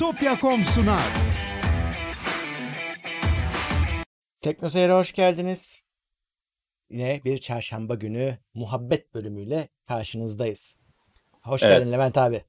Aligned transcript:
Bitopya.com 0.00 0.64
sunar. 0.64 1.04
Teknoseyir'e 4.40 4.92
hoş 4.92 5.12
geldiniz. 5.12 5.86
Yine 6.90 7.20
bir 7.24 7.38
çarşamba 7.38 7.94
günü 7.94 8.38
muhabbet 8.54 9.14
bölümüyle 9.14 9.68
karşınızdayız. 9.88 10.76
Hoş 11.42 11.62
Evet. 11.62 11.78
geldin 11.78 11.92
Levent 11.92 12.18
abi. 12.18 12.44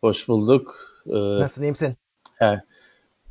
Hoş 0.00 0.28
bulduk. 0.28 0.76
Ee, 1.06 1.12
Nasılsın 1.12 1.62
iyi 1.62 1.70
misin? 1.70 1.96
he, 2.38 2.62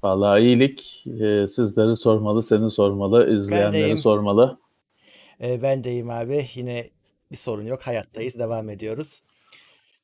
vallahi 0.04 0.42
iyilik. 0.42 1.04
Ee, 1.08 1.48
sizleri 1.48 1.96
sormalı, 1.96 2.44
seni 2.44 2.70
sormalı, 2.72 3.36
izleyenleri 3.36 3.84
deyim. 3.84 3.98
sormalı. 3.98 4.60
Ee, 5.42 5.62
ben 5.62 5.84
de 5.84 5.92
iyiyim 5.92 6.10
abi. 6.10 6.48
Yine 6.56 6.90
bir 7.32 7.38
sorun 7.38 7.66
yok. 7.66 7.82
Hayattayız. 7.82 8.40
Devam 8.40 8.70
ediyoruz. 8.70 9.22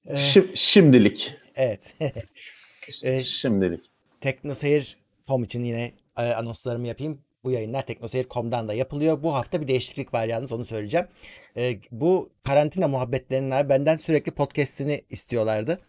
Ee, 0.05 0.14
Şi- 0.14 0.52
şimdilik. 0.55 1.34
evet. 1.55 1.96
Ee, 3.04 3.24
Şimdilik. 3.24 3.84
Teknoseyir.com 4.21 5.43
için 5.43 5.64
yine 5.64 5.92
e, 6.18 6.21
anonslarımı 6.21 6.88
yapayım. 6.88 7.21
Bu 7.43 7.52
yayınlar 7.52 7.86
Teknoseyir.com'dan 7.86 8.68
da 8.68 8.74
yapılıyor. 8.74 9.24
Bu 9.24 9.34
hafta 9.34 9.61
bir 9.61 9.68
değişiklik 9.68 10.14
var 10.14 10.25
yalnız 10.25 10.52
onu 10.52 10.66
söyleyeceğim. 10.66 11.07
E, 11.57 11.75
bu 11.92 12.30
karantina 12.44 12.88
muhabbetlerinin 12.88 13.52
abi 13.52 13.70
benden 13.70 13.97
sürekli 13.97 14.32
podcast'ini 14.32 15.02
istiyorlardı. 15.10 15.80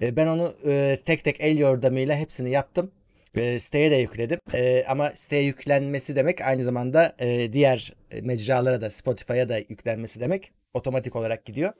E, 0.00 0.16
ben 0.16 0.26
onu 0.26 0.54
e, 0.66 0.98
tek 1.04 1.24
tek 1.24 1.40
el 1.40 1.58
yordamıyla 1.58 2.16
hepsini 2.16 2.50
yaptım. 2.50 2.90
E, 3.34 3.58
siteye 3.58 3.90
de 3.90 3.94
yükledim. 3.96 4.38
E, 4.54 4.84
ama 4.88 5.10
siteye 5.14 5.42
yüklenmesi 5.42 6.16
demek 6.16 6.40
aynı 6.40 6.62
zamanda 6.62 7.16
e, 7.18 7.52
diğer 7.52 7.92
mecralara 8.22 8.80
da 8.80 8.90
Spotify'a 8.90 9.48
da 9.48 9.58
yüklenmesi 9.58 10.20
demek. 10.20 10.52
Otomatik 10.74 11.16
olarak 11.16 11.44
gidiyor. 11.44 11.72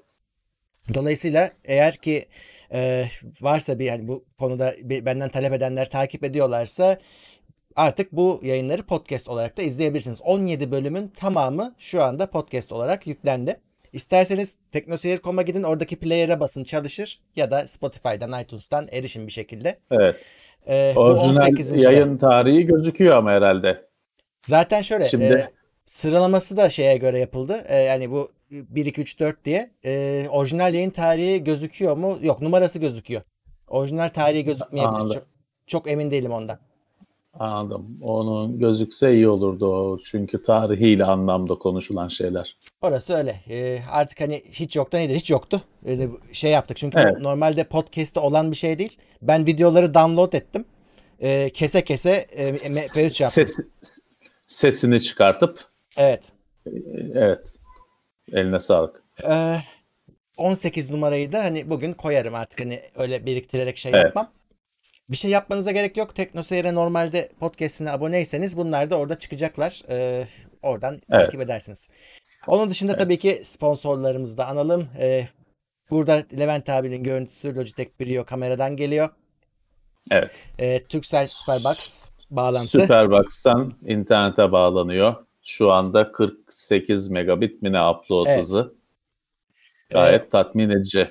Dolayısıyla 0.94 1.50
eğer 1.64 1.96
ki 1.96 2.26
e, 2.72 3.04
varsa 3.40 3.78
bir 3.78 3.84
yani 3.84 4.08
bu 4.08 4.24
konuda 4.38 4.74
bir- 4.82 5.06
benden 5.06 5.28
talep 5.28 5.52
edenler 5.52 5.90
takip 5.90 6.24
ediyorlarsa 6.24 6.98
artık 7.76 8.12
bu 8.12 8.40
yayınları 8.42 8.82
podcast 8.86 9.28
olarak 9.28 9.56
da 9.56 9.62
izleyebilirsiniz. 9.62 10.20
17 10.22 10.70
bölümün 10.72 11.08
tamamı 11.08 11.74
şu 11.78 12.02
anda 12.02 12.30
podcast 12.30 12.72
olarak 12.72 13.06
yüklendi. 13.06 13.60
İsterseniz 13.92 14.56
teknoseyir.com'a 14.72 15.42
gidin 15.42 15.62
oradaki 15.62 15.96
player'e 15.96 16.40
basın 16.40 16.64
çalışır 16.64 17.20
ya 17.36 17.50
da 17.50 17.66
Spotify'dan 17.66 18.40
iTunes'tan 18.42 18.88
erişin 18.92 19.26
bir 19.26 19.32
şekilde. 19.32 19.78
Evet. 19.90 20.16
E, 20.68 20.92
bu 20.96 21.00
Orijinal 21.00 21.36
18. 21.48 21.84
yayın 21.84 22.18
tarihi 22.18 22.66
gözüküyor 22.66 23.16
ama 23.16 23.30
herhalde. 23.30 23.86
Zaten 24.42 24.80
şöyle 24.82 25.04
Şimdi- 25.04 25.24
e, 25.24 25.48
sıralaması 25.86 26.56
da 26.56 26.70
şeye 26.70 26.96
göre 26.96 27.18
yapıldı. 27.18 27.64
E, 27.68 27.76
yani 27.76 28.10
bu 28.10 28.30
1 28.50 28.86
2 28.86 29.00
3 29.00 29.20
4 29.20 29.44
diye 29.44 29.70
e, 29.84 30.26
orijinal 30.30 30.74
yayın 30.74 30.90
tarihi 30.90 31.44
gözüküyor 31.44 31.96
mu? 31.96 32.18
Yok, 32.22 32.42
numarası 32.42 32.78
gözüküyor. 32.78 33.22
Orijinal 33.68 34.08
tarihi 34.08 34.44
gözükmeyebilir. 34.44 34.94
Anladım. 34.94 35.14
Çok, 35.14 35.26
çok 35.66 35.90
emin 35.90 36.10
değilim 36.10 36.32
ondan. 36.32 36.58
Anladım. 37.38 37.98
Onun 38.02 38.58
gözükse 38.58 39.14
iyi 39.14 39.28
olurdu 39.28 39.66
o. 39.66 39.98
Çünkü 40.04 40.42
tarihiyle 40.42 41.04
anlamda 41.04 41.54
konuşulan 41.54 42.08
şeyler. 42.08 42.56
Orası 42.82 43.14
öyle. 43.14 43.40
E, 43.50 43.82
artık 43.90 44.20
hani 44.20 44.42
hiç 44.52 44.76
yoktan 44.76 45.00
iyidir. 45.00 45.14
Hiç 45.14 45.30
yoktu. 45.30 45.62
Öyle 45.86 46.08
şey 46.32 46.50
yaptık. 46.50 46.76
Çünkü 46.76 46.98
Evet. 46.98 47.20
normalde 47.20 47.64
podcast'te 47.64 48.20
olan 48.20 48.50
bir 48.50 48.56
şey 48.56 48.78
değil. 48.78 48.98
Ben 49.22 49.46
videoları 49.46 49.94
download 49.94 50.32
ettim. 50.32 50.64
E, 51.20 51.50
kese 51.50 51.84
kese 51.84 52.10
e, 52.10 52.48
MP3 52.48 53.22
yaptım. 53.22 53.28
Ses, 53.28 53.56
sesini 54.46 55.02
çıkartıp 55.02 55.64
Evet. 55.96 56.32
evet. 57.14 57.56
Eline 58.32 58.60
sağlık. 58.60 59.04
Ee, 59.30 59.56
18 60.38 60.90
numarayı 60.90 61.32
da 61.32 61.44
hani 61.44 61.70
bugün 61.70 61.92
koyarım 61.92 62.34
artık 62.34 62.60
hani 62.60 62.82
öyle 62.96 63.26
biriktirerek 63.26 63.76
şey 63.78 63.92
Evet. 63.94 64.04
yapmam. 64.04 64.30
Bir 65.08 65.16
şey 65.16 65.30
yapmanıza 65.30 65.70
gerek 65.70 65.96
yok. 65.96 66.14
TeknoSeyir'e 66.14 66.74
normalde 66.74 67.28
podcast'ine 67.40 67.90
aboneyseniz 67.90 68.56
bunlar 68.56 68.90
da 68.90 68.96
orada 68.96 69.18
çıkacaklar. 69.18 69.82
Ee, 69.90 70.26
oradan 70.62 71.00
takip 71.10 71.40
edersiniz. 71.40 71.88
Onun 72.46 72.70
dışında 72.70 72.96
tabii 72.96 73.18
ki 73.18 73.40
sponsorlarımızı 73.44 74.38
da 74.38 74.46
analım. 74.46 74.88
Ee, 74.98 75.28
burada 75.90 76.22
Levent 76.38 76.68
abinin 76.68 77.02
görüntüsü 77.02 77.56
Logitech 77.56 77.90
Brio 78.00 78.24
kameradan 78.24 78.76
geliyor. 78.76 79.08
Evet. 80.10 80.48
Ee, 80.58 80.84
Turkcell 80.84 81.24
Superbox 81.24 82.10
bağlantı. 82.30 82.66
Superbox'tan 82.66 83.72
internete 83.86 84.52
bağlanıyor. 84.52 85.14
Şu 85.46 85.72
anda 85.72 86.12
48 86.12 87.10
megabit 87.10 87.62
mi 87.62 87.72
ne 87.72 87.88
upload 87.88 88.26
Evet. 88.26 88.38
hızı. 88.38 88.74
Gayet 89.90 90.30
tatmin 90.30 90.70
edici. 90.70 91.08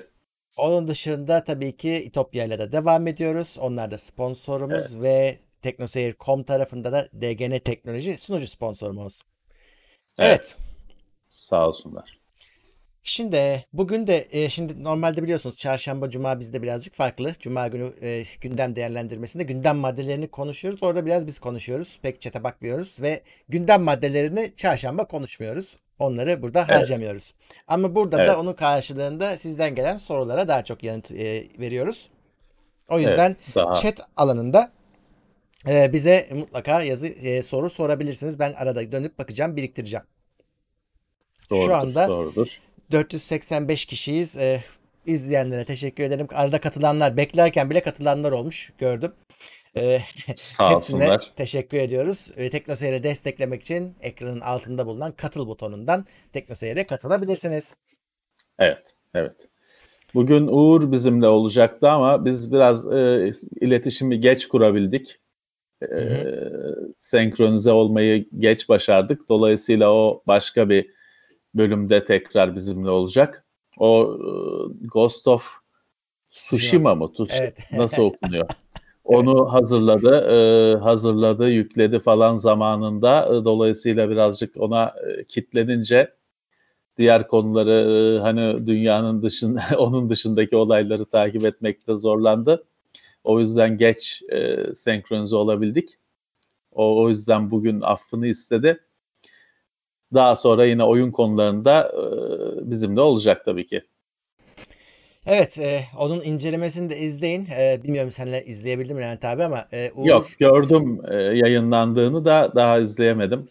Onun 0.56 0.88
dışında 0.88 1.44
tabii 1.44 1.76
ki 1.76 2.02
İtopya 2.02 2.44
ile 2.44 2.58
de 2.58 2.72
devam 2.72 3.06
ediyoruz. 3.06 3.56
Onlar 3.60 3.90
da 3.90 3.98
sponsorumuz 3.98 5.00
ve 5.00 5.38
Teknoseyir.com 5.62 6.42
tarafında 6.42 6.92
da 6.92 7.08
DGN 7.12 7.58
Teknoloji 7.58 8.18
sunucu 8.18 8.46
sponsorumuz. 8.46 9.22
Evet. 10.18 10.30
Evet. 10.30 10.56
Sağ 11.28 11.68
olsunlar. 11.68 12.15
Şimdi 13.08 13.64
bugün 13.72 14.06
de 14.06 14.26
e, 14.30 14.48
şimdi 14.48 14.84
normalde 14.84 15.22
biliyorsunuz 15.22 15.56
çarşamba 15.56 16.10
cuma 16.10 16.38
bizde 16.40 16.62
birazcık 16.62 16.94
farklı. 16.94 17.32
Cuma 17.40 17.68
günü 17.68 17.92
e, 18.02 18.24
gündem 18.40 18.76
değerlendirmesinde 18.76 19.42
gündem 19.42 19.76
maddelerini 19.76 20.28
konuşuyoruz. 20.28 20.82
Orada 20.82 21.06
biraz 21.06 21.26
biz 21.26 21.38
konuşuyoruz. 21.38 21.98
Pek 22.02 22.20
çete 22.20 22.44
bakmıyoruz 22.44 23.02
ve 23.02 23.22
gündem 23.48 23.82
maddelerini 23.82 24.52
çarşamba 24.56 25.04
konuşmuyoruz. 25.04 25.76
Onları 25.98 26.42
burada 26.42 26.60
Evet. 26.68 26.76
harcamıyoruz. 26.80 27.34
Ama 27.68 27.94
burada 27.94 28.18
Evet. 28.18 28.28
da 28.28 28.40
onun 28.40 28.52
karşılığında 28.52 29.36
sizden 29.36 29.74
gelen 29.74 29.96
sorulara 29.96 30.48
daha 30.48 30.64
çok 30.64 30.82
yanıt 30.82 31.12
e, 31.12 31.44
veriyoruz. 31.58 32.08
O 32.88 32.98
yüzden 32.98 33.30
Evet, 33.44 33.54
daha 33.54 33.74
chat 33.74 34.00
alanında 34.16 34.70
e, 35.68 35.92
bize 35.92 36.28
mutlaka 36.32 36.82
yazı 36.82 37.08
e, 37.08 37.42
soru 37.42 37.70
sorabilirsiniz. 37.70 38.38
Ben 38.38 38.52
arada 38.52 38.92
dönüp 38.92 39.18
bakacağım, 39.18 39.56
biriktireceğim. 39.56 40.04
doğrudur. 41.50 41.70
anda- 41.70 42.08
doğrudur. 42.08 42.60
485 42.92 43.84
kişiyiz. 43.84 44.36
Ee, 44.36 44.60
izleyenlere 45.06 45.64
teşekkür 45.64 46.04
ederim. 46.04 46.26
Arada 46.34 46.60
katılanlar, 46.60 47.16
beklerken 47.16 47.70
bile 47.70 47.82
katılanlar 47.82 48.32
olmuş 48.32 48.72
gördüm. 48.78 49.12
Ee, 49.76 49.98
Sağ 50.36 50.70
hepsine 50.70 50.96
olsunlar. 50.96 51.32
teşekkür 51.36 51.78
ediyoruz. 51.78 52.32
Ee, 52.36 52.50
Teknoseyir'e 52.50 53.02
desteklemek 53.02 53.62
için 53.62 53.94
ekranın 54.00 54.40
altında 54.40 54.86
bulunan 54.86 55.12
katıl 55.12 55.46
butonundan 55.46 56.06
Teknoseyir'e 56.32 56.86
katılabilirsiniz. 56.86 57.76
Evet. 58.58 58.94
Evet. 59.14 59.48
Bugün 60.14 60.48
Uğur 60.50 60.92
bizimle 60.92 61.26
olacaktı 61.26 61.88
ama 61.88 62.24
biz 62.24 62.52
biraz 62.52 62.92
e, 62.92 63.30
iletişimi 63.60 64.20
geç 64.20 64.48
kurabildik. 64.48 65.20
E, 65.82 66.24
senkronize 66.96 67.72
olmayı 67.72 68.28
geç 68.38 68.68
başardık. 68.68 69.28
Dolayısıyla 69.28 69.92
o 69.92 70.22
başka 70.26 70.68
bir 70.68 70.95
bölümde 71.56 72.04
tekrar 72.04 72.54
bizimle 72.54 72.90
olacak. 72.90 73.44
O 73.78 74.18
e, 74.20 74.28
Ghost 74.86 75.28
of 75.28 75.58
Tsushima 76.32 76.94
mı? 76.94 77.10
Evet. 77.40 77.58
Nasıl 77.72 78.02
okunuyor? 78.02 78.48
Onu 79.04 79.52
hazırladı, 79.52 80.28
e, 80.30 80.76
hazırladı, 80.78 81.50
yükledi 81.50 82.00
falan 82.00 82.36
zamanında. 82.36 83.26
E, 83.26 83.44
dolayısıyla 83.44 84.10
birazcık 84.10 84.56
ona 84.56 84.94
e, 85.06 85.24
kitlenince 85.24 86.14
diğer 86.98 87.28
konuları 87.28 87.70
e, 87.70 88.20
hani 88.20 88.66
dünyanın 88.66 89.22
dışında, 89.22 89.62
onun 89.78 90.10
dışındaki 90.10 90.56
olayları 90.56 91.04
takip 91.04 91.44
etmekte 91.44 91.96
zorlandı. 91.96 92.64
O 93.24 93.40
yüzden 93.40 93.78
geç 93.78 94.22
e, 94.32 94.56
senkronize 94.74 95.36
olabildik. 95.36 95.96
O, 96.72 97.02
o 97.02 97.08
yüzden 97.08 97.50
bugün 97.50 97.80
affını 97.80 98.26
istedi. 98.26 98.80
Daha 100.14 100.36
sonra 100.36 100.64
yine 100.66 100.84
oyun 100.84 101.10
konularında 101.10 101.92
e, 101.92 102.70
bizimle 102.70 103.00
olacak 103.00 103.42
tabii 103.44 103.66
ki. 103.66 103.82
Evet, 105.26 105.58
e, 105.58 105.80
onun 105.98 106.22
incelemesini 106.24 106.90
de 106.90 106.98
izleyin. 106.98 107.48
E, 107.58 107.82
bilmiyorum 107.82 108.10
seninle 108.10 108.44
izleyebildim 108.44 108.96
mi 108.96 109.02
Levent 109.02 109.24
abi 109.24 109.44
ama 109.44 109.68
e, 109.72 109.90
Uğur 109.94 110.06
Yok 110.06 110.26
gördüm 110.38 111.00
e, 111.10 111.14
yayınlandığını 111.16 112.24
da 112.24 112.52
daha 112.54 112.78
izleyemedim. 112.78 113.46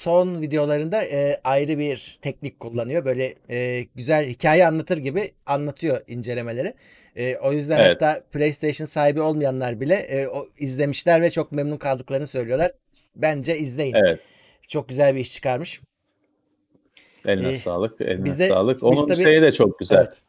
son 0.00 0.40
videolarında 0.42 1.04
e, 1.04 1.40
ayrı 1.44 1.78
bir 1.78 2.18
teknik 2.22 2.60
kullanıyor. 2.60 3.04
Böyle 3.04 3.34
e, 3.50 3.86
güzel 3.94 4.26
hikaye 4.28 4.66
anlatır 4.66 4.98
gibi 4.98 5.32
anlatıyor 5.46 6.00
incelemeleri. 6.08 6.74
E, 7.16 7.36
o 7.36 7.52
yüzden 7.52 7.78
Evet. 7.78 7.90
hatta 7.90 8.22
PlayStation 8.32 8.86
sahibi 8.86 9.20
olmayanlar 9.20 9.80
bile 9.80 9.94
e, 9.94 10.28
o 10.28 10.46
izlemişler 10.58 11.22
ve 11.22 11.30
çok 11.30 11.52
memnun 11.52 11.76
kaldıklarını 11.76 12.26
söylüyorlar. 12.26 12.72
Bence 13.16 13.58
izleyin. 13.58 13.94
Evet. 13.94 14.20
Çok 14.68 14.88
güzel 14.88 15.14
bir 15.14 15.20
iş 15.20 15.32
çıkarmış. 15.32 15.80
Eline 17.26 17.48
Ee, 17.48 17.56
sağlık, 17.56 18.00
eline 18.00 18.24
bizde- 18.24 18.48
sağlık. 18.48 18.82
Onun 18.82 19.08
tabii- 19.08 19.22
şeyi 19.22 19.42
de 19.42 19.52
çok 19.52 19.78
güzel. 19.78 19.96
Evet. 20.06 20.22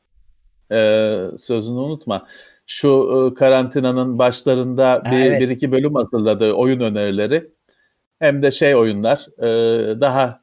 Ee, 0.72 1.38
sözünü 1.38 1.80
unutma. 1.80 2.28
Şu 2.68 2.90
e, 3.32 3.34
karantinanın 3.34 4.20
başlarında 4.20 4.92
Ha, 4.92 5.04
bir, 5.12 5.26
evet. 5.26 5.42
bir 5.42 5.50
iki 5.50 5.72
bölüm 5.72 5.96
hazırladı 5.96 6.54
oyun 6.54 6.80
önerileri. 6.80 7.52
Hem 8.20 8.44
de 8.44 8.52
şey 8.52 8.76
oyunlar, 8.76 9.26
e, 9.40 10.02
daha 10.02 10.42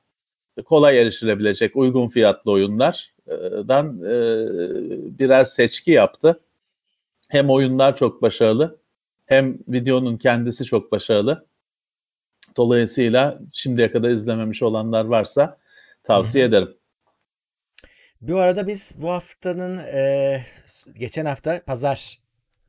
kolay 0.64 1.00
erişilebilecek 1.02 1.76
uygun 1.76 2.08
fiyatlı 2.08 2.50
oyunlardan 2.52 4.00
e, 4.02 4.14
birer 5.18 5.44
seçki 5.44 5.90
yaptı. 5.90 6.40
Hem 7.28 7.50
oyunlar 7.50 7.96
çok 7.96 8.22
başarılı 8.22 8.78
Hem 9.26 9.58
videonun 9.68 10.16
kendisi 10.16 10.64
çok 10.64 10.92
başarılı. 10.92 11.46
Dolayısıyla 12.56 13.38
şimdiye 13.54 13.90
kadar 13.90 14.10
izlememiş 14.10 14.62
olanlar 14.62 15.04
varsa 15.04 15.58
tavsiye 16.08 16.44
Hı-hı. 16.44 16.50
ederim. 16.50 16.74
Bu 18.20 18.38
arada 18.38 18.66
biz 18.66 18.94
bu 18.96 19.10
haftanın 19.10 19.78
e, 19.78 20.42
geçen 20.98 21.26
hafta 21.26 21.62
pazar 21.66 22.18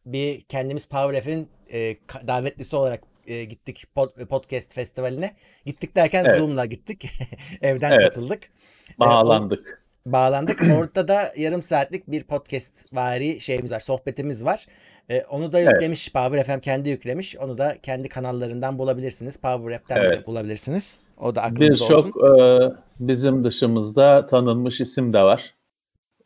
bir 0.06 0.42
kendimiz 0.42 0.86
Power 0.86 1.22
F'in 1.22 1.50
e, 1.72 1.98
davetlisi 2.28 2.76
olarak 2.76 3.04
e, 3.26 3.46
gittik 3.46 3.84
pod, 3.96 4.26
podcast 4.30 4.74
festivaline. 4.74 5.36
Gittik 5.66 5.96
derken 5.96 6.26
evet. 6.26 6.38
Zoom'la 6.38 6.66
gittik. 6.66 7.06
Evden 7.62 7.92
evet. 7.92 8.02
katıldık. 8.02 8.52
Bağlandık. 9.00 9.79
E, 10.10 10.12
bağlandık. 10.12 10.62
Orada 10.78 11.08
da 11.08 11.32
yarım 11.38 11.64
saatlik 11.64 12.12
bir 12.12 12.24
podcast 12.24 12.96
vari 12.96 13.42
şeyimiz 13.42 13.72
var, 13.72 13.80
sohbetimiz 13.80 14.46
var. 14.46 14.66
E, 15.10 15.24
onu 15.24 15.52
da 15.52 15.60
yüklemiş 15.60 16.08
evet. 16.08 16.14
Power 16.14 16.44
FM 16.44 16.60
kendi 16.60 16.90
yüklemiş. 16.90 17.38
Onu 17.38 17.58
da 17.58 17.78
kendi 17.84 18.10
kanallarından 18.10 18.80
bulabilirsiniz. 18.80 19.38
Power 19.38 19.76
App'ten 19.76 19.98
evet. 19.98 20.22
de 20.22 20.26
bulabilirsiniz. 20.26 20.98
O 21.18 21.36
da 21.36 21.42
aklınızda 21.42 21.74
Birçok 21.74 22.24
e, 22.24 22.62
bizim 23.00 23.44
dışımızda 23.44 24.28
tanınmış 24.28 24.82
isim 24.82 25.14
de 25.14 25.24
var. 25.24 25.56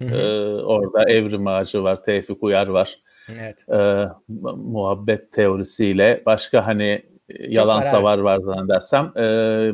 E, 0.01 0.15
orada 0.63 1.09
Evrim 1.09 1.47
Ağacı 1.47 1.83
var, 1.83 2.03
Tevfik 2.03 2.43
Uyar 2.43 2.67
var. 2.67 2.99
Evet. 3.29 3.69
E, 3.69 4.07
muhabbet 4.55 5.31
teorisiyle 5.31 6.23
başka 6.25 6.67
hani 6.67 7.05
yalan 7.39 7.81
savar 7.81 8.17
var 8.17 8.39
zannedersem 8.39 9.11
e, 9.17 9.21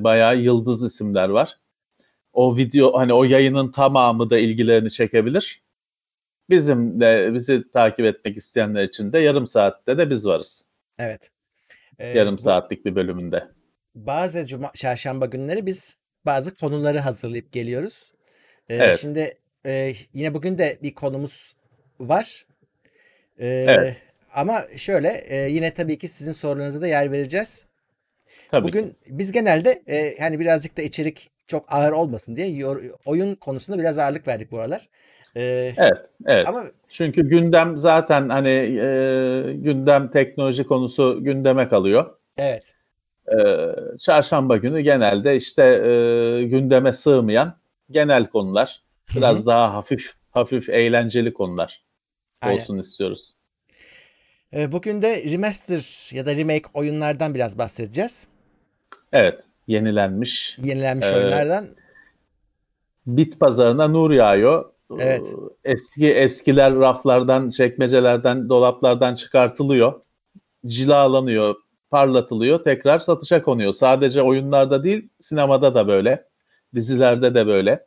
bayağı 0.03 0.38
yıldız 0.38 0.83
isimler 0.83 1.29
var. 1.29 1.57
O 2.34 2.58
video 2.58 2.94
hani 2.94 3.14
o 3.14 3.24
yayının 3.24 3.72
tamamı 3.72 4.30
da 4.30 4.38
ilgilerini 4.38 4.92
çekebilir. 4.92 5.62
Bizim 6.50 7.02
de 7.02 7.31
bizi 7.34 7.72
takip 7.72 8.06
etmek 8.06 8.38
isteyenler 8.38 8.84
için 8.84 9.14
de 9.14 9.20
yarım 9.20 9.48
saatte 9.48 9.98
de 9.98 10.10
biz 10.10 10.28
varız. 10.28 10.66
Evet. 11.00 11.31
Ee, 12.00 12.08
yarım 12.08 12.38
bu, 12.38 12.42
saatlik 12.42 12.86
bir 12.86 12.96
bölümünde. 12.96 13.44
Bazı 13.96 14.48
cuma, 14.48 14.72
çarşamba 14.76 15.26
günleri 15.26 15.66
biz 15.66 15.98
bazı 16.26 16.56
konuları 16.56 17.00
hazırlayıp 17.00 17.52
geliyoruz. 17.52 18.14
Ee, 18.70 18.76
evet. 18.76 19.00
Şimdi 19.00 19.38
e, 19.66 19.94
yine 20.14 20.34
bugün 20.34 20.58
de 20.58 20.80
bir 20.84 20.94
konumuz 20.94 21.56
var. 22.00 22.46
Ee, 23.40 23.48
evet. 23.48 23.98
Ama 24.34 24.64
şöyle 24.78 25.24
e, 25.28 25.52
yine 25.52 25.74
tabii 25.74 25.98
ki 25.98 26.08
sizin 26.08 26.31
sorularınıza 26.31 26.81
da 26.81 26.88
yer 26.88 27.12
vereceğiz. 27.12 27.66
Tabii 28.52 28.68
Bugün 28.68 28.90
ki. 28.90 28.96
biz 29.08 29.31
genelde 29.31 29.84
e, 29.88 30.18
hani 30.20 30.40
birazcık 30.40 30.78
da 30.78 30.81
içerik 30.81 31.30
çok 31.50 31.74
ağır 31.74 31.92
olmasın 31.92 32.36
diye 32.36 32.66
oyun 33.06 33.36
konusunda 33.36 33.80
biraz 33.80 34.00
ağırlık 34.00 34.28
verdik 34.28 34.51
bu 34.51 34.60
aralar. 34.60 34.90
Ee, 35.36 35.74
evet, 35.78 35.98
evet. 36.25 36.48
Ama 36.48 36.63
çünkü 36.90 37.30
gündem 37.30 37.78
zaten 37.78 38.30
hani 38.30 38.50
e, 38.50 39.54
gündem 39.54 40.12
teknoloji 40.12 40.63
konusu 40.63 41.19
gündeme 41.22 41.69
kalıyor. 41.69 42.16
Evet. 42.38 42.75
Ee, 43.31 43.75
çarşamba 44.00 44.57
günü 44.57 44.81
genelde 44.81 45.36
işte 45.36 45.63
e, 45.63 46.44
gündeme 46.44 46.94
sığmayan 46.94 47.57
genel 47.92 48.28
konular, 48.28 48.81
biraz 49.16 49.38
Hı-hı. 49.38 49.45
daha 49.45 49.74
hafif 49.74 50.13
hafif 50.31 50.69
eğlenceli 50.69 51.34
konular 51.34 51.84
Aynen. 52.42 52.56
olsun 52.56 52.78
istiyoruz. 52.78 53.34
Bugün 54.54 55.02
de 55.02 55.24
remaster 55.31 56.16
ya 56.16 56.25
da 56.25 56.36
remake 56.36 56.69
oyunlardan 56.74 57.36
biraz 57.36 57.57
bahsedeceğiz. 57.57 58.28
Evet, 59.12 59.44
yenilenmiş. 59.69 60.57
Yenilenmiş 60.63 61.07
ee, 61.07 61.16
oyunlardan. 61.16 61.66
Bit 63.07 63.39
pazarına 63.39 63.88
nur 63.88 64.12
yağıyor. 64.12 64.66
Evet. 65.00 65.25
Ee, 65.66 65.71
eski 65.71 66.10
eskiler 66.10 66.75
raflardan, 66.75 67.50
çekmecelerden, 67.50 68.50
dolaplardan 68.50 69.16
çıkartılıyor. 69.16 70.01
Cilalanıyor, 70.66 71.56
parlatılıyor, 71.89 72.63
tekrar 72.63 73.00
satışa 73.00 73.42
konuyor. 73.42 73.74
Sadece 73.74 74.21
oyunlarda 74.21 74.83
değil, 74.83 75.10
sinemada 75.19 75.75
da 75.75 75.88
böyle, 75.88 76.25
dizilerde 76.75 77.36
de 77.36 77.48
böyle, 77.48 77.86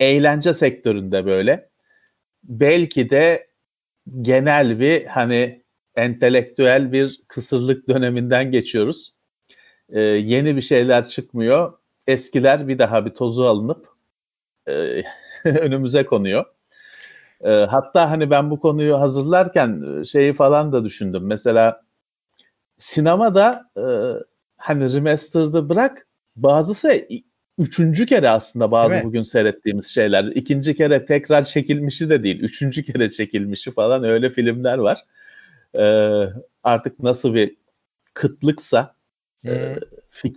eğlence 0.00 0.52
sektöründe 0.52 1.26
böyle. 1.26 1.68
Belki 2.44 3.10
de 3.10 3.46
genel 4.20 4.80
bir 4.80 5.06
hani 5.06 5.62
entelektüel 5.96 6.92
bir 6.92 7.20
kısırlık 7.28 7.88
döneminden 7.88 8.50
geçiyoruz. 8.50 9.19
Ee, 9.92 10.00
yeni 10.00 10.56
bir 10.56 10.60
şeyler 10.60 11.08
çıkmıyor. 11.08 11.72
Eskiler 12.06 12.68
bir 12.68 12.78
daha 12.78 13.06
bir 13.06 13.10
tozu 13.10 13.42
alınıp 13.42 13.88
e, 14.66 15.02
önümüze 15.44 16.04
konuyor. 16.06 16.44
E, 17.44 17.50
hatta 17.50 18.10
hani 18.10 18.30
ben 18.30 18.50
bu 18.50 18.60
konuyu 18.60 19.00
hazırlarken 19.00 20.00
e, 20.00 20.04
şeyi 20.04 20.32
falan 20.32 20.72
da 20.72 20.84
düşündüm. 20.84 21.26
Mesela 21.26 21.82
sinemada 22.76 23.70
e, 23.76 23.84
hani 24.56 24.92
remastered'ı 24.92 25.68
bırak 25.68 26.06
bazısı 26.36 27.06
üçüncü 27.58 28.06
kere 28.06 28.28
aslında 28.28 28.70
bazı 28.70 29.04
bugün 29.04 29.22
seyrettiğimiz 29.22 29.86
şeyler. 29.86 30.24
İkinci 30.24 30.76
kere 30.76 31.06
tekrar 31.06 31.44
çekilmişi 31.44 32.10
de 32.10 32.22
değil. 32.22 32.40
Üçüncü 32.40 32.82
kere 32.82 33.10
çekilmişi 33.10 33.70
falan 33.70 34.04
öyle 34.04 34.30
filmler 34.30 34.78
var. 34.78 35.04
E, 35.74 35.84
artık 36.62 36.98
nasıl 37.00 37.34
bir 37.34 37.56
kıtlıksa 38.14 38.94
e, 39.46 39.76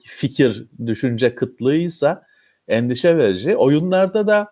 fikir, 0.04 0.68
düşünce 0.86 1.36
kıtlığıysa 1.36 2.26
endişe 2.68 3.18
verici. 3.18 3.56
Oyunlarda 3.56 4.28
da 4.28 4.52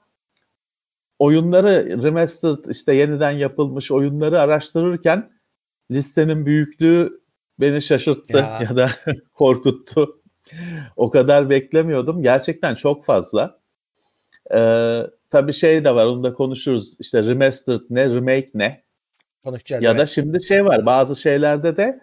oyunları 1.19 2.03
remastered 2.03 2.65
işte 2.69 2.93
yeniden 2.95 3.31
yapılmış 3.31 3.91
oyunları 3.91 4.39
araştırırken 4.39 5.31
listenin 5.91 6.45
büyüklüğü 6.45 7.21
beni 7.59 7.81
şaşırttı 7.81 8.37
ya, 8.37 8.59
ya 8.69 8.75
da 8.75 8.91
korkuttu. 9.33 10.21
o 10.95 11.09
kadar 11.09 11.49
beklemiyordum. 11.49 12.23
Gerçekten 12.23 12.75
çok 12.75 13.05
fazla. 13.05 13.59
Ee, 14.53 15.01
tabii 15.29 15.53
şey 15.53 15.85
de 15.85 15.95
var 15.95 16.05
onu 16.05 16.23
da 16.23 16.33
konuşuruz. 16.33 16.99
İşte 16.99 17.23
remastered 17.23 17.81
ne, 17.89 18.05
remake 18.05 18.49
ne? 18.53 18.83
Konuşacağız. 19.43 19.83
Ya 19.83 19.91
evet. 19.91 20.01
da 20.01 20.05
şimdi 20.05 20.43
şey 20.43 20.65
var 20.65 20.85
bazı 20.85 21.15
şeylerde 21.15 21.77
de 21.77 21.99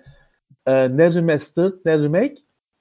e, 0.68 0.96
ne 0.96 1.14
remastered 1.14 1.72
ne 1.84 1.98
remake 1.98 2.34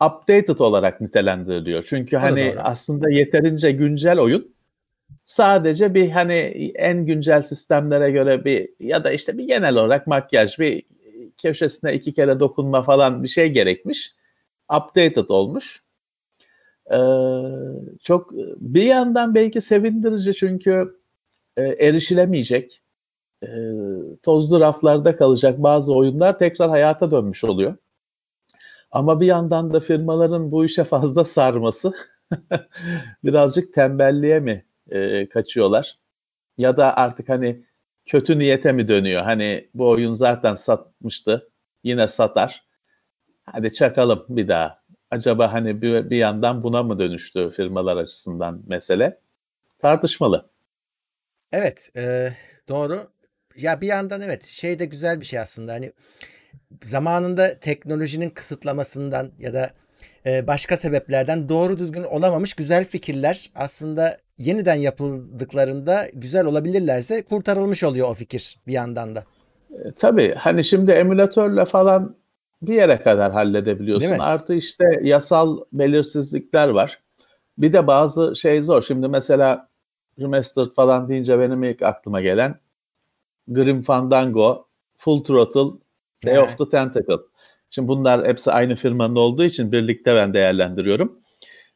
updated 0.06 0.60
olarak 0.60 1.02
nitelendiriliyor. 1.02 1.84
Çünkü 1.88 2.18
hani 2.18 2.52
doğru. 2.52 2.60
aslında 2.64 3.10
yeterince 3.10 3.72
güncel 3.72 4.20
oyun 4.20 4.56
sadece 5.26 5.94
bir 5.94 6.10
hani 6.10 6.34
en 6.76 7.06
güncel 7.06 7.42
sistemlere 7.42 8.12
göre 8.12 8.46
bir 8.46 8.70
ya 8.80 9.04
da 9.04 9.12
işte 9.12 9.38
bir 9.38 9.48
genel 9.48 9.76
olarak 9.76 10.08
makyaj 10.08 10.60
bir 10.60 10.84
köşesine 11.38 11.94
iki 11.94 12.14
kere 12.14 12.40
dokunma 12.40 12.84
falan 12.84 13.24
bir 13.24 13.28
şey 13.28 13.50
gerekmiş. 13.50 14.14
Updated 14.74 15.30
olmuş. 15.30 15.84
Ee, 16.92 16.98
çok 18.04 18.32
bir 18.58 18.84
yandan 18.84 19.36
belki 19.36 19.62
sevindirici 19.62 20.34
çünkü 20.34 20.98
e, 21.58 21.64
erişilemeyecek 21.64 22.82
e, 23.44 23.50
tozlu 24.24 24.60
raflarda 24.60 25.16
kalacak 25.16 25.64
bazı 25.64 25.96
oyunlar 25.96 26.40
tekrar 26.40 26.70
hayata 26.70 27.12
dönmüş 27.12 27.44
oluyor. 27.44 27.76
Ama 28.92 29.20
bir 29.22 29.26
yandan 29.26 29.74
da 29.74 29.80
firmaların 29.80 30.52
bu 30.52 30.66
işe 30.66 30.84
fazla 30.84 31.24
sarması 31.24 31.94
birazcık 33.24 33.74
tembelliğe 33.74 34.40
mi 34.40 34.66
e, 34.90 35.30
kaçıyorlar? 35.30 35.98
Ya 36.58 36.78
da 36.78 36.98
artık 36.98 37.30
hani 37.30 37.66
kötü 38.06 38.40
niyete 38.40 38.72
mi 38.72 38.88
dönüyor? 38.88 39.22
Hani 39.22 39.70
bu 39.74 39.90
oyun 39.90 40.14
zaten 40.14 40.56
satmıştı, 40.56 41.50
yine 41.84 42.08
satar. 42.08 42.66
Hadi 43.46 43.74
çakalım 43.74 44.26
bir 44.30 44.48
daha. 44.48 44.82
Acaba 45.12 45.54
hani 45.54 45.82
bir, 45.82 46.10
bir 46.10 46.18
yandan 46.18 46.64
buna 46.64 46.84
mı 46.84 47.00
dönüştü 47.00 47.52
firmalar 47.56 47.98
açısından 47.98 48.64
mesele? 48.68 49.20
Tartışmalı. 49.80 50.50
Evet, 51.52 51.90
e, 51.96 52.34
doğru. 52.70 53.17
Ya 53.58 53.82
bir 53.82 53.88
yandan 53.88 54.22
evet 54.22 54.44
şey 54.44 54.80
de 54.80 54.86
güzel 54.86 55.20
bir 55.20 55.26
şey 55.26 55.40
aslında. 55.40 55.74
Hani 55.74 55.92
zamanında 56.84 57.60
teknolojinin 57.60 58.30
kısıtlamasından 58.30 59.32
ya 59.40 59.54
da 59.54 59.70
e, 60.26 60.48
başka 60.48 60.78
sebeplerden 60.78 61.50
doğru 61.50 61.80
düzgün 61.80 62.04
olamamış 62.04 62.54
güzel 62.54 62.86
fikirler 62.86 63.50
aslında 63.56 64.18
yeniden 64.38 64.76
yapıldıklarında 64.76 66.08
güzel 66.14 66.46
olabilirlerse 66.46 67.24
kurtarılmış 67.24 67.84
oluyor 67.84 68.10
o 68.10 68.14
fikir 68.14 68.60
bir 68.68 68.74
yandan 68.74 69.16
da. 69.16 69.24
E, 69.72 69.92
tabii 69.92 70.34
hani 70.38 70.64
şimdi 70.64 70.92
emülatörle 70.92 71.66
falan 71.66 72.16
bir 72.62 72.74
yere 72.74 73.02
kadar 73.02 73.32
halledebiliyorsun. 73.32 74.20
Artı 74.20 74.54
işte 74.54 74.86
yasal 75.02 75.58
belirsizlikler 75.74 76.68
var. 76.68 77.00
Bir 77.58 77.74
de 77.74 77.88
bazı 77.88 78.36
şey 78.36 78.62
zor. 78.62 78.82
Şimdi 78.82 79.08
mesela 79.08 79.70
remastered 80.20 80.72
falan 80.76 81.10
deyince 81.10 81.40
benim 81.40 81.64
ilk 81.64 81.82
aklıma 81.82 82.22
gelen 82.22 82.56
Grim 83.48 83.82
Fandango, 83.82 84.68
Full 84.98 85.24
Throttle, 85.24 85.80
Day 86.26 86.40
of 86.40 86.58
the 86.58 86.70
Tentacle. 86.70 87.18
Şimdi 87.70 87.88
bunlar 87.88 88.28
hepsi 88.28 88.52
aynı 88.52 88.76
firmanın 88.76 89.16
olduğu 89.16 89.44
için 89.44 89.72
birlikte 89.72 90.16
ben 90.16 90.34
değerlendiriyorum. 90.34 91.20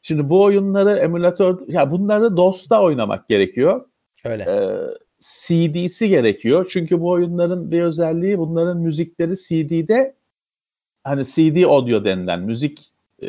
Şimdi 0.02 0.30
bu 0.30 0.44
oyunları 0.44 0.98
emülatör, 0.98 1.60
ya 1.68 1.92
bunları 1.92 2.38
DOS'ta 2.38 2.84
oynamak 2.84 3.30
gerekiyor. 3.30 3.86
Öyle. 4.26 4.44
Ee, 4.44 4.72
CD'si 5.20 6.10
gerekiyor. 6.10 6.68
Çünkü 6.70 7.02
bu 7.02 7.10
oyunların 7.10 7.72
bir 7.72 7.82
özelliği 7.82 8.38
bunların 8.38 8.78
müzikleri 8.78 9.34
CD'de 9.36 10.16
hani 11.04 11.26
CD 11.26 11.64
audio 11.64 12.06
denilen 12.06 12.40
müzik 12.42 12.80
e, 13.24 13.28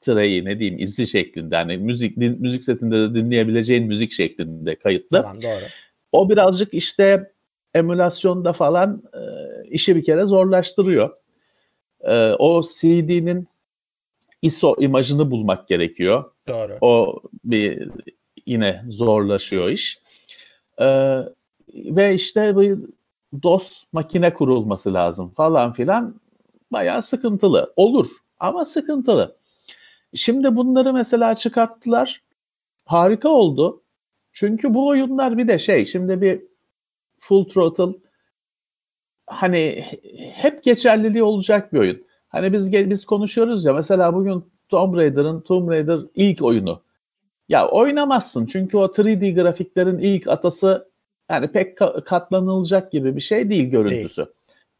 treyi 0.00 0.44
ne 0.44 0.58
diyeyim 0.58 0.78
izi 0.78 1.06
şeklinde 1.06 1.56
hani 1.56 1.78
müzik 1.78 2.20
din, 2.20 2.40
müzik 2.40 2.64
setinde 2.64 2.96
de 2.96 3.14
dinleyebileceğin 3.14 3.86
müzik 3.86 4.12
şeklinde 4.12 4.74
kayıtlı. 4.74 5.22
Tamam 5.22 5.42
doğru. 5.42 5.64
O 6.12 6.30
birazcık 6.30 6.74
işte 6.74 7.31
emülasyonda 7.74 8.52
falan 8.52 9.02
e, 9.14 9.20
işi 9.68 9.96
bir 9.96 10.04
kere 10.04 10.26
zorlaştırıyor. 10.26 11.10
E, 12.00 12.32
o 12.38 12.62
CD'nin 12.62 13.48
ISO 14.42 14.76
imajını 14.78 15.30
bulmak 15.30 15.68
gerekiyor. 15.68 16.24
Doğru. 16.48 16.78
O 16.80 17.20
bir 17.44 17.90
yine 18.46 18.84
zorlaşıyor 18.88 19.68
iş. 19.68 19.98
E, 20.78 20.86
ve 21.74 22.14
işte 22.14 22.56
bu 22.56 22.62
DOS 23.42 23.82
makine 23.92 24.34
kurulması 24.34 24.94
lazım 24.94 25.30
falan 25.30 25.72
filan 25.72 26.20
bayağı 26.72 27.02
sıkıntılı. 27.02 27.72
Olur 27.76 28.08
ama 28.40 28.64
sıkıntılı. 28.64 29.36
Şimdi 30.14 30.56
bunları 30.56 30.92
mesela 30.92 31.34
çıkarttılar. 31.34 32.22
Harika 32.84 33.28
oldu. 33.28 33.82
Çünkü 34.32 34.74
bu 34.74 34.88
oyunlar 34.88 35.38
bir 35.38 35.48
de 35.48 35.58
şey 35.58 35.86
şimdi 35.86 36.20
bir 36.20 36.42
Full 37.22 37.44
Throttle 37.44 37.98
hani 39.26 39.84
hep 40.34 40.64
geçerliliği 40.64 41.22
olacak 41.22 41.72
bir 41.72 41.78
oyun. 41.78 42.06
Hani 42.28 42.52
biz 42.52 42.72
biz 42.72 43.04
konuşuyoruz 43.04 43.64
ya 43.64 43.72
mesela 43.72 44.14
bugün 44.14 44.44
Tomb 44.68 44.94
Raider'ın 44.94 45.40
Tomb 45.40 45.68
Raider 45.68 46.00
ilk 46.14 46.42
oyunu. 46.42 46.82
Ya 47.48 47.68
oynamazsın 47.68 48.46
çünkü 48.46 48.76
o 48.76 48.84
3D 48.86 49.42
grafiklerin 49.42 49.98
ilk 49.98 50.28
atası 50.28 50.88
yani 51.30 51.52
pek 51.52 51.78
katlanılacak 52.04 52.92
gibi 52.92 53.16
bir 53.16 53.20
şey 53.20 53.50
değil 53.50 53.64
görüntüsü. 53.64 54.22
Değil. 54.22 54.36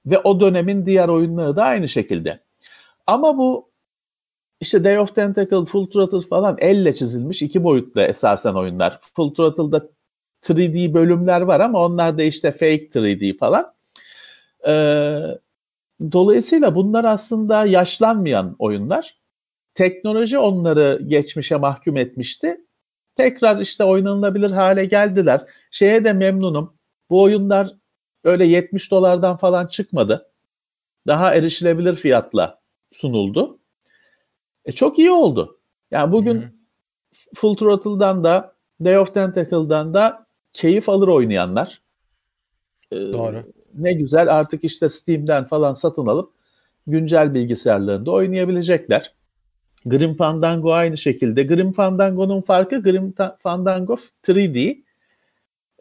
Ve 0.06 0.18
o 0.18 0.40
dönemin 0.40 0.86
diğer 0.86 1.08
oyunları 1.08 1.56
da 1.56 1.64
aynı 1.64 1.88
şekilde. 1.88 2.40
Ama 3.06 3.38
bu 3.38 3.70
işte 4.60 4.84
Day 4.84 4.98
of 4.98 5.14
Tentacle, 5.14 5.64
Full 5.64 5.86
Throttle 5.86 6.20
falan 6.20 6.56
elle 6.58 6.94
çizilmiş 6.94 7.42
iki 7.42 7.64
boyutlu 7.64 8.00
esasen 8.00 8.54
oyunlar. 8.54 9.00
Full 9.14 9.34
Throttle'da 9.34 9.88
3D 10.42 10.94
bölümler 10.94 11.40
var 11.40 11.60
ama 11.60 11.84
onlar 11.84 12.18
da 12.18 12.22
işte 12.22 12.52
fake 12.52 12.88
3D 12.94 13.38
falan. 13.38 13.74
Ee, 14.66 15.20
dolayısıyla 16.12 16.74
bunlar 16.74 17.04
aslında 17.04 17.66
yaşlanmayan 17.66 18.56
oyunlar. 18.58 19.16
Teknoloji 19.74 20.38
onları 20.38 21.00
geçmişe 21.06 21.56
mahkum 21.56 21.96
etmişti. 21.96 22.56
Tekrar 23.14 23.60
işte 23.60 23.84
oynanılabilir 23.84 24.50
hale 24.50 24.84
geldiler. 24.84 25.40
Şeye 25.70 26.04
de 26.04 26.12
memnunum. 26.12 26.74
Bu 27.10 27.22
oyunlar 27.22 27.74
öyle 28.24 28.44
70 28.44 28.90
dolardan 28.90 29.36
falan 29.36 29.66
çıkmadı. 29.66 30.30
Daha 31.06 31.34
erişilebilir 31.34 31.94
fiyatla 31.94 32.60
sunuldu. 32.90 33.58
E 34.64 34.72
çok 34.72 34.98
iyi 34.98 35.10
oldu. 35.10 35.60
Yani 35.90 36.12
bugün 36.12 36.34
Hı-hı. 36.34 36.50
Full 37.34 37.56
Throttle'dan 37.56 38.24
da 38.24 38.54
Day 38.84 38.98
of 38.98 39.14
Tentacle'dan 39.14 39.94
da 39.94 40.26
keyif 40.52 40.88
alır 40.88 41.08
oynayanlar. 41.08 41.82
Ee, 42.92 42.96
Doğru. 42.96 43.42
Ne 43.74 43.92
güzel 43.92 44.34
artık 44.38 44.64
işte 44.64 44.88
Steam'den 44.88 45.44
falan 45.44 45.74
satın 45.74 46.06
alıp 46.06 46.32
güncel 46.86 47.34
bilgisayarlarında 47.34 48.10
oynayabilecekler. 48.10 49.14
Grim 49.86 50.14
Fandango 50.14 50.72
aynı 50.72 50.98
şekilde. 50.98 51.42
Grim 51.42 51.72
Fandango'nun 51.72 52.40
farkı 52.40 52.82
Grim 52.82 53.14
Fandango 53.42 53.96
3D. 54.24 54.82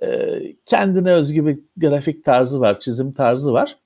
Ee, 0.04 0.56
kendine 0.66 1.12
özgü 1.12 1.46
bir 1.46 1.60
grafik 1.78 2.26
tarzı 2.26 2.60
var, 2.60 2.80
çizim 2.80 3.14
tarzı 3.14 3.54
var. 3.54 3.78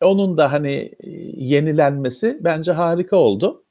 Onun 0.00 0.36
da 0.36 0.52
hani 0.52 0.94
e, 1.00 1.10
yenilenmesi 1.36 2.38
bence 2.40 2.72
harika 2.72 3.16
oldu. 3.16 3.64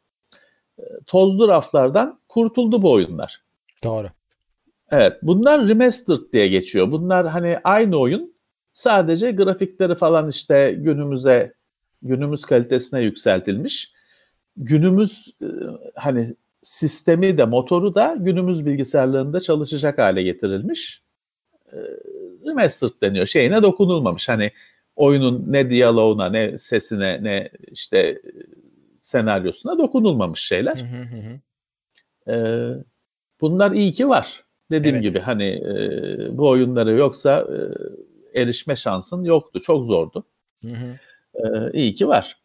Ee, 0.80 0.84
tozlu 1.08 1.48
raflardan 1.48 2.20
kurtuldu 2.28 2.82
bu 2.82 2.92
oyunlar. 2.92 3.42
Doğru. 3.84 4.08
Evet, 4.92 5.14
bunlar 5.22 5.68
remastered 5.68 6.34
diye 6.34 6.48
geçiyor. 6.48 6.92
Bunlar 6.92 7.28
hani 7.28 7.58
aynı 7.64 7.98
oyun, 7.98 8.36
sadece 8.74 9.32
grafikleri 9.32 9.96
falan 9.96 10.30
işte 10.30 10.76
günümüze, 10.78 11.54
günümüz 12.02 12.46
kalitesine 12.46 13.02
yükseltilmiş. 13.02 13.94
Günümüz 14.58 15.36
e, 15.42 15.48
hani 15.96 16.36
sistemi 16.62 17.38
de 17.38 17.46
motoru 17.46 17.96
da 17.96 18.16
günümüz 18.20 18.66
bilgisayarlarında 18.66 19.40
çalışacak 19.40 19.98
hale 19.98 20.24
getirilmiş. 20.24 21.04
E, 21.74 21.78
remastered 22.46 23.02
deniyor. 23.02 23.26
Şeyine 23.26 23.62
dokunulmamış. 23.62 24.30
Hani 24.30 24.52
oyunun 24.96 25.46
ne 25.48 25.70
diyaloğuna, 25.70 26.30
ne 26.30 26.58
sesine, 26.58 27.24
ne 27.24 27.50
işte 27.72 28.22
senaryosuna 29.02 29.78
dokunulmamış 29.78 30.42
şeyler. 30.42 30.76
Hı 30.76 30.98
hı 30.98 31.18
hı. 31.18 31.40
Ee, 32.32 32.84
bunlar 33.42 33.72
iyi 33.72 33.92
ki 33.92 34.10
var. 34.10 34.47
Dediğim 34.72 34.96
evet. 34.96 35.08
gibi 35.08 35.20
hani 35.20 35.46
e, 35.46 36.38
bu 36.38 36.50
oyunları 36.50 36.92
yoksa 36.92 37.48
e, 38.34 38.42
erişme 38.42 38.76
şansın 38.76 39.24
yoktu. 39.24 39.60
Çok 39.60 39.86
zordu. 39.86 40.24
Hı 40.62 40.68
hı. 40.68 40.98
E, 41.34 41.72
iyi 41.74 41.94
ki 41.94 42.08
var. 42.08 42.38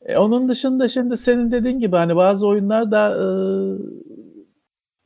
E, 0.00 0.16
onun 0.16 0.48
dışında 0.48 0.88
şimdi 0.88 1.16
senin 1.16 1.52
dediğin 1.52 1.80
gibi 1.80 1.96
hani 1.96 2.16
bazı 2.16 2.46
oyunlar 2.48 2.90
da 2.90 3.16
e, 3.16 3.26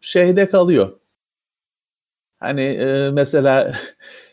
şeyde 0.01 0.49
kalıyor. 0.49 1.01
Hani 2.39 2.63
e, 2.63 3.11
mesela 3.11 3.75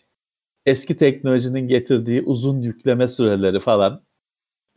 eski 0.66 0.98
teknolojinin 0.98 1.68
getirdiği 1.68 2.22
uzun 2.22 2.62
yükleme 2.62 3.08
süreleri 3.08 3.60
falan 3.60 4.04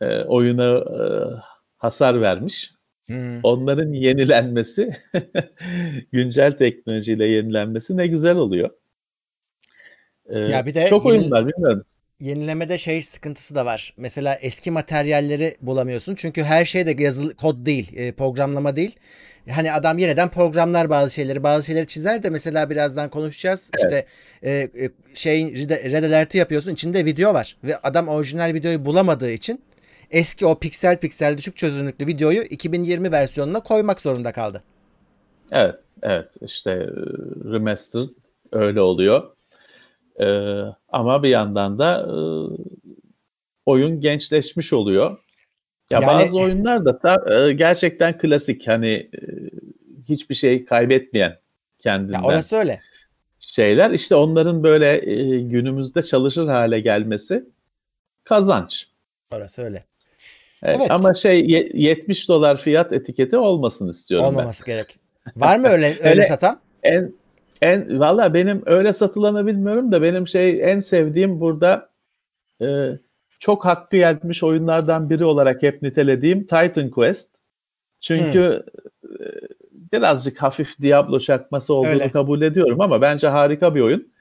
e, 0.01 0.23
oyuna 0.23 0.77
e, 0.77 1.05
hasar 1.77 2.21
vermiş. 2.21 2.73
Hmm. 3.11 3.39
Onların 3.43 3.93
yenilenmesi, 3.93 4.95
güncel 6.11 6.51
teknolojiyle 6.51 7.25
yenilenmesi 7.25 7.97
ne 7.97 8.07
güzel 8.07 8.35
oluyor. 8.35 8.69
Ee, 10.29 10.39
ya 10.39 10.65
bir 10.65 10.73
de 10.73 10.87
çok 10.87 11.05
yeni, 11.05 11.19
oyun 11.19 11.31
var 11.31 11.47
bilmiyorum. 11.47 11.85
Yenilemede 12.19 12.77
şey 12.77 13.01
sıkıntısı 13.01 13.55
da 13.55 13.65
var. 13.65 13.93
Mesela 13.97 14.35
eski 14.41 14.71
materyalleri 14.71 15.55
bulamıyorsun. 15.61 16.15
Çünkü 16.15 16.43
her 16.43 16.65
şey 16.65 16.85
de 16.85 17.03
yazılı 17.03 17.35
kod 17.35 17.65
değil, 17.65 17.91
e, 17.95 18.11
programlama 18.11 18.75
değil. 18.75 18.95
Hani 19.49 19.71
adam 19.71 19.97
yeniden 19.97 20.29
programlar 20.29 20.89
bazı 20.89 21.13
şeyleri, 21.13 21.43
bazı 21.43 21.65
şeyleri 21.65 21.87
çizer 21.87 22.23
de 22.23 22.29
mesela 22.29 22.69
birazdan 22.69 23.09
konuşacağız. 23.09 23.69
Evet. 23.73 23.85
İşte 23.85 24.05
e, 24.49 24.51
e, 24.85 24.89
şeyin 25.13 25.69
red 25.69 26.03
alert'i 26.03 26.37
yapıyorsun. 26.37 26.71
içinde 26.71 27.05
video 27.05 27.33
var 27.33 27.57
ve 27.63 27.77
adam 27.77 28.07
orijinal 28.07 28.53
videoyu 28.53 28.85
bulamadığı 28.85 29.31
için 29.31 29.61
eski 30.11 30.45
o 30.45 30.59
piksel 30.59 30.97
piksel 30.97 31.37
düşük 31.37 31.57
çözünürlüklü 31.57 32.07
videoyu 32.07 32.41
2020 32.41 33.11
versiyonuna 33.11 33.59
koymak 33.59 34.01
zorunda 34.01 34.31
kaldı. 34.31 34.63
Evet, 35.51 35.75
evet 36.01 36.35
işte 36.41 36.71
e, 36.71 36.87
remaster 37.51 38.03
öyle 38.51 38.81
oluyor. 38.81 39.35
Ee, 40.19 40.61
ama 40.89 41.23
bir 41.23 41.29
yandan 41.29 41.79
da 41.79 42.01
e, 42.01 42.15
oyun 43.65 44.01
gençleşmiş 44.01 44.73
oluyor. 44.73 45.17
Ya 45.89 45.99
yani, 45.99 46.07
bazı 46.07 46.39
oyunlar 46.39 46.85
da 46.85 46.99
ta, 46.99 47.35
e, 47.35 47.53
gerçekten 47.53 48.17
klasik 48.17 48.67
hani 48.67 48.87
e, 48.87 49.09
hiçbir 50.09 50.35
şey 50.35 50.65
kaybetmeyen 50.65 51.39
kendinden. 51.79 52.19
Ya 52.19 52.25
orası 52.25 52.55
öyle. 52.55 52.81
Şeyler 53.39 53.91
işte 53.91 54.15
onların 54.15 54.63
böyle 54.63 55.11
e, 55.11 55.39
günümüzde 55.39 56.03
çalışır 56.03 56.47
hale 56.47 56.79
gelmesi 56.79 57.45
kazanç. 58.23 58.87
Orası 59.31 59.61
öyle. 59.61 59.90
Evet, 60.63 60.77
evet. 60.79 60.91
Ama 60.91 61.13
şey 61.13 61.45
70 61.73 62.29
dolar 62.29 62.57
fiyat 62.57 62.93
etiketi 62.93 63.37
olmasın 63.37 63.89
istiyorum 63.89 64.27
Olmaması 64.27 64.65
ben. 64.67 64.73
gerek. 64.73 64.99
Var 65.35 65.57
mı 65.57 65.67
öyle 65.67 65.95
öyle 66.03 66.25
satan? 66.25 66.59
En 66.83 67.13
en 67.61 67.99
valla 67.99 68.33
benim 68.33 68.63
öyle 68.65 68.93
satılanı 68.93 69.47
bilmiyorum 69.47 69.91
da 69.91 70.01
benim 70.01 70.27
şey 70.27 70.71
en 70.71 70.79
sevdiğim 70.79 71.39
burada 71.39 71.89
e, 72.61 72.89
çok 73.39 73.65
hakkı 73.65 73.97
gelmiş 73.97 74.43
oyunlardan 74.43 75.09
biri 75.09 75.25
olarak 75.25 75.63
hep 75.63 75.81
nitelediğim 75.81 76.41
Titan 76.41 76.89
Quest. 76.89 77.35
Çünkü 78.01 78.63
hmm. 79.01 79.15
e, 79.15 79.29
birazcık 79.71 80.41
hafif 80.41 80.81
Diablo 80.81 81.19
çakması 81.19 81.73
olduğunu 81.73 81.89
öyle. 81.89 82.11
kabul 82.11 82.41
ediyorum 82.41 82.81
ama 82.81 83.01
bence 83.01 83.27
harika 83.27 83.75
bir 83.75 83.81
oyun. 83.81 84.13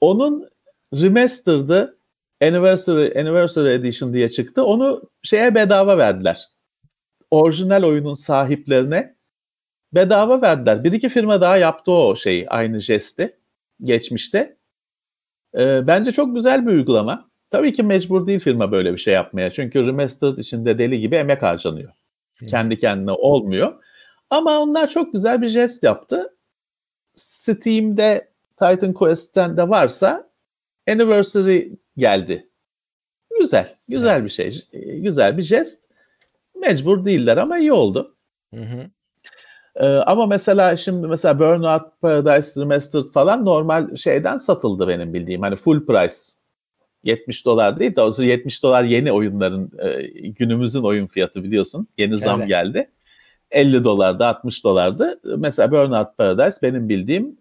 Onun 0.00 0.48
remastered'ı 0.94 1.97
Anniversary, 2.42 3.20
Anniversary 3.20 3.74
Edition 3.74 4.12
diye 4.12 4.28
çıktı. 4.28 4.64
Onu 4.64 5.02
şeye 5.22 5.54
bedava 5.54 5.98
verdiler. 5.98 6.48
Orijinal 7.30 7.82
oyunun 7.82 8.14
sahiplerine 8.14 9.16
bedava 9.94 10.42
verdiler. 10.42 10.84
Bir 10.84 10.92
iki 10.92 11.08
firma 11.08 11.40
daha 11.40 11.56
yaptı 11.56 11.92
o 11.92 12.16
şeyi, 12.16 12.48
aynı 12.48 12.80
jesti 12.80 13.36
geçmişte. 13.82 14.56
Ee, 15.58 15.86
bence 15.86 16.10
çok 16.10 16.34
güzel 16.34 16.66
bir 16.66 16.72
uygulama. 16.72 17.30
Tabii 17.50 17.72
ki 17.72 17.82
mecbur 17.82 18.26
değil 18.26 18.40
firma 18.40 18.72
böyle 18.72 18.92
bir 18.92 18.98
şey 18.98 19.14
yapmaya. 19.14 19.52
Çünkü 19.52 19.86
remastered 19.86 20.38
içinde 20.38 20.78
deli 20.78 20.98
gibi 20.98 21.16
emek 21.16 21.42
harcanıyor. 21.42 21.92
Hmm. 22.38 22.48
Kendi 22.48 22.78
kendine 22.78 23.12
olmuyor. 23.12 23.84
Ama 24.30 24.58
onlar 24.58 24.90
çok 24.90 25.12
güzel 25.12 25.42
bir 25.42 25.48
jest 25.48 25.82
yaptı. 25.82 26.36
Steam'de 27.14 28.30
Titan 28.50 28.92
Quest'ten 28.92 29.56
de 29.56 29.68
varsa 29.68 30.30
Anniversary 30.88 31.68
geldi. 31.98 32.48
güzel. 33.40 33.74
Güzel 33.88 34.14
evet. 34.14 34.24
bir 34.24 34.30
şey. 34.30 34.62
Güzel 35.00 35.36
bir 35.36 35.42
jest. 35.42 35.80
Mecbur 36.60 37.04
değiller 37.04 37.36
ama 37.36 37.58
iyi 37.58 37.72
oldu. 37.72 38.16
Hı 38.54 38.60
hı. 38.60 38.90
Ee, 39.76 39.86
ama 39.86 40.26
mesela 40.26 40.76
şimdi 40.76 41.06
mesela 41.06 41.38
Burnout 41.38 42.00
Paradise 42.00 42.60
Remastered 42.60 43.04
falan 43.04 43.44
normal 43.44 43.96
şeyden 43.96 44.36
satıldı 44.36 44.88
benim 44.88 45.14
bildiğim. 45.14 45.42
Hani 45.42 45.56
full 45.56 45.86
price 45.86 46.14
70 47.04 47.46
dolar 47.46 47.80
değil 47.80 47.96
de 47.96 48.26
70 48.26 48.62
dolar 48.62 48.84
yeni 48.84 49.12
oyunların 49.12 49.70
e, 49.78 50.02
günümüzün 50.28 50.82
oyun 50.82 51.06
fiyatı 51.06 51.44
biliyorsun. 51.44 51.88
Yeni 51.98 52.18
zam 52.18 52.40
evet. 52.40 52.48
geldi. 52.48 52.90
50 53.50 53.84
dolardı 53.84 54.24
60 54.24 54.64
dolardı. 54.64 55.20
Mesela 55.24 55.70
Burnout 55.70 56.18
Paradise 56.18 56.58
benim 56.62 56.88
bildiğim 56.88 57.37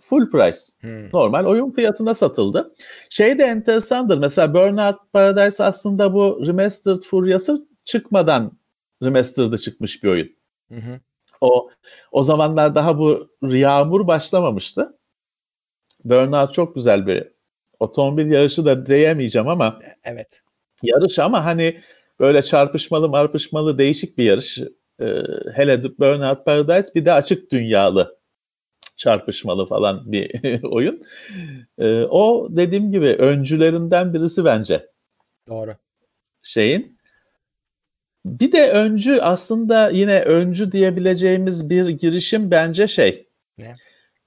full 0.00 0.30
price. 0.30 0.58
Hmm. 0.80 1.10
Normal 1.12 1.44
oyun 1.44 1.70
fiyatına 1.70 2.14
satıldı. 2.14 2.74
Şey 3.10 3.38
de 3.38 3.44
enteresandır. 3.44 4.18
Mesela 4.18 4.54
Burnout 4.54 5.12
Paradise 5.12 5.64
aslında 5.64 6.14
bu 6.14 6.42
Remastered 6.46 7.02
furyası 7.02 7.68
çıkmadan 7.84 8.58
Remastered'ı 9.02 9.58
çıkmış 9.58 10.02
bir 10.02 10.08
oyun. 10.08 10.28
Hı 10.68 10.74
hı. 10.74 11.00
O 11.40 11.70
o 12.12 12.22
zamanlar 12.22 12.74
daha 12.74 12.98
bu 12.98 13.28
yağmur 13.42 14.06
başlamamıştı. 14.06 14.98
Burnout 16.04 16.54
çok 16.54 16.74
güzel 16.74 17.06
bir 17.06 17.24
otomobil 17.80 18.30
yarışı 18.30 18.66
da 18.66 18.86
diyemeyeceğim 18.86 19.48
ama 19.48 19.78
evet. 20.04 20.40
Yarış 20.82 21.18
ama 21.18 21.44
hani 21.44 21.80
böyle 22.20 22.42
çarpışmalı 22.42 23.08
marpışmalı 23.08 23.78
değişik 23.78 24.18
bir 24.18 24.24
yarış. 24.24 24.58
Ee, 25.00 25.22
hele 25.54 25.82
Burnout 25.98 26.44
Paradise 26.44 26.94
bir 26.94 27.04
de 27.04 27.12
açık 27.12 27.52
dünyalı 27.52 28.18
çarpışmalı 28.96 29.66
falan 29.66 30.12
bir 30.12 30.62
oyun. 30.70 31.02
Ee, 31.78 32.02
o 32.02 32.48
dediğim 32.50 32.92
gibi 32.92 33.06
öncülerinden 33.06 34.14
birisi 34.14 34.44
bence. 34.44 34.86
Doğru. 35.48 35.76
Şeyin. 36.42 36.98
Bir 38.24 38.52
de 38.52 38.70
öncü 38.70 39.18
aslında 39.20 39.90
yine 39.90 40.22
öncü 40.22 40.72
diyebileceğimiz 40.72 41.70
bir 41.70 41.88
girişim 41.88 42.50
bence 42.50 42.88
şey. 42.88 43.28
Ne? 43.58 43.74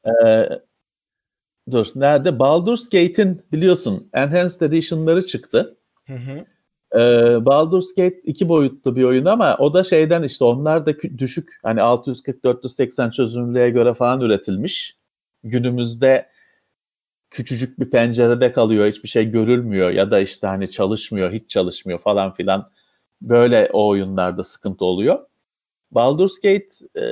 Ee, 0.06 0.50
dur 1.72 1.88
nerede? 1.96 2.40
Baldur's 2.40 2.90
Gate'in 2.90 3.42
biliyorsun 3.52 4.10
Enhanced 4.14 4.62
Edition'ları 4.62 5.26
çıktı. 5.26 5.78
Hı 6.08 6.14
hı. 6.14 6.46
Ee, 6.96 7.46
Baldur's 7.46 7.96
Gate 7.96 8.22
iki 8.24 8.50
boyutlu 8.50 8.96
bir 8.96 9.03
oyun 9.03 9.25
ama 9.25 9.58
o 9.60 9.74
da 9.74 9.84
şeyden 9.84 10.24
işte 10.24 10.46
onlar 10.46 10.86
da 10.86 11.00
düşük 11.17 11.60
hani 11.63 11.79
640-480 11.79 13.12
çözünürlüğe 13.12 13.70
göre 13.70 13.94
falan 13.94 14.22
üretilmiş. 14.22 14.98
Günümüzde 15.44 16.29
küçücük 17.32 17.79
bir 17.79 17.89
pencerede 17.89 18.51
kalıyor 18.51 18.88
hiçbir 18.88 19.10
şey 19.10 19.32
görülmüyor 19.32 19.89
ya 19.91 20.12
da 20.12 20.20
işte 20.20 20.48
hani 20.48 20.72
çalışmıyor 20.72 21.32
hiç 21.32 21.50
çalışmıyor 21.50 22.00
falan 22.00 22.34
filan 22.34 22.72
böyle 23.22 23.70
o 23.74 23.88
oyunlarda 23.88 24.44
sıkıntı 24.44 24.86
oluyor. 24.86 25.20
Baldur's 25.91 26.39
Gate 26.41 26.70
e, 26.96 27.03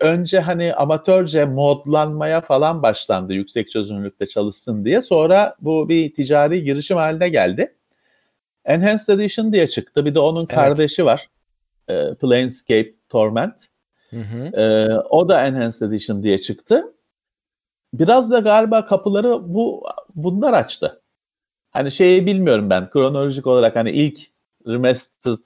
önce 0.00 0.40
hani 0.40 0.74
amatörce 0.74 1.44
modlanmaya 1.44 2.40
falan 2.40 2.82
başlandı 2.82 3.32
yüksek 3.32 3.70
çözünürlükte 3.70 4.26
çalışsın 4.26 4.84
diye. 4.84 5.00
Sonra 5.02 5.56
bu 5.60 5.88
bir 5.88 6.14
ticari 6.14 6.62
girişim 6.62 6.96
haline 6.96 7.28
geldi. 7.28 7.76
Enhanced 8.64 9.08
Edition 9.08 9.52
diye 9.52 9.66
çıktı. 9.66 10.04
Bir 10.04 10.14
de 10.14 10.18
onun 10.18 10.40
evet. 10.40 10.54
kardeşi 10.54 11.04
var. 11.04 11.28
E, 11.88 12.14
Planescape 12.14 12.94
Torment. 13.08 13.66
Hı 14.10 14.20
hı. 14.20 14.60
E, 14.60 14.96
o 14.98 15.28
da 15.28 15.46
Enhanced 15.46 15.80
Edition 15.80 16.22
diye 16.22 16.38
çıktı. 16.38 16.94
Biraz 17.94 18.30
da 18.30 18.38
galiba 18.38 18.84
kapıları 18.84 19.54
bu 19.54 19.84
bunlar 20.14 20.52
açtı. 20.52 21.02
Hani 21.70 21.90
şeyi 21.90 22.26
bilmiyorum 22.26 22.70
ben 22.70 22.90
kronolojik 22.90 23.46
olarak 23.46 23.76
hani 23.76 23.90
ilk 23.90 24.20
remastered 24.66 25.38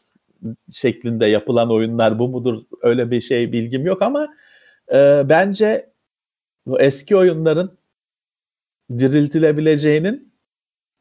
şeklinde 0.71 1.27
yapılan 1.27 1.71
oyunlar 1.71 2.19
bu 2.19 2.29
mudur 2.29 2.63
öyle 2.83 3.11
bir 3.11 3.21
şey 3.21 3.53
bilgim 3.53 3.87
yok 3.87 4.03
ama 4.03 4.29
e, 4.93 5.23
bence 5.29 5.91
bu 6.67 6.81
eski 6.81 7.17
oyunların 7.17 7.79
diriltilebileceğinin 8.99 10.33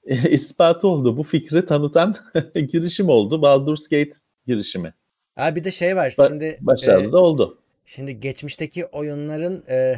ispatı 0.30 0.88
oldu. 0.88 1.18
Bu 1.18 1.24
fikri 1.24 1.66
tanıtan 1.66 2.16
girişim 2.56 3.10
oldu. 3.10 3.42
Baldur's 3.42 3.88
Gate 3.88 4.14
girişimi. 4.48 4.94
Ha 5.36 5.56
bir 5.56 5.64
de 5.64 5.72
şey 5.72 5.96
var. 5.96 6.10
Ba- 6.10 6.28
şimdi 6.28 6.58
başarılı 6.62 7.10
e, 7.10 7.12
da 7.12 7.18
oldu. 7.18 7.58
Şimdi 7.86 8.20
geçmişteki 8.20 8.86
oyunların 8.86 9.64
e, 9.70 9.96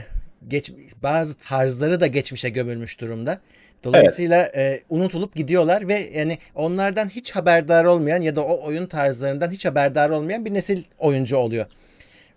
geç 0.47 0.71
bazı 1.03 1.37
tarzları 1.37 1.99
da 1.99 2.07
geçmişe 2.07 2.49
gömülmüş 2.49 3.01
durumda. 3.01 3.41
Dolayısıyla 3.83 4.49
evet. 4.53 4.81
e, 4.81 4.83
unutulup 4.89 5.35
gidiyorlar 5.35 5.87
ve 5.87 6.09
yani 6.13 6.37
onlardan 6.55 7.09
hiç 7.09 7.31
haberdar 7.31 7.85
olmayan 7.85 8.21
ya 8.21 8.35
da 8.35 8.45
o 8.45 8.67
oyun 8.67 8.85
tarzlarından 8.85 9.51
hiç 9.51 9.65
haberdar 9.65 10.09
olmayan 10.09 10.45
bir 10.45 10.53
nesil 10.53 10.83
oyuncu 10.97 11.37
oluyor. 11.37 11.65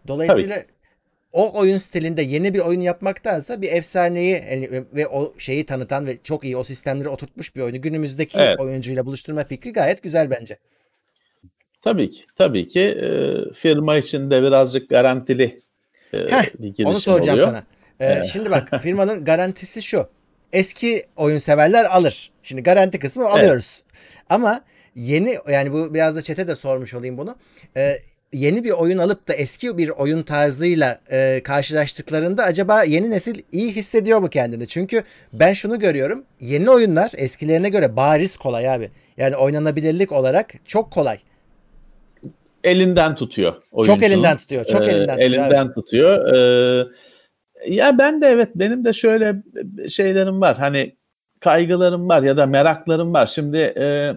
Dolayısıyla 0.09 0.57
Tabii. 0.57 0.67
O 1.33 1.59
oyun 1.59 1.79
stilinde 1.79 2.23
yeni 2.23 2.55
bir 2.55 2.59
oyun 2.59 2.81
yapmaktansa 2.81 3.63
bir 3.63 3.73
efsaneyi 3.73 4.43
yani, 4.51 4.85
ve 4.93 5.07
o 5.07 5.35
şeyi 5.39 5.67
tanıtan 5.67 6.07
ve 6.07 6.19
çok 6.25 6.45
iyi 6.45 6.57
o 6.57 6.65
sistemleri 6.65 7.09
oturtmuş 7.09 7.57
bir 7.57 7.61
oyunu 7.61 7.81
günümüzdeki 7.81 8.39
evet. 8.39 8.61
oyuncuyla 8.61 9.07
buluşturma 9.07 9.45
fikri 9.45 9.73
gayet 9.73 10.03
güzel 10.03 10.31
bence. 10.31 10.59
Tabii 11.83 12.11
ki. 12.11 12.25
Tabii 12.37 12.69
ki 12.69 12.81
e, 12.81 13.09
firma 13.55 13.97
için 13.97 14.31
de 14.31 14.43
birazcık 14.43 14.91
garantili 14.91 15.63
e, 16.13 16.19
Heh, 16.19 16.45
bir 16.59 16.69
girişim 16.69 16.87
Onu 16.87 17.01
soracağım 17.01 17.39
oluyor. 17.39 17.49
sana. 17.49 17.65
Ee, 18.01 18.25
Şimdi 18.25 18.51
bak 18.51 18.69
firmanın 18.83 19.25
garantisi 19.25 19.83
şu 19.83 20.09
eski 20.53 21.05
oyun 21.17 21.39
severler 21.39 21.85
alır. 21.85 22.31
Şimdi 22.43 22.63
garanti 22.63 22.99
kısmı 22.99 23.25
evet. 23.25 23.35
alıyoruz. 23.35 23.83
Ama 24.29 24.65
yeni 24.95 25.37
yani 25.49 25.73
bu 25.73 25.95
biraz 25.95 26.17
da 26.17 26.23
çete 26.23 26.49
de 26.49 26.57
sormuş 26.57 26.95
olayım 26.95 27.19
bunu. 27.19 27.37
Ee, 27.77 27.99
yeni 28.33 28.65
bir 28.65 28.71
oyun 28.71 28.99
alıp 28.99 29.29
da 29.29 29.35
eski 29.35 29.79
bir 29.79 29.89
oyun 29.89 30.23
tarzıyla 30.23 31.01
e, 31.11 31.41
karşılaştıklarında 31.45 32.45
acaba 32.45 32.83
yeni 32.83 33.11
nesil 33.11 33.43
iyi 33.53 33.73
hissediyor 33.73 34.21
mu 34.21 34.29
kendini? 34.29 34.67
Çünkü 34.67 35.03
ben 35.33 35.53
şunu 35.53 35.79
görüyorum. 35.79 36.25
Yeni 36.41 36.71
oyunlar 36.71 37.13
eskilerine 37.17 37.69
göre 37.69 37.97
bariz 37.97 38.37
kolay 38.37 38.69
abi. 38.69 38.91
Yani 39.17 39.37
oynanabilirlik 39.37 40.13
olarak 40.13 40.53
çok 40.65 40.91
kolay. 40.91 41.19
Elinden 42.65 43.17
tutuyor 43.17 43.55
oyuncunun. 43.73 43.97
Çok 43.97 44.05
elinden 44.05 44.37
tutuyor. 44.37 44.65
Çok 44.65 44.83
ee, 44.83 44.85
elinden 44.85 45.17
tutuyor. 45.17 45.31
Elinden 45.31 45.67
abi. 45.67 45.73
tutuyor. 45.73 46.35
Ee, 46.35 46.87
ya 47.69 47.99
ben 47.99 48.23
de 48.23 48.27
evet 48.27 48.49
benim 48.55 48.85
de 48.85 48.93
şöyle 48.93 49.37
şeylerim 49.89 50.41
var. 50.41 50.57
Hani 50.57 50.97
kaygılarım 51.41 52.09
var 52.09 52.23
ya 52.23 52.37
da 52.37 52.47
meraklarım 52.47 53.15
var. 53.15 53.27
Şimdi 53.27 53.57
e, 53.57 54.15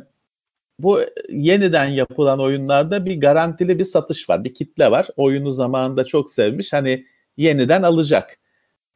bu 0.79 1.01
yeniden 1.29 1.85
yapılan 1.85 2.39
oyunlarda 2.39 3.05
bir 3.05 3.21
garantili 3.21 3.79
bir 3.79 3.85
satış 3.85 4.29
var. 4.29 4.43
Bir 4.43 4.53
kitle 4.53 4.91
var. 4.91 5.07
Oyunu 5.17 5.51
zamanında 5.51 6.03
çok 6.03 6.31
sevmiş. 6.31 6.73
Hani 6.73 7.05
yeniden 7.37 7.83
alacak. 7.83 8.39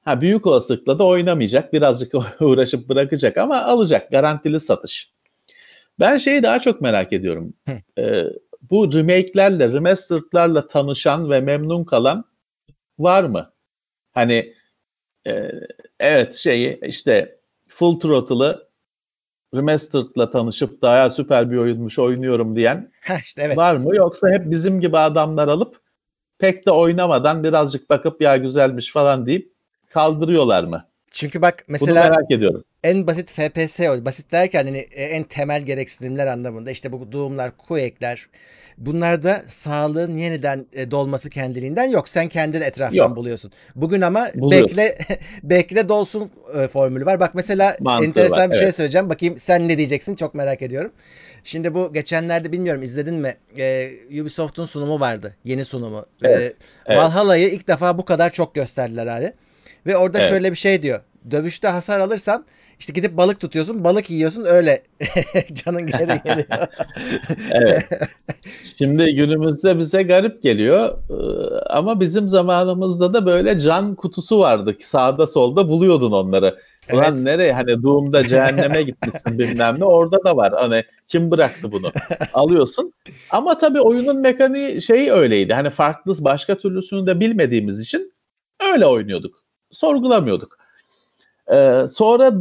Ha 0.03 0.21
büyük 0.21 0.47
olasılıkla 0.47 0.99
da 0.99 1.03
oynamayacak. 1.03 1.73
Birazcık 1.73 2.13
uğraşıp 2.41 2.89
bırakacak 2.89 3.37
ama 3.37 3.61
alacak. 3.61 4.11
Garantili 4.11 4.59
satış. 4.59 5.13
Ben 5.99 6.17
şeyi 6.17 6.43
daha 6.43 6.59
çok 6.59 6.81
merak 6.81 7.13
ediyorum. 7.13 7.53
ee, 7.97 8.23
bu 8.71 8.93
remake'lerle, 8.93 9.71
remastered'larla 9.71 10.67
tanışan 10.67 11.29
ve 11.29 11.41
memnun 11.41 11.83
kalan 11.83 12.25
var 12.99 13.23
mı? 13.23 13.53
Hani 14.11 14.53
e, 15.27 15.51
evet 15.99 16.33
şeyi 16.33 16.79
işte 16.85 17.39
Full 17.69 17.99
Throttle'ı 17.99 18.66
Remastered'la 19.55 20.29
tanışıp 20.29 20.81
daha 20.81 21.09
süper 21.09 21.51
bir 21.51 21.57
oyunmuş 21.57 21.99
oynuyorum 21.99 22.55
diyen 22.55 22.91
Heh, 23.01 23.19
işte 23.23 23.41
evet. 23.41 23.57
var 23.57 23.75
mı? 23.75 23.95
Yoksa 23.95 24.29
hep 24.29 24.51
bizim 24.51 24.81
gibi 24.81 24.97
adamlar 24.97 25.47
alıp 25.47 25.81
pek 26.39 26.65
de 26.65 26.71
oynamadan 26.71 27.43
birazcık 27.43 27.89
bakıp 27.89 28.21
ya 28.21 28.37
güzelmiş 28.37 28.91
falan 28.91 29.25
deyip 29.25 29.53
kaldırıyorlar 29.89 30.63
mı? 30.63 30.85
Çünkü 31.17 31.41
bak 31.41 31.65
mesela 31.67 32.03
Bunu 32.03 32.11
merak 32.11 32.31
ediyorum. 32.31 32.63
En 32.83 33.07
basit 33.07 33.31
FPS 33.31 33.79
basit 33.79 34.31
derken 34.31 34.65
hani 34.65 34.77
en 34.77 35.23
temel 35.23 35.61
gereksinimler 35.61 36.27
anlamında 36.27 36.71
işte 36.71 36.91
bu 36.91 37.11
Doom'lar, 37.11 37.57
Quake'ler 37.57 38.27
bunlarda 38.77 39.41
sağlığın 39.47 40.17
yeniden 40.17 40.65
e, 40.73 40.91
dolması 40.91 41.29
kendiliğinden 41.29 41.83
yok. 41.83 42.09
Sen 42.09 42.27
kendin 42.27 42.61
etraftan 42.61 42.97
yok. 42.97 43.15
buluyorsun. 43.15 43.51
Bugün 43.75 44.01
ama 44.01 44.27
Buluyor. 44.35 44.67
bekle 44.67 44.97
bekle 45.43 45.89
dolsun 45.89 46.31
e, 46.57 46.67
formülü 46.67 47.05
var. 47.05 47.19
Bak 47.19 47.35
mesela 47.35 47.77
Mantığı 47.79 48.05
enteresan 48.05 48.39
var, 48.39 48.49
bir 48.49 48.55
şey 48.55 48.63
evet. 48.63 48.75
söyleyeceğim. 48.75 49.09
Bakayım 49.09 49.37
sen 49.37 49.67
ne 49.67 49.77
diyeceksin 49.77 50.15
çok 50.15 50.35
merak 50.35 50.61
ediyorum. 50.61 50.91
Şimdi 51.43 51.73
bu 51.73 51.93
geçenlerde 51.93 52.51
bilmiyorum 52.51 52.81
izledin 52.81 53.15
mi? 53.15 53.35
Ee, 53.57 53.89
Ubisoft'un 54.21 54.65
sunumu 54.65 54.99
vardı. 54.99 55.35
Yeni 55.43 55.65
sunumu. 55.65 56.05
Evet. 56.23 56.41
Ee, 56.41 56.53
evet. 56.85 56.99
Valhalla'yı 56.99 57.49
ilk 57.49 57.67
defa 57.67 57.97
bu 57.97 58.05
kadar 58.05 58.29
çok 58.29 58.55
gösterdiler 58.55 59.07
abi. 59.07 59.33
Ve 59.85 59.97
orada 59.97 60.19
evet. 60.19 60.29
şöyle 60.29 60.51
bir 60.51 60.57
şey 60.57 60.81
diyor. 60.81 60.99
Dövüşte 61.31 61.67
hasar 61.67 61.99
alırsan 61.99 62.45
işte 62.79 62.93
gidip 62.93 63.17
balık 63.17 63.39
tutuyorsun, 63.39 63.83
balık 63.83 64.09
yiyorsun 64.09 64.45
öyle 64.45 64.83
canın 65.53 65.87
geri 65.87 66.21
geliyor. 66.23 66.47
evet. 67.51 67.85
Şimdi 68.77 69.15
günümüzde 69.15 69.79
bize 69.79 70.03
garip 70.03 70.43
geliyor 70.43 70.97
ee, 71.09 71.59
ama 71.69 71.99
bizim 71.99 72.29
zamanımızda 72.29 73.13
da 73.13 73.25
böyle 73.25 73.59
can 73.59 73.95
kutusu 73.95 74.39
vardı. 74.39 74.75
Sağda 74.83 75.27
solda 75.27 75.69
buluyordun 75.69 76.11
onları. 76.11 76.57
Ulan 76.93 77.13
Evet. 77.13 77.23
nereye 77.23 77.53
hani 77.53 77.83
Doom'da 77.83 78.27
cehenneme 78.27 78.83
gitmişsin 78.83 79.39
bilmem 79.39 79.79
ne 79.79 79.85
orada 79.85 80.23
da 80.23 80.37
var. 80.37 80.53
Hani 80.55 80.83
kim 81.07 81.31
bıraktı 81.31 81.71
bunu? 81.71 81.91
Alıyorsun. 82.33 82.93
Ama 83.29 83.57
tabii 83.57 83.81
oyunun 83.81 84.21
mekaniği 84.21 84.81
şeyi 84.81 85.11
öyleydi. 85.11 85.53
Hani 85.53 85.69
farklı 85.69 86.13
başka 86.19 86.55
türlüsünü 86.57 87.07
de 87.07 87.19
bilmediğimiz 87.19 87.81
için 87.81 88.13
öyle 88.73 88.85
oynuyorduk. 88.85 89.46
Sorgulamıyorduk. 89.71 90.57
Ee, 91.53 91.85
sonra 91.87 92.33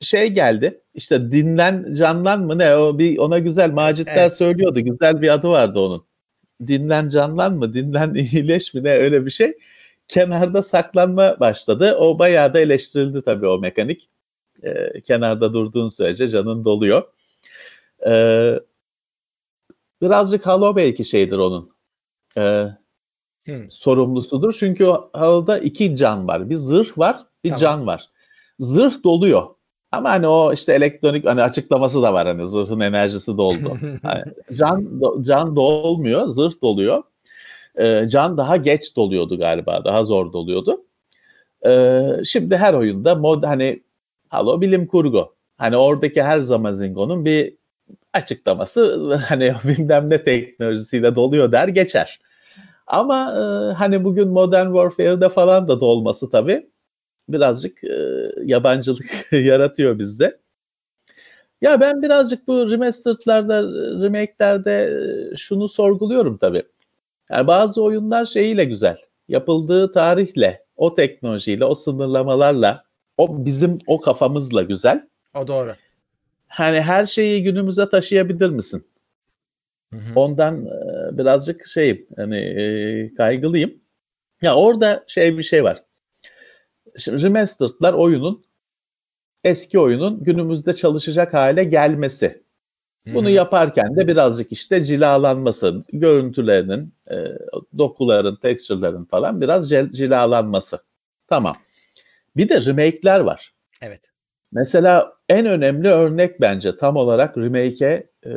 şey 0.00 0.28
geldi. 0.28 0.80
İşte 0.94 1.32
dinlen 1.32 1.94
canlan 1.94 2.40
mı 2.40 2.58
ne 2.58 2.76
o 2.76 2.98
bir 2.98 3.18
ona 3.18 3.38
güzel 3.38 3.72
Macitler 3.72 4.16
Evet. 4.16 4.32
söylüyordu. 4.36 4.80
Güzel 4.80 5.22
bir 5.22 5.28
adı 5.34 5.48
vardı 5.48 5.80
onun. 5.80 6.04
Dinlen 6.66 7.08
canlan 7.08 7.54
mı? 7.54 7.74
Dinlen 7.74 8.14
iyileş 8.32 8.74
mi 8.74 8.84
ne 8.84 8.90
öyle 8.92 9.26
bir 9.26 9.30
şey. 9.30 9.58
Kenarda 10.08 10.62
saklanma 10.62 11.40
başladı. 11.40 11.96
O 11.98 12.18
bayağı 12.18 12.54
da 12.54 12.60
eleştirildi 12.60 13.22
tabii 13.22 13.46
o 13.46 13.58
mekanik. 13.58 14.08
Ee, 14.62 15.00
kenarda 15.00 15.52
durduğun 15.52 15.88
sürece 15.88 16.28
canın 16.28 16.64
doluyor. 16.64 17.02
Ee, 18.06 18.60
birazcık 20.02 20.46
Halo 20.46 20.76
belki 20.76 21.04
şeydir 21.04 21.36
onun. 21.38 21.70
Ee, 22.36 22.66
Hmm. 23.46 23.70
sorumlusudur. 23.70 24.52
Çünkü 24.52 24.84
o 24.84 25.10
Halo'da 25.12 25.58
iki 25.58 25.96
can 25.96 26.28
var. 26.28 26.50
Bir 26.50 26.56
zırh 26.56 26.98
var, 26.98 27.16
bir 27.44 27.48
Tamam. 27.48 27.60
can 27.60 27.86
var. 27.86 28.10
Zırh 28.58 29.04
doluyor. 29.04 29.46
Ama 29.92 30.10
hani 30.10 30.26
o 30.26 30.52
işte 30.52 30.72
elektronik 30.72 31.26
hani 31.26 31.42
açıklaması 31.42 32.02
da 32.02 32.14
var 32.14 32.26
hani 32.26 32.48
zırhın 32.48 32.80
enerjisi 32.80 33.36
doldu. 33.36 33.78
Yani 34.04 34.24
can 34.58 35.00
can 35.20 35.56
dolmuyor, 35.56 36.26
zırh 36.26 36.62
doluyor. 36.62 37.02
Ee, 37.78 38.06
can 38.08 38.36
daha 38.36 38.56
geç 38.56 38.96
doluyordu 38.96 39.38
galiba, 39.38 39.84
daha 39.84 40.04
zor 40.04 40.32
doluyordu. 40.32 40.84
Ee, 41.66 42.02
şimdi 42.24 42.56
her 42.56 42.74
oyunda 42.74 43.14
mod 43.14 43.42
hani 43.42 43.82
Halo 44.28 44.60
bilim 44.60 44.86
kurgu. 44.86 45.34
Hani 45.58 45.76
oradaki 45.76 46.22
her 46.22 46.40
Zamazingo'nun 46.40 47.24
bir 47.24 47.54
açıklaması 48.12 49.14
hani 49.28 49.54
bilmem 49.64 50.10
ne 50.10 50.24
teknolojisiyle 50.24 51.14
doluyor 51.14 51.52
der 51.52 51.68
geçer. 51.68 52.20
Ama 52.92 53.32
e, 53.32 53.72
hani 53.72 54.04
bugün 54.04 54.28
Modern 54.28 54.66
Warfare'de 54.66 55.28
falan 55.28 55.68
da 55.68 55.80
dolması 55.80 56.30
tabii 56.30 56.70
birazcık 57.28 57.84
e, 57.84 58.28
yabancılık 58.44 59.04
yaratıyor 59.32 59.98
bizde. 59.98 60.40
Ya 61.60 61.80
ben 61.80 62.02
birazcık 62.02 62.48
bu 62.48 62.70
remastered'larda, 62.70 63.62
remake'lerde 64.02 64.72
e, 65.32 65.36
şunu 65.36 65.68
sorguluyorum 65.68 66.38
tabii. 66.38 66.62
Yani 67.30 67.46
bazı 67.46 67.82
oyunlar 67.82 68.24
şeyiyle 68.24 68.64
güzel. 68.64 68.96
Yapıldığı 69.28 69.92
tarihle, 69.92 70.64
o 70.76 70.94
teknolojiyle, 70.94 71.64
o 71.64 71.74
sınırlamalarla, 71.74 72.84
o 73.16 73.44
bizim 73.44 73.78
o 73.86 74.00
kafamızla 74.00 74.62
güzel. 74.62 75.08
O 75.34 75.48
doğru. 75.48 75.72
Hani 76.48 76.80
her 76.80 77.06
şeyi 77.06 77.42
günümüze 77.42 77.88
taşıyabilir 77.88 78.50
misin? 78.50 78.84
Hı 79.92 79.96
hı. 79.96 80.20
Ondan 80.20 80.66
e, 80.66 81.18
birazcık 81.18 81.66
şeyim, 81.66 82.06
hani 82.16 82.38
e, 82.38 83.14
kaygılıyım. 83.14 83.74
Ya 84.42 84.54
orada 84.54 85.04
şey 85.06 85.38
bir 85.38 85.42
şey 85.42 85.64
var. 85.64 85.82
Şimdi 86.98 87.22
remastered'lar 87.22 87.92
oyunun 87.94 88.44
eski 89.44 89.78
oyunun 89.78 90.24
günümüzde 90.24 90.72
çalışacak 90.74 91.34
hale 91.34 91.64
gelmesi. 91.64 92.42
Bunu 93.06 93.26
Hı 93.26 93.30
hı. 93.30 93.34
yaparken 93.34 93.96
de 93.96 94.08
birazcık 94.08 94.52
işte 94.52 94.84
cilalanması, 94.84 95.84
görüntülerinin, 95.92 96.94
e, 97.10 97.16
dokuların, 97.78 98.36
texture'ların 98.36 99.04
falan 99.04 99.40
biraz 99.40 99.68
cilalanması. 99.70 100.78
Tamam. 101.28 101.56
Bir 102.36 102.48
de 102.48 102.64
remake'ler 102.64 103.20
var. 103.20 103.54
Evet. 103.82 104.00
Mesela 104.52 105.12
en 105.28 105.46
önemli 105.46 105.88
örnek 105.88 106.40
bence 106.40 106.76
tam 106.76 106.96
olarak 106.96 107.38
remake'e 107.38 108.10
e, 108.26 108.32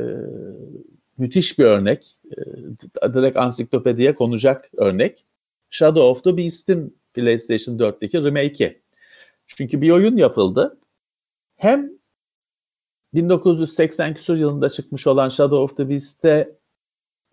müthiş 1.18 1.60
bir 1.60 1.66
örnek. 1.66 2.18
E, 3.04 3.14
direkt 3.14 3.38
ansiklopediye 3.38 4.16
konacak 4.16 4.70
örnek. 4.78 5.26
Shadow 5.70 6.04
of 6.04 6.24
the 6.24 6.38
Beast'in 6.38 6.98
PlayStation 7.14 7.78
4'teki 7.78 8.24
remake'i. 8.24 8.82
Çünkü 9.48 9.82
bir 9.82 9.90
oyun 9.90 10.18
yapıldı. 10.18 10.78
Hem 11.56 11.90
1980 13.14 14.14
küsur 14.14 14.38
yılında 14.38 14.70
çıkmış 14.70 15.08
olan 15.08 15.30
Shadow 15.30 15.58
of 15.58 15.78
the 15.78 15.90
Beast'e 15.90 16.56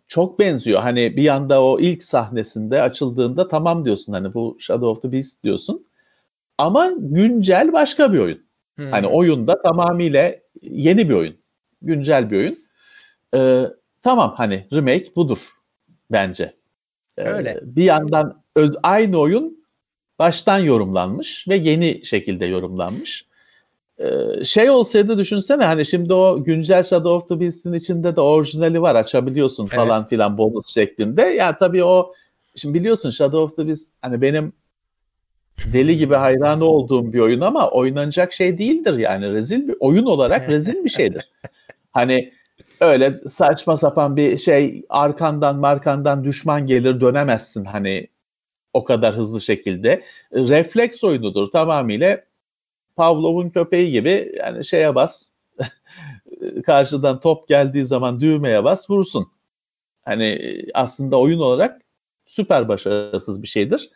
çok 0.07 0.39
benziyor. 0.39 0.81
Hani 0.81 1.17
bir 1.17 1.23
yanda 1.23 1.63
o 1.63 1.81
ilk 1.81 2.05
sahnesinde 2.05 2.83
açıldığında 2.83 3.49
tamam 3.49 3.85
diyorsun 3.85 4.13
hani 4.13 4.35
bu 4.35 4.57
Shadow 4.61 4.87
of 4.87 5.03
the 5.03 5.13
Beast 5.13 5.45
diyorsun. 5.45 5.87
Ama 6.59 6.93
güncel 6.99 7.73
başka 7.73 8.13
bir 8.13 8.19
oyun. 8.19 8.43
Hı. 8.79 8.91
Hani 8.91 9.07
oyunda 9.07 9.63
tamamıyla 9.63 10.35
yeni 10.63 11.09
bir 11.09 11.15
oyun. 11.15 11.37
Güncel 11.83 12.31
bir 12.31 12.37
oyun. 12.37 12.59
Ee, 13.35 13.65
tamam 14.03 14.35
hani 14.37 14.67
remake 14.73 15.17
budur 15.17 15.53
bence. 16.13 16.55
Ee, 17.19 17.23
Öyle. 17.23 17.61
Bir 17.63 17.85
yandan 17.85 18.43
öz, 18.57 18.77
aynı 18.83 19.19
oyun 19.19 19.65
baştan 20.19 20.59
yorumlanmış 20.59 21.49
ve 21.49 21.57
yeni 21.57 22.05
şekilde 22.05 22.47
yorumlanmış. 22.47 23.27
Ee, 23.99 24.45
şey 24.45 24.71
olsaydı 24.71 25.19
düşünsene 25.19 25.65
hani 25.65 25.87
şimdi 25.87 26.15
o 26.15 26.45
güncel 26.45 26.83
Shadow 26.83 27.11
of 27.11 27.29
the 27.29 27.41
Beast'in 27.41 27.73
içinde 27.73 28.17
de 28.17 28.21
orijinali 28.21 28.83
var 28.83 28.95
açabiliyorsun 28.95 29.67
falan 29.67 30.01
Evet. 30.01 30.11
filan 30.11 30.39
bonus 30.39 30.75
şeklinde. 30.75 31.23
Ya 31.23 31.59
tabii 31.59 31.85
o 31.85 32.13
şimdi 32.57 32.79
biliyorsun 32.79 33.11
Shadow 33.11 33.39
of 33.39 33.57
the 33.57 33.69
Beast 33.69 33.95
hani 34.03 34.23
benim 34.23 34.53
deli 35.73 35.97
gibi 35.97 36.15
hayranı 36.15 36.65
olduğum 36.65 37.13
bir 37.13 37.19
oyun 37.19 37.41
ama 37.41 37.71
oynanacak 37.71 38.33
şey 38.33 38.59
değildir 38.59 38.99
yani 38.99 39.33
rezil 39.33 39.69
bir 39.69 39.77
oyun 39.81 40.07
olarak 40.07 40.49
rezil 40.49 40.85
bir 40.85 40.91
şeydir. 40.91 41.31
Hani 41.93 42.33
öyle 42.81 43.15
saçma 43.15 43.77
sapan 43.77 44.17
bir 44.17 44.37
şey 44.37 44.85
arkandan 44.89 45.57
markandan 45.57 46.25
düşman 46.25 46.67
gelir 46.67 47.01
dönemezsin 47.01 47.65
hani 47.65 48.09
o 48.73 48.85
kadar 48.85 49.17
hızlı 49.17 49.41
şekilde. 49.41 50.03
Refleks 50.33 51.05
oyunudur 51.05 51.51
tamamıyla 51.51 52.21
Pavlov'un 52.97 53.51
köpeği 53.51 53.91
gibi 53.91 54.33
yani 54.39 54.65
şeye 54.65 54.95
bas 54.95 55.31
karşıdan 56.67 57.21
top 57.21 57.49
geldiği 57.49 57.87
zaman 57.87 58.21
düğmeye 58.21 58.65
bas 58.65 58.91
vursun. 58.91 59.33
Hani 60.03 60.59
aslında 60.75 61.21
oyun 61.21 61.39
olarak 61.39 61.83
süper 62.27 62.69
başarısız 62.69 63.43
bir 63.43 63.49
şeydir. 63.49 63.91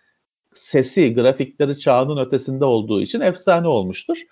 Sesi, 0.52 1.14
grafikleri 1.14 1.78
çağının 1.78 2.16
ötesinde 2.26 2.64
olduğu 2.64 3.02
için 3.02 3.20
efsane 3.20 3.68
olmuştur. 3.68 4.22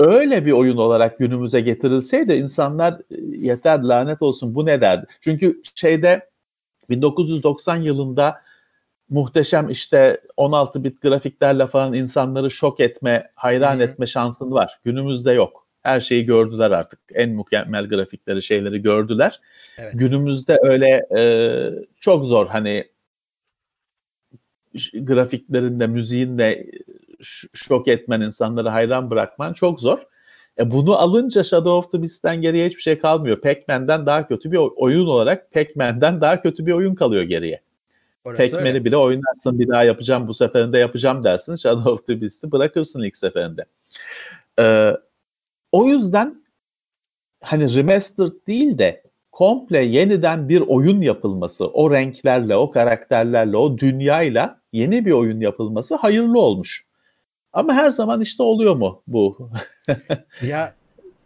Öyle 0.00 0.46
bir 0.46 0.52
oyun 0.52 0.76
olarak 0.76 1.18
günümüze 1.18 1.60
getirilseydi 1.60 2.32
insanlar 2.32 2.92
"E, 2.92 3.16
yeter 3.36 3.78
lanet 3.82 4.22
olsun 4.22 4.54
bu 4.54 4.66
ne 4.66 4.80
derdi. 4.80 5.06
Çünkü 5.20 5.60
şeyde 5.74 6.30
1990 6.90 7.76
yılında 7.76 8.42
muhteşem 9.08 9.70
işte 9.70 10.20
16 10.36 10.84
bit 10.84 11.02
grafiklerle 11.02 11.66
falan 11.66 11.94
insanları 11.94 12.50
şok 12.50 12.80
etme, 12.80 13.30
hayran 13.34 13.74
Hı 13.74 13.78
hı. 13.78 13.82
etme 13.82 14.06
şansın 14.06 14.50
var. 14.50 14.78
Günümüzde 14.84 15.32
yok. 15.32 15.66
Her 15.82 16.00
şeyi 16.00 16.24
gördüler 16.24 16.70
artık. 16.70 17.00
En 17.14 17.30
mükemmel 17.30 17.88
grafikleri, 17.88 18.42
şeyleri 18.42 18.82
gördüler. 18.82 19.40
Evet. 19.78 19.92
Günümüzde 19.94 20.58
öyle 20.62 21.06
e, 21.16 21.22
çok 22.00 22.26
zor 22.26 22.46
hani 22.46 22.84
grafiklerinle, 24.94 25.86
müziğinle 25.86 26.66
ş- 26.66 26.78
şok 27.54 27.88
etmen, 27.88 28.20
insanları 28.20 28.68
hayran 28.68 29.10
bırakman 29.10 29.52
çok 29.52 29.80
zor. 29.80 29.98
E 30.58 30.70
bunu 30.70 30.96
alınca 30.96 31.44
Shadow 31.44 31.70
of 31.70 31.92
the 31.92 32.02
Beast'ten 32.02 32.40
geriye 32.40 32.68
hiçbir 32.68 32.82
şey 32.82 32.98
kalmıyor. 32.98 33.40
Pac-Man'den 33.40 34.06
daha 34.06 34.26
kötü 34.26 34.52
bir 34.52 34.56
oy- 34.56 34.74
oyun 34.76 35.06
olarak 35.06 35.52
Pac-Man'den 35.52 36.20
daha 36.20 36.40
kötü 36.40 36.66
bir 36.66 36.72
oyun 36.72 36.94
kalıyor 36.94 37.22
geriye. 37.22 37.60
Pac-Man'i 38.38 38.84
bile 38.84 38.96
oynarsın 38.96 39.58
bir 39.58 39.68
daha 39.68 39.84
yapacağım 39.84 40.28
bu 40.28 40.34
seferinde 40.34 40.78
yapacağım 40.78 41.24
dersin. 41.24 41.56
Shadow 41.56 41.90
of 41.90 42.06
the 42.06 42.20
Beast'i 42.20 42.52
bırakırsın 42.52 43.02
ilk 43.02 43.16
seferinde. 43.16 43.64
Ee, 44.60 44.92
o 45.72 45.86
yüzden 45.86 46.42
hani 47.42 47.74
remastered 47.74 48.32
değil 48.46 48.78
de 48.78 49.02
komple 49.32 49.78
yeniden 49.78 50.48
bir 50.48 50.60
oyun 50.60 51.00
yapılması, 51.00 51.66
o 51.66 51.90
renklerle, 51.90 52.56
o 52.56 52.70
karakterlerle, 52.70 53.56
o 53.56 53.78
dünyayla 53.78 54.60
yeni 54.72 55.04
bir 55.04 55.12
oyun 55.12 55.40
yapılması 55.40 55.94
hayırlı 55.94 56.40
olmuş. 56.40 56.85
Ama 57.56 57.74
her 57.74 57.90
zaman 57.90 58.20
işte 58.20 58.42
oluyor 58.42 58.76
mu 58.76 59.02
bu 59.06 59.50
Ya 60.42 60.74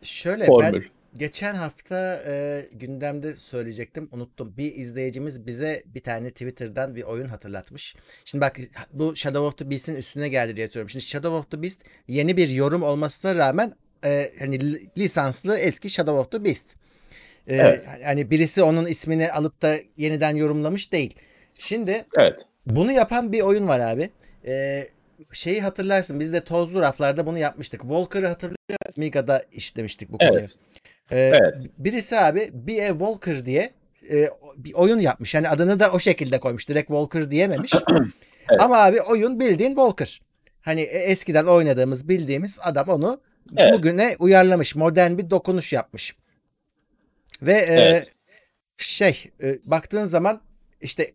şöyle 0.02 0.40
ben 0.42 0.46
formül? 0.46 0.84
geçen 1.16 1.54
hafta 1.54 2.22
e, 2.26 2.64
gündemde 2.72 3.34
söyleyecektim 3.36 4.08
unuttum. 4.12 4.54
Bir 4.56 4.74
izleyicimiz 4.76 5.46
bize 5.46 5.82
bir 5.86 6.00
tane 6.00 6.30
Twitter'dan 6.30 6.94
bir 6.94 7.02
oyun 7.02 7.26
hatırlatmış. 7.28 7.96
Şimdi 8.24 8.42
bak 8.42 8.56
bu 8.92 9.16
Shadow 9.16 9.46
of 9.46 9.58
the 9.58 9.70
Beast'in 9.70 9.94
üstüne 9.94 10.28
geldi 10.28 10.56
diye 10.56 10.68
söylüyorum. 10.68 10.90
Şimdi 10.90 11.04
Shadow 11.04 11.38
of 11.38 11.50
the 11.50 11.62
Beast 11.62 11.80
yeni 12.08 12.36
bir 12.36 12.48
yorum 12.48 12.82
olmasına 12.82 13.34
rağmen 13.34 13.72
e, 14.04 14.30
hani 14.38 14.60
li- 14.72 14.90
lisanslı 14.98 15.58
eski 15.58 15.90
Shadow 15.90 16.20
of 16.20 16.30
the 16.30 16.44
Beast. 16.44 16.74
E, 17.46 17.56
Evet. 17.56 17.86
Hani 18.04 18.30
birisi 18.30 18.62
onun 18.62 18.86
ismini 18.86 19.32
alıp 19.32 19.62
da 19.62 19.76
yeniden 19.96 20.36
yorumlamış 20.36 20.92
değil. 20.92 21.14
Şimdi 21.58 22.06
Evet. 22.18 22.40
bunu 22.66 22.92
yapan 22.92 23.32
bir 23.32 23.40
oyun 23.40 23.68
var 23.68 23.80
abi. 23.80 24.10
Ee, 24.46 24.88
şeyi 25.32 25.60
hatırlarsın 25.60 26.20
biz 26.20 26.32
de 26.32 26.44
tozlu 26.44 26.80
raflarda 26.80 27.26
bunu 27.26 27.38
yapmıştık. 27.38 27.80
Walker'ı 27.80 28.26
hatırlıyor? 28.26 28.56
Miga'da 28.96 29.42
işlemiştik 29.52 30.12
bu 30.12 30.16
Evet. 30.20 30.30
konuyu. 30.30 30.46
Ee, 31.10 31.18
Evet. 31.18 31.54
Birisi 31.78 32.18
abi 32.20 32.50
B.A. 32.52 32.88
Walker 32.88 33.44
diye 33.44 33.70
e, 34.10 34.28
bir 34.56 34.74
oyun 34.74 34.98
yapmış. 34.98 35.34
Yani 35.34 35.48
adını 35.48 35.80
da 35.80 35.90
o 35.92 35.98
şekilde 35.98 36.40
koymuş. 36.40 36.68
Direkt 36.68 36.88
Walker 36.88 37.30
diyememiş. 37.30 37.72
Evet. 38.50 38.60
Ama 38.60 38.76
abi 38.78 39.00
oyun 39.02 39.40
bildiğin 39.40 39.68
Walker. 39.70 40.20
Hani 40.60 40.80
e, 40.80 40.98
eskiden 40.98 41.44
oynadığımız 41.46 42.08
bildiğimiz 42.08 42.58
adam 42.62 42.88
onu 42.88 43.20
Evet. 43.56 43.74
bugüne 43.74 44.16
uyarlamış. 44.18 44.74
Modern 44.74 45.18
bir 45.18 45.30
dokunuş 45.30 45.72
yapmış. 45.72 46.16
Ve 47.42 47.52
e, 47.52 47.74
Evet. 47.74 48.12
şey 48.76 49.24
e, 49.42 49.58
baktığın 49.64 50.04
zaman 50.04 50.40
işte 50.80 51.12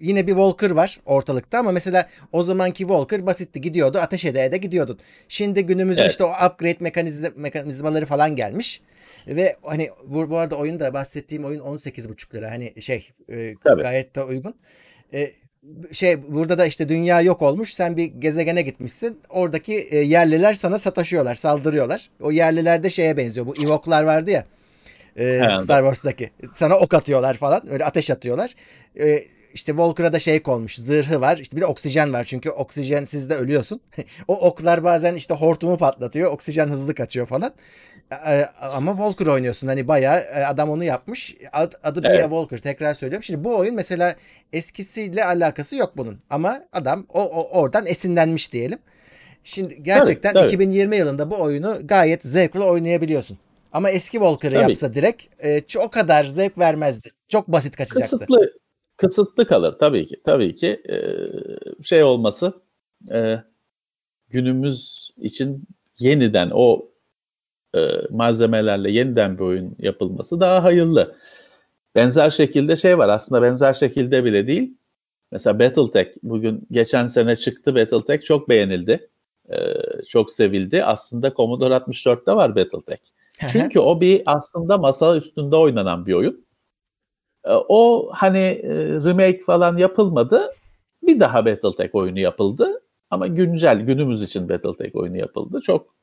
yine 0.00 0.26
bir 0.26 0.32
Walker 0.32 0.70
var 0.70 1.00
ortalıkta 1.06 1.58
ama 1.58 1.72
mesela 1.72 2.08
o 2.32 2.42
zamanki 2.42 2.78
Walker 2.78 3.26
basitti 3.26 3.60
gidiyordu 3.60 3.98
ateş 3.98 4.24
ede 4.24 4.44
ede 4.44 4.56
gidiyordun. 4.56 4.98
Şimdi 5.28 5.66
günümüzün 5.66 6.00
Evet. 6.00 6.10
işte 6.10 6.24
o 6.24 6.30
upgrade 6.46 6.76
mekanizma, 6.80 7.28
mekanizmaları 7.36 8.06
falan 8.06 8.36
gelmiş. 8.36 8.80
Ve 9.26 9.56
hani 9.62 9.90
bu, 10.06 10.30
bu 10.30 10.36
arada 10.36 10.56
oyunda 10.56 10.94
bahsettiğim 10.94 11.44
oyun 11.44 11.60
18,5 11.60 12.34
lira. 12.34 12.50
Hani 12.50 12.82
şey 12.82 13.08
e, 13.28 13.54
Tabii. 13.64 13.82
gayet 13.82 14.16
de 14.16 14.22
uygun. 14.22 14.54
E, 15.14 15.30
şey 15.92 16.32
burada 16.32 16.58
da 16.58 16.66
işte 16.66 16.88
dünya 16.88 17.20
yok 17.20 17.42
olmuş. 17.42 17.74
Sen 17.74 17.96
bir 17.96 18.04
gezegene 18.04 18.62
gitmişsin. 18.62 19.20
Oradaki 19.28 19.74
e, 19.74 19.98
yerliler 19.98 20.54
sana 20.54 20.78
sataşıyorlar, 20.78 21.34
saldırıyorlar. 21.34 22.10
O 22.20 22.30
yerliler 22.30 22.82
de 22.82 22.90
şeye 22.90 23.16
benziyor. 23.16 23.46
Bu 23.46 23.54
Ewok'lar 23.62 24.02
vardı 24.02 24.30
ya. 24.30 24.44
E, 25.16 25.24
He, 25.24 25.56
Star 25.56 25.82
Wars'taki. 25.82 26.30
Sana 26.52 26.76
ok 26.76 26.94
atıyorlar 26.94 27.34
falan. 27.34 27.72
Öyle 27.72 27.84
ateş 27.84 28.10
atıyorlar. 28.10 28.54
E, 29.00 29.22
işte 29.54 29.72
Walker'a 29.72 30.12
da 30.12 30.18
şey 30.18 30.42
konmuş. 30.42 30.76
Zırhı 30.76 31.20
var. 31.20 31.38
İşte 31.38 31.56
bir 31.56 31.60
de 31.62 31.66
oksijen 31.66 32.12
var. 32.12 32.24
Çünkü 32.24 32.50
oksijen 32.50 33.04
sizde 33.04 33.34
ölüyorsun. 33.34 33.80
o 34.28 34.40
oklar 34.40 34.84
bazen 34.84 35.14
işte 35.14 35.34
hortumu 35.34 35.76
patlatıyor. 35.76 36.32
Oksijen 36.32 36.68
hızlı 36.68 36.94
kaçıyor 36.94 37.26
falan. 37.26 37.52
E, 38.26 38.46
ama 38.60 38.90
Walker 38.92 39.26
oynuyorsun. 39.26 39.66
Hani 39.66 39.88
bayağı 39.88 40.18
e, 40.18 40.44
adam 40.44 40.70
onu 40.70 40.84
yapmış. 40.84 41.36
Ad- 41.52 41.74
adı 41.82 42.00
Evet. 42.04 42.18
Bia 42.18 42.22
Walker. 42.22 42.58
Tekrar 42.58 42.94
söylüyorum. 42.94 43.22
Şimdi 43.22 43.44
bu 43.44 43.56
oyun 43.56 43.74
mesela 43.74 44.14
eskisiyle 44.52 45.24
alakası 45.24 45.76
yok 45.76 45.92
bunun. 45.96 46.20
Ama 46.30 46.64
adam 46.72 47.06
o, 47.08 47.22
o 47.22 47.60
oradan 47.60 47.86
esinlenmiş 47.86 48.52
diyelim. 48.52 48.78
Şimdi 49.44 49.82
gerçekten 49.82 50.32
tabii. 50.34 50.46
2020 50.46 50.96
yılında 50.96 51.30
bu 51.30 51.40
oyunu 51.40 51.78
gayet 51.84 52.22
zevkle 52.22 52.60
oynayabiliyorsun. 52.60 53.38
Ama 53.72 53.90
eski 53.90 54.12
Walker'ı 54.12 54.54
Tabii. 54.54 54.62
yapsa 54.62 54.94
direkt 54.94 55.44
e, 55.44 55.60
o 55.78 55.90
kadar 55.90 56.24
zevk 56.24 56.58
vermezdi. 56.58 57.08
Çok 57.28 57.48
basit 57.48 57.76
kaçacaktı. 57.76 58.18
Kısıtlı 58.18 58.52
kısıtlı 58.96 59.46
kalır 59.46 59.76
tabii 59.80 60.06
ki. 60.06 60.20
Tabii 60.24 60.54
ki 60.54 60.82
e, 60.90 60.96
şey 61.84 62.02
olması 62.02 62.52
e, 63.12 63.36
günümüz 64.28 65.10
için 65.16 65.64
yeniden 65.98 66.50
o 66.54 66.90
e, 67.74 67.80
malzemelerle 68.10 68.90
yeniden 68.90 69.38
bir 69.38 69.42
oyun 69.42 69.76
yapılması 69.78 70.40
daha 70.40 70.64
hayırlı. 70.64 71.16
Benzer 71.94 72.30
şekilde 72.30 72.76
şey 72.76 72.98
var 72.98 73.08
aslında 73.08 73.42
benzer 73.42 73.72
şekilde 73.72 74.24
bile 74.24 74.46
değil. 74.46 74.74
Mesela 75.32 75.58
Battletech 75.58 76.16
bugün 76.22 76.66
geçen 76.70 77.06
sene 77.06 77.36
çıktı 77.36 77.74
Battletech 77.74 78.24
çok 78.24 78.48
beğenildi. 78.48 79.08
E, 79.50 79.56
çok 80.08 80.32
sevildi. 80.32 80.84
Aslında 80.84 81.34
Commodore 81.34 81.74
64'te 81.74 82.32
var 82.32 82.56
Battletech. 82.56 83.00
Çünkü 83.48 83.80
o 83.80 84.00
bir 84.00 84.22
aslında 84.26 84.78
masa 84.78 85.16
üstünde 85.16 85.56
oynanan 85.56 86.06
bir 86.06 86.14
oyun. 86.14 86.46
E, 87.44 87.52
O 87.52 88.10
hani 88.12 88.38
e, 88.38 88.68
remake 88.84 89.38
falan 89.38 89.76
yapılmadı. 89.76 90.52
Bir 91.02 91.20
daha 91.20 91.46
Battletech 91.46 91.94
oyunu 91.94 92.18
yapıldı. 92.18 92.82
Ama 93.10 93.26
güncel 93.26 93.80
günümüz 93.80 94.22
için 94.22 94.48
Battletech 94.48 94.96
oyunu 94.96 95.16
yapıldı. 95.16 95.60
Çok 95.60 95.94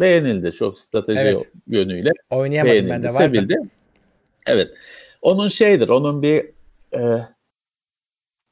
beğenildi. 0.00 0.52
Çok 0.52 0.78
strateji 0.78 1.20
Evet. 1.20 1.50
yönüyle 1.66 2.10
Oynayamadım 2.30 2.76
ben 2.76 2.86
beğenildi, 2.88 3.02
de 3.02 3.08
var 3.08 3.14
da. 3.14 3.18
sevildi. 3.18 3.56
Evet. 4.46 4.68
Onun 5.22 5.48
şeydir, 5.48 5.88
onun 5.88 6.22
bir 6.22 6.50
e, 6.94 7.28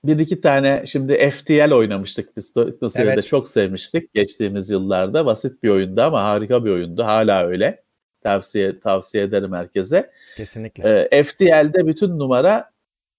bir 0.05 0.19
iki 0.19 0.41
tane 0.41 0.83
şimdi 0.87 1.31
FTL 1.31 1.73
oynamıştık 1.73 2.37
biz 2.37 2.53
Teknoseyir'de 2.53 3.13
Evet. 3.13 3.27
çok 3.27 3.49
sevmiştik 3.49 4.13
geçtiğimiz 4.15 4.71
yıllarda. 4.71 5.27
Basit 5.27 5.63
bir 5.63 5.69
oyundu 5.69 6.01
ama 6.03 6.25
harika 6.25 6.65
bir 6.65 6.71
oyundu. 6.71 7.05
Hala 7.05 7.47
öyle. 7.47 7.86
Tavsiye 8.27 8.81
tavsiye 8.81 9.25
ederim 9.25 9.53
herkese. 9.53 10.11
Kesinlikle. 10.37 11.09
E, 11.11 11.23
FTL'de 11.25 11.87
bütün 11.87 12.19
numara 12.19 12.71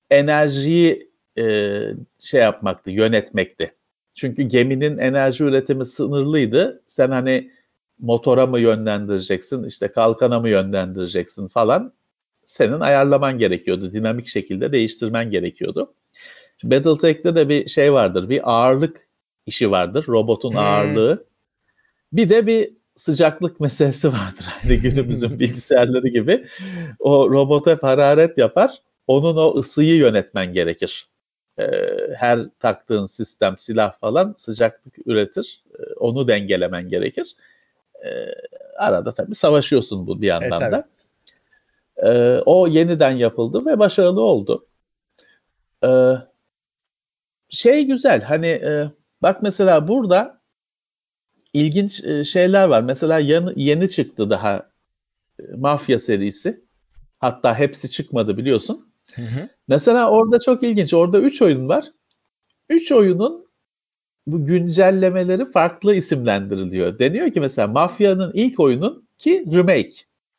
enerjiyi 0.09 1.11
e, 1.39 1.79
şey 2.19 2.41
yapmaktı, 2.41 2.91
yönetmekti. 2.91 3.73
Çünkü 4.15 4.43
geminin 4.43 4.97
enerji 4.97 5.43
üretimi 5.43 5.85
sınırlıydı. 5.85 6.83
Sen 6.87 7.11
hani 7.11 7.51
motora 7.99 8.45
mı 8.47 8.59
yönlendireceksin, 8.59 9.63
işte 9.63 9.87
kalkana 9.87 10.39
mı 10.39 10.49
yönlendireceksin 10.49 11.47
falan. 11.47 11.93
Senin 12.45 12.79
ayarlaman 12.79 13.39
gerekiyordu. 13.39 13.93
Dinamik 13.93 14.27
şekilde 14.27 14.71
değiştirmen 14.71 15.31
gerekiyordu. 15.31 15.93
Battletech'te 16.63 17.35
de 17.35 17.49
bir 17.49 17.67
şey 17.67 17.93
vardır. 17.93 18.29
Bir 18.29 18.51
ağırlık 18.51 19.07
işi 19.45 19.71
vardır. 19.71 20.05
Robotun 20.07 20.51
Hmm. 20.51 20.57
ağırlığı. 20.57 21.25
Bir 22.13 22.29
de 22.29 22.47
bir 22.47 22.76
sıcaklık 22.97 23.59
meselesi 23.59 24.07
vardır. 24.07 24.45
Hani 24.61 24.77
günümüzün 24.81 25.39
bilgisayarları 25.39 26.07
gibi. 26.07 26.47
O 26.99 27.29
robot 27.31 27.67
hep 27.67 27.83
hararet 27.83 28.37
yapar. 28.37 28.81
Onun 29.07 29.37
o 29.37 29.57
ısıyı 29.57 29.95
yönetmen 29.95 30.53
gerekir. 30.53 31.07
Ee, 31.59 31.65
her 32.15 32.39
taktığın 32.59 33.05
sistem, 33.05 33.57
silah 33.57 33.99
falan 33.99 34.33
sıcaklık 34.37 35.07
üretir. 35.07 35.63
Ee, 35.79 35.93
onu 35.93 36.27
dengelemen 36.27 36.89
gerekir. 36.89 37.35
Ee, 38.05 38.27
arada 38.77 39.13
tabii 39.13 39.35
savaşıyorsun 39.35 40.07
bu 40.07 40.21
bir 40.21 40.27
yandan 40.27 40.59
tabii. 40.59 40.71
da. 40.71 40.87
O 42.45 42.67
yeniden 42.67 43.11
yapıldı 43.11 43.65
ve 43.65 43.79
başarılı 43.79 44.21
oldu. 44.21 44.63
Şey 47.49 47.85
güzel 47.85 48.21
hani 48.21 48.47
e, 48.47 48.91
bak 49.21 49.41
mesela 49.41 49.87
burada 49.87 50.36
ilginç 51.53 52.03
e, 52.03 52.23
şeyler 52.23 52.67
var. 52.67 52.81
Mesela 52.81 53.19
yeni, 53.19 53.49
yeni 53.55 53.89
çıktı 53.89 54.29
daha 54.29 54.69
e, 55.39 55.43
Mafya 55.57 55.99
serisi. 55.99 56.61
Hatta 57.19 57.59
hepsi 57.59 57.91
çıkmadı 57.91 58.37
biliyorsun. 58.37 58.87
Hı 59.15 59.21
hı. 59.21 59.49
Mesela 59.67 60.09
orada 60.09 60.39
çok 60.39 60.63
ilginç. 60.63 60.93
Orada 60.93 61.19
3 61.19 61.41
oyun 61.41 61.69
var. 61.69 61.85
3 62.69 62.91
oyunun 62.91 63.47
bu 64.27 64.45
güncellemeleri 64.45 65.51
farklı 65.51 65.95
isimlendiriliyor. 65.95 66.99
Deniyor 66.99 67.31
ki 67.31 67.39
mesela 67.39 67.67
Mafya'nın 67.67 68.31
ilk 68.33 68.59
oyunun 68.59 69.07
ki 69.17 69.45
remake. 69.53 69.95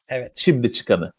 Evet. 0.09 0.33
Şimdi 0.35 0.73
çıkanı. 0.73 1.13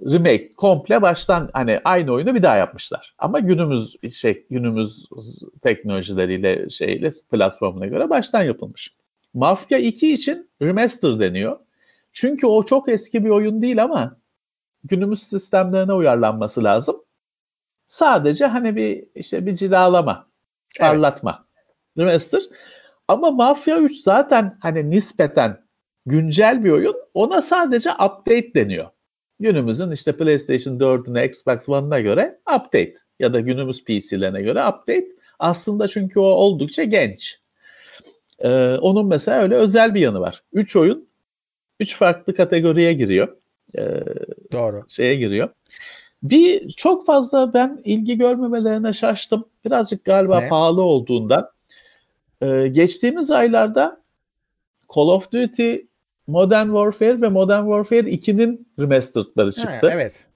Remake 0.00 0.50
komple 0.56 1.02
baştan 1.02 1.50
hani 1.52 1.80
aynı 1.84 2.12
oyunu 2.12 2.34
bir 2.34 2.42
daha 2.42 2.56
yapmışlar. 2.56 3.14
Ama 3.18 3.40
günümüz 3.40 3.96
şey 4.12 4.46
günümüz 4.50 5.06
teknolojileriyle 5.62 6.70
şeyle 6.70 7.10
platformuna 7.30 7.86
göre 7.86 8.10
baştan 8.10 8.42
yapılmış. 8.42 8.94
Mafya 9.34 9.78
2 9.78 10.14
için 10.14 10.50
remaster 10.62 11.20
deniyor. 11.20 11.58
Çünkü 12.12 12.46
o 12.46 12.62
çok 12.62 12.88
eski 12.88 13.24
bir 13.24 13.30
oyun 13.30 13.62
değil 13.62 13.82
ama 13.82 14.16
günümüz 14.84 15.22
sistemlerine 15.22 15.92
uyarlanması 15.92 16.64
lazım. 16.64 16.96
Sadece 17.86 18.46
hani 18.46 18.76
bir 18.76 19.04
işte 19.14 19.46
bir 19.46 19.54
cilalama, 19.54 20.28
parlatma. 20.80 21.46
Remaster. 21.98 22.42
Ama 23.08 23.30
Mafya 23.30 23.78
3 23.78 23.96
zaten 23.96 24.58
hani 24.60 24.90
nispeten 24.90 25.64
güncel 26.06 26.64
bir 26.64 26.70
oyun. 26.70 26.94
Ona 27.14 27.42
sadece 27.42 27.90
update 27.92 28.54
deniyor. 28.54 28.90
Günümüzün 29.40 29.90
işte 29.90 30.16
PlayStation 30.16 30.78
4'üne, 30.78 31.26
Xbox 31.26 31.68
One'ına 31.68 32.00
göre 32.00 32.40
update 32.56 32.94
ya 33.18 33.32
da 33.32 33.40
günümüz 33.40 33.84
PC'lerine 33.84 34.42
göre 34.42 34.68
update. 34.68 35.08
Aslında 35.38 35.88
çünkü 35.88 36.20
o 36.20 36.22
oldukça 36.22 36.84
genç. 36.84 37.43
Ee, 38.38 38.76
onun 38.80 39.06
mesela 39.06 39.42
öyle 39.42 39.54
özel 39.54 39.94
bir 39.94 40.00
yanı 40.00 40.20
var. 40.20 40.42
3 40.52 40.76
oyun 40.76 41.08
3 41.80 41.96
farklı 41.96 42.34
kategoriye 42.34 42.92
giriyor. 42.92 43.36
Ee, 43.78 44.00
Doğru. 44.52 44.84
şeye 44.88 45.14
giriyor. 45.16 45.48
Bir 46.22 46.68
çok 46.68 47.06
fazla 47.06 47.54
ben 47.54 47.80
ilgi 47.84 48.18
görmemelerine 48.18 48.92
şaştım. 48.92 49.44
Birazcık 49.64 50.04
galiba 50.04 50.40
Ne? 50.40 50.48
pahalı 50.48 50.82
olduğundan. 50.82 51.48
Ee, 52.42 52.68
geçtiğimiz 52.72 53.30
aylarda 53.30 54.02
Call 54.96 55.02
of 55.02 55.32
Duty 55.32 55.74
Modern 56.26 56.66
Warfare 56.66 57.20
ve 57.20 57.28
Modern 57.28 57.62
Warfare 57.64 58.10
2'nin 58.10 58.68
remastered'ları 58.78 59.46
Ha, 59.46 59.52
çıktı. 59.52 59.90
evet. 59.94 60.26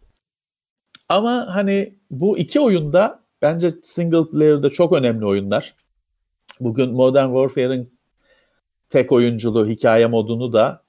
Ama 1.09 1.47
hani 1.55 1.95
bu 2.11 2.39
iki 2.39 2.61
oyunda 2.61 3.21
bence 3.43 3.71
single 3.83 4.31
player'da 4.31 4.71
çok 4.71 4.93
önemli 4.93 5.27
oyunlar. 5.27 5.75
Bugün 6.61 6.93
Modern 6.93 7.27
Warfare'ın 7.27 7.91
tek 8.91 9.13
oyunculu 9.13 9.67
hikaye 9.69 10.07
modunu 10.07 10.53
da 10.53 10.83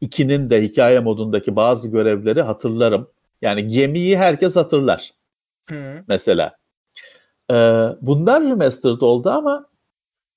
ikinin 0.00 0.50
de 0.50 0.62
hikaye 0.62 1.00
modundaki 1.00 1.56
bazı 1.56 1.88
görevleri 1.88 2.42
hatırlarım. 2.42 3.10
Yani 3.42 3.66
gemiyi 3.66 4.18
herkes 4.18 4.56
hatırlar 4.56 5.14
Hı. 5.68 6.04
mesela. 6.08 6.56
Ee, 7.50 7.88
bunlar 8.00 8.42
remastered 8.42 9.00
oldu 9.00 9.30
ama 9.30 9.70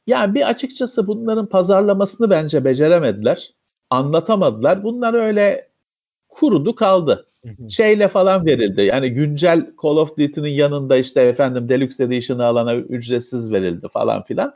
Yani 0.07 0.35
bir 0.35 0.49
açıkçası 0.49 1.07
bunların 1.07 1.45
pazarlamasını 1.45 2.29
bence 2.29 2.65
beceremediler. 2.65 3.53
Anlatamadılar. 3.89 4.83
Bunlar 4.83 5.13
öyle 5.13 5.69
kurudu 6.29 6.75
kaldı. 6.75 7.27
Şeyle 7.69 8.07
falan 8.07 8.45
verildi. 8.45 8.81
Yani 8.81 9.09
güncel 9.09 9.71
Call 9.83 9.97
of 9.97 10.17
Duty'nin 10.17 10.49
yanında 10.49 10.97
işte 10.97 11.21
efendim 11.21 11.69
Deluxe 11.69 12.03
Edition'ı 12.03 12.45
alana 12.45 12.75
ücretsiz 12.75 13.51
verildi 13.51 13.87
falan 13.89 14.23
filan. 14.23 14.53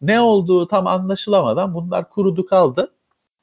Ne 0.00 0.20
olduğu 0.20 0.66
tam 0.66 0.86
anlaşılamadan 0.86 1.74
bunlar 1.74 2.10
kurudu 2.10 2.46
kaldı. 2.46 2.94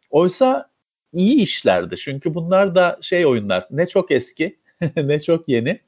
Oysa 0.10 0.69
iyi 1.13 1.41
işlerdi. 1.41 1.97
Çünkü 1.97 2.34
bunlar 2.36 2.75
da 2.75 2.97
şey 3.01 3.25
oyunlar. 3.25 3.67
Ne 3.71 3.88
çok 3.88 4.12
eski 4.12 4.60
ne 4.95 5.19
çok 5.19 5.49
yeni. 5.49 5.80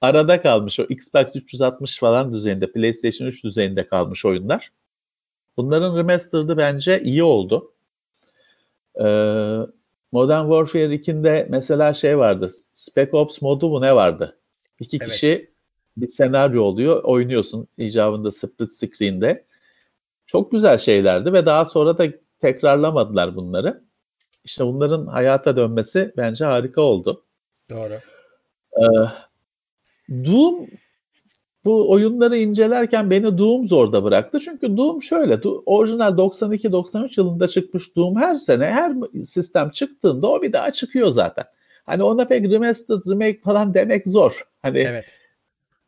Arada 0.00 0.40
kalmış 0.40 0.80
o 0.80 0.82
Xbox 0.82 1.36
360 1.36 1.98
falan 1.98 2.32
düzeyinde, 2.32 2.72
PlayStation 2.72 3.28
3 3.28 3.44
düzeyinde 3.44 3.88
kalmış 3.88 4.24
oyunlar. 4.24 4.72
Bunların 5.56 5.96
remastered'ı 5.96 6.56
bence 6.56 7.02
iyi 7.02 7.22
oldu. 7.22 7.72
Ee, 9.04 9.58
Modern 10.12 10.42
Warfare 10.42 10.94
2'de 10.94 11.46
mesela 11.50 11.94
şey 11.94 12.18
vardı. 12.18 12.50
Spec 12.74 13.12
Ops 13.12 13.42
modu 13.42 13.68
mu 13.68 13.80
ne 13.80 13.94
vardı? 13.94 14.38
İki 14.80 14.96
evet. 14.96 15.10
kişi 15.10 15.50
bir 15.96 16.08
senaryo 16.08 16.62
oluyor. 16.62 17.04
Oynuyorsun 17.04 17.68
icabında 17.78 18.30
split 18.30 18.74
screen'de. 18.74 19.44
Çok 20.26 20.52
güzel 20.52 20.78
şeylerdi 20.78 21.32
ve 21.32 21.46
daha 21.46 21.64
sonra 21.64 21.98
da 21.98 22.06
tekrarlamadılar 22.40 23.36
bunları. 23.36 23.84
İşte 24.44 24.64
bunların 24.66 25.06
hayata 25.06 25.56
dönmesi 25.56 26.12
bence 26.16 26.44
harika 26.44 26.80
oldu. 26.80 27.24
Doğru. 27.70 27.94
Ee, 28.72 29.08
Doom 30.10 30.66
bu 31.68 31.90
oyunları 31.90 32.36
incelerken 32.36 33.10
beni 33.10 33.38
Doom 33.38 33.66
zorda 33.66 34.04
bıraktı. 34.04 34.40
Çünkü 34.40 34.76
Doom 34.76 35.02
şöyle, 35.02 35.40
orijinal 35.66 36.18
92-93 36.18 37.20
yılında 37.20 37.48
çıkmış 37.48 37.96
Doom 37.96 38.16
her 38.16 38.34
sene, 38.34 38.64
her 38.64 38.92
sistem 39.24 39.70
çıktığında 39.70 40.26
o 40.26 40.42
bir 40.42 40.52
daha 40.52 40.70
çıkıyor 40.70 41.10
zaten. 41.10 41.44
Hani 41.86 42.02
ona 42.02 42.26
pek 42.26 42.50
remastered, 42.50 43.10
remake 43.10 43.40
falan 43.44 43.74
demek 43.74 44.08
zor. 44.08 44.42
Hani 44.62 44.78
evet. 44.78 45.14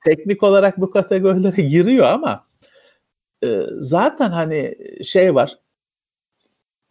teknik 0.05 0.43
olarak 0.43 0.81
bu 0.81 0.91
kategorilere 0.91 1.63
giriyor 1.63 2.07
ama 2.07 2.43
e, 3.45 3.63
zaten 3.79 4.31
hani 4.31 4.75
şey 5.05 5.35
var, 5.35 5.59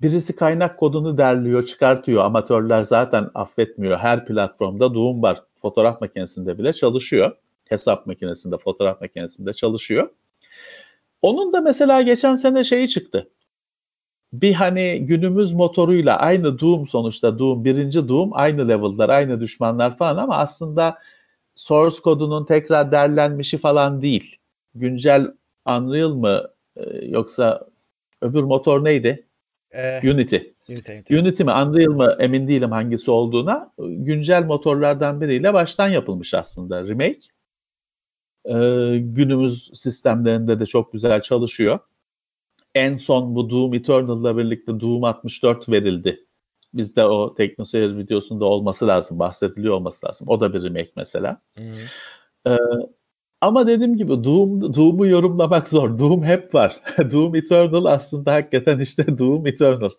birisi 0.01 0.35
kaynak 0.35 0.79
kodunu 0.79 1.17
derliyor, 1.17 1.65
çıkartıyor. 1.65 2.23
Amatörler 2.23 2.83
zaten 2.83 3.29
affetmiyor. 3.33 3.97
Her 3.97 4.25
platformda 4.25 4.93
Doom 4.93 5.21
var. 5.21 5.43
Fotoğraf 5.55 6.01
makinesinde 6.01 6.57
bile 6.57 6.73
çalışıyor 6.73 7.31
hesap 7.69 8.05
makinesinde, 8.07 8.57
fotoğraf 8.57 9.01
makinesinde 9.01 9.53
çalışıyor. 9.53 10.09
Onun 11.21 11.53
da 11.53 11.61
mesela 11.61 12.01
geçen 12.01 12.35
sene 12.35 12.63
şeyi 12.63 12.89
çıktı. 12.89 13.29
Bir 14.33 14.53
hani 14.53 15.05
günümüz 15.05 15.53
motoruyla 15.53 16.17
aynı 16.17 16.59
Doom 16.59 16.87
sonuçta 16.87 17.39
Doom, 17.39 17.65
birinci 17.65 18.07
Doom 18.07 18.29
aynı 18.33 18.67
level'lar, 18.67 19.09
aynı 19.09 19.39
düşmanlar 19.39 19.97
falan 19.97 20.17
ama 20.17 20.37
aslında 20.37 20.97
source 21.55 21.97
kodunun 22.03 22.45
tekrar 22.45 22.91
derlenmişi 22.91 23.57
falan 23.57 24.01
değil. 24.01 24.37
Güncel 24.75 25.27
Unreal 25.65 26.09
mı 26.09 26.43
e, 26.75 27.05
yoksa 27.05 27.67
öbür 28.21 28.43
motor 28.43 28.83
neydi? 28.83 29.25
Ee, 29.71 30.11
Unity. 30.11 30.37
Unity, 30.69 30.91
Unity. 30.91 31.17
Unity 31.17 31.43
mi 31.43 31.51
Unreal 31.51 31.91
mı 31.91 32.15
emin 32.19 32.47
değilim 32.47 32.71
hangisi 32.71 33.11
olduğuna. 33.11 33.73
Güncel 33.79 34.43
motorlardan 34.43 35.21
biriyle 35.21 35.53
baştan 35.53 35.87
yapılmış 35.87 36.33
aslında 36.33 36.87
remake 36.87 37.19
e, 38.45 38.53
günümüz 38.97 39.71
sistemlerinde 39.73 40.59
de 40.59 40.65
çok 40.65 40.93
güzel 40.93 41.21
çalışıyor. 41.21 41.79
En 42.75 42.95
son 42.95 43.35
bu 43.35 43.49
Doom 43.49 43.73
Eternal'la 43.73 44.37
birlikte 44.37 44.79
Doom 44.79 45.03
64 45.03 45.69
verildi. 45.69 46.25
Bizde 46.73 47.05
o 47.05 47.33
TeknoSeyir 47.35 47.97
videosunda 47.97 48.45
olması 48.45 48.87
lazım, 48.87 49.19
bahsediliyor 49.19 49.73
olması 49.73 50.07
lazım. 50.07 50.27
O 50.29 50.39
da 50.41 50.53
bir 50.53 50.63
remake 50.63 50.91
mesela. 50.95 51.41
Ee, 52.47 52.57
ama 53.41 53.67
dediğim 53.67 53.97
gibi 53.97 54.23
Doom, 54.23 54.73
Doom'u 54.73 55.07
yorumlamak 55.07 55.67
zor. 55.67 55.99
Doom 55.99 56.23
hep 56.23 56.55
var. 56.55 56.75
Doom 57.11 57.35
Eternal 57.35 57.85
aslında 57.85 58.33
hakikaten 58.33 58.79
işte 58.79 59.17
Doom 59.17 59.47
Eternal. 59.47 59.89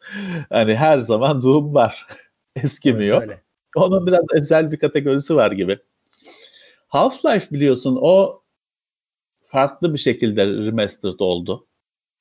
Hani 0.50 0.74
her 0.74 1.00
zaman 1.00 1.42
Doom 1.42 1.74
var. 1.74 2.06
Eskimiyor. 2.56 3.22
Evet, 3.22 3.40
Onun 3.76 4.06
biraz 4.06 4.24
özel 4.32 4.72
bir 4.72 4.78
kategorisi 4.78 5.36
var 5.36 5.52
gibi. 5.52 5.78
Half-Life 6.90 7.52
biliyorsun 7.52 7.98
o 8.00 8.42
farklı 9.42 9.92
bir 9.92 9.98
şekilde 9.98 10.46
remastered 10.46 11.18
oldu. 11.18 11.66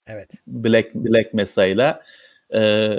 Evet. 0.08 0.34
Black 0.48 0.96
Black 0.96 1.34
Mesa 1.34 1.66
ile 1.66 2.00
e, 2.54 2.90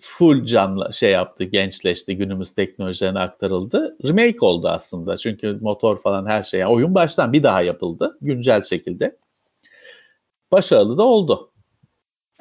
full 0.00 0.44
canlı 0.44 0.92
şey 0.92 1.10
yaptı, 1.10 1.44
gençleşti, 1.44 2.16
günümüz 2.16 2.52
teknolojilerine 2.54 3.18
aktarıldı. 3.18 3.96
Remake 4.04 4.38
oldu 4.40 4.68
aslında. 4.68 5.16
Çünkü 5.16 5.58
motor 5.60 5.98
falan 5.98 6.26
her 6.26 6.42
şey. 6.42 6.60
Yani 6.60 6.72
oyun 6.72 6.94
baştan 6.94 7.32
bir 7.32 7.42
daha 7.42 7.62
yapıldı 7.62 8.18
güncel 8.20 8.62
şekilde. 8.62 9.16
Başarılı 10.52 10.98
da 10.98 11.02
oldu. 11.02 11.52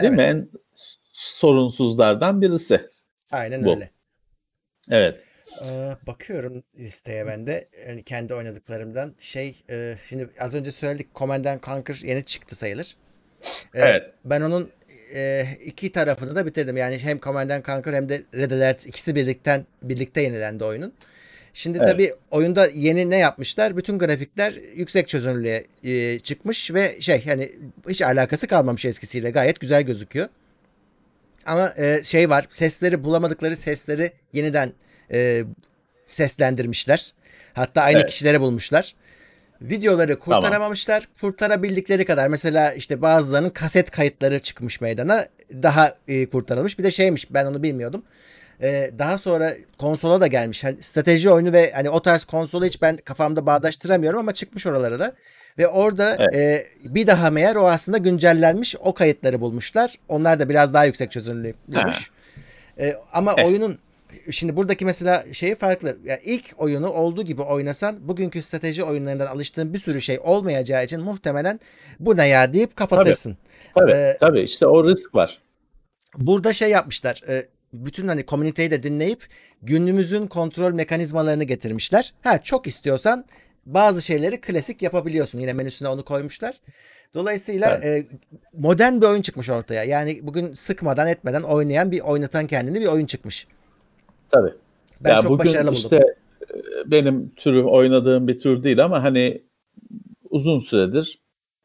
Değil 0.02 0.14
evet. 0.14 0.18
mi? 0.18 0.24
En 0.24 0.50
sorunsuzlardan 1.14 2.42
birisi. 2.42 2.88
Aynen 3.32 3.64
bu. 3.64 3.70
öyle. 3.70 3.92
Evet. 4.90 5.24
Ee, 5.66 5.96
bakıyorum 6.08 6.64
listeye 6.80 7.28
ben 7.28 7.48
de 7.48 7.68
yani 7.88 8.04
kendi 8.04 8.34
oynadıklarımdan 8.34 9.16
şey 9.20 9.64
e, 9.70 9.96
şimdi 10.10 10.30
az 10.40 10.54
önce 10.54 10.72
söyledik 10.72 11.16
Command 11.16 11.46
Conquer 11.64 12.02
yeni 12.04 12.26
çıktı 12.26 12.56
sayılır. 12.56 12.96
Ee, 13.74 13.82
evet. 13.82 14.14
Ben 14.26 14.42
onun 14.42 14.72
e, 15.16 15.46
iki 15.66 15.92
tarafını 15.92 16.36
da 16.36 16.46
bitirdim. 16.46 16.78
Yani 16.78 16.98
hem 16.98 17.20
Command 17.20 17.66
Conquer 17.66 17.94
hem 17.94 18.10
de 18.10 18.24
Red 18.34 18.52
Alert 18.52 18.86
ikisi 18.86 19.16
birlikten 19.16 19.66
birlikte 19.84 20.22
yenilendi 20.22 20.64
oyunun. 20.64 20.94
Şimdi 21.54 21.78
evet. 21.78 21.88
tabii 21.88 22.14
oyunda 22.32 22.68
yeni 22.74 23.10
ne 23.10 23.18
yapmışlar? 23.18 23.78
Bütün 23.78 24.00
grafikler 24.00 24.54
yüksek 24.76 25.08
çözünürlüğe 25.08 25.66
e, 25.84 26.20
çıkmış 26.20 26.74
ve 26.74 27.02
şey 27.02 27.26
hani 27.26 27.52
hiç 27.90 28.02
alakası 28.02 28.48
kalmamış 28.48 28.86
eskisiyle. 28.86 29.30
Gayet 29.30 29.60
güzel 29.60 29.82
gözüküyor. 29.82 30.28
Ama 31.46 31.74
e, 31.78 32.04
şey 32.04 32.30
var. 32.30 32.48
Sesleri 32.50 33.04
bulamadıkları 33.04 33.58
sesleri 33.58 34.12
yeniden 34.34 34.74
e, 35.12 35.44
seslendirmişler. 36.06 37.14
Hatta 37.54 37.82
aynı 37.82 38.00
evet. 38.00 38.10
kişileri 38.10 38.42
bulmuşlar. 38.42 38.96
Videoları 39.62 40.20
kurtaramamışlar. 40.20 41.02
Tamam. 41.02 41.16
Kurtarabildikleri 41.22 42.06
kadar 42.06 42.28
mesela 42.28 42.74
işte 42.74 43.02
bazılarının 43.02 43.50
kaset 43.50 43.92
kayıtları 43.92 44.40
çıkmış 44.40 44.82
meydana. 44.82 45.26
Daha 45.54 45.94
e, 46.08 46.30
kurtarılmış. 46.30 46.80
Bir 46.80 46.84
de 46.84 46.92
şeymiş 46.92 47.34
ben 47.34 47.46
onu 47.46 47.64
bilmiyordum. 47.64 48.04
E, 48.62 48.92
daha 49.00 49.18
sonra 49.18 49.54
konsola 49.78 50.22
da 50.22 50.28
gelmiş. 50.28 50.64
Hani 50.64 50.84
strateji 50.84 51.30
oyunu 51.30 51.54
ve 51.54 51.72
hani 51.72 51.90
o 51.90 52.02
tarz 52.02 52.24
konsolu 52.24 52.66
hiç 52.66 52.82
ben 52.82 52.98
kafamda 52.98 53.46
bağdaştıramıyorum 53.46 54.20
ama 54.20 54.34
çıkmış 54.34 54.68
oralara 54.68 55.00
da. 55.00 55.14
Ve 55.58 55.68
orada 55.68 56.16
evet. 56.20 56.34
e, 56.36 56.68
bir 56.84 57.08
daha 57.08 57.32
meğer 57.32 57.56
o 57.56 57.68
aslında 57.68 57.98
güncellenmiş 57.98 58.76
o 58.80 58.94
kayıtları 58.94 59.42
bulmuşlar. 59.42 59.96
Onlar 60.08 60.40
da 60.40 60.50
biraz 60.50 60.74
daha 60.74 60.86
yüksek 60.86 61.12
çözünürlüymüş. 61.12 62.12
E, 62.80 62.96
ama 63.14 63.34
evet. 63.38 63.48
oyunun 63.48 63.80
Şimdi 64.32 64.56
buradaki 64.56 64.86
mesela 64.86 65.26
şeyi 65.34 65.56
farklı. 65.56 65.98
Yani 66.06 66.20
ilk 66.24 66.46
oyunu 66.58 66.90
olduğu 66.90 67.24
gibi 67.24 67.42
oynasan 67.42 68.08
bugünkü 68.08 68.42
strateji 68.42 68.84
oyunlarından 68.84 69.26
alıştığın 69.26 69.74
bir 69.74 69.80
sürü 69.80 70.02
şey 70.02 70.20
olmayacağı 70.24 70.86
için 70.86 71.02
muhtemelen 71.02 71.60
bu 72.00 72.18
ne 72.18 72.28
ya 72.28 72.54
deyip 72.54 72.76
kapatırsın. 72.76 73.38
Tabii 73.76 73.92
tabii, 73.92 73.92
ee, 73.92 74.18
tabii 74.20 74.42
işte 74.42 74.68
o 74.68 74.90
risk 74.90 75.16
var. 75.16 75.42
Burada 76.18 76.54
şey 76.54 76.70
yapmışlar. 76.70 77.24
E, 77.28 77.46
bütün 77.74 78.08
hani 78.08 78.26
komüniteyi 78.26 78.72
de 78.72 78.84
dinleyip 78.84 79.28
günümüzün 79.62 80.28
kontrol 80.28 80.74
mekanizmalarını 80.74 81.44
getirmişler. 81.44 82.14
Ha 82.24 82.42
çok 82.42 82.68
istiyorsan 82.68 83.26
bazı 83.66 84.02
şeyleri 84.02 84.42
klasik 84.42 84.82
yapabiliyorsun. 84.82 85.40
Yine 85.40 85.54
menüsüne 85.54 85.88
onu 85.90 86.06
koymuşlar. 86.06 86.56
Dolayısıyla 87.14 87.80
evet. 87.84 88.08
e, 88.12 88.18
modern 88.54 89.02
bir 89.02 89.06
oyun 89.06 89.22
çıkmış 89.22 89.50
ortaya. 89.50 89.84
Yani 89.84 90.20
bugün 90.24 90.54
sıkmadan 90.54 91.08
etmeden 91.08 91.42
oynayan 91.42 91.92
bir 91.92 92.00
oynatan 92.00 92.48
kendini 92.48 92.80
bir 92.80 92.88
oyun 92.88 93.06
çıkmış. 93.06 93.48
Tabii. 94.30 94.54
Ben 95.02 95.10
ya 95.10 95.20
çok 95.20 95.32
bugün 95.32 95.46
başarılı 95.46 95.74
işte 95.74 95.98
buldum. 95.98 96.10
E, 96.88 96.92
benim 96.92 97.30
türü 97.36 97.64
oynadığım 97.64 98.28
bir 98.28 98.40
tür 98.40 98.64
değil 98.64 98.84
ama 98.86 99.04
hani 99.04 99.42
uzun 100.30 100.60
süredir 100.60 101.20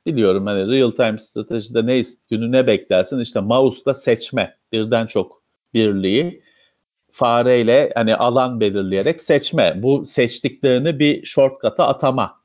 biliyorum 0.06 0.46
hani 0.46 0.72
real 0.72 0.90
time 0.90 1.18
stratejide 1.18 1.86
ne 1.86 2.02
günü 2.30 2.52
ne 2.52 2.66
beklersin 2.66 3.20
işte 3.20 3.40
mouse'la 3.40 3.94
seçme 3.94 4.56
birden 4.72 5.06
çok 5.06 5.42
birliği 5.74 6.42
fareyle 7.14 7.92
hani 7.94 8.16
alan 8.16 8.60
belirleyerek 8.60 9.20
seçme. 9.20 9.74
Bu 9.82 10.04
seçtiklerini 10.04 10.98
bir 10.98 11.24
shortcut'a 11.24 11.86
atama. 11.86 12.44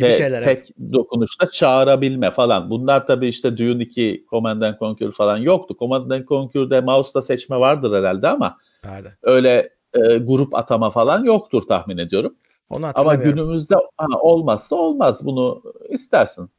Ve 0.00 0.12
şeyler, 0.12 0.44
tek 0.44 0.58
evet. 0.58 0.92
dokunuşta 0.92 1.50
çağırabilme 1.50 2.30
falan. 2.30 2.70
Bunlar 2.70 3.06
tabii 3.06 3.28
işte 3.28 3.58
Dune 3.58 3.82
2, 3.82 4.24
Command 4.30 4.78
Conquer 4.78 5.10
falan 5.10 5.36
yoktu. 5.36 5.76
Command 5.78 6.24
Conquer'de 6.28 6.80
mouse'la 6.80 7.22
seçme 7.22 7.60
vardır 7.60 7.98
herhalde 7.98 8.28
ama 8.28 8.58
Nerede? 8.84 9.16
Öyle 9.22 9.70
e, 9.94 10.18
grup 10.18 10.54
atama 10.54 10.90
falan 10.90 11.24
yoktur 11.24 11.62
tahmin 11.62 11.98
ediyorum. 11.98 12.34
Onu 12.70 12.86
Ama 12.94 13.14
günümüzde 13.14 13.74
ha, 13.74 14.06
olmazsa 14.20 14.76
olmaz. 14.76 15.26
Bunu 15.26 15.62
istersin. 15.88 16.50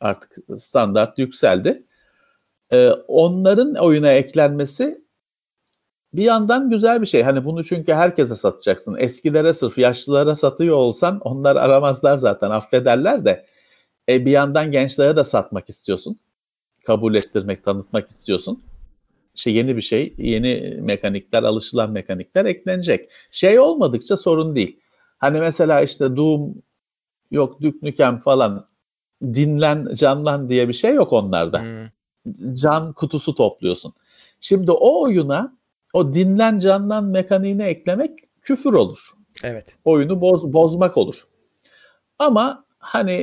Artık 0.00 0.36
standart 0.58 1.18
yükseldi. 1.18 1.86
Ee, 2.72 2.90
onların 3.08 3.74
oyuna 3.74 4.12
eklenmesi 4.12 5.06
bir 6.12 6.24
yandan 6.24 6.70
güzel 6.70 7.02
bir 7.02 7.06
şey. 7.06 7.22
Hani 7.22 7.44
bunu 7.44 7.64
çünkü 7.64 7.92
herkese 7.92 8.36
satacaksın. 8.36 8.96
Eskilere 8.98 9.52
sırf 9.52 9.78
yaşlılara 9.78 10.36
satıyor 10.36 10.76
olsan 10.76 11.20
onlar 11.20 11.56
aramazlar 11.56 12.16
zaten 12.16 12.50
affederler 12.50 13.24
de. 13.24 13.46
E, 14.08 14.26
bir 14.26 14.30
yandan 14.30 14.72
gençlere 14.72 15.16
de 15.16 15.24
satmak 15.24 15.68
istiyorsun. 15.68 16.18
Kabul 16.86 17.14
ettirmek, 17.14 17.64
tanıtmak 17.64 18.08
istiyorsun. 18.08 18.62
İşte 19.36 19.50
yeni 19.50 19.76
bir 19.76 19.82
şey, 19.82 20.14
yeni 20.18 20.78
mekanikler, 20.80 21.42
alışılan 21.42 21.90
mekanikler 21.90 22.44
eklenecek. 22.44 23.10
Şey 23.30 23.58
olmadıkça 23.58 24.16
sorun 24.16 24.56
değil. 24.56 24.80
Hani 25.18 25.40
mesela 25.40 25.82
işte 25.82 26.16
Doom, 26.16 26.54
yok 27.30 27.62
Duke 27.62 27.78
Nukem 27.82 28.18
falan 28.18 28.68
dinlen, 29.22 29.94
canlan 29.94 30.48
diye 30.50 30.68
bir 30.68 30.72
şey 30.72 30.94
yok 30.94 31.12
onlarda. 31.12 31.62
Hmm. 31.62 32.54
Can 32.54 32.92
kutusu 32.92 33.34
topluyorsun. 33.34 33.94
Şimdi 34.40 34.70
o 34.70 35.02
oyuna 35.02 35.56
o 35.92 36.14
dinlen 36.14 36.58
canlan 36.58 37.04
mekaniğini 37.04 37.62
eklemek 37.62 38.10
küfür 38.40 38.72
olur. 38.72 39.10
Evet. 39.44 39.76
Oyunu 39.84 40.20
boz, 40.20 40.52
bozmak 40.52 40.96
olur. 40.96 41.26
Ama 42.18 42.64
hani 42.78 43.16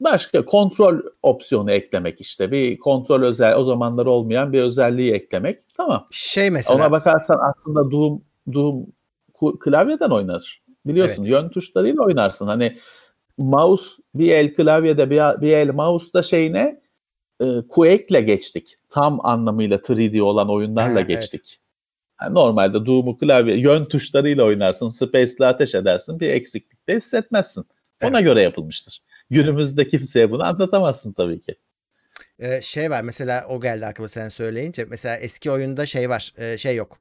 başka 0.00 0.44
kontrol 0.44 1.00
opsiyonu 1.22 1.70
eklemek 1.70 2.20
işte 2.20 2.52
bir 2.52 2.78
kontrol 2.78 3.22
özel 3.22 3.56
o 3.56 3.64
zamanlar 3.64 4.06
olmayan 4.06 4.52
bir 4.52 4.60
özelliği 4.60 5.12
eklemek 5.12 5.58
tamam. 5.76 6.06
Şey 6.10 6.50
mesela. 6.50 6.76
Ona 6.76 6.90
bakarsan 6.90 7.38
aslında 7.50 7.90
Doom 7.90 8.22
Doom 8.52 8.86
klavyeden 9.60 10.10
oynar. 10.10 10.62
Biliyorsun 10.86 11.22
evet. 11.22 11.32
yön 11.32 11.48
tuşlarıyla 11.48 12.02
oynarsın. 12.02 12.46
Hani 12.46 12.78
mouse 13.38 14.02
bir 14.14 14.32
el 14.32 14.54
klavyede 14.54 15.10
bir, 15.10 15.40
bir 15.40 15.56
el 15.56 15.74
mouse'da 15.74 16.22
şey 16.22 16.52
ne? 16.52 16.80
E, 17.40 17.46
Quake'le 17.68 18.20
geçtik. 18.20 18.76
Tam 18.88 19.26
anlamıyla 19.26 19.76
3D 19.76 20.20
olan 20.20 20.50
oyunlarla 20.50 20.94
ha, 20.94 21.00
geçtik. 21.00 21.40
Evet. 21.44 21.56
Yani 22.22 22.34
normalde 22.34 22.86
Doom'u 22.86 23.18
klavye 23.18 23.56
yön 23.56 23.84
tuşlarıyla 23.84 24.44
oynarsın. 24.44 24.88
Space'le 24.88 25.46
ateş 25.46 25.74
edersin. 25.74 26.20
Bir 26.20 26.30
eksiklik 26.30 26.88
de 26.88 26.96
hissetmezsin. 26.96 27.64
Ona 28.04 28.18
evet. 28.18 28.24
göre 28.28 28.42
yapılmıştır. 28.42 29.00
Günümüzde 29.30 29.88
kimseye 29.88 30.30
bunu 30.30 30.44
anlatamazsın 30.44 31.12
tabii 31.12 31.40
ki. 31.40 31.54
Ee, 32.38 32.60
şey 32.60 32.90
var 32.90 33.02
mesela 33.02 33.46
o 33.48 33.60
geldi 33.60 33.86
aklıma 33.86 34.08
sen 34.08 34.28
söyleyince. 34.28 34.84
Mesela 34.84 35.16
eski 35.16 35.50
oyunda 35.50 35.86
şey 35.86 36.10
var. 36.10 36.34
E, 36.38 36.58
şey 36.58 36.76
yok. 36.76 36.98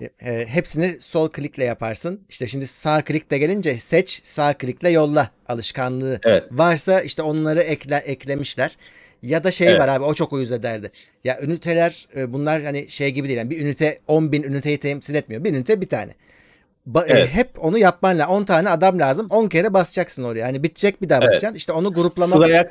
E, 0.00 0.46
hepsini 0.46 1.00
sol 1.00 1.28
klikle 1.28 1.64
yaparsın. 1.64 2.20
İşte 2.28 2.46
şimdi 2.46 2.66
sağ 2.66 3.04
klikle 3.04 3.38
gelince 3.38 3.76
seç, 3.76 4.20
sağ 4.24 4.52
klikle 4.52 4.90
yolla 4.90 5.30
alışkanlığı 5.48 6.20
evet. 6.24 6.44
varsa 6.50 7.00
işte 7.00 7.22
onları 7.22 7.60
ekle, 7.60 7.96
eklemişler. 7.96 8.76
Ya 9.22 9.44
da 9.44 9.50
şey 9.50 9.68
evet. 9.68 9.80
var 9.80 9.88
abi 9.88 10.04
o 10.04 10.14
çok 10.14 10.32
uyuz 10.32 10.52
ederdi. 10.52 10.90
Ya 11.24 11.40
üniteler 11.42 12.08
e, 12.16 12.32
bunlar 12.32 12.62
hani 12.64 12.88
şey 12.88 13.10
gibi 13.10 13.28
değil. 13.28 13.38
Yani 13.38 13.50
bir 13.50 13.60
ünite 13.60 13.98
10 14.06 14.32
bin 14.32 14.42
üniteyi 14.42 14.78
temsil 14.78 15.14
etmiyor. 15.14 15.44
Bir 15.44 15.50
ünite 15.50 15.80
bir 15.80 15.88
tane. 15.88 16.14
Ba- 16.92 17.06
e, 17.06 17.12
evet. 17.12 17.28
e, 17.28 17.34
hep 17.34 17.48
onu 17.64 17.78
yapman 17.78 18.18
lazım. 18.18 18.34
10 18.34 18.44
tane 18.44 18.70
adam 18.70 18.98
lazım. 18.98 19.26
10 19.30 19.48
kere 19.48 19.74
basacaksın 19.74 20.24
oraya. 20.24 20.46
Hani 20.46 20.62
bitecek 20.62 21.02
bir 21.02 21.08
daha 21.08 21.18
evet. 21.18 21.28
basacaksın. 21.28 21.56
İşte 21.56 21.72
onu 21.72 21.92
gruplama. 21.92 22.32
Sıraya, 22.32 22.68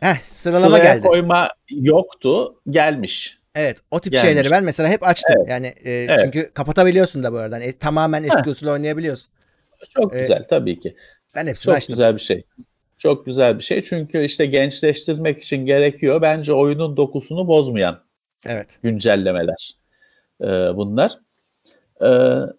Heh, 0.00 0.20
sıralama 0.22 0.76
sıraya 0.76 0.94
geldi. 0.94 1.06
koyma 1.06 1.48
yoktu. 1.70 2.54
Gelmiş. 2.70 3.38
Evet 3.54 3.78
o 3.90 4.00
tip 4.00 4.12
Gelmiş. 4.12 4.28
şeyleri 4.28 4.50
ben 4.50 4.64
mesela 4.64 4.88
hep 4.88 5.06
açtım. 5.06 5.36
Evet. 5.38 5.48
Yani 5.48 5.66
e, 5.66 5.92
evet. 5.92 6.20
çünkü 6.24 6.50
kapatabiliyorsun 6.54 7.22
da 7.22 7.32
bu 7.32 7.38
arada. 7.38 7.58
Yani, 7.58 7.78
tamamen 7.78 8.22
eski 8.22 8.50
usul 8.50 8.66
oynayabiliyorsun. 8.66 9.28
Çok 9.90 10.16
ee, 10.16 10.20
güzel 10.20 10.46
tabii 10.50 10.80
ki. 10.80 10.96
Ben 11.34 11.46
hepsini 11.46 11.64
Çok 11.64 11.76
açtım. 11.76 11.92
güzel 11.92 12.14
bir 12.14 12.20
şey. 12.20 12.44
Çok 12.98 13.26
güzel 13.26 13.58
bir 13.58 13.62
şey. 13.62 13.82
Çünkü 13.82 14.24
işte 14.24 14.46
gençleştirmek 14.46 15.42
için 15.42 15.66
gerekiyor. 15.66 16.22
Bence 16.22 16.52
oyunun 16.52 16.96
dokusunu 16.96 17.48
bozmayan 17.48 18.00
evet. 18.46 18.78
güncellemeler 18.82 19.76
ee, 20.40 20.46
bunlar. 20.46 21.18
Ee, 22.02 22.52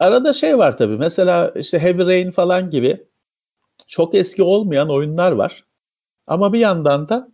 arada 0.00 0.32
şey 0.32 0.58
var 0.58 0.78
tabii. 0.78 0.96
Mesela 0.96 1.52
işte 1.56 1.78
Heavy 1.78 2.06
Rain 2.06 2.30
falan 2.30 2.70
gibi 2.70 3.06
çok 3.88 4.14
eski 4.14 4.42
olmayan 4.42 4.90
oyunlar 4.90 5.32
var. 5.32 5.64
Ama 6.26 6.52
bir 6.52 6.58
yandan 6.58 7.08
da 7.08 7.28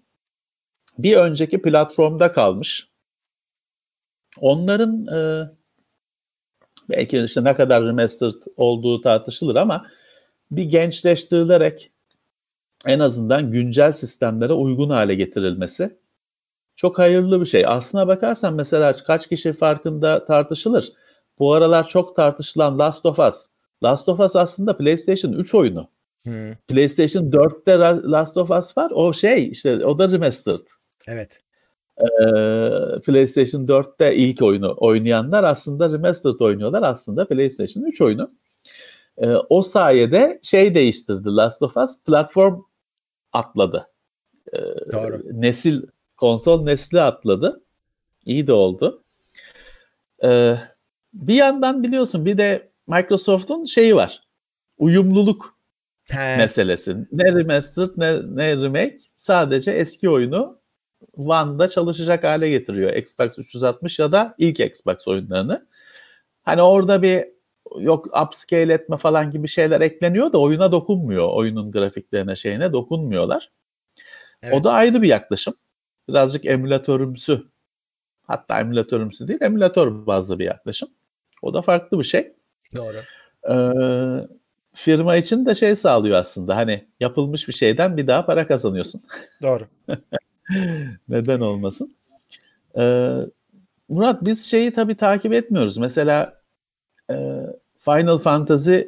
bir 0.98 1.16
önceki 1.16 1.62
platformda 1.62 2.32
kalmış. 2.32 2.88
Onların 4.40 5.06
e, 5.06 5.50
belki 6.90 7.24
işte 7.24 7.44
ne 7.44 7.56
kadar 7.56 7.84
remastered 7.84 8.42
olduğu 8.56 9.00
tartışılır 9.00 9.56
ama 9.56 9.86
bir 10.50 10.64
gençleştirilerek 10.64 11.90
en 12.86 12.98
azından 12.98 13.50
güncel 13.50 13.92
sistemlere 13.92 14.52
uygun 14.52 14.90
hale 14.90 15.14
getirilmesi 15.14 15.98
çok 16.76 16.98
hayırlı 16.98 17.40
bir 17.40 17.46
şey. 17.46 17.66
Aslına 17.66 18.08
bakarsan 18.08 18.54
mesela 18.54 18.92
kaç 18.92 19.26
kişi 19.26 19.52
farkında 19.52 20.24
tartışılır. 20.24 20.92
Bu 21.38 21.52
aralar 21.52 21.88
çok 21.88 22.16
tartışılan 22.16 22.78
Last 22.78 23.06
of 23.06 23.18
Us. 23.18 23.46
Last 23.84 24.08
of 24.08 24.20
Us 24.20 24.36
aslında 24.36 24.76
PlayStation 24.76 25.32
3 25.32 25.54
oyunu. 25.54 25.88
Hmm. 26.24 26.54
PlayStation 26.68 27.24
4'te 27.24 27.78
Last 28.10 28.36
of 28.36 28.50
Us 28.50 28.76
var. 28.76 28.92
O 28.94 29.12
şey 29.12 29.48
işte 29.48 29.86
o 29.86 29.98
da 29.98 30.10
remastered. 30.10 30.66
Evet. 31.06 31.40
Ee, 31.98 32.04
PlayStation 33.06 33.66
4'te 33.66 34.16
ilk 34.16 34.42
oyunu 34.42 34.74
oynayanlar 34.76 35.44
aslında 35.44 35.92
remastered 35.92 36.40
oynuyorlar. 36.40 36.82
Aslında 36.82 37.28
PlayStation 37.28 37.84
3 37.84 38.00
oyunu. 38.00 38.30
Ee, 39.18 39.28
o 39.28 39.62
sayede 39.62 40.40
şey 40.42 40.74
değiştirdi 40.74 41.28
Last 41.28 41.62
of 41.62 41.76
Us 41.76 42.04
platform 42.04 42.62
atladı. 43.32 43.86
Ee, 44.52 44.58
Doğru. 44.92 45.22
Nesil 45.32 45.82
konsol 46.16 46.62
nesli 46.62 47.00
atladı. 47.00 47.60
İyi 48.26 48.46
de 48.46 48.52
oldu. 48.52 49.02
Ee, 50.24 50.56
bir 51.16 51.34
yandan 51.34 51.82
biliyorsun 51.82 52.26
bir 52.26 52.38
de 52.38 52.70
Microsoft'un 52.86 53.64
şeyi 53.64 53.96
var. 53.96 54.22
Uyumluluk 54.78 55.58
He. 56.10 56.36
meselesi. 56.36 56.96
Ne 57.12 57.24
remastered 57.24 57.90
ne, 57.96 58.20
ne 58.36 58.56
remake 58.56 58.98
sadece 59.14 59.70
eski 59.70 60.10
oyunu 60.10 60.60
One'da 61.16 61.68
çalışacak 61.68 62.24
hale 62.24 62.50
getiriyor 62.50 62.92
Xbox 62.92 63.38
360 63.38 63.98
ya 63.98 64.12
da 64.12 64.34
ilk 64.38 64.60
Xbox 64.60 65.08
oyunlarını. 65.08 65.66
Hani 66.42 66.62
orada 66.62 67.02
bir 67.02 67.24
yok 67.80 68.06
upscale 68.22 68.72
etme 68.72 68.96
falan 68.96 69.30
gibi 69.30 69.48
şeyler 69.48 69.80
ekleniyor 69.80 70.32
da 70.32 70.38
oyuna 70.38 70.72
dokunmuyor. 70.72 71.28
Oyunun 71.32 71.72
grafiklerine 71.72 72.36
şeyine 72.36 72.72
dokunmuyorlar. 72.72 73.52
Evet. 74.42 74.54
O 74.54 74.64
da 74.64 74.72
ayrı 74.72 75.02
bir 75.02 75.08
yaklaşım. 75.08 75.54
Birazcık 76.08 76.46
emülatörümsü 76.46 77.42
hatta 78.22 78.60
emülatörümsü 78.60 79.28
değil 79.28 79.42
emülatör 79.42 80.06
bazlı 80.06 80.38
bir 80.38 80.44
yaklaşım. 80.44 80.88
O 81.46 81.54
da 81.54 81.62
farklı 81.62 81.98
bir 81.98 82.04
şey. 82.04 82.32
Doğru. 82.76 82.96
Ee, 83.50 84.28
firma 84.72 85.16
için 85.16 85.46
de 85.46 85.54
şey 85.54 85.76
sağlıyor 85.76 86.16
aslında. 86.16 86.56
Hani 86.56 86.84
yapılmış 87.00 87.48
bir 87.48 87.52
şeyden 87.52 87.96
bir 87.96 88.06
daha 88.06 88.26
para 88.26 88.46
kazanıyorsun. 88.46 89.02
Doğru. 89.42 89.64
Neden 91.08 91.40
olmasın? 91.40 91.94
Ee, 92.78 93.16
Murat 93.88 94.24
biz 94.24 94.44
şeyi 94.44 94.70
tabii 94.70 94.94
takip 94.94 95.32
etmiyoruz. 95.32 95.78
Mesela 95.78 96.40
e, 97.10 97.14
Final 97.78 98.18
Fantasy 98.18 98.78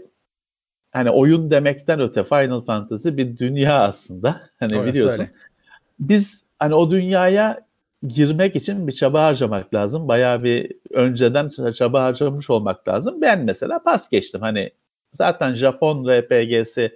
hani 0.91 1.11
oyun 1.11 1.51
demekten 1.51 2.01
öte 2.01 2.25
Final 2.25 2.61
Fantasy 2.61 3.09
bir 3.09 3.39
dünya 3.39 3.83
aslında. 3.83 4.41
Hani 4.61 4.77
Orası 4.77 4.89
biliyorsun. 4.89 5.23
Öyle. 5.23 5.33
Biz 6.01 6.45
hani 6.59 6.75
o 6.75 6.91
dünyaya 6.91 7.68
girmek 8.07 8.57
için 8.57 8.87
bir 8.87 8.93
çaba 8.93 9.25
harcamak 9.25 9.75
lazım. 9.75 10.09
Bayağı 10.09 10.45
bir 10.45 10.73
önceden 10.91 11.73
çaba 11.73 12.03
harcamış 12.03 12.51
olmak 12.51 12.89
lazım. 12.89 13.21
Ben 13.21 13.45
mesela 13.45 13.83
pas 13.83 14.11
geçtim. 14.11 14.41
Hani 14.41 14.71
zaten 15.13 15.55
Japon 15.55 16.09
RPG'si 16.09 16.93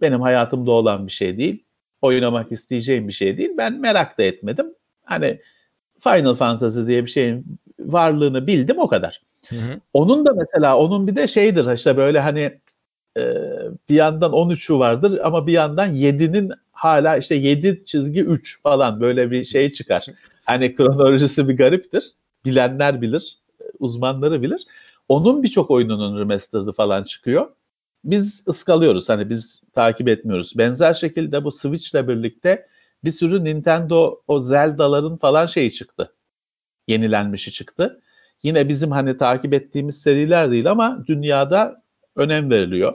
benim 0.00 0.20
hayatımda 0.20 0.70
olan 0.70 1.06
bir 1.06 1.12
şey 1.12 1.38
değil 1.38 1.64
oynamak 2.02 2.52
isteyeceğim 2.52 3.08
bir 3.08 3.12
şey 3.12 3.38
değil. 3.38 3.50
Ben 3.58 3.80
merak 3.80 4.18
da 4.18 4.22
etmedim. 4.22 4.66
Hani 5.04 5.40
Final 6.00 6.34
Fantasy 6.34 6.86
diye 6.86 7.04
bir 7.04 7.10
şeyin 7.10 7.58
varlığını 7.80 8.46
bildim 8.46 8.78
o 8.78 8.88
kadar. 8.88 9.22
Hı 9.48 9.56
hı. 9.56 9.80
Onun 9.92 10.26
da 10.26 10.32
mesela 10.32 10.78
onun 10.78 11.06
bir 11.06 11.16
de 11.16 11.26
şeydir 11.26 11.74
işte 11.74 11.96
böyle 11.96 12.20
hani 12.20 12.58
e, 13.16 13.22
bir 13.88 13.94
yandan 13.94 14.32
13'ü 14.32 14.78
vardır 14.78 15.20
ama 15.24 15.46
bir 15.46 15.52
yandan 15.52 15.94
7'nin 15.94 16.52
hala 16.72 17.16
işte 17.16 17.34
7 17.34 17.84
çizgi 17.84 18.20
3 18.20 18.62
falan 18.62 19.00
böyle 19.00 19.30
bir 19.30 19.44
şey 19.44 19.72
çıkar. 19.72 20.06
Hani 20.46 20.74
kronolojisi 20.74 21.48
bir 21.48 21.56
gariptir. 21.56 22.12
Bilenler 22.44 23.02
bilir, 23.02 23.38
uzmanları 23.78 24.42
bilir. 24.42 24.66
Onun 25.08 25.42
birçok 25.42 25.70
oyununun 25.70 26.20
remastered'ı 26.20 26.72
falan 26.72 27.04
çıkıyor 27.04 27.48
biz 28.04 28.44
ıskalıyoruz. 28.48 29.08
Hani 29.08 29.30
biz 29.30 29.62
takip 29.72 30.08
etmiyoruz. 30.08 30.52
Benzer 30.58 30.94
şekilde 30.94 31.44
bu 31.44 31.52
Switch'le 31.52 32.08
birlikte 32.08 32.66
bir 33.04 33.10
sürü 33.10 33.44
Nintendo 33.44 34.20
o 34.28 34.40
Zelda'ların 34.40 35.16
falan 35.16 35.46
şeyi 35.46 35.72
çıktı. 35.72 36.12
Yenilenmişi 36.88 37.52
çıktı. 37.52 38.00
Yine 38.42 38.68
bizim 38.68 38.90
hani 38.90 39.18
takip 39.18 39.54
ettiğimiz 39.54 40.02
seriler 40.02 40.50
değil 40.50 40.70
ama 40.70 41.04
dünyada 41.06 41.82
önem 42.16 42.50
veriliyor. 42.50 42.94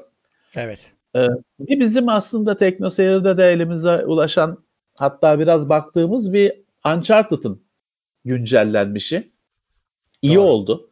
Evet. 0.56 0.94
Ee, 1.16 1.28
bir 1.60 1.80
bizim 1.80 2.10
aslında 2.10 2.58
TeknoSeyir'de 2.58 3.38
de 3.38 3.52
elimize 3.52 4.06
ulaşan 4.06 4.64
hatta 4.98 5.40
biraz 5.40 5.70
baktığımız 5.70 6.34
bir 6.34 6.54
Uncharted'ın 6.86 7.62
güncellenmişi. 8.26 9.32
İyi 10.22 10.36
Doğru. 10.36 10.46
oldu. 10.46 10.90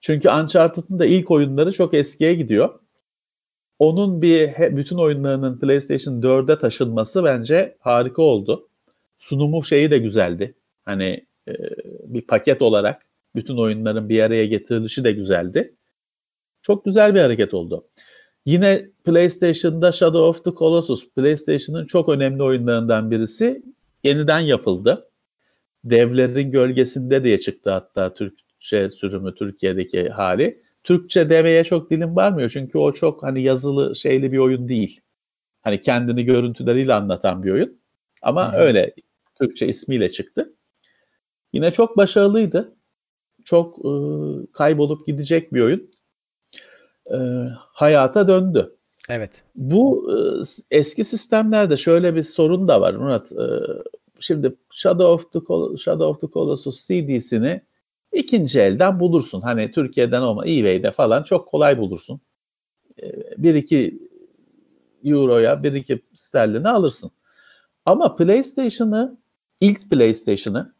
Çünkü 0.00 0.30
Uncharted'ın 0.30 0.98
da 0.98 1.06
ilk 1.06 1.30
oyunları 1.30 1.72
çok 1.72 1.94
eskiye 1.94 2.34
gidiyor. 2.34 2.80
Onun 3.78 4.22
bir 4.22 4.50
bütün 4.76 4.96
oyunlarının 4.96 5.58
PlayStation 5.58 6.20
4'e 6.20 6.58
taşınması 6.58 7.24
bence 7.24 7.76
harika 7.80 8.22
oldu. 8.22 8.68
Sunumu 9.18 9.64
şeyi 9.64 9.90
de 9.90 9.98
güzeldi. 9.98 10.54
Hani 10.84 11.26
e, 11.48 11.52
bir 12.04 12.26
paket 12.26 12.62
olarak 12.62 13.06
bütün 13.34 13.56
oyunların 13.56 14.08
bir 14.08 14.20
araya 14.22 14.46
getirilişi 14.46 15.04
de 15.04 15.12
güzeldi. 15.12 15.74
Çok 16.62 16.84
güzel 16.84 17.14
bir 17.14 17.20
hareket 17.20 17.54
oldu. 17.54 17.88
Yine 18.46 18.90
PlayStation'da 19.04 19.92
Shadow 19.92 20.20
of 20.20 20.44
the 20.44 20.50
Colossus, 20.50 21.10
PlayStation'ın 21.10 21.86
çok 21.86 22.08
önemli 22.08 22.42
oyunlarından 22.42 23.10
birisi 23.10 23.62
yeniden 24.04 24.40
yapıldı. 24.40 25.10
Devlerin 25.84 26.50
Gölgesinde 26.50 27.24
diye 27.24 27.40
çıktı 27.40 27.70
hatta 27.70 28.14
Türkçe 28.14 28.90
sürümü 28.90 29.34
Türkiye'deki 29.34 30.08
hali. 30.08 30.62
Türkçe 30.84 31.30
demeye 31.30 31.64
çok 31.64 31.90
dilim 31.90 32.16
varmıyor 32.16 32.48
çünkü 32.48 32.78
o 32.78 32.92
çok 32.92 33.22
hani 33.22 33.42
yazılı 33.42 33.96
şeyli 33.96 34.32
bir 34.32 34.38
oyun 34.38 34.68
değil. 34.68 35.00
Hani 35.62 35.80
kendini 35.80 36.24
görüntüleriyle 36.24 36.94
anlatan 36.94 37.42
bir 37.42 37.50
oyun. 37.50 37.78
Ama 38.22 38.52
hmm. 38.52 38.58
öyle 38.60 38.94
Türkçe 39.38 39.66
ismiyle 39.66 40.10
çıktı. 40.10 40.54
Yine 41.52 41.70
çok 41.70 41.96
başarılıydı. 41.96 42.76
Çok 43.44 43.78
e, 43.78 43.90
kaybolup 44.52 45.06
gidecek 45.06 45.54
bir 45.54 45.60
oyun. 45.60 45.90
E, 47.10 47.16
hayata 47.56 48.28
döndü. 48.28 48.76
Evet. 49.10 49.42
Bu 49.54 50.10
e, 50.12 50.16
eski 50.70 51.04
sistemlerde 51.04 51.76
şöyle 51.76 52.14
bir 52.14 52.22
sorun 52.22 52.68
da 52.68 52.80
var 52.80 52.94
Murat. 52.94 53.32
E, 53.32 53.46
şimdi 54.20 54.56
Shadow 54.70 55.06
of 55.06 55.32
the 55.32 55.40
Shadow 55.76 56.06
of 56.06 56.20
the 56.20 56.28
Colossus 56.28 56.86
CD'sini 56.88 57.60
ikinci 58.12 58.60
elden 58.60 59.00
bulursun. 59.00 59.40
Hani 59.40 59.70
Türkiye'den 59.70 60.22
olma 60.22 60.46
eBay'de 60.46 60.90
falan 60.90 61.22
çok 61.22 61.48
kolay 61.48 61.78
bulursun. 61.78 62.20
E, 62.98 63.08
1-2 63.08 63.98
euroya 65.04 65.54
1-2 65.54 66.00
sterlini 66.14 66.68
alırsın. 66.68 67.10
Ama 67.86 68.16
PlayStation'ı 68.16 69.18
ilk 69.60 69.90
PlayStation'ı 69.90 70.74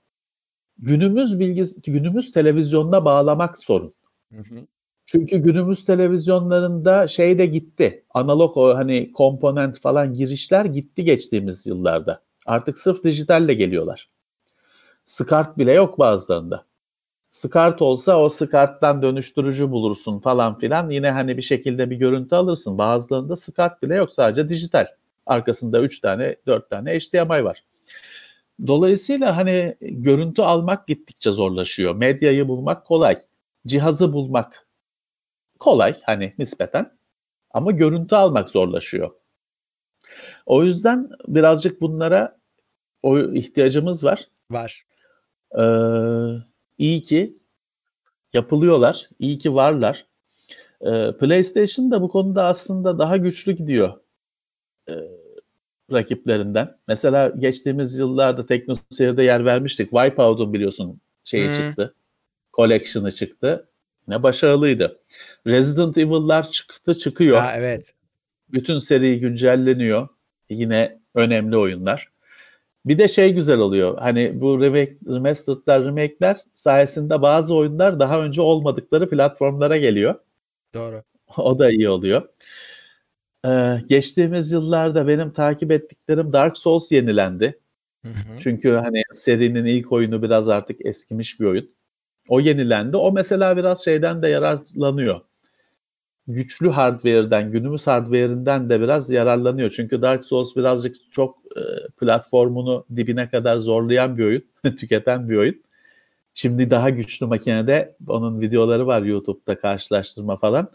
günümüz 0.78 1.40
bilgis 1.40 1.82
günümüz 1.82 2.32
televizyonuna 2.32 3.04
bağlamak 3.04 3.58
sorun. 3.58 3.94
Hı 4.32 4.40
hı. 4.40 4.66
Çünkü 5.06 5.38
günümüz 5.38 5.84
televizyonlarında 5.84 7.06
şey 7.06 7.38
de 7.38 7.46
gitti. 7.46 8.04
Analog 8.14 8.56
o 8.56 8.76
hani 8.76 9.12
komponent 9.12 9.80
falan 9.80 10.14
girişler 10.14 10.64
gitti 10.64 11.04
geçtiğimiz 11.04 11.66
yıllarda. 11.66 12.23
Artık 12.46 12.78
sırf 12.78 13.04
dijitalle 13.04 13.54
geliyorlar. 13.54 14.08
SCART 15.04 15.58
bile 15.58 15.72
yok 15.72 15.98
bazılarında. 15.98 16.64
SCART 17.30 17.82
olsa 17.82 18.20
o 18.20 18.28
SCART'tan 18.28 19.02
dönüştürücü 19.02 19.70
bulursun 19.70 20.18
falan 20.20 20.58
filan. 20.58 20.90
Yine 20.90 21.10
hani 21.10 21.36
bir 21.36 21.42
şekilde 21.42 21.90
bir 21.90 21.96
görüntü 21.96 22.34
alırsın. 22.34 22.78
Bazılarında 22.78 23.36
SCART 23.36 23.82
bile 23.82 23.94
yok 23.94 24.12
sadece 24.12 24.48
dijital. 24.48 24.86
Arkasında 25.26 25.80
3 25.80 26.00
tane 26.00 26.36
4 26.46 26.70
tane 26.70 26.98
HDMI 26.98 27.44
var. 27.44 27.64
Dolayısıyla 28.66 29.36
hani 29.36 29.76
görüntü 29.80 30.42
almak 30.42 30.86
gittikçe 30.86 31.32
zorlaşıyor. 31.32 31.94
Medyayı 31.94 32.48
bulmak 32.48 32.86
kolay. 32.86 33.16
Cihazı 33.66 34.12
bulmak 34.12 34.66
kolay 35.58 35.94
hani 36.02 36.34
nispeten. 36.38 36.96
Ama 37.50 37.70
görüntü 37.70 38.14
almak 38.14 38.48
zorlaşıyor. 38.48 39.10
O 40.46 40.64
yüzden 40.64 41.10
birazcık 41.28 41.80
bunlara 41.80 42.38
o 43.02 43.18
ihtiyacımız 43.18 44.04
var. 44.04 44.28
Var. 44.50 44.84
Ee, 45.58 45.64
iyi 46.78 47.02
ki 47.02 47.38
yapılıyorlar. 48.32 49.08
İyi 49.18 49.38
ki 49.38 49.54
varlar. 49.54 50.06
Ee, 50.80 51.12
PlayStation 51.20 51.90
da 51.90 52.02
bu 52.02 52.08
konuda 52.08 52.44
aslında 52.44 52.98
daha 52.98 53.16
güçlü 53.16 53.52
gidiyor. 53.52 53.92
Ee, 54.88 54.94
rakiplerinden. 55.92 56.76
Mesela 56.88 57.28
geçtiğimiz 57.28 57.98
yıllarda 57.98 58.46
TeknoSeyir'de 58.46 59.22
yer 59.22 59.44
vermiştik. 59.44 59.90
Wipeout'un 59.90 60.52
biliyorsun 60.52 61.00
şeyi 61.24 61.46
hmm. 61.46 61.54
çıktı. 61.54 61.94
Collection'ı 62.56 63.12
çıktı. 63.12 63.68
Ne 64.08 64.22
başarılıydı. 64.22 65.00
Resident 65.46 65.98
Evil'lar 65.98 66.50
çıktı 66.50 66.94
çıkıyor. 66.94 67.38
Ha, 67.38 67.52
evet. 67.56 67.94
Bütün 68.48 68.78
seri 68.78 69.20
güncelleniyor. 69.20 70.08
Yine 70.54 70.98
önemli 71.14 71.56
oyunlar. 71.56 72.14
Bir 72.86 72.98
de 72.98 73.08
şey 73.08 73.34
güzel 73.34 73.58
oluyor. 73.58 73.98
Hani 73.98 74.40
bu 74.40 74.62
remake, 74.62 74.96
remastered'lar, 75.08 75.84
remake'ler 75.84 76.36
sayesinde 76.54 77.22
bazı 77.22 77.54
oyunlar 77.54 78.00
daha 78.00 78.20
önce 78.20 78.40
olmadıkları 78.40 79.10
platformlara 79.10 79.76
geliyor. 79.76 80.14
Doğru. 80.74 81.02
o 81.36 81.58
da 81.58 81.70
iyi 81.70 81.88
oluyor. 81.88 82.28
Ee, 83.46 83.78
geçtiğimiz 83.88 84.52
yıllarda 84.52 85.08
benim 85.08 85.30
takip 85.32 85.70
ettiklerim 85.70 86.32
Dark 86.32 86.58
Souls 86.58 86.92
yenilendi. 86.92 87.60
Hı 88.04 88.08
hı. 88.08 88.38
Çünkü 88.40 88.70
hani 88.70 89.02
serinin 89.12 89.64
ilk 89.64 89.92
oyunu 89.92 90.22
biraz 90.22 90.48
artık 90.48 90.86
eskimiş 90.86 91.40
bir 91.40 91.44
oyun. 91.44 91.70
O 92.28 92.40
yenilendi. 92.40 92.96
O 92.96 93.12
mesela 93.12 93.56
biraz 93.56 93.84
şeyden 93.84 94.22
de 94.22 94.28
yararlanıyor. 94.28 95.20
Güçlü 96.26 96.68
hardware'den, 96.68 97.52
günümüz 97.52 97.86
hardware'inden 97.86 98.70
de 98.70 98.80
biraz 98.80 99.10
yararlanıyor. 99.10 99.70
Çünkü 99.70 100.02
Dark 100.02 100.24
Souls 100.24 100.56
birazcık 100.56 100.96
çok 101.10 101.38
e, 101.56 101.60
platformunu 102.00 102.86
dibine 102.96 103.28
kadar 103.28 103.58
zorlayan 103.58 104.18
bir 104.18 104.24
oyun, 104.24 104.44
tüketen 104.76 105.28
bir 105.28 105.36
oyun. 105.36 105.62
Şimdi 106.34 106.70
daha 106.70 106.90
güçlü 106.90 107.26
makinede 107.26 107.96
onun 108.08 108.40
videoları 108.40 108.86
var 108.86 109.02
YouTube'da 109.02 109.58
karşılaştırma 109.58 110.36
falan. 110.36 110.70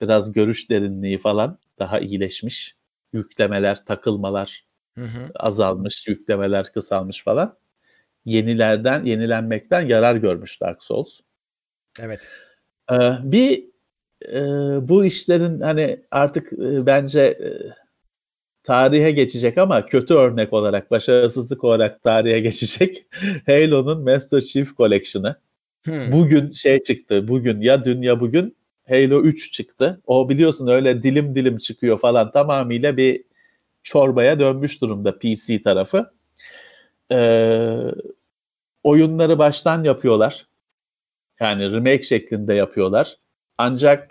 Biraz 0.00 0.32
görüş 0.32 0.70
derinliği 0.70 1.18
falan 1.18 1.58
daha 1.78 1.98
iyileşmiş. 2.00 2.76
Yüklemeler, 3.12 3.84
takılmalar 3.84 4.64
hı 4.98 5.04
hı. 5.04 5.30
azalmış, 5.34 6.08
yüklemeler 6.08 6.72
kısalmış 6.72 7.24
falan. 7.24 7.56
Yenilerden, 8.24 9.04
yenilenmekten 9.04 9.80
yarar 9.80 10.16
görmüş 10.16 10.60
Dark 10.60 10.82
Souls. 10.82 11.20
Evet. 12.00 12.28
Ee, 12.92 13.12
bir 13.22 13.71
e, 14.32 14.40
bu 14.88 15.04
işlerin 15.04 15.60
hani 15.60 16.00
artık 16.10 16.52
e, 16.52 16.86
bence 16.86 17.20
e, 17.20 17.48
tarihe 18.64 19.10
geçecek 19.10 19.58
ama 19.58 19.86
kötü 19.86 20.14
örnek 20.14 20.52
olarak, 20.52 20.90
başarısızlık 20.90 21.64
olarak 21.64 22.02
tarihe 22.02 22.40
geçecek 22.48 23.06
Halo'nun 23.46 24.02
Master 24.04 24.40
Chief 24.40 24.76
Collection'ı. 24.76 25.36
Hmm. 25.84 26.12
Bugün 26.12 26.52
şey 26.52 26.82
çıktı, 26.82 27.28
bugün 27.28 27.60
ya 27.60 27.84
dün 27.84 28.02
ya 28.02 28.20
bugün 28.20 28.56
Halo 28.88 29.22
3 29.22 29.52
çıktı. 29.52 30.00
O 30.06 30.28
biliyorsun 30.28 30.68
öyle 30.68 31.02
dilim 31.02 31.34
dilim 31.34 31.58
çıkıyor 31.58 31.98
falan 31.98 32.32
tamamıyla 32.32 32.96
bir 32.96 33.24
çorbaya 33.82 34.38
dönmüş 34.38 34.80
durumda 34.82 35.18
PC 35.18 35.62
tarafı. 35.62 36.12
Ee, 37.12 37.76
oyunları 38.82 39.38
baştan 39.38 39.84
yapıyorlar. 39.84 40.46
Yani 41.40 41.72
remake 41.72 42.02
şeklinde 42.02 42.54
yapıyorlar. 42.54 43.16
Ancak 43.58 44.10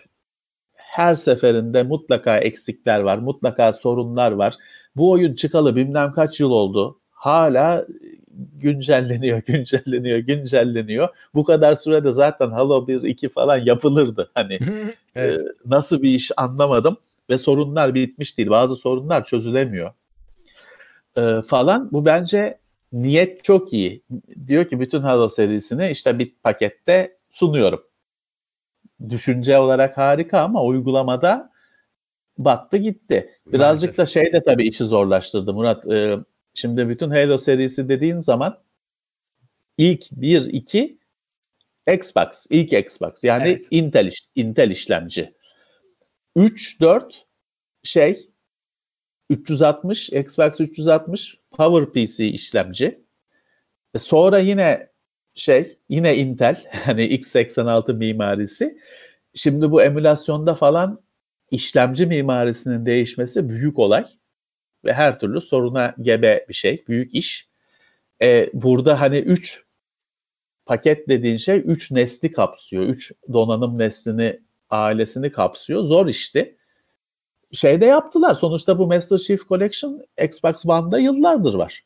her 0.73 1.15
seferinde 1.15 1.83
mutlaka 1.83 2.37
eksikler 2.37 2.99
var, 2.99 3.17
mutlaka 3.17 3.73
sorunlar 3.73 4.31
var. 4.31 4.55
Bu 4.95 5.11
oyun 5.11 5.35
çıkalı 5.35 5.75
bilmem 5.75 6.11
kaç 6.11 6.39
yıl 6.39 6.51
oldu. 6.51 6.99
Hala 7.11 7.85
güncelleniyor, 8.55 9.41
güncelleniyor, 9.47 10.17
güncelleniyor. 10.17 11.09
Bu 11.33 11.43
kadar 11.43 11.75
sürede 11.75 12.11
zaten 12.11 12.51
Halo 12.51 12.87
1, 12.87 13.03
2 13.03 13.29
falan 13.29 13.57
yapılırdı. 13.57 14.31
Hani 14.33 14.59
evet. 15.15 15.41
e, 15.41 15.45
nasıl 15.65 16.01
bir 16.01 16.09
iş 16.09 16.31
anlamadım 16.37 16.97
ve 17.29 17.37
sorunlar 17.37 17.93
bitmiş 17.93 18.37
değil. 18.37 18.49
Bazı 18.49 18.75
sorunlar 18.75 19.23
çözülemiyor. 19.23 19.91
E, 21.17 21.41
falan. 21.47 21.91
Bu 21.91 22.05
bence 22.05 22.57
niyet 22.93 23.43
çok 23.43 23.73
iyi. 23.73 24.03
Diyor 24.47 24.65
ki 24.65 24.79
bütün 24.79 25.01
Halo 25.01 25.29
serisini 25.29 25.89
işte 25.91 26.19
bir 26.19 26.33
pakette 26.43 27.17
sunuyorum. 27.29 27.83
Düşünce 29.09 29.57
olarak 29.57 29.97
harika 29.97 30.39
ama 30.39 30.63
uygulamada 30.63 31.51
battı 32.37 32.77
gitti. 32.77 33.29
Birazcık 33.47 33.89
Maalesef. 33.89 33.97
da 33.97 34.05
şey 34.05 34.33
de 34.33 34.43
tabii 34.43 34.67
işi 34.67 34.85
zorlaştırdı 34.85 35.53
Murat. 35.53 35.91
E, 35.91 36.17
Şimdi 36.53 36.89
bütün 36.89 37.09
Halo 37.09 37.37
serisi 37.37 37.89
dediğin 37.89 38.19
zaman 38.19 38.59
ilk 39.77 40.11
1 40.11 40.41
2 40.41 40.97
Xbox, 41.87 42.47
ilk 42.49 42.73
Xbox 42.73 43.23
yani 43.23 43.43
evet. 43.43 43.67
Intel 43.71 44.07
iş, 44.07 44.19
Intel 44.35 44.69
işlemci. 44.69 45.33
3 46.35 46.81
4 46.81 47.25
şey 47.83 48.29
360 49.29 50.09
Xbox 50.09 50.59
360 50.59 51.37
Power 51.51 51.93
PC 51.93 52.25
işlemci. 52.27 53.01
E 53.95 53.99
sonra 53.99 54.39
yine 54.39 54.90
şey 55.36 55.77
yine 55.89 56.17
Intel 56.17 56.63
hani 56.86 57.03
x86 57.03 57.93
mimarisi. 57.93 58.77
Şimdi 59.34 59.71
bu 59.71 59.82
emülasyonda 59.84 60.55
falan 60.55 61.01
işlemci 61.51 62.05
mimarisinin 62.05 62.86
değişmesi 62.86 63.49
büyük 63.49 63.79
olay 63.79 64.05
ve 64.86 64.93
her 64.93 65.19
türlü 65.19 65.41
soruna 65.41 65.95
gebe 66.01 66.45
bir 66.49 66.53
şey, 66.53 66.84
büyük 66.88 67.15
iş. 67.15 67.49
E, 68.21 68.49
burada 68.53 69.01
hani 69.01 69.17
3 69.17 69.65
paket 70.65 71.09
dediğin 71.09 71.38
şey 71.38 71.61
3 71.65 71.91
nesli 71.91 72.32
kapsıyor. 72.32 72.84
3 72.84 73.11
donanım 73.34 73.77
neslini, 73.77 74.39
ailesini 74.69 75.32
kapsıyor. 75.32 75.84
Zor 75.84 76.07
işti. 76.07 76.57
Şeyde 77.51 77.86
yaptılar. 77.86 78.34
Sonuçta 78.34 78.79
bu 78.79 78.88
Master 78.88 79.17
Chief 79.17 79.47
Collection 79.47 80.01
Xbox 80.23 80.65
One'da 80.65 80.99
yıllardır 80.99 81.53
var. 81.53 81.84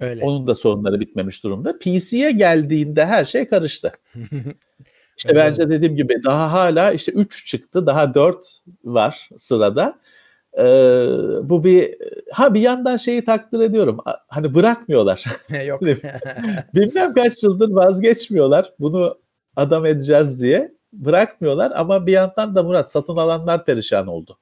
Öyle. 0.00 0.24
Onun 0.24 0.46
da 0.46 0.54
sorunları 0.54 1.00
bitmemiş 1.00 1.44
durumda. 1.44 1.78
PC'ye 1.78 2.30
geldiğinde 2.30 3.06
her 3.06 3.24
şey 3.24 3.48
karıştı. 3.48 3.92
İşte 5.18 5.32
evet. 5.32 5.44
bence 5.46 5.70
dediğim 5.70 5.96
gibi 5.96 6.24
daha 6.24 6.52
hala 6.52 6.92
işte 6.92 7.12
3 7.12 7.46
çıktı. 7.46 7.86
Daha 7.86 8.14
4 8.14 8.60
var 8.84 9.28
sırada. 9.36 9.98
Ee, 10.58 11.06
bu 11.42 11.64
bir 11.64 11.94
ha 12.32 12.54
bir 12.54 12.60
yandan 12.60 12.96
şeyi 12.96 13.24
takdir 13.24 13.60
ediyorum. 13.60 13.98
Hani 14.28 14.54
bırakmıyorlar. 14.54 15.24
Yok. 15.66 15.82
Bilmem 16.74 17.14
kaç 17.14 17.42
yıldır 17.42 17.70
vazgeçmiyorlar. 17.70 18.72
Bunu 18.78 19.18
adam 19.56 19.86
edeceğiz 19.86 20.42
diye 20.42 20.72
bırakmıyorlar 20.92 21.72
ama 21.74 22.06
bir 22.06 22.12
yandan 22.12 22.54
da 22.54 22.62
Murat 22.62 22.90
satın 22.90 23.16
alanlar 23.16 23.64
perişan 23.64 24.06
oldu. 24.06 24.38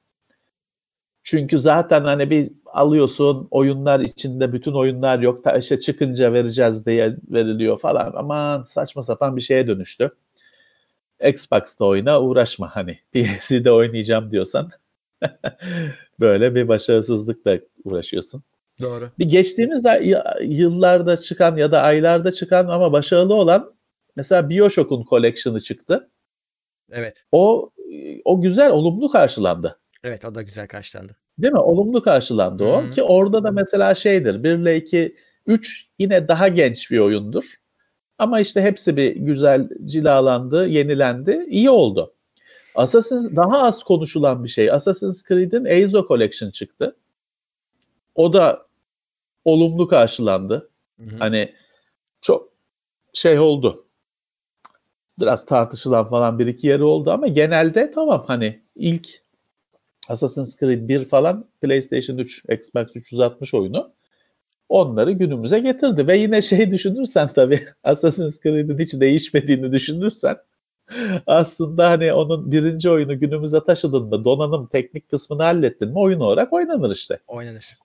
Çünkü 1.27 1.57
zaten 1.57 2.03
hani 2.03 2.29
bir 2.29 2.51
alıyorsun 2.65 3.47
oyunlar 3.51 3.99
içinde 3.99 4.53
bütün 4.53 4.73
oyunlar 4.73 5.19
yok. 5.19 5.43
Ta 5.43 5.57
işte 5.57 5.79
çıkınca 5.79 6.33
vereceğiz 6.33 6.85
diye 6.85 7.17
veriliyor 7.29 7.79
falan. 7.79 8.13
Aman 8.15 8.63
saçma 8.63 9.03
sapan 9.03 9.35
bir 9.35 9.41
şeye 9.41 9.67
dönüştü. 9.67 10.11
Xbox'ta 11.23 11.85
oyna 11.85 12.21
uğraşma 12.21 12.75
hani. 12.75 12.99
PC'de 13.13 13.71
oynayacağım 13.71 14.31
diyorsan 14.31 14.69
böyle 16.19 16.55
bir 16.55 16.67
başarısızlıkla 16.67 17.59
uğraşıyorsun. 17.83 18.43
Doğru. 18.81 19.09
Bir 19.19 19.25
geçtiğimiz 19.25 19.83
yıllarda 20.41 21.17
çıkan 21.17 21.57
ya 21.57 21.71
da 21.71 21.81
aylarda 21.81 22.31
çıkan 22.31 22.67
ama 22.67 22.91
başarılı 22.91 23.33
olan 23.33 23.73
mesela 24.15 24.49
BioShock'un 24.49 25.05
collection'ı 25.09 25.61
çıktı. 25.61 26.09
Evet. 26.91 27.23
O 27.31 27.71
o 28.25 28.41
güzel, 28.41 28.71
olumlu 28.71 29.09
karşılandı. 29.09 29.77
Evet, 30.07 30.25
o 30.25 30.35
da 30.35 30.41
güzel 30.41 30.67
karşılandı. 30.67 31.15
Değil 31.37 31.53
mi? 31.53 31.59
Olumlu 31.59 32.01
karşılandı 32.01 32.63
o. 32.63 32.83
Hı-hı. 32.83 32.91
Ki 32.91 33.03
orada 33.03 33.43
da 33.43 33.51
mesela 33.51 33.95
şeydir. 33.95 34.43
1 34.43 34.49
ile 34.49 34.77
2, 34.77 35.15
3 35.45 35.87
yine 35.99 36.27
daha 36.27 36.47
genç 36.47 36.91
bir 36.91 36.99
oyundur. 36.99 37.55
Ama 38.17 38.39
işte 38.39 38.61
hepsi 38.61 38.97
bir 38.97 39.15
güzel 39.15 39.69
cilalandı, 39.85 40.67
yenilendi. 40.67 41.45
İyi 41.49 41.69
oldu. 41.69 42.13
Assassin's 42.75 43.35
daha 43.35 43.63
az 43.63 43.83
konuşulan 43.83 44.43
bir 44.43 44.49
şey. 44.49 44.71
Assassin's 44.71 45.27
Creed'in 45.27 45.65
Eizo 45.65 46.07
Collection 46.07 46.51
çıktı. 46.51 46.95
O 48.15 48.33
da 48.33 48.67
olumlu 49.45 49.87
karşılandı. 49.87 50.69
Hı 50.99 51.03
hı. 51.03 51.15
Hani 51.19 51.53
çok 52.21 52.49
şey 53.13 53.39
oldu. 53.39 53.83
Biraz 55.19 55.45
tartışılan 55.45 56.05
falan 56.09 56.39
bir 56.39 56.47
iki 56.47 56.67
yeri 56.67 56.83
oldu 56.83 57.11
ama 57.11 57.27
genelde 57.27 57.91
tamam 57.91 58.23
hani 58.27 58.61
ilk 58.75 59.26
Assassin's 60.07 60.59
Creed 60.59 60.89
1 60.89 61.05
falan 61.05 61.45
PlayStation 61.61 62.17
3, 62.17 62.45
Xbox 62.49 62.95
360 62.95 63.53
oyunu 63.53 63.93
onları 64.69 65.11
günümüze 65.11 65.59
getirdi. 65.59 66.07
Ve 66.07 66.17
yine 66.17 66.41
şey 66.41 66.71
düşünürsen 66.71 67.27
tabii 67.27 67.59
Assassin's 67.83 68.39
Creed'in 68.39 68.77
hiç 68.77 68.93
değişmediğini 68.93 69.71
düşünürsen 69.71 70.37
aslında 71.27 71.89
hani 71.89 72.13
onun 72.13 72.51
birinci 72.51 72.89
oyunu 72.89 73.19
günümüze 73.19 73.63
taşıdığında 73.63 74.25
donanım 74.25 74.67
teknik 74.67 75.09
kısmını 75.09 75.43
hallettin 75.43 75.89
mi 75.89 75.99
oyun 75.99 76.19
olarak 76.19 76.53
oynanır 76.53 76.91
işte. 76.91 77.19
Oynanır. 77.27 77.77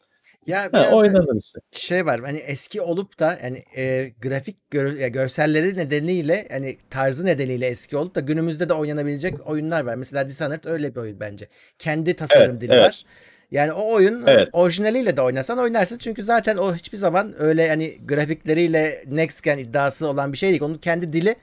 Ya 0.46 0.68
ha, 0.72 0.90
oynanır 0.92 1.40
işte. 1.40 1.60
Şey 1.72 2.06
var 2.06 2.20
hani 2.20 2.38
eski 2.38 2.80
olup 2.80 3.18
da 3.18 3.38
yani 3.42 3.62
e, 3.76 4.12
grafik 4.22 4.70
gör, 4.70 4.98
ya, 4.98 5.08
görselleri 5.08 5.76
nedeniyle 5.76 6.48
hani 6.50 6.76
tarzı 6.90 7.26
nedeniyle 7.26 7.66
eski 7.66 7.96
olup 7.96 8.14
da 8.14 8.20
günümüzde 8.20 8.68
de 8.68 8.72
oynanabilecek 8.72 9.46
oyunlar 9.46 9.84
var. 9.84 9.94
Mesela 9.94 10.28
Dishonored 10.28 10.64
öyle 10.64 10.94
bir 10.94 11.00
oyun 11.00 11.20
bence. 11.20 11.48
Kendi 11.78 12.14
tasarım 12.14 12.50
evet, 12.50 12.60
dili 12.60 12.72
evet. 12.72 12.84
var. 12.84 13.04
Yani 13.50 13.72
o 13.72 13.92
oyun 13.92 14.24
evet. 14.26 14.48
orijinaliyle 14.52 15.16
de 15.16 15.20
oynasan 15.20 15.58
oynarsın. 15.58 15.98
Çünkü 15.98 16.22
zaten 16.22 16.56
o 16.56 16.74
hiçbir 16.74 16.98
zaman 16.98 17.34
öyle 17.38 17.68
hani 17.68 17.98
grafikleriyle 18.06 19.04
next 19.10 19.42
gen 19.42 19.58
iddiası 19.58 20.06
olan 20.06 20.32
bir 20.32 20.38
şey 20.38 20.50
değil. 20.50 20.62
Onun 20.62 20.78
kendi 20.78 21.12
dili 21.12 21.34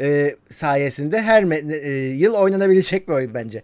e, 0.00 0.34
sayesinde 0.50 1.22
her 1.22 1.42
e, 1.72 1.90
yıl 1.92 2.34
oynanabilecek 2.34 3.08
bir 3.08 3.12
oyun 3.12 3.34
bence. 3.34 3.62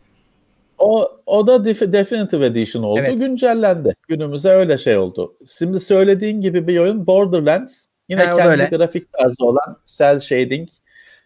O, 0.80 1.20
o 1.26 1.46
da 1.46 1.64
Definitive 1.64 2.46
Edition 2.46 2.82
oldu. 2.82 3.00
Evet. 3.00 3.18
Güncellendi. 3.18 3.94
Günümüze 4.08 4.48
öyle 4.48 4.78
şey 4.78 4.96
oldu. 4.96 5.36
Şimdi 5.58 5.80
söylediğin 5.80 6.40
gibi 6.40 6.66
bir 6.66 6.78
oyun 6.78 7.06
Borderlands. 7.06 7.86
Yine 8.08 8.20
He, 8.20 8.36
kendi 8.36 8.48
öyle. 8.48 8.68
grafik 8.70 9.12
tarzı 9.12 9.44
olan 9.44 9.76
cel 9.86 10.20
shading 10.20 10.68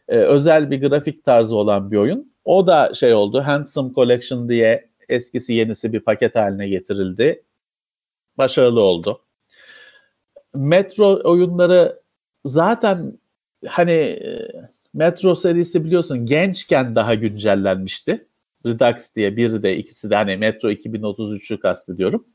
e, 0.09 0.17
özel 0.17 0.71
bir 0.71 0.89
grafik 0.89 1.25
tarzı 1.25 1.57
olan 1.57 1.91
bir 1.91 1.97
oyun. 1.97 2.33
O 2.45 2.67
da 2.67 2.95
şey 2.95 3.15
oldu. 3.15 3.41
Handsome 3.41 3.93
Collection 3.95 4.49
diye 4.49 4.91
eskisi 5.09 5.53
yenisi 5.53 5.93
bir 5.93 6.01
paket 6.01 6.35
haline 6.35 6.69
getirildi. 6.69 7.43
Başarılı 8.39 8.81
oldu. 8.81 9.21
Metro 10.55 11.21
oyunları 11.25 12.01
zaten 12.45 13.19
hani 13.67 13.93
e, 13.93 14.49
Metro 14.95 15.35
serisi 15.35 15.85
biliyorsun 15.85 16.27
gençken 16.27 16.97
daha 16.97 17.15
güncellenmişti. 17.15 18.27
Redux 18.67 19.15
diye 19.17 19.37
biri 19.37 19.63
de 19.63 19.77
ikisi 19.77 20.11
de 20.11 20.15
hani 20.17 20.37
Metro 20.37 20.71
2033'ü 20.71 21.61
kastediyorum. 21.61 22.27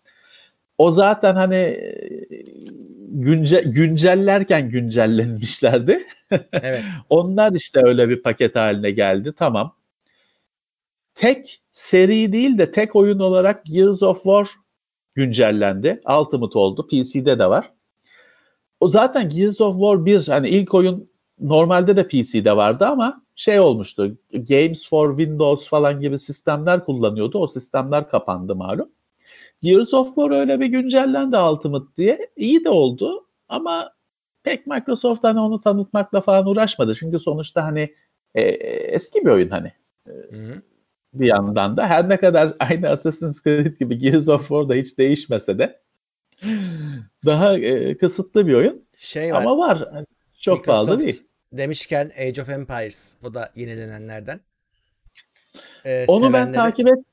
O 0.77 0.91
zaten 0.91 1.35
hani 1.35 1.55
e, 1.55 2.09
günce, 3.07 3.61
güncellerken 3.65 4.69
güncellenmişlerdi. 4.69 5.99
Evet. 6.53 6.83
Onlar 7.09 7.53
işte 7.53 7.81
öyle 7.83 8.09
bir 8.09 8.21
paket 8.21 8.55
haline 8.55 8.91
geldi. 8.91 9.33
Tamam. 9.37 9.75
Tek 11.15 11.61
seri 11.71 12.33
değil 12.33 12.57
de 12.57 12.71
tek 12.71 12.95
oyun 12.95 13.19
olarak 13.19 13.65
Gears 13.65 14.03
of 14.03 14.17
War 14.23 14.49
güncellendi. 15.15 16.01
Ultimate 16.19 16.59
oldu. 16.59 16.87
PC'de 16.87 17.39
de 17.39 17.49
var. 17.49 17.73
O 18.79 18.87
zaten 18.87 19.29
Gears 19.29 19.61
of 19.61 19.75
War 19.75 20.05
1 20.05 20.27
hani 20.27 20.49
ilk 20.49 20.73
oyun 20.73 21.08
normalde 21.39 21.95
de 21.95 22.07
PC'de 22.07 22.57
vardı 22.57 22.85
ama 22.85 23.21
şey 23.35 23.59
olmuştu. 23.59 24.17
Games 24.33 24.89
for 24.89 25.17
Windows 25.17 25.67
falan 25.67 26.01
gibi 26.01 26.17
sistemler 26.17 26.85
kullanıyordu. 26.85 27.39
O 27.39 27.47
sistemler 27.47 28.09
kapandı 28.09 28.55
malum. 28.55 28.89
Gears 29.61 29.93
of 29.93 30.07
War 30.07 30.31
öyle 30.31 30.59
bir 30.59 30.65
güncellendi 30.65 31.37
Ultimate 31.37 31.85
diye. 31.97 32.29
İyi 32.35 32.63
de 32.63 32.69
oldu 32.69 33.25
ama 33.49 33.93
pek 34.43 34.67
Microsoft 34.67 35.23
hani 35.23 35.39
onu 35.39 35.61
tanıtmakla 35.61 36.21
falan 36.21 36.47
uğraşmadı. 36.47 36.95
Çünkü 36.95 37.19
sonuçta 37.19 37.63
hani 37.63 37.95
e, 38.35 38.41
eski 38.41 39.25
bir 39.25 39.29
oyun 39.29 39.49
hani. 39.49 39.73
E, 40.07 40.13
bir 41.13 41.25
yandan 41.25 41.77
da 41.77 41.87
her 41.87 42.09
ne 42.09 42.17
kadar 42.17 42.53
aynı 42.59 42.89
Assassin's 42.89 43.43
Creed 43.43 43.77
gibi 43.79 43.97
Gears 43.97 44.29
of 44.29 44.41
War'da 44.41 44.73
hiç 44.73 44.97
değişmese 44.97 45.59
de 45.59 45.79
daha 47.25 47.57
e, 47.57 47.97
kısıtlı 47.97 48.47
bir 48.47 48.53
oyun. 48.53 48.85
Şey 48.97 49.33
var. 49.33 49.41
Ama 49.41 49.57
var. 49.57 49.89
Çok 50.39 50.57
Microsoft 50.57 50.87
pahalı 50.87 50.99
değil 50.99 51.28
demişken 51.53 52.11
Age 52.19 52.41
of 52.41 52.49
Empires 52.49 53.15
o 53.23 53.33
da 53.33 53.51
yenilenenlerden. 53.55 54.39
Ee, 55.85 56.05
Onu 56.07 56.33
ben 56.33 56.53
takip 56.53 56.87
et 56.87 57.08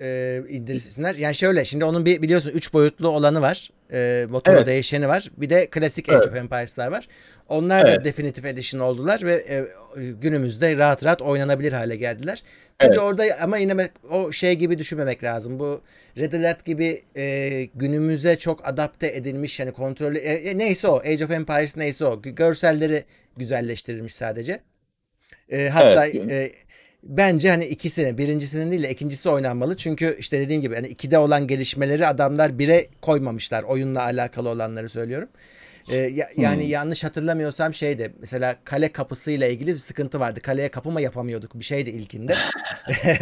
e, 0.00 0.40
indirsinler. 0.48 1.14
Yani 1.14 1.34
şöyle 1.34 1.64
şimdi 1.64 1.84
onun 1.84 2.04
bir 2.04 2.22
biliyorsun 2.22 2.50
3 2.50 2.72
boyutlu 2.72 3.08
olanı 3.08 3.40
var. 3.40 3.70
E, 3.92 4.26
motoru 4.30 4.56
evet. 4.56 4.66
değişeni 4.66 5.08
var. 5.08 5.30
Bir 5.36 5.50
de 5.50 5.66
klasik 5.66 6.08
Age 6.08 6.16
evet. 6.16 6.26
of 6.26 6.36
Empires'lar 6.36 6.88
var. 6.88 7.08
Onlar 7.48 7.84
evet. 7.86 8.00
da 8.00 8.04
Definitive 8.04 8.48
Edition 8.48 8.80
oldular 8.80 9.22
ve 9.22 9.34
e, 9.34 9.64
günümüzde 10.10 10.76
rahat 10.76 11.04
rahat 11.04 11.22
oynanabilir 11.22 11.72
hale 11.72 11.96
geldiler. 11.96 12.42
Tabii 12.78 12.90
evet. 12.90 13.02
orada 13.02 13.24
ama 13.40 13.58
yine 13.58 13.88
o 14.10 14.32
şey 14.32 14.54
gibi 14.54 14.78
düşünmemek 14.78 15.24
lazım. 15.24 15.58
Bu 15.58 15.80
Red 16.18 16.32
Alert 16.32 16.64
gibi 16.64 17.02
e, 17.16 17.64
günümüze 17.74 18.36
çok 18.36 18.68
adapte 18.68 19.08
edilmiş 19.08 19.60
yani 19.60 19.72
kontrolü 19.72 20.18
e, 20.18 20.32
e 20.32 20.58
neyse 20.58 20.88
o 20.88 20.98
Age 20.98 21.24
of 21.24 21.30
Empires 21.30 21.76
neyse 21.76 22.04
o 22.04 22.22
görselleri 22.22 23.04
güzelleştirilmiş 23.36 24.14
sadece. 24.14 24.60
E, 25.48 25.68
hatta 25.68 26.06
evet. 26.06 26.30
e, 26.30 26.52
bence 27.02 27.50
hani 27.50 27.64
ikisini 27.64 28.18
birincisinin 28.18 28.70
değil 28.70 28.82
de 28.82 28.90
ikincisi 28.90 29.28
oynanmalı. 29.28 29.76
Çünkü 29.76 30.16
işte 30.18 30.40
dediğim 30.40 30.62
gibi 30.62 30.74
hani 30.74 30.88
ikide 30.88 31.18
olan 31.18 31.46
gelişmeleri 31.46 32.06
adamlar 32.06 32.58
bire 32.58 32.86
koymamışlar. 33.02 33.62
Oyunla 33.62 34.02
alakalı 34.02 34.48
olanları 34.48 34.88
söylüyorum. 34.88 35.28
Ee, 35.88 35.96
ya, 35.96 36.28
yani 36.36 36.62
hmm. 36.62 36.70
yanlış 36.70 37.04
hatırlamıyorsam 37.04 37.74
şeyde 37.74 38.12
mesela 38.20 38.56
kale 38.64 38.92
kapısıyla 38.92 39.46
ilgili 39.46 39.72
bir 39.72 39.78
sıkıntı 39.78 40.20
vardı. 40.20 40.40
Kaleye 40.40 40.68
kapı 40.68 40.90
mı 40.90 41.00
yapamıyorduk 41.00 41.54
bir 41.54 41.64
şeydi 41.64 41.90
ilkinde. 41.90 42.34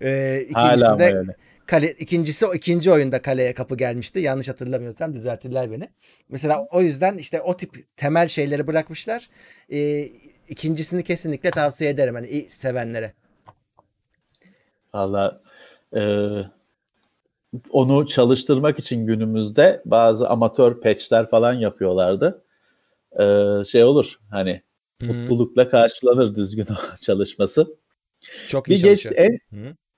ee, 0.00 0.40
ikincisi 0.48 0.98
de 0.98 1.24
kale, 1.66 1.92
ikincisi 1.92 2.46
o 2.46 2.54
ikinci 2.54 2.90
oyunda 2.90 3.22
kaleye 3.22 3.54
kapı 3.54 3.76
gelmişti. 3.76 4.20
Yanlış 4.20 4.48
hatırlamıyorsam 4.48 5.14
düzeltirler 5.14 5.72
beni. 5.72 5.88
Mesela 6.28 6.66
o 6.72 6.82
yüzden 6.82 7.18
işte 7.18 7.40
o 7.40 7.56
tip 7.56 7.96
temel 7.96 8.28
şeyleri 8.28 8.66
bırakmışlar. 8.66 9.28
Ee, 9.72 10.08
ikincisini 10.50 11.04
kesinlikle 11.04 11.50
tavsiye 11.50 11.90
ederim 11.90 12.14
hani 12.14 12.46
sevenlere. 12.48 13.12
Valla 14.94 15.40
e, 15.96 16.30
onu 17.70 18.06
çalıştırmak 18.06 18.78
için 18.78 19.06
günümüzde 19.06 19.82
bazı 19.84 20.28
amatör 20.28 20.80
patchler 20.80 21.30
falan 21.30 21.52
yapıyorlardı. 21.52 22.44
E, 23.20 23.24
şey 23.64 23.84
olur 23.84 24.20
hani 24.30 24.62
Hı-hı. 25.00 25.12
mutlulukla 25.12 25.68
karşılanır 25.68 26.34
düzgün 26.34 26.66
çalışması. 27.00 27.76
Çok 28.48 28.68
iyi 28.68 28.76
bir 28.76 28.82
geç, 28.82 29.06
en, 29.14 29.38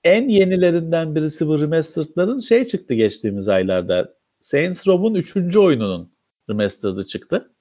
en 0.03 0.29
yenilerinden 0.29 1.15
birisi 1.15 1.47
bu 1.47 1.61
remastered'ların 1.61 2.39
şey 2.39 2.65
çıktı 2.65 2.93
geçtiğimiz 2.93 3.49
aylarda. 3.49 4.13
Saints 4.39 4.87
Row'un 4.87 5.15
3. 5.15 5.57
oyununun 5.57 6.13
remastered'ı 6.49 7.07
çıktı. 7.07 7.52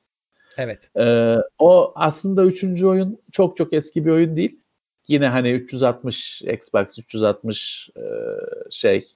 Evet. 0.59 0.91
Ee, 0.97 1.37
o 1.59 1.93
aslında 1.95 2.45
3. 2.45 2.85
oyun 2.85 3.19
çok 3.33 3.57
çok 3.57 3.73
eski 3.73 4.05
bir 4.07 4.11
oyun 4.11 4.37
değil. 4.37 4.61
Yine 5.09 5.29
hani 5.29 5.51
360 5.51 6.43
Xbox 6.43 6.99
360 6.99 7.91
e, 7.97 8.03
şey 8.71 9.07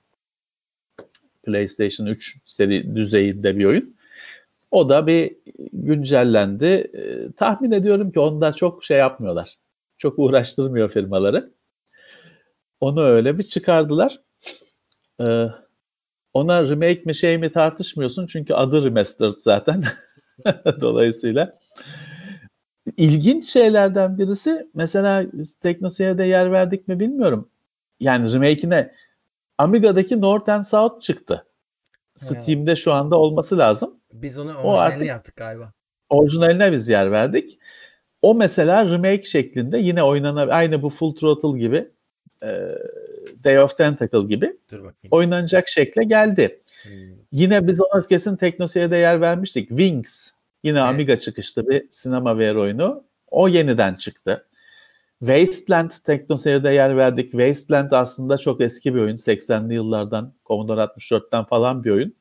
PlayStation 1.42 2.06
3 2.06 2.38
seri 2.44 2.96
düzeyinde 2.96 3.58
bir 3.58 3.64
oyun. 3.64 3.96
O 4.70 4.88
da 4.88 5.06
bir 5.06 5.36
güncellendi. 5.72 6.64
E, 6.64 7.32
tahmin 7.32 7.70
ediyorum 7.70 8.12
ki 8.12 8.20
onda 8.20 8.52
çok 8.52 8.84
şey 8.84 8.98
yapmıyorlar. 8.98 9.58
Çok 9.98 10.18
uğraştırmıyor 10.18 10.90
firmaları. 10.90 11.50
Onu 12.80 13.02
öyle 13.02 13.38
bir 13.38 13.42
çıkardılar. 13.42 14.20
Ee, 15.28 15.46
ona 16.34 16.62
remake 16.62 17.02
mi 17.04 17.14
şey 17.14 17.38
mi 17.38 17.52
tartışmıyorsun 17.52 18.26
çünkü 18.26 18.54
adı 18.54 18.84
remastered 18.84 19.38
zaten. 19.38 19.84
Dolayısıyla 20.80 21.52
ilginç 22.96 23.44
şeylerden 23.44 24.18
birisi 24.18 24.68
mesela 24.74 25.26
biz 25.32 25.54
Teknoseyir'de 25.58 26.24
yer 26.24 26.52
verdik 26.52 26.88
mi 26.88 27.00
bilmiyorum. 27.00 27.48
Yani 28.00 28.32
remake'ine 28.32 28.92
Amiga'daki 29.58 30.20
North 30.20 30.48
and 30.48 30.62
South 30.62 31.00
çıktı. 31.00 31.46
Steam'de 32.16 32.76
şu 32.76 32.92
anda 32.92 33.18
olması 33.18 33.58
lazım. 33.58 33.96
Biz 34.12 34.38
onu 34.38 34.54
orijinalini 34.54 35.06
yaptık 35.06 35.36
galiba. 35.36 35.72
Orijinaline 36.10 36.72
biz 36.72 36.88
yer 36.88 37.12
verdik. 37.12 37.58
O 38.22 38.34
mesela 38.34 38.84
remake 38.84 39.22
şeklinde 39.22 39.78
yine 39.78 40.02
oynanabilir. 40.02 40.56
Aynı 40.56 40.82
bu 40.82 40.90
Full 40.90 41.14
Throttle 41.14 41.58
gibi 41.58 41.88
e, 42.42 42.68
Day 43.44 43.58
of 43.60 43.76
Tentacle 43.76 44.22
gibi 44.22 44.56
oynanacak 45.10 45.68
şekle 45.68 46.04
geldi. 46.04 46.60
Hmm. 46.88 47.16
Yine 47.32 47.66
biz 47.66 47.80
ona 47.80 48.02
kesin 48.02 48.36
Teknoseyir'de 48.36 48.96
yer 48.96 49.20
vermiştik. 49.20 49.68
Wings 49.68 50.30
yine 50.62 50.78
evet. 50.78 50.88
Amiga 50.88 51.16
çıkışlı 51.16 51.68
bir 51.68 51.86
sinema 51.90 52.38
VR 52.38 52.54
oyunu. 52.54 53.04
O 53.30 53.48
yeniden 53.48 53.94
çıktı. 53.94 54.46
Wasteland 55.18 55.90
Teknoseyir'de 56.04 56.70
yer 56.70 56.96
verdik. 56.96 57.30
Wasteland 57.30 57.92
aslında 57.92 58.38
çok 58.38 58.60
eski 58.60 58.94
bir 58.94 59.00
oyun. 59.00 59.16
80'li 59.16 59.74
yıllardan, 59.74 60.34
Commodore 60.46 60.80
64'ten 60.80 61.44
falan 61.44 61.84
bir 61.84 61.90
oyun. 61.90 62.14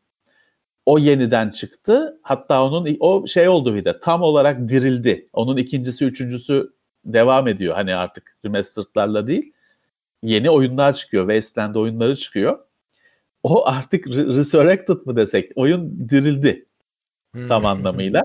O 0.85 0.97
yeniden 0.99 1.49
çıktı. 1.49 2.19
Hatta 2.21 2.63
onun 2.63 2.97
o 2.99 3.27
şey 3.27 3.49
oldu 3.49 3.75
bir 3.75 3.85
de 3.85 3.99
tam 3.99 4.21
olarak 4.21 4.69
dirildi. 4.69 5.29
Onun 5.33 5.57
ikincisi, 5.57 6.05
üçüncüsü 6.05 6.73
devam 7.05 7.47
ediyor. 7.47 7.75
Hani 7.75 7.95
artık 7.95 8.37
remastered'larla 8.45 9.27
değil. 9.27 9.53
Yeni 10.23 10.49
oyunlar 10.49 10.95
çıkıyor. 10.95 11.23
Wasteland 11.23 11.75
oyunları 11.75 12.15
çıkıyor. 12.15 12.59
O 13.45 13.67
artık 13.67 14.07
resurrected 14.07 14.97
mı 15.05 15.15
desek? 15.15 15.51
Oyun 15.55 16.09
dirildi 16.09 16.65
tam 17.33 17.61
hmm. 17.61 17.65
anlamıyla. 17.65 18.21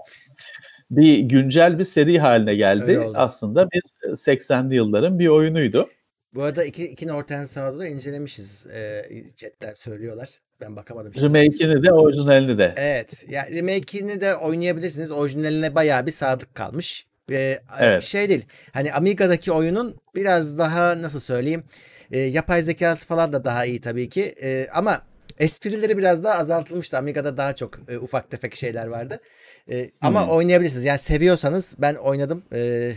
bir 0.91 1.19
güncel 1.19 1.79
bir 1.79 1.85
seri 1.85 2.19
haline 2.19 2.55
geldi. 2.55 3.01
Aslında 3.15 3.69
bir 3.71 3.83
80'li 4.03 4.75
yılların 4.75 5.19
bir 5.19 5.27
oyunuydu. 5.27 5.89
Bu 6.35 6.43
arada 6.43 6.65
iki, 6.65 6.89
iki 6.89 7.09
Northern 7.09 7.45
Sound'u 7.45 7.81
da 7.81 7.87
incelemişiz. 7.87 8.67
E, 8.67 9.05
chatten 9.37 9.75
söylüyorlar. 9.75 10.29
Ben 10.61 10.77
bakamadım. 10.77 11.15
Şimdi. 11.15 11.27
Remake'ini 11.27 11.83
de 11.83 11.93
orijinalini 11.93 12.59
de. 12.59 12.75
Evet. 12.77 13.25
Yani 13.29 13.57
remake'ini 13.57 14.21
de 14.21 14.37
oynayabilirsiniz. 14.37 15.11
Orijinaline 15.11 15.75
bayağı 15.75 16.07
bir 16.07 16.13
sadık 16.13 16.55
kalmış. 16.55 17.07
Ee, 17.33 17.59
evet. 17.81 18.03
Şey 18.03 18.29
değil. 18.29 18.45
Hani 18.73 18.93
Amiga'daki 18.93 19.53
oyunun 19.53 19.97
biraz 20.15 20.59
daha 20.59 21.03
nasıl 21.03 21.21
söyleyeyim 21.21 21.65
e, 22.11 22.19
yapay 22.19 22.63
zekası 22.63 23.07
falan 23.07 23.33
da 23.33 23.45
daha 23.45 23.65
iyi 23.65 23.81
tabii 23.81 24.09
ki. 24.09 24.35
E, 24.43 24.69
ama 24.75 25.03
esprileri 25.41 25.99
biraz 25.99 26.25
daha 26.25 26.39
azaltılmıştı. 26.39 26.99
Amiga'da 26.99 27.37
daha 27.37 27.55
çok 27.55 27.79
e, 27.89 27.99
ufak 27.99 28.31
tefek 28.31 28.57
şeyler 28.57 28.87
vardı. 28.87 29.21
E, 29.71 29.91
ama 30.03 30.27
hmm. 30.27 30.33
oynayabilirsiniz. 30.33 30.85
Yani 30.85 30.99
seviyorsanız 30.99 31.77
ben 31.79 31.95
oynadım. 31.95 32.43
E, 32.53 32.93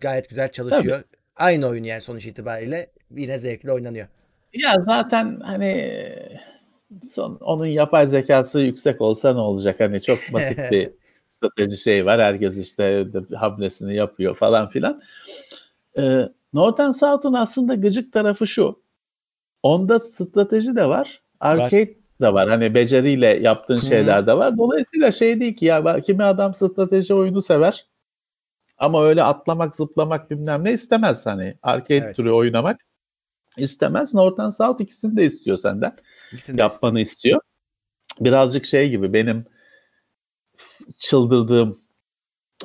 gayet 0.00 0.28
güzel 0.28 0.52
çalışıyor. 0.52 0.96
Tabii. 0.96 1.18
Aynı 1.36 1.66
oyun 1.66 1.84
yani 1.84 2.00
sonuç 2.00 2.26
itibariyle 2.26 2.90
yine 3.16 3.38
zevkli 3.38 3.72
oynanıyor. 3.72 4.06
Ya 4.54 4.80
zaten 4.80 5.40
hani 5.40 5.92
son 7.02 7.36
onun 7.36 7.66
yapay 7.66 8.06
zekası 8.06 8.60
yüksek 8.60 9.00
olsa 9.00 9.32
ne 9.32 9.40
olacak? 9.40 9.80
Hani 9.80 10.02
çok 10.02 10.18
basit 10.32 10.58
bir 10.70 10.90
strateji 11.22 11.76
şey 11.76 12.06
var. 12.06 12.20
Herkes 12.20 12.58
işte 12.58 13.06
hamlesini 13.34 13.96
yapıyor 13.96 14.34
falan 14.34 14.68
filan. 14.70 15.02
Ee, 15.98 16.20
Northern 16.52 16.90
South'un 16.90 17.32
aslında 17.32 17.74
gıcık 17.74 18.12
tarafı 18.12 18.46
şu. 18.46 18.82
Onda 19.62 20.00
strateji 20.00 20.76
de 20.76 20.88
var. 20.88 21.22
Arcade 21.40 21.94
de 22.20 22.32
var. 22.32 22.48
Hani 22.48 22.74
beceriyle 22.74 23.26
yaptığın 23.26 23.80
şeyler 23.80 24.26
de 24.26 24.36
var. 24.36 24.58
Dolayısıyla 24.58 25.10
şey 25.10 25.40
değil 25.40 25.56
ki 25.56 25.64
ya 25.64 26.00
kimi 26.00 26.24
adam 26.24 26.54
strateji 26.54 27.14
oyunu 27.14 27.42
sever. 27.42 27.86
Ama 28.78 29.04
öyle 29.04 29.22
atlamak, 29.22 29.76
zıplamak 29.76 30.30
bilmem 30.30 30.64
ne 30.64 30.72
istemez 30.72 31.26
hani. 31.26 31.58
Arcade 31.62 31.96
evet. 31.96 32.16
türü 32.16 32.30
oynamak 32.30 32.80
istemez. 33.56 34.14
Northern 34.14 34.48
South 34.48 34.80
ikisini 34.80 35.16
de 35.16 35.24
istiyor 35.24 35.56
senden. 35.56 35.96
İkisini 36.32 36.60
Yapmanı 36.60 37.00
istiyor. 37.00 37.40
Birazcık 38.20 38.66
şey 38.66 38.90
gibi 38.90 39.12
benim 39.12 39.44
çıldırdığım 40.98 41.78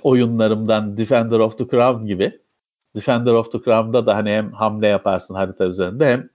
oyunlarımdan 0.04 0.98
Defender 0.98 1.40
of 1.40 1.58
the 1.58 1.68
Crown 1.68 2.06
gibi. 2.06 2.42
Defender 2.96 3.34
of 3.34 3.52
the 3.52 3.60
Crown'da 3.60 4.06
da 4.06 4.16
hani 4.16 4.30
hem 4.30 4.52
hamle 4.52 4.88
yaparsın 4.88 5.36
harita 5.36 5.66
üzerinde 5.66 6.12
hem 6.12 6.30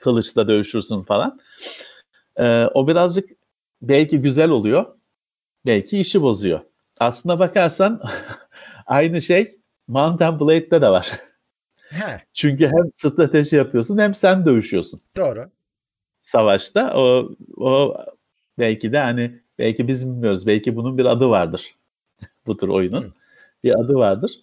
kılıçla 0.00 0.48
dövüşürsün 0.48 1.02
falan. 1.02 1.40
Ee, 2.36 2.64
o 2.74 2.88
birazcık 2.88 3.30
belki 3.82 4.18
güzel 4.20 4.50
oluyor. 4.50 4.86
Belki 5.66 5.98
işi 5.98 6.22
bozuyor. 6.22 6.60
Aslına 7.00 7.38
bakarsan 7.38 8.02
aynı 8.86 9.22
şey 9.22 9.58
Mountain 9.88 10.40
Blade'de 10.40 10.82
de 10.82 10.88
var. 10.88 11.12
He. 11.90 12.22
Çünkü 12.34 12.66
hem 12.66 12.90
strateji 12.94 13.56
yapıyorsun 13.56 13.98
hem 13.98 14.14
sen 14.14 14.46
dövüşüyorsun. 14.46 15.00
Doğru. 15.16 15.50
Savaşta 16.20 16.94
o 16.96 17.30
o 17.56 17.96
belki 18.58 18.92
de 18.92 18.98
hani 18.98 19.40
belki 19.58 19.88
biz 19.88 20.06
bilmiyoruz. 20.06 20.46
Belki 20.46 20.76
bunun 20.76 20.98
bir 20.98 21.04
adı 21.04 21.28
vardır. 21.28 21.74
Bu 22.46 22.56
tür 22.56 22.68
oyunun. 22.68 23.02
Hı. 23.02 23.12
Bir 23.64 23.80
adı 23.80 23.94
vardır. 23.94 24.40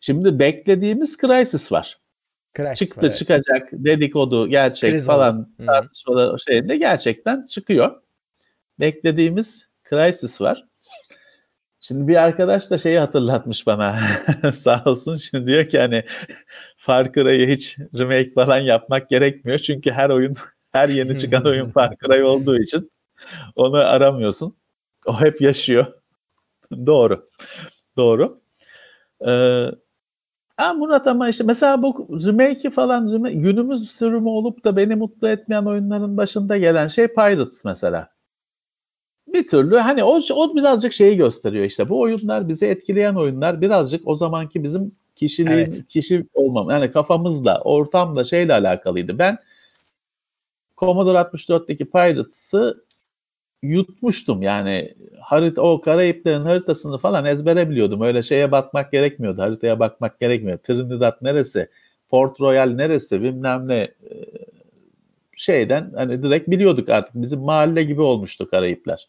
Şimdi 0.00 0.38
beklediğimiz 0.38 1.16
Crysis 1.16 1.72
var. 1.72 1.98
Crysis 2.56 2.78
Çıktı 2.78 3.00
var, 3.00 3.06
evet. 3.06 3.18
çıkacak 3.18 3.68
dedikodu 3.72 4.48
gerçek 4.48 4.92
Kriz 4.92 5.06
falan 5.06 5.50
tartışmalar 5.66 6.38
şeyinde 6.48 6.76
gerçekten 6.76 7.46
çıkıyor. 7.46 8.02
Beklediğimiz 8.80 9.68
Crysis 9.90 10.40
var. 10.40 10.64
Şimdi 11.80 12.08
bir 12.08 12.16
arkadaş 12.16 12.70
da 12.70 12.78
şeyi 12.78 12.98
hatırlatmış 12.98 13.66
bana 13.66 14.00
sağ 14.52 14.82
olsun 14.86 15.14
şimdi 15.14 15.46
diyor 15.46 15.66
ki 15.66 15.78
hani 15.78 16.04
Far 16.76 17.12
Cry'ı 17.12 17.48
hiç 17.48 17.78
remake 17.94 18.32
falan 18.34 18.58
yapmak 18.58 19.10
gerekmiyor. 19.10 19.58
Çünkü 19.58 19.90
her 19.90 20.10
oyun 20.10 20.36
her 20.72 20.88
yeni 20.88 21.18
çıkan 21.18 21.46
oyun 21.46 21.70
Far 21.70 21.96
Cry 21.96 22.22
olduğu 22.22 22.58
için 22.58 22.90
onu 23.56 23.76
aramıyorsun. 23.76 24.56
O 25.06 25.20
hep 25.20 25.40
yaşıyor. 25.40 25.86
Doğru. 26.86 27.30
Doğru. 27.96 28.38
Ee, 29.26 29.70
Ha 30.56 30.74
Murat 30.74 31.06
ama 31.06 31.28
işte 31.28 31.44
mesela 31.44 31.82
bu 31.82 32.08
remake'i 32.26 32.70
falan 32.70 33.12
remake, 33.12 33.34
günümüz 33.34 33.90
sürümü 33.90 34.28
olup 34.28 34.64
da 34.64 34.76
beni 34.76 34.96
mutlu 34.96 35.28
etmeyen 35.28 35.64
oyunların 35.64 36.16
başında 36.16 36.56
gelen 36.58 36.88
şey 36.88 37.08
Pirates 37.08 37.64
mesela. 37.64 38.10
Bir 39.28 39.46
türlü 39.46 39.76
hani 39.76 40.04
o, 40.04 40.20
o 40.34 40.56
birazcık 40.56 40.92
şeyi 40.92 41.16
gösteriyor 41.16 41.64
işte 41.64 41.88
bu 41.88 42.00
oyunlar 42.00 42.48
bizi 42.48 42.66
etkileyen 42.66 43.14
oyunlar 43.14 43.60
birazcık 43.60 44.08
o 44.08 44.16
zamanki 44.16 44.64
bizim 44.64 44.92
kişiliğin 45.16 45.58
evet. 45.58 45.88
kişi 45.88 46.26
olmam 46.34 46.70
yani 46.70 46.92
kafamızla 46.92 47.60
ortamla 47.60 48.24
şeyle 48.24 48.54
alakalıydı. 48.54 49.18
Ben 49.18 49.38
Commodore 50.76 51.18
64'teki 51.18 51.90
Pirates'ı 51.90 52.85
yutmuştum 53.62 54.42
yani 54.42 54.94
harita 55.20 55.62
o 55.62 55.80
Karayiplerin 55.80 56.42
haritasını 56.42 56.98
falan 56.98 57.24
ezbere 57.24 57.70
biliyordum. 57.70 58.00
Öyle 58.00 58.22
şeye 58.22 58.52
bakmak 58.52 58.92
gerekmiyordu. 58.92 59.42
Haritaya 59.42 59.78
bakmak 59.80 60.20
gerekmiyor. 60.20 60.58
Trinidad 60.58 61.16
neresi? 61.22 61.70
Port 62.08 62.40
Royal 62.40 62.68
neresi? 62.68 63.22
Bilmem 63.22 63.68
ne 63.68 63.74
e, 63.74 63.90
şeyden 65.36 65.92
hani 65.96 66.22
direkt 66.22 66.48
biliyorduk 66.50 66.88
artık. 66.88 67.14
Bizim 67.14 67.40
mahalle 67.40 67.82
gibi 67.82 68.02
olmuştu 68.02 68.50
Karayipler. 68.50 69.08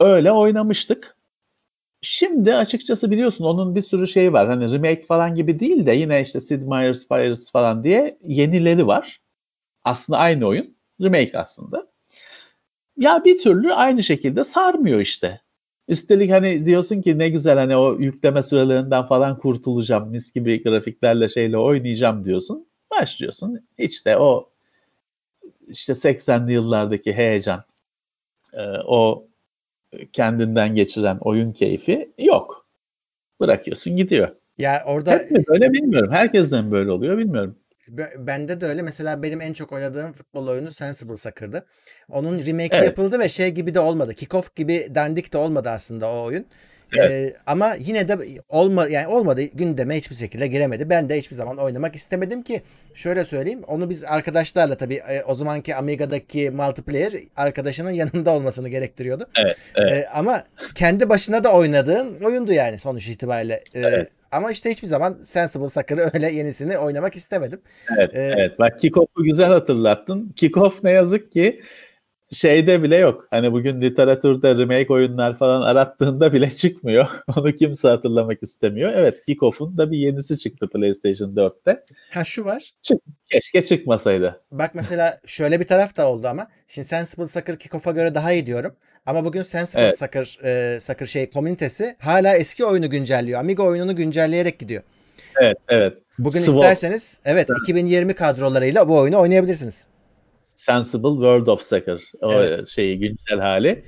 Öyle 0.00 0.32
oynamıştık. 0.32 1.16
Şimdi 2.02 2.54
açıkçası 2.54 3.10
biliyorsun 3.10 3.44
onun 3.44 3.74
bir 3.74 3.82
sürü 3.82 4.08
şeyi 4.08 4.32
var. 4.32 4.48
Hani 4.48 4.72
remake 4.72 5.02
falan 5.02 5.34
gibi 5.34 5.60
değil 5.60 5.86
de 5.86 5.92
yine 5.92 6.22
işte 6.22 6.40
Sid 6.40 6.62
Meier's 6.62 7.08
Pirates 7.08 7.52
falan 7.52 7.84
diye 7.84 8.18
yenileri 8.22 8.86
var. 8.86 9.20
Aslında 9.84 10.18
aynı 10.18 10.46
oyun. 10.46 10.76
Remake 11.00 11.38
aslında. 11.38 11.95
Ya 12.96 13.24
bir 13.24 13.38
türlü 13.38 13.74
aynı 13.74 14.02
şekilde 14.02 14.44
sarmıyor 14.44 15.00
işte. 15.00 15.40
Üstelik 15.88 16.30
hani 16.30 16.64
diyorsun 16.66 17.02
ki 17.02 17.18
ne 17.18 17.28
güzel 17.28 17.58
hani 17.58 17.76
o 17.76 17.98
yükleme 17.98 18.42
sürelerinden 18.42 19.06
falan 19.06 19.38
kurtulacağım. 19.38 20.10
Mis 20.10 20.32
gibi 20.34 20.62
grafiklerle 20.62 21.28
şeyle 21.28 21.58
oynayacağım 21.58 22.24
diyorsun. 22.24 22.66
Başlıyorsun. 22.90 23.66
İşte 23.78 24.16
o 24.18 24.50
işte 25.68 25.94
80'li 25.94 26.52
yıllardaki 26.52 27.12
heyecan, 27.12 27.64
e, 28.52 28.62
o 28.86 29.26
kendinden 30.12 30.74
geçiren 30.74 31.18
oyun 31.20 31.52
keyfi 31.52 32.12
yok. 32.18 32.66
Bırakıyorsun 33.40 33.96
gidiyor. 33.96 34.28
Ya 34.58 34.82
orada 34.86 35.12
Hep 35.12 35.30
mi 35.30 35.44
böyle 35.48 35.72
bilmiyorum. 35.72 36.12
Herkesten 36.12 36.70
böyle 36.70 36.90
oluyor 36.90 37.18
bilmiyorum. 37.18 37.56
Bende 38.18 38.60
de 38.60 38.66
öyle. 38.66 38.82
Mesela 38.82 39.22
benim 39.22 39.40
en 39.40 39.52
çok 39.52 39.72
oynadığım 39.72 40.12
futbol 40.12 40.46
oyunu 40.48 40.70
Sensible 40.70 41.16
Soccer'dı. 41.16 41.66
Onun 42.10 42.38
remake 42.46 42.76
Evet. 42.76 42.84
yapıldı 42.84 43.18
ve 43.18 43.28
şey 43.28 43.48
gibi 43.50 43.74
de 43.74 43.80
olmadı. 43.80 44.14
Kickoff 44.14 44.56
gibi 44.56 44.88
dandik 44.94 45.32
de 45.32 45.38
olmadı 45.38 45.70
aslında 45.70 46.10
o 46.12 46.24
oyun. 46.24 46.46
Evet. 46.96 47.10
Ee, 47.10 47.36
ama 47.46 47.74
yine 47.74 48.08
de 48.08 48.18
olma 48.48 48.88
yani 48.88 49.06
olmadı 49.06 49.42
gündeme 49.42 49.96
hiçbir 49.96 50.16
şekilde 50.16 50.46
giremedi. 50.46 50.90
Ben 50.90 51.08
de 51.08 51.18
hiçbir 51.18 51.36
zaman 51.36 51.58
oynamak 51.58 51.96
istemedim 51.96 52.42
ki 52.42 52.62
şöyle 52.94 53.24
söyleyeyim. 53.24 53.62
Onu 53.66 53.90
biz 53.90 54.04
arkadaşlarla 54.04 54.76
tabii 54.76 55.02
o 55.28 55.34
zamanki 55.34 55.74
Amiga'daki 55.76 56.50
multiplayer 56.50 57.12
arkadaşının 57.36 57.90
yanında 58.02 58.30
olmasını 58.30 58.68
gerektiriyordu. 58.68 59.28
Evet, 59.44 59.56
evet. 59.74 59.92
Ee, 59.92 60.08
ama 60.14 60.44
kendi 60.74 61.08
başına 61.08 61.44
da 61.44 61.52
oynadığın 61.52 62.20
oyundu 62.20 62.52
yani 62.52 62.78
sonuç 62.78 63.08
itibariyle. 63.08 63.54
Ee, 63.74 63.80
Evet. 63.80 64.08
Ama 64.32 64.50
işte 64.50 64.70
hiçbir 64.70 64.88
zaman 64.88 65.18
Sensible 65.22 65.68
Soccer'ı 65.68 66.10
öyle 66.14 66.32
yenisini 66.32 66.78
oynamak 66.78 67.16
istemedim. 67.16 67.60
Evet, 67.98 68.10
Ee, 68.14 68.34
evet. 68.38 68.58
Bak 68.58 68.80
Kickoff'u 68.80 69.24
güzel 69.24 69.48
hatırlattın. 69.48 70.32
Kickoff 70.36 70.84
ne 70.84 70.90
yazık 70.90 71.32
ki 71.32 71.60
şeyde 72.32 72.82
bile 72.82 72.96
yok. 72.96 73.26
Hani 73.30 73.52
bugün 73.52 73.80
literatürde 73.80 74.54
remake 74.54 74.92
oyunlar 74.92 75.38
falan 75.38 75.62
arattığında 75.62 76.32
bile 76.32 76.50
çıkmıyor. 76.56 77.06
Onu 77.36 77.52
kimse 77.52 77.88
hatırlamak 77.88 78.42
istemiyor. 78.42 78.92
Evet 78.94 79.24
Kickoff'un 79.26 79.78
da 79.78 79.90
bir 79.90 79.98
yenisi 79.98 80.38
çıktı 80.38 80.68
PlayStation 80.68 81.28
4'te. 81.34 81.84
Ha 82.10 82.24
şu 82.24 82.44
var. 82.44 82.70
Keşke 83.30 83.62
çıkmasaydı. 83.62 84.40
Bak 84.52 84.74
mesela 84.74 85.20
şöyle 85.26 85.60
bir 85.60 85.66
taraf 85.66 85.96
da 85.96 86.08
oldu 86.08 86.28
ama. 86.28 86.46
Şimdi 86.66 86.88
Sensible 86.88 87.26
Soccer 87.26 87.58
Kickoff'a 87.58 87.90
göre 87.90 88.14
daha 88.14 88.32
iyi 88.32 88.46
diyorum. 88.46 88.76
Ama 89.06 89.24
bugün 89.24 89.42
Sensible 89.42 89.82
Evet. 89.82 89.98
Soccer, 89.98 90.38
e, 90.44 90.80
Soccer 90.80 91.06
şey 91.06 91.30
komünitesi 91.30 91.96
hala 91.98 92.36
eski 92.36 92.64
oyunu 92.64 92.90
güncelliyor. 92.90 93.40
Amiga 93.40 93.62
oyununu 93.62 93.96
güncelleyerek 93.96 94.58
gidiyor. 94.58 94.82
Evet, 95.40 95.56
evet. 95.68 95.98
Bugün 96.18 96.40
SWOT. 96.40 96.54
isterseniz 96.54 97.20
evet 97.24 97.48
2020 97.62 98.14
kadrolarıyla 98.14 98.88
bu 98.88 98.98
oyunu 98.98 99.20
oynayabilirsiniz. 99.20 99.88
Sensible 100.42 101.08
World 101.08 101.46
of 101.46 101.62
Soccer. 101.62 102.00
O 102.22 102.32
Evet. 102.32 102.68
şeyi 102.68 102.98
güncel 102.98 103.40
hali. 103.40 103.84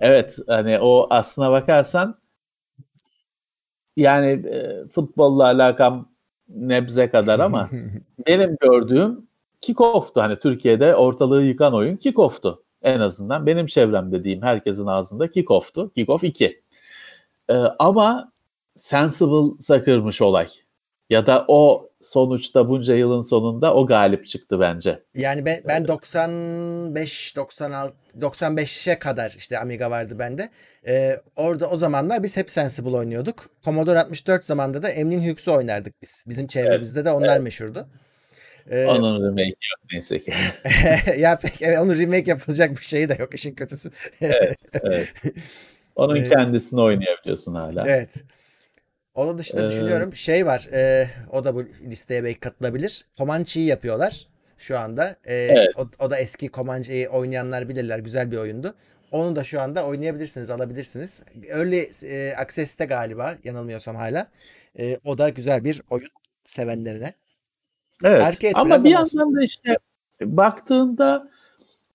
Evet 0.00 0.38
hani 0.46 0.78
o 0.80 1.06
aslına 1.10 1.50
bakarsan 1.50 2.18
yani 3.96 4.48
e, 4.48 4.88
futbolla 4.88 5.44
alakam 5.44 6.12
nebze 6.48 7.10
kadar 7.10 7.38
ama 7.38 7.70
benim 8.26 8.56
gördüğüm 8.60 9.26
kickoff'tu. 9.60 10.20
Hani 10.22 10.38
Türkiye'de 10.38 10.94
ortalığı 10.94 11.42
yıkan 11.42 11.74
oyun 11.74 11.96
kickoff'tu. 11.96 12.62
En 12.82 13.00
azından 13.00 13.46
benim 13.46 13.66
çevremde 13.66 14.24
diyeyim 14.24 14.42
herkesin 14.42 14.86
ağzında 14.86 15.30
kickoff'tu. 15.30 15.92
Kickoff 15.92 16.24
2. 16.24 16.62
Ee, 17.48 17.54
ama 17.78 18.32
Sensible 18.74 19.60
Soccer'mış 19.60 20.22
olay. 20.22 20.48
Ya 21.10 21.26
da 21.26 21.44
o 21.48 21.90
sonuçta 22.00 22.68
bunca 22.68 22.94
yılın 22.94 23.20
sonunda 23.20 23.74
o 23.74 23.86
galip 23.86 24.26
çıktı 24.26 24.60
bence. 24.60 25.02
Yani 25.14 25.44
ben, 25.44 25.60
ben 25.68 25.88
95 25.88 27.36
96 27.36 27.94
95'e 28.20 28.98
kadar 28.98 29.34
işte 29.36 29.58
Amiga 29.58 29.90
vardı 29.90 30.18
bende. 30.18 30.50
Ee, 30.86 31.16
orada 31.36 31.68
o 31.68 31.76
zamanlar 31.76 32.22
biz 32.22 32.36
hep 32.36 32.50
Sensible 32.50 32.96
oynuyorduk. 32.96 33.50
Commodore 33.64 33.98
64 33.98 34.44
zamanında 34.44 34.82
da 34.82 34.88
Emlin 34.88 35.30
Hughes 35.30 35.48
oynardık 35.48 36.02
biz. 36.02 36.24
Bizim 36.26 36.46
çevremizde 36.46 37.04
de 37.04 37.10
onlar 37.10 37.38
meşhurdu. 37.38 37.88
Ee, 38.70 38.84
Onun 38.86 39.22
remake 39.28 39.44
yok 39.46 39.80
neyse 39.92 40.18
ki. 40.18 40.32
ya 41.18 41.38
pek 41.38 41.62
evet, 41.62 41.78
onun 41.78 41.94
remake 41.98 42.30
yapılacak 42.30 42.70
bir 42.70 42.84
şey 42.84 43.08
de 43.08 43.16
yok 43.20 43.34
işin 43.34 43.54
kötüsü. 43.54 43.90
evet. 44.20 44.58
Onun 45.96 46.16
Ee, 46.16 46.28
kendisini 46.28 46.80
oynayabiliyorsun 46.80 47.54
hala. 47.54 47.88
Evet. 47.88 48.14
Onun 49.14 49.38
dışında 49.38 49.64
Ee, 49.64 49.68
düşünüyorum 49.68 50.14
şey 50.14 50.46
var. 50.46 50.68
e, 50.72 51.08
o 51.32 51.44
da 51.44 51.54
bu 51.54 51.64
listeye 51.64 52.24
belki 52.24 52.40
katılabilir. 52.40 53.06
Comanche'yi 53.18 53.66
yapıyorlar 53.66 54.26
şu 54.58 54.78
anda. 54.78 55.16
E, 55.24 55.34
Evet. 55.34 55.68
o, 55.76 55.88
o 55.98 56.10
da 56.10 56.18
eski 56.18 56.50
Comanche'yi 56.50 57.08
oynayanlar 57.08 57.68
bilirler. 57.68 57.98
Güzel 57.98 58.30
bir 58.30 58.36
oyundu. 58.36 58.74
Onu 59.10 59.36
da 59.36 59.44
şu 59.44 59.60
anda 59.60 59.86
oynayabilirsiniz, 59.86 60.50
alabilirsiniz. 60.50 61.22
Early 61.48 61.90
e, 62.04 62.34
Access'te 62.36 62.84
galiba 62.84 63.34
yanılmıyorsam 63.44 63.96
hala. 63.96 64.28
E, 64.78 64.98
o 65.04 65.18
da 65.18 65.28
güzel 65.28 65.64
bir 65.64 65.82
oyun 65.90 66.08
sevenlerine. 66.44 67.14
Evet. 68.04 68.22
Arcade 68.22 68.52
Ama 68.54 68.66
biraz 68.66 68.84
bir 68.84 68.94
olsun. 68.94 69.18
yandan 69.18 69.36
da 69.36 69.44
işte 69.44 69.78
baktığında 70.22 71.30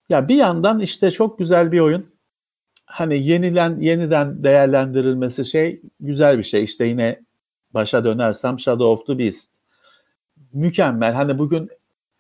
ya 0.10 0.28
bir 0.28 0.36
yandan 0.36 0.80
işte 0.80 1.12
çok 1.12 1.40
güzel 1.40 1.72
bir 1.72 1.80
oyun. 1.80 2.12
Hani 2.86 3.28
yenilen 3.28 3.80
yeniden 3.80 4.44
değerlendirilmesi 4.44 5.46
şey 5.46 5.82
güzel 6.00 6.38
bir 6.38 6.44
şey. 6.44 6.64
İşte 6.64 6.86
yine 6.86 7.20
başa 7.74 8.06
dönersem 8.06 8.60
Shadow 8.60 8.86
of 8.86 9.08
the 9.08 9.20
Beast. 9.20 9.52
Mükemmel. 10.54 11.14
Hani 11.14 11.40
bugün 11.40 11.70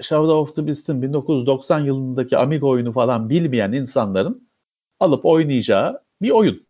Shadow 0.02 0.34
of 0.34 0.56
the 0.56 0.68
Beast'in 0.68 1.02
1990 1.02 1.80
yılındaki 1.80 2.38
Amiga 2.38 2.68
oyunu 2.68 2.92
falan 2.92 3.30
bilmeyen 3.30 3.72
insanların 3.72 4.48
alıp 5.00 5.26
oynayacağı 5.26 6.02
bir 6.22 6.32
oyun. 6.32 6.66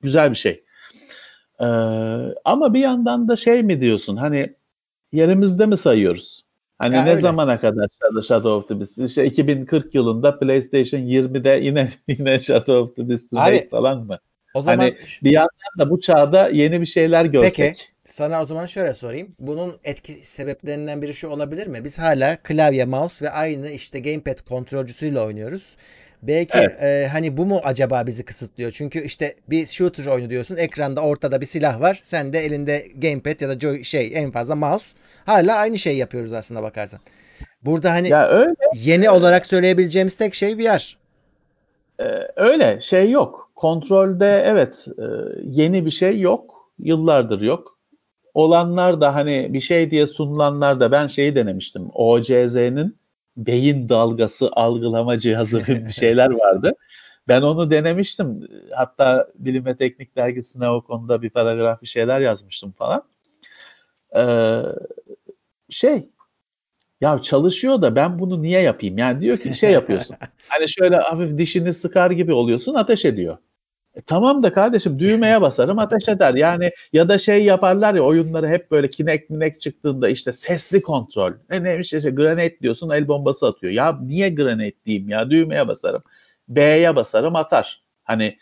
Güzel 0.00 0.30
bir 0.30 0.36
şey. 0.36 0.64
Ee, 1.60 1.64
ama 2.44 2.74
bir 2.74 2.80
yandan 2.80 3.28
da 3.28 3.36
şey 3.36 3.62
mi 3.62 3.80
diyorsun 3.80 4.16
hani 4.16 4.54
yerimizde 5.12 5.66
mi 5.66 5.76
sayıyoruz? 5.76 6.42
Hani 6.78 6.94
Ya 6.94 7.04
ne 7.04 7.10
öyle. 7.10 7.20
zamana 7.20 7.60
kadar 7.60 7.88
Shadow- 8.00 8.48
of 8.48 8.68
the 8.68 8.80
Beast? 8.80 8.98
İşte 8.98 9.26
2040 9.26 9.94
yılında 9.94 10.38
PlayStation 10.38 11.00
20'de 11.00 11.50
yine 11.62 11.90
yine 12.08 12.38
Shadow 12.38 12.72
of 12.72 12.96
the 12.96 13.08
Beast 13.08 13.32
Abi, 13.36 13.68
falan 13.68 14.06
mı? 14.06 14.18
O 14.54 14.62
zaman 14.62 14.78
Hani 14.78 14.94
bir 15.24 15.32
yandan 15.32 15.78
da 15.78 15.90
bu 15.90 16.00
çağda 16.00 16.48
yeni 16.48 16.80
bir 16.80 16.86
şeyler 16.86 17.24
görsek. 17.24 17.56
Peki 17.56 17.82
sana 18.04 18.42
o 18.42 18.46
zaman 18.46 18.66
şöyle 18.66 18.94
sorayım. 18.94 19.28
Bunun 19.40 19.76
etki 19.84 20.12
sebeplerinden 20.12 21.02
biri 21.02 21.14
şu 21.14 21.28
olabilir 21.28 21.66
mi? 21.66 21.84
Biz 21.84 21.98
hala 21.98 22.36
klavye, 22.36 22.84
mouse 22.84 23.24
ve 23.24 23.30
aynı 23.30 23.70
işte 23.70 24.00
gamepad 24.00 24.38
kontrolcüsüyle 24.48 25.20
oynuyoruz. 25.20 25.76
Belki 26.22 26.58
Evet. 26.58 26.82
e, 26.82 27.08
hani 27.12 27.36
bu 27.36 27.46
mu 27.46 27.60
acaba 27.64 28.06
bizi 28.06 28.24
kısıtlıyor? 28.24 28.70
Çünkü 28.70 29.04
işte 29.04 29.34
bir 29.50 29.66
shooter 29.66 30.06
oyunu 30.06 30.30
diyorsun. 30.30 30.56
Ekranda 30.56 31.00
ortada 31.00 31.40
bir 31.40 31.46
silah 31.46 31.80
var. 31.80 32.00
Sen 32.02 32.32
de 32.32 32.38
elinde 32.44 32.86
gamepad 33.02 33.40
ya 33.40 33.48
da 33.48 33.52
joy- 33.54 33.84
şey 33.84 34.10
en 34.14 34.30
fazla 34.30 34.54
mouse. 34.54 34.86
Hala 35.26 35.56
aynı 35.56 35.78
şeyi 35.78 35.96
yapıyoruz 35.96 36.32
aslında 36.32 36.62
bakarsan. 36.62 37.00
Burada 37.64 37.90
hani 37.92 38.08
Ya 38.08 38.28
öyle 38.28 38.54
yeni 38.74 39.10
olarak 39.10 39.46
söyleyebileceğimiz 39.46 40.16
tek 40.16 40.34
şey 40.34 40.58
VR. 40.58 40.96
e, 42.00 42.04
öyle 42.36 42.80
şey 42.80 43.10
yok. 43.10 43.50
Kontrolde 43.54 44.42
evet 44.46 44.86
e, 44.98 45.04
yeni 45.44 45.86
bir 45.86 45.90
şey 45.90 46.20
yok. 46.20 46.54
Yıllardır 46.78 47.40
yok. 47.40 47.78
Olanlar 48.34 49.00
da 49.00 49.14
hani 49.14 49.52
bir 49.52 49.60
şey 49.60 49.90
diye 49.90 50.06
sunulanlar 50.06 50.80
da 50.80 50.92
ben 50.92 51.06
şeyi 51.06 51.34
denemiştim. 51.34 51.88
OCZ'nin 51.94 52.98
beyin 53.46 53.88
dalgası 53.88 54.48
algılama 54.52 55.18
cihazı 55.18 55.66
bir 55.66 55.90
şeyler 55.90 56.30
vardı. 56.30 56.72
Ben 57.28 57.42
onu 57.42 57.70
denemiştim. 57.70 58.48
Hatta 58.74 59.28
Bilim 59.34 59.64
ve 59.64 59.76
Teknik 59.76 60.16
dergisine 60.16 60.68
o 60.70 60.80
konuda 60.80 61.22
bir 61.22 61.30
paragraf 61.30 61.82
bir 61.82 61.86
şeyler 61.86 62.20
yazmıştım 62.20 62.72
falan. 62.72 63.02
Ee, 64.16 64.62
şey 65.70 66.08
ya 67.00 67.18
çalışıyor 67.18 67.82
da 67.82 67.96
ben 67.96 68.18
bunu 68.18 68.42
niye 68.42 68.60
yapayım? 68.60 68.98
Yani 68.98 69.20
diyor 69.20 69.38
ki 69.38 69.54
şey 69.54 69.72
yapıyorsun. 69.72 70.16
Hani 70.48 70.68
şöyle 70.68 70.96
hafif 70.96 71.38
dişini 71.38 71.74
sıkar 71.74 72.10
gibi 72.10 72.32
oluyorsun 72.32 72.74
ateş 72.74 73.04
ediyor. 73.04 73.36
E 73.94 74.00
tamam 74.00 74.42
da 74.42 74.52
kardeşim 74.52 74.98
düğmeye 74.98 75.40
basarım 75.40 75.78
ateş 75.78 76.08
eder. 76.08 76.34
Yani 76.34 76.70
ya 76.92 77.08
da 77.08 77.18
şey 77.18 77.44
yaparlar 77.44 77.94
ya 77.94 78.02
oyunları 78.02 78.48
hep 78.48 78.70
böyle 78.70 78.90
kinek 78.90 79.30
minek 79.30 79.60
çıktığında 79.60 80.08
işte 80.08 80.32
sesli 80.32 80.82
kontrol. 80.82 81.32
Ne 81.50 81.64
neymiş 81.64 81.92
işte 81.92 82.10
granate 82.10 82.60
diyorsun 82.60 82.90
el 82.90 83.08
bombası 83.08 83.46
atıyor. 83.46 83.72
Ya 83.72 83.98
niye 84.02 84.28
granate 84.30 84.84
diyeyim 84.86 85.08
ya 85.08 85.30
düğmeye 85.30 85.68
basarım. 85.68 86.02
B'ye 86.48 86.96
basarım 86.96 87.36
atar. 87.36 87.82
Hani 88.04 88.38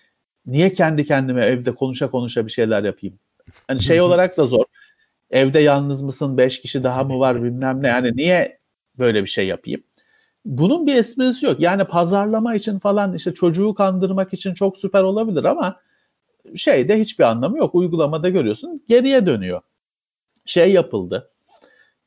niye 0.47 0.73
kendi 0.73 1.05
kendime 1.05 1.45
evde 1.47 1.75
konuşa 1.75 2.11
konuşa 2.11 2.47
bir 2.47 2.53
şeyler 2.53 2.85
yapayım? 2.85 3.19
Hani 3.69 3.83
şey 3.83 4.01
olarak 4.03 4.37
da 4.37 4.47
zor. 4.47 4.65
Evde 5.31 5.61
yalnız 5.61 6.03
mısın? 6.03 6.39
Beş 6.39 6.61
kişi 6.61 6.85
daha 6.85 7.05
mı 7.05 7.21
var 7.21 7.43
bilmem 7.43 7.83
ne. 7.83 7.89
Yani 7.89 8.17
niye 8.17 8.59
böyle 8.99 9.23
bir 9.25 9.29
şey 9.29 9.47
yapayım? 9.47 9.83
Bunun 10.49 10.87
bir 10.87 10.95
esprisi 10.97 11.47
yok. 11.47 11.61
Yani 11.61 11.85
pazarlama 11.85 12.55
için 12.55 12.79
falan 12.79 13.15
işte 13.15 13.35
çocuğu 13.35 13.75
kandırmak 13.75 14.35
için 14.35 14.55
çok 14.55 14.79
süper 14.79 15.03
olabilir 15.03 15.45
ama 15.45 15.81
şeyde 16.57 17.01
hiçbir 17.01 17.25
anlamı 17.25 17.59
yok. 17.59 17.75
Uygulamada 17.75 18.29
görüyorsun 18.29 18.83
geriye 18.89 19.27
dönüyor. 19.27 19.61
Şey 20.45 20.73
yapıldı. 20.73 21.29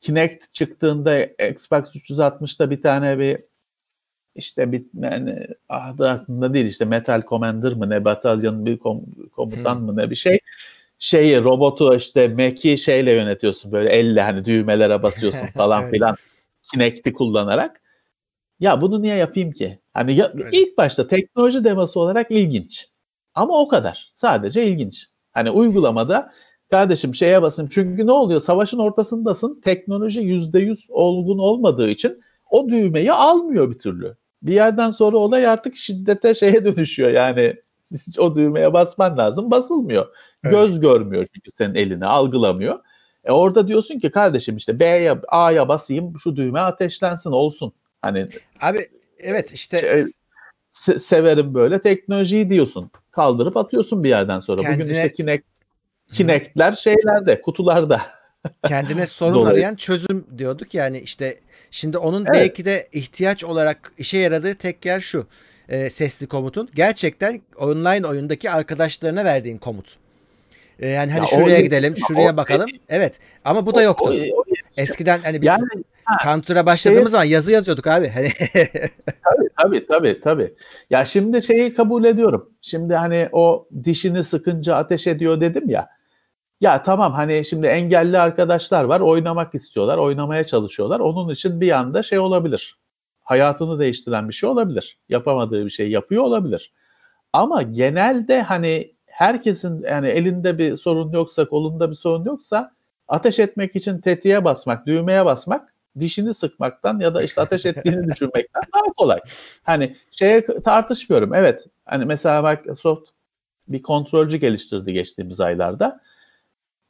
Kinect 0.00 0.54
çıktığında 0.54 1.24
Xbox 1.24 1.96
360'da 1.96 2.70
bir 2.70 2.82
tane 2.82 3.18
bir 3.18 3.38
işte 4.34 4.72
bir 4.72 4.84
yani 4.94 5.46
adı 5.68 6.08
aklımda 6.08 6.54
değil 6.54 6.66
işte 6.66 6.84
Metal 6.84 7.22
Commander 7.28 7.72
mı 7.72 7.90
ne 7.90 8.04
Battalion 8.04 8.66
bir 8.66 8.78
kom, 8.78 9.04
komutan 9.32 9.76
hmm. 9.76 9.84
mı 9.84 9.96
ne 9.96 10.10
bir 10.10 10.16
şey 10.16 10.38
şeyi 10.98 11.44
robotu 11.44 11.96
işte 11.96 12.28
Mac'i 12.28 12.78
şeyle 12.78 13.12
yönetiyorsun 13.12 13.72
böyle 13.72 13.90
elle 13.90 14.22
hani 14.22 14.44
düğmelere 14.44 15.02
basıyorsun 15.02 15.46
falan 15.54 15.82
evet. 15.82 15.92
filan 15.94 16.16
Kinect'i 16.72 17.12
kullanarak. 17.12 17.81
Ya 18.62 18.80
bunu 18.80 19.02
niye 19.02 19.16
yapayım 19.16 19.52
ki? 19.52 19.78
Hani 19.94 20.14
ya, 20.14 20.32
evet. 20.34 20.54
ilk 20.54 20.78
başta 20.78 21.08
teknoloji 21.08 21.64
demosu 21.64 22.00
olarak 22.00 22.30
ilginç. 22.30 22.88
Ama 23.34 23.60
o 23.60 23.68
kadar. 23.68 24.10
Sadece 24.12 24.66
ilginç. 24.66 25.06
Hani 25.32 25.50
uygulamada 25.50 26.32
kardeşim 26.70 27.14
şeye 27.14 27.42
basın. 27.42 27.66
Çünkü 27.66 28.06
ne 28.06 28.12
oluyor? 28.12 28.40
Savaşın 28.40 28.78
ortasındasın. 28.78 29.60
Teknoloji 29.60 30.20
yüzde 30.20 30.58
yüz 30.58 30.86
olgun 30.90 31.38
olmadığı 31.38 31.90
için 31.90 32.20
o 32.50 32.68
düğmeyi 32.68 33.12
almıyor 33.12 33.70
bir 33.70 33.78
türlü. 33.78 34.16
Bir 34.42 34.52
yerden 34.54 34.90
sonra 34.90 35.16
olay 35.16 35.46
artık 35.46 35.76
şiddete 35.76 36.34
şeye 36.34 36.64
dönüşüyor. 36.64 37.10
Yani 37.10 37.56
o 38.18 38.34
düğmeye 38.34 38.72
basman 38.72 39.18
lazım. 39.18 39.50
Basılmıyor. 39.50 40.06
Evet. 40.44 40.54
Göz 40.54 40.80
görmüyor 40.80 41.26
çünkü 41.34 41.50
senin 41.50 41.74
elini 41.74 42.06
algılamıyor. 42.06 42.78
E 43.24 43.32
orada 43.32 43.68
diyorsun 43.68 43.98
ki 43.98 44.10
kardeşim 44.10 44.56
işte 44.56 44.80
B'ye 44.80 45.20
A'ya 45.28 45.68
basayım 45.68 46.14
şu 46.18 46.36
düğme 46.36 46.60
ateşlensin 46.60 47.30
olsun. 47.30 47.72
Hani 48.02 48.26
Abi 48.60 48.86
evet 49.18 49.52
işte 49.52 49.80
şey, 49.80 50.04
se- 50.70 50.98
severim 50.98 51.54
böyle 51.54 51.82
teknolojiyi 51.82 52.50
diyorsun. 52.50 52.90
Kaldırıp 53.10 53.56
atıyorsun 53.56 54.04
bir 54.04 54.08
yerden 54.08 54.40
sonra. 54.40 54.62
Kendine... 54.62 54.84
Bugün 54.84 54.94
işte 54.94 55.12
Kinect 55.12 55.44
Kinect'ler 56.12 56.72
şeylerde, 56.72 57.40
kutularda. 57.40 58.02
Kendine 58.66 59.06
sorun 59.06 59.46
arayan 59.46 59.74
çözüm 59.74 60.26
diyorduk 60.38 60.74
yani 60.74 61.00
işte 61.00 61.40
şimdi 61.70 61.98
onun 61.98 62.24
evet. 62.24 62.34
belki 62.34 62.64
de 62.64 62.88
ihtiyaç 62.92 63.44
olarak 63.44 63.92
işe 63.98 64.18
yaradığı 64.18 64.54
tek 64.54 64.86
yer 64.86 65.00
şu. 65.00 65.26
E, 65.68 65.90
sesli 65.90 66.26
komutun 66.26 66.68
gerçekten 66.74 67.40
online 67.56 68.06
oyundaki 68.06 68.50
arkadaşlarına 68.50 69.24
verdiğin 69.24 69.58
komut. 69.58 69.96
E, 70.78 70.88
yani 70.88 71.12
hani 71.12 71.20
ya 71.20 71.26
şuraya 71.26 71.60
o, 71.60 71.62
gidelim, 71.62 71.94
şuraya 72.08 72.32
o, 72.32 72.36
bakalım. 72.36 72.70
O, 72.74 72.78
evet. 72.88 73.18
Ama 73.44 73.66
bu 73.66 73.74
da 73.74 73.82
yoktu. 73.82 74.04
O, 74.34 74.40
o, 74.40 74.44
Eskiden 74.76 75.20
hani 75.22 75.40
biz 75.40 75.46
yani, 75.46 75.64
Counter'a 76.24 76.66
başladığımız 76.66 77.02
şey, 77.02 77.10
zaman 77.10 77.24
yazı 77.24 77.52
yazıyorduk 77.52 77.86
abi. 77.86 78.08
Hani 78.08 78.28
tabii 79.24 79.48
tabii 79.56 79.86
tabii 79.86 80.20
tabii. 80.20 80.54
Ya 80.90 81.04
şimdi 81.04 81.42
şeyi 81.42 81.74
kabul 81.74 82.04
ediyorum. 82.04 82.50
Şimdi 82.60 82.94
hani 82.94 83.28
o 83.32 83.68
dişini 83.84 84.24
sıkınca 84.24 84.76
ateş 84.76 85.06
ediyor 85.06 85.40
dedim 85.40 85.68
ya. 85.68 85.88
Ya 86.60 86.82
tamam 86.82 87.12
hani 87.12 87.44
şimdi 87.44 87.66
engelli 87.66 88.18
arkadaşlar 88.18 88.84
var 88.84 89.00
oynamak 89.00 89.54
istiyorlar, 89.54 89.98
oynamaya 89.98 90.46
çalışıyorlar. 90.46 91.00
Onun 91.00 91.28
için 91.28 91.60
bir 91.60 91.70
anda 91.70 92.02
şey 92.02 92.18
olabilir. 92.18 92.78
Hayatını 93.22 93.78
değiştiren 93.78 94.28
bir 94.28 94.34
şey 94.34 94.50
olabilir. 94.50 94.98
Yapamadığı 95.08 95.64
bir 95.64 95.70
şey 95.70 95.90
yapıyor 95.90 96.22
olabilir. 96.22 96.72
Ama 97.32 97.62
genelde 97.62 98.42
hani 98.42 98.92
herkesin 99.06 99.82
yani 99.82 100.08
elinde 100.08 100.58
bir 100.58 100.76
sorun 100.76 101.12
yoksa, 101.12 101.44
kolunda 101.44 101.90
bir 101.90 101.94
sorun 101.94 102.24
yoksa 102.24 102.72
ateş 103.08 103.38
etmek 103.38 103.76
için 103.76 104.00
tetiğe 104.00 104.44
basmak, 104.44 104.86
düğmeye 104.86 105.24
basmak 105.24 105.71
dişini 105.98 106.34
sıkmaktan 106.34 106.98
ya 106.98 107.14
da 107.14 107.22
işte 107.22 107.40
ateş 107.40 107.66
ettiğini 107.66 108.08
düşünmekten 108.08 108.62
daha 108.74 108.92
kolay. 108.96 109.20
Hani 109.62 109.96
şeye 110.10 110.44
tartışmıyorum. 110.64 111.34
Evet 111.34 111.66
hani 111.84 112.04
mesela 112.04 112.42
Microsoft 112.42 113.10
bir 113.68 113.82
kontrolcü 113.82 114.36
geliştirdi 114.36 114.92
geçtiğimiz 114.92 115.40
aylarda. 115.40 116.00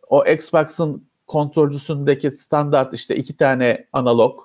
O 0.08 0.24
Xbox'ın 0.26 1.08
kontrolcüsündeki 1.26 2.30
standart 2.30 2.94
işte 2.94 3.16
iki 3.16 3.36
tane 3.36 3.86
analog, 3.92 4.40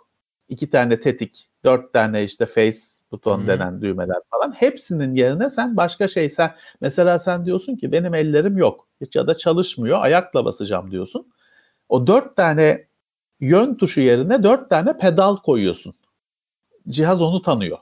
iki 0.49 0.69
tane 0.69 0.99
tetik, 0.99 1.49
dört 1.63 1.93
tane 1.93 2.23
işte 2.23 2.45
face 2.45 2.77
buton 3.11 3.39
hmm. 3.39 3.47
denen 3.47 3.81
düğmeler 3.81 4.17
falan. 4.31 4.51
Hepsinin 4.51 5.15
yerine 5.15 5.49
sen 5.49 5.77
başka 5.77 6.07
şey 6.07 6.29
sen 6.29 6.55
mesela 6.81 7.19
sen 7.19 7.45
diyorsun 7.45 7.75
ki 7.75 7.91
benim 7.91 8.13
ellerim 8.13 8.57
yok 8.57 8.87
hiç 9.01 9.15
ya 9.15 9.27
da 9.27 9.37
çalışmıyor 9.37 10.01
ayakla 10.01 10.45
basacağım 10.45 10.91
diyorsun. 10.91 11.27
O 11.89 12.07
dört 12.07 12.35
tane 12.35 12.86
yön 13.39 13.75
tuşu 13.75 14.01
yerine 14.01 14.43
dört 14.43 14.69
tane 14.69 14.97
pedal 14.97 15.37
koyuyorsun. 15.37 15.95
Cihaz 16.89 17.21
onu 17.21 17.41
tanıyor. 17.41 17.77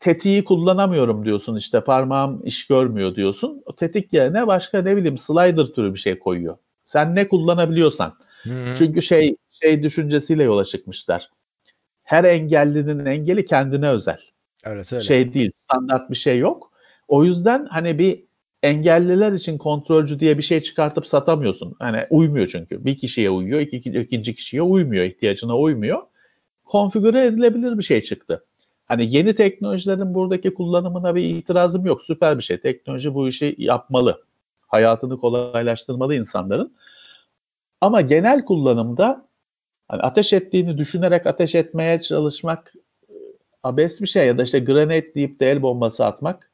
Tetiği 0.00 0.44
kullanamıyorum 0.44 1.24
diyorsun 1.24 1.56
işte 1.56 1.84
parmağım 1.84 2.40
iş 2.44 2.66
görmüyor 2.66 3.14
diyorsun. 3.14 3.62
O 3.66 3.76
tetik 3.76 4.12
yerine 4.12 4.46
başka 4.46 4.82
ne 4.82 4.96
bileyim 4.96 5.18
slider 5.18 5.64
türü 5.64 5.94
bir 5.94 5.98
şey 5.98 6.18
koyuyor. 6.18 6.56
Sen 6.84 7.14
ne 7.14 7.28
kullanabiliyorsan. 7.28 8.14
Hı-hı. 8.42 8.74
Çünkü 8.74 9.02
şey 9.02 9.36
şey 9.50 9.82
düşüncesiyle 9.82 10.42
yola 10.42 10.64
çıkmışlar. 10.64 11.30
Her 12.02 12.24
engellinin 12.24 13.06
engeli 13.06 13.44
kendine 13.44 13.88
özel. 13.88 14.20
Öyle. 14.64 14.84
Şey 14.84 15.34
değil, 15.34 15.50
standart 15.54 16.10
bir 16.10 16.16
şey 16.16 16.38
yok. 16.38 16.72
O 17.08 17.24
yüzden 17.24 17.66
hani 17.70 17.98
bir 17.98 18.24
engelliler 18.62 19.32
için 19.32 19.58
kontrolcü 19.58 20.20
diye 20.20 20.38
bir 20.38 20.42
şey 20.42 20.60
çıkartıp 20.60 21.06
satamıyorsun. 21.06 21.74
Hani 21.78 22.06
uymuyor 22.10 22.46
çünkü. 22.46 22.84
Bir 22.84 22.96
kişiye 22.96 23.30
uyuyor, 23.30 23.60
iki, 23.60 23.76
ikinci 23.76 24.34
kişiye 24.34 24.62
uymuyor, 24.62 25.04
ihtiyacına 25.04 25.58
uymuyor. 25.58 26.02
Konfigüre 26.64 27.26
edilebilir 27.26 27.78
bir 27.78 27.82
şey 27.82 28.00
çıktı. 28.00 28.44
Hani 28.86 29.14
yeni 29.16 29.34
teknolojilerin 29.34 30.14
buradaki 30.14 30.54
kullanımına 30.54 31.14
bir 31.14 31.22
itirazım 31.24 31.86
yok. 31.86 32.02
Süper 32.02 32.38
bir 32.38 32.42
şey. 32.42 32.60
Teknoloji 32.60 33.14
bu 33.14 33.28
işi 33.28 33.54
yapmalı. 33.58 34.24
Hayatını 34.66 35.18
kolaylaştırmalı 35.18 36.14
insanların. 36.14 36.72
Ama 37.80 38.00
genel 38.00 38.44
kullanımda 38.44 39.26
hani 39.88 40.02
ateş 40.02 40.32
ettiğini 40.32 40.78
düşünerek 40.78 41.26
ateş 41.26 41.54
etmeye 41.54 42.00
çalışmak 42.00 42.72
e, 43.08 43.14
abes 43.62 44.02
bir 44.02 44.06
şey 44.06 44.26
ya 44.26 44.38
da 44.38 44.42
işte 44.42 44.58
granate 44.58 45.14
deyip 45.14 45.40
de 45.40 45.50
el 45.50 45.62
bombası 45.62 46.04
atmak 46.06 46.50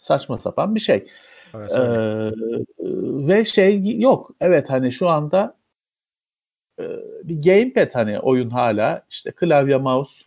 saçma 0.00 0.38
sapan 0.38 0.74
bir 0.74 0.80
şey. 0.80 1.06
Evet, 1.54 1.72
ee, 1.72 2.30
ve 3.28 3.44
şey 3.44 4.00
yok. 4.00 4.30
Evet 4.40 4.70
hani 4.70 4.92
şu 4.92 5.08
anda 5.08 5.56
e, 6.80 6.84
bir 7.24 7.42
gamepad 7.42 7.94
hani 7.94 8.18
oyun 8.18 8.50
hala 8.50 9.06
işte 9.10 9.30
klavye 9.30 9.76
mouse 9.76 10.24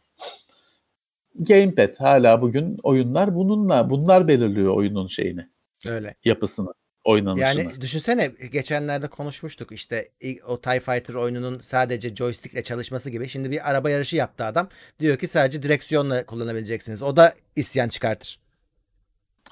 gamepad 1.35 1.99
hala 1.99 2.41
bugün 2.41 2.77
oyunlar 2.83 3.35
bununla 3.35 3.89
bunlar 3.89 4.27
belirliyor 4.27 4.75
oyunun 4.75 5.07
şeyini. 5.07 5.49
Öyle. 5.87 6.15
Yapısını 6.23 6.73
oynanışını. 7.03 7.45
Yani 7.45 7.81
düşünsene 7.81 8.31
geçenlerde 8.51 9.07
konuşmuştuk 9.07 9.71
işte 9.71 10.09
o 10.47 10.61
TIE 10.61 10.79
Fighter 10.79 11.13
oyununun 11.13 11.59
sadece 11.59 12.15
joystickle 12.15 12.63
çalışması 12.63 13.09
gibi. 13.09 13.29
Şimdi 13.29 13.51
bir 13.51 13.69
araba 13.71 13.89
yarışı 13.89 14.15
yaptı 14.15 14.45
adam. 14.45 14.69
Diyor 14.99 15.17
ki 15.17 15.27
sadece 15.27 15.63
direksiyonla 15.63 16.25
kullanabileceksiniz. 16.25 17.03
O 17.03 17.15
da 17.15 17.33
isyan 17.55 17.87
çıkartır. 17.87 18.42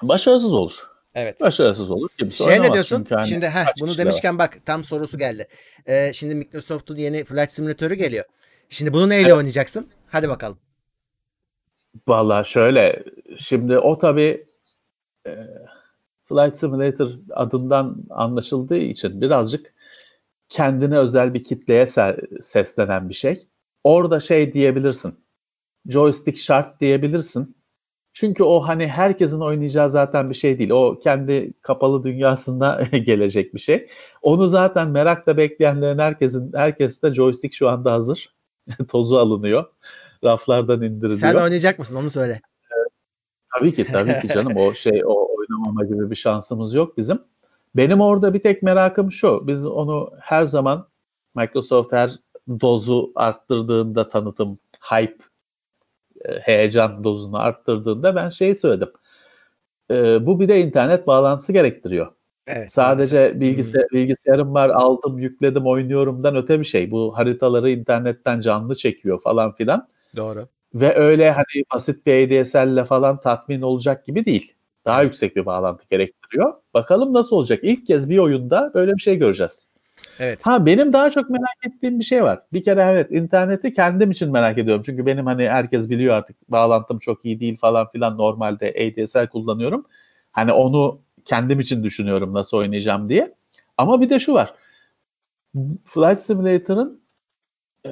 Başarısız 0.02 0.54
olur. 0.54 0.92
Evet. 1.14 1.40
Başarısız 1.40 1.90
olur. 1.90 2.08
Kimse 2.18 2.44
şey 2.44 2.60
ne 2.62 2.72
diyorsun? 2.72 3.06
Hani 3.10 3.28
şimdi 3.28 3.48
heh, 3.48 3.66
bunu 3.80 3.98
demişken 3.98 4.38
var. 4.38 4.38
bak 4.38 4.66
tam 4.66 4.84
sorusu 4.84 5.18
geldi. 5.18 5.48
Ee, 5.86 6.12
şimdi 6.12 6.34
Microsoft'un 6.34 6.96
yeni 6.96 7.24
Flight 7.24 7.52
Simulator'ı 7.52 7.94
geliyor. 7.94 8.24
Şimdi 8.68 8.92
bunu 8.92 9.08
neyle 9.08 9.28
evet. 9.28 9.36
oynayacaksın? 9.36 9.88
Hadi 10.08 10.28
bakalım. 10.28 10.58
Vallahi 12.08 12.48
şöyle 12.48 13.04
şimdi 13.38 13.78
o 13.78 13.98
tabii 13.98 14.46
e, 15.26 15.32
Flight 16.24 16.56
Simulator 16.56 17.10
adından 17.30 17.96
anlaşıldığı 18.10 18.78
için 18.78 19.20
birazcık 19.20 19.74
kendine 20.48 20.98
özel 20.98 21.34
bir 21.34 21.44
kitleye 21.44 21.86
seslenen 22.40 23.08
bir 23.08 23.14
şey. 23.14 23.42
Orada 23.84 24.20
şey 24.20 24.52
diyebilirsin. 24.52 25.24
Joystick 25.88 26.38
şart 26.38 26.80
diyebilirsin. 26.80 27.56
Çünkü 28.12 28.44
o 28.44 28.60
hani 28.60 28.86
herkesin 28.86 29.40
oynayacağı 29.40 29.90
zaten 29.90 30.30
bir 30.30 30.34
şey 30.34 30.58
değil. 30.58 30.70
O 30.70 30.98
kendi 30.98 31.52
kapalı 31.62 32.04
dünyasında 32.04 32.82
gelecek 32.92 33.54
bir 33.54 33.60
şey. 33.60 33.88
Onu 34.22 34.48
zaten 34.48 34.88
merakla 34.88 35.36
bekleyenlerin 35.36 35.98
herkesin 35.98 36.52
herkes 36.54 37.02
de 37.02 37.14
joystick 37.14 37.54
şu 37.54 37.68
anda 37.68 37.92
hazır. 37.92 38.34
Tozu 38.88 39.16
alınıyor. 39.16 39.64
Raflardan 40.24 40.82
indiriliyor. 40.82 41.20
Sen 41.20 41.34
oynayacak 41.34 41.78
mısın 41.78 41.96
onu 41.96 42.10
söyle. 42.10 42.40
tabii 43.58 43.74
ki 43.74 43.84
tabii 43.84 44.18
ki 44.18 44.28
canım 44.28 44.56
o 44.56 44.74
şey 44.74 45.02
o 45.04 45.28
oynamama 45.38 45.84
gibi 45.84 46.10
bir 46.10 46.16
şansımız 46.16 46.74
yok 46.74 46.96
bizim. 46.96 47.22
Benim 47.76 48.00
orada 48.00 48.34
bir 48.34 48.40
tek 48.40 48.62
merakım 48.62 49.12
şu. 49.12 49.46
Biz 49.46 49.66
onu 49.66 50.10
her 50.20 50.44
zaman 50.44 50.88
Microsoft 51.34 51.92
her 51.92 52.10
dozu 52.60 53.12
arttırdığında 53.14 54.08
tanıtım, 54.08 54.58
hype 54.90 55.24
heyecan 56.40 57.04
dozunu 57.04 57.38
arttırdığında 57.38 58.14
ben 58.16 58.28
şeyi 58.28 58.56
söyledim. 58.56 58.88
E, 59.90 60.26
bu 60.26 60.40
bir 60.40 60.48
de 60.48 60.60
internet 60.60 61.06
bağlantısı 61.06 61.52
gerektiriyor. 61.52 62.12
Evet, 62.46 62.72
Sadece 62.72 63.16
maalesef. 63.16 63.40
bilgisayar, 63.40 63.86
bilgisayarım 63.92 64.54
var 64.54 64.68
aldım 64.68 65.18
yükledim 65.18 65.66
oynuyorumdan 65.66 66.36
öte 66.36 66.60
bir 66.60 66.64
şey. 66.64 66.90
Bu 66.90 67.18
haritaları 67.18 67.70
internetten 67.70 68.40
canlı 68.40 68.74
çekiyor 68.74 69.20
falan 69.22 69.54
filan. 69.54 69.88
Doğru. 70.16 70.48
Ve 70.74 70.94
öyle 70.96 71.30
hani 71.30 71.64
basit 71.74 72.06
bir 72.06 72.42
ADSL'le 72.42 72.84
falan 72.84 73.20
tatmin 73.20 73.62
olacak 73.62 74.06
gibi 74.06 74.24
değil. 74.24 74.54
Daha 74.84 75.02
yüksek 75.02 75.36
bir 75.36 75.46
bağlantı 75.46 75.88
gerektiriyor. 75.88 76.54
Bakalım 76.74 77.12
nasıl 77.12 77.36
olacak. 77.36 77.58
İlk 77.62 77.86
kez 77.86 78.10
bir 78.10 78.18
oyunda 78.18 78.70
böyle 78.74 78.92
bir 78.92 79.00
şey 79.00 79.16
göreceğiz. 79.16 79.71
Evet. 80.22 80.46
Ha 80.46 80.66
benim 80.66 80.92
daha 80.92 81.10
çok 81.10 81.30
merak 81.30 81.66
ettiğim 81.66 81.98
bir 81.98 82.04
şey 82.04 82.22
var. 82.24 82.42
Bir 82.52 82.62
kere 82.62 82.82
evet 82.82 83.10
interneti 83.10 83.72
kendim 83.72 84.10
için 84.10 84.32
merak 84.32 84.58
ediyorum. 84.58 84.82
Çünkü 84.86 85.06
benim 85.06 85.26
hani 85.26 85.48
herkes 85.48 85.90
biliyor 85.90 86.14
artık 86.14 86.50
bağlantım 86.50 86.98
çok 86.98 87.24
iyi 87.24 87.40
değil 87.40 87.56
falan 87.56 87.90
filan 87.90 88.18
normalde 88.18 88.68
ADSL 88.68 89.26
kullanıyorum. 89.26 89.86
Hani 90.32 90.52
onu 90.52 91.00
kendim 91.24 91.60
için 91.60 91.84
düşünüyorum 91.84 92.34
nasıl 92.34 92.56
oynayacağım 92.56 93.08
diye. 93.08 93.34
Ama 93.78 94.00
bir 94.00 94.10
de 94.10 94.18
şu 94.18 94.34
var. 94.34 94.54
Flight 95.84 96.22
Simulator'ın 96.22 97.00
e, 97.86 97.90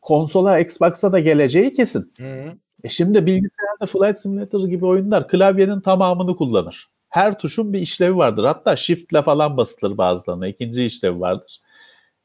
konsola 0.00 0.58
Xbox'a 0.58 1.12
da 1.12 1.18
geleceği 1.18 1.72
kesin. 1.72 2.12
Hı-hı. 2.18 2.52
E 2.84 2.88
şimdi 2.88 3.26
bilgisayarda 3.26 3.86
Flight 3.86 4.18
Simulator 4.18 4.68
gibi 4.68 4.86
oyunlar 4.86 5.28
klavyenin 5.28 5.80
tamamını 5.80 6.36
kullanır. 6.36 6.90
Her 7.10 7.38
tuşun 7.38 7.72
bir 7.72 7.80
işlevi 7.80 8.16
vardır. 8.16 8.44
Hatta 8.44 8.76
shift'le 8.76 9.22
falan 9.24 9.56
basılır 9.56 9.98
bazılarına. 9.98 10.46
İkinci 10.48 10.84
işlevi 10.84 11.20
vardır. 11.20 11.60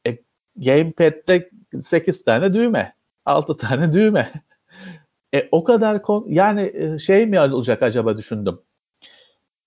E, 0.06 0.18
Gamepad'de 0.56 1.50
8 1.80 2.24
tane 2.24 2.54
düğme. 2.54 2.94
6 3.24 3.56
tane 3.58 3.92
düğme. 3.92 4.32
E, 5.34 5.48
o 5.52 5.64
kadar 5.64 6.02
kon- 6.02 6.26
yani 6.28 6.72
e, 6.74 6.98
şey 6.98 7.26
mi 7.26 7.40
olacak 7.40 7.82
acaba 7.82 8.18
düşündüm. 8.18 8.60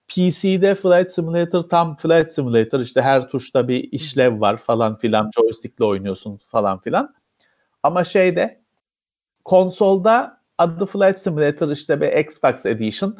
PC'de 0.08 0.74
Flight 0.74 1.10
Simulator 1.10 1.62
tam 1.62 1.96
Flight 1.96 2.32
Simulator 2.32 2.80
işte 2.80 3.02
her 3.02 3.28
tuşta 3.28 3.68
bir 3.68 3.92
işlev 3.92 4.40
var 4.40 4.56
falan 4.56 4.98
filan 4.98 5.30
joystickle 5.36 5.84
oynuyorsun 5.84 6.36
falan 6.36 6.80
filan. 6.80 7.14
Ama 7.82 8.04
şeyde 8.04 8.60
konsolda 9.44 10.40
adı 10.58 10.86
Flight 10.86 11.20
Simulator 11.20 11.70
işte 11.70 12.00
bir 12.00 12.12
Xbox 12.12 12.66
Edition 12.66 13.18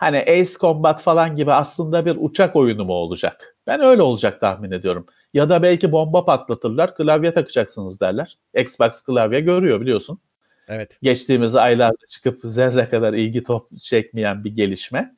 hani 0.00 0.18
Ace 0.18 0.52
Combat 0.60 1.02
falan 1.02 1.36
gibi 1.36 1.52
aslında 1.52 2.06
bir 2.06 2.16
uçak 2.20 2.56
oyunu 2.56 2.84
mu 2.84 2.92
olacak? 2.92 3.56
Ben 3.66 3.80
öyle 3.80 4.02
olacak 4.02 4.40
tahmin 4.40 4.70
ediyorum. 4.70 5.06
Ya 5.34 5.48
da 5.48 5.62
belki 5.62 5.92
bomba 5.92 6.24
patlatırlar, 6.24 6.94
klavye 6.94 7.34
takacaksınız 7.34 8.00
derler. 8.00 8.38
Xbox 8.54 9.02
klavye 9.04 9.40
görüyor 9.40 9.80
biliyorsun. 9.80 10.20
Evet. 10.68 10.98
Geçtiğimiz 11.02 11.54
aylarda 11.54 12.06
çıkıp 12.10 12.40
zerre 12.44 12.88
kadar 12.88 13.12
ilgi 13.12 13.42
top 13.42 13.78
çekmeyen 13.78 14.44
bir 14.44 14.50
gelişme. 14.50 15.16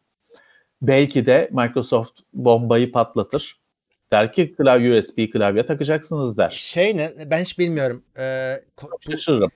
Belki 0.83 1.27
de 1.27 1.51
Microsoft 1.53 2.21
bombayı 2.33 2.93
patlatır. 2.93 3.61
Der 4.13 4.33
ki 4.33 4.55
klavye 4.55 4.99
USB 5.01 5.33
klavye 5.33 5.67
takacaksınız 5.67 6.39
der. 6.39 6.51
Şey 6.51 6.97
ne? 6.97 7.13
Ben 7.27 7.41
hiç 7.41 7.59
bilmiyorum. 7.59 8.05
Ee, 8.19 8.63
bu 8.83 9.11
Şaşırırım. 9.11 9.51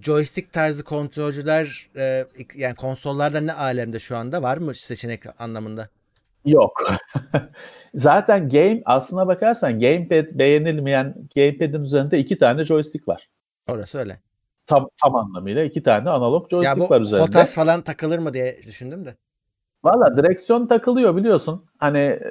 Joystick 0.00 0.52
tarzı 0.52 0.84
kontrolcüler 0.84 1.88
e, 1.96 2.26
yani 2.54 2.74
konsollarda 2.74 3.40
ne 3.40 3.52
alemde 3.52 3.98
şu 3.98 4.16
anda 4.16 4.42
var 4.42 4.56
mı 4.56 4.74
seçenek 4.74 5.22
anlamında? 5.40 5.88
Yok. 6.44 6.82
Zaten 7.94 8.48
game 8.48 8.82
aslına 8.84 9.26
bakarsan 9.26 9.80
gamepad 9.80 10.26
beğenilmeyen 10.32 11.14
gamepad'in 11.36 11.84
üzerinde 11.84 12.18
iki 12.18 12.38
tane 12.38 12.64
joystick 12.64 13.08
var. 13.08 13.28
Orası 13.68 13.98
öyle. 13.98 14.20
Tam 14.66 14.88
tam 15.02 15.16
anlamıyla 15.16 15.64
iki 15.64 15.82
tane 15.82 16.10
analog 16.10 16.52
Ya 16.52 16.62
joystick 16.62 16.90
bu 16.90 16.94
var 16.94 17.00
üzerinde. 17.00 17.26
HOTAS 17.26 17.54
falan 17.54 17.82
takılır 17.82 18.18
mı 18.18 18.34
diye 18.34 18.62
düşündüm 18.62 19.04
de. 19.04 19.16
Valla 19.84 20.16
direksiyon 20.16 20.66
takılıyor 20.66 21.16
biliyorsun. 21.16 21.64
Hani 21.78 21.98
e, 21.98 22.30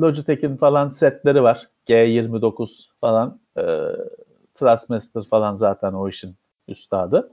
Logitech'in 0.00 0.56
falan 0.56 0.90
setleri 0.90 1.42
var. 1.42 1.68
G29 1.86 2.88
falan. 3.00 3.40
E, 3.56 3.62
Thrustmaster 4.54 5.22
falan 5.30 5.54
zaten 5.54 5.92
o 5.92 6.08
işin 6.08 6.36
üstadı. 6.68 7.32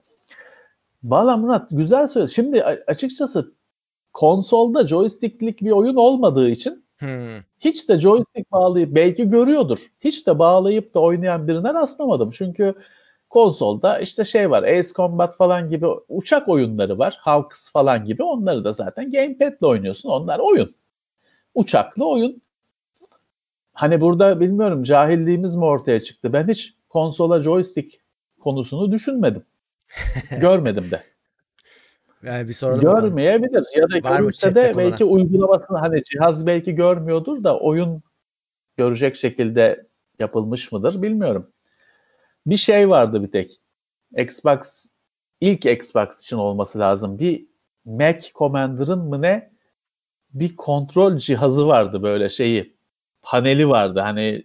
Valla 1.04 1.38
Murat 1.38 1.70
güzel 1.72 2.08
söyle. 2.08 2.28
Şimdi 2.28 2.64
açıkçası 2.64 3.54
konsolda 4.14 4.88
joysticklik 4.88 5.62
bir 5.62 5.72
oyun 5.72 5.96
olmadığı 5.96 6.50
için 6.50 6.86
Hmm. 7.02 7.40
hiç 7.60 7.90
de 7.90 8.00
joystick 8.00 8.52
bağlayıp 8.52 8.96
belki 8.96 9.30
görüyordur. 9.30 9.88
Hiç 10.00 10.28
de 10.28 10.40
bağlayıp 10.40 10.94
da 10.94 11.00
oynayan 11.00 11.48
birine 11.48 11.74
rastlamadım. 11.74 12.32
Çünkü 12.32 12.74
konsolda 13.30 14.00
işte 14.00 14.26
şey 14.26 14.52
var 14.52 14.64
Ace 14.64 14.88
Combat 14.96 15.36
falan 15.38 15.70
gibi 15.70 15.88
uçak 16.10 16.50
oyunları 16.50 17.00
var. 17.00 17.18
Hawks 17.22 17.72
falan 17.72 18.06
gibi 18.06 18.24
onları 18.24 18.64
da 18.64 18.74
zaten 18.74 19.12
gamepad'le 19.12 19.62
oynuyorsun. 19.62 20.10
Onlar 20.10 20.40
oyun. 20.40 20.76
Uçaklı 21.56 22.10
oyun. 22.10 22.42
Hani 23.74 24.02
burada 24.02 24.40
bilmiyorum 24.40 24.84
cahilliğimiz 24.84 25.56
mi 25.56 25.66
ortaya 25.66 26.04
çıktı? 26.04 26.34
Ben 26.34 26.48
hiç 26.48 26.74
konsola 26.90 27.44
joystick 27.44 28.02
konusunu 28.42 28.92
düşünmedim. 28.92 29.44
Görmedim 30.42 30.92
de. 30.92 31.04
Yani 32.24 32.48
bir 32.48 32.54
soralım 32.54 32.82
bakalım. 32.82 33.04
Görmeyebilir 33.04 33.66
ya 33.76 33.90
da 33.90 33.98
görürse 33.98 34.56
de 34.56 34.74
belki 34.78 35.06
uygulamasını 35.06 35.78
hani 35.78 36.04
cihaz 36.04 36.48
belki 36.48 36.76
görmüyordur 36.76 37.44
da 37.44 37.60
oyun 37.60 38.04
görecek 38.78 39.16
şekilde 39.16 39.86
yapılmış 40.20 40.72
mıdır 40.72 41.02
bilmiyorum. 41.02 41.52
Bir 42.46 42.58
şey 42.58 42.90
vardı 42.90 43.24
bir 43.24 43.32
tek. 43.32 43.60
Xbox 44.18 44.86
ilk 45.42 45.66
Xbox 45.66 46.24
için 46.24 46.38
olması 46.38 46.80
lazım. 46.80 47.20
Bir 47.20 47.46
Mac 47.86 48.30
Commander'ın 48.36 49.00
mı 49.00 49.22
ne 49.22 49.52
bir 50.34 50.56
kontrol 50.56 51.18
cihazı 51.18 51.68
vardı 51.68 52.04
böyle 52.04 52.30
şeyi. 52.30 52.76
Paneli 53.22 53.70
vardı 53.70 54.00
hani 54.00 54.44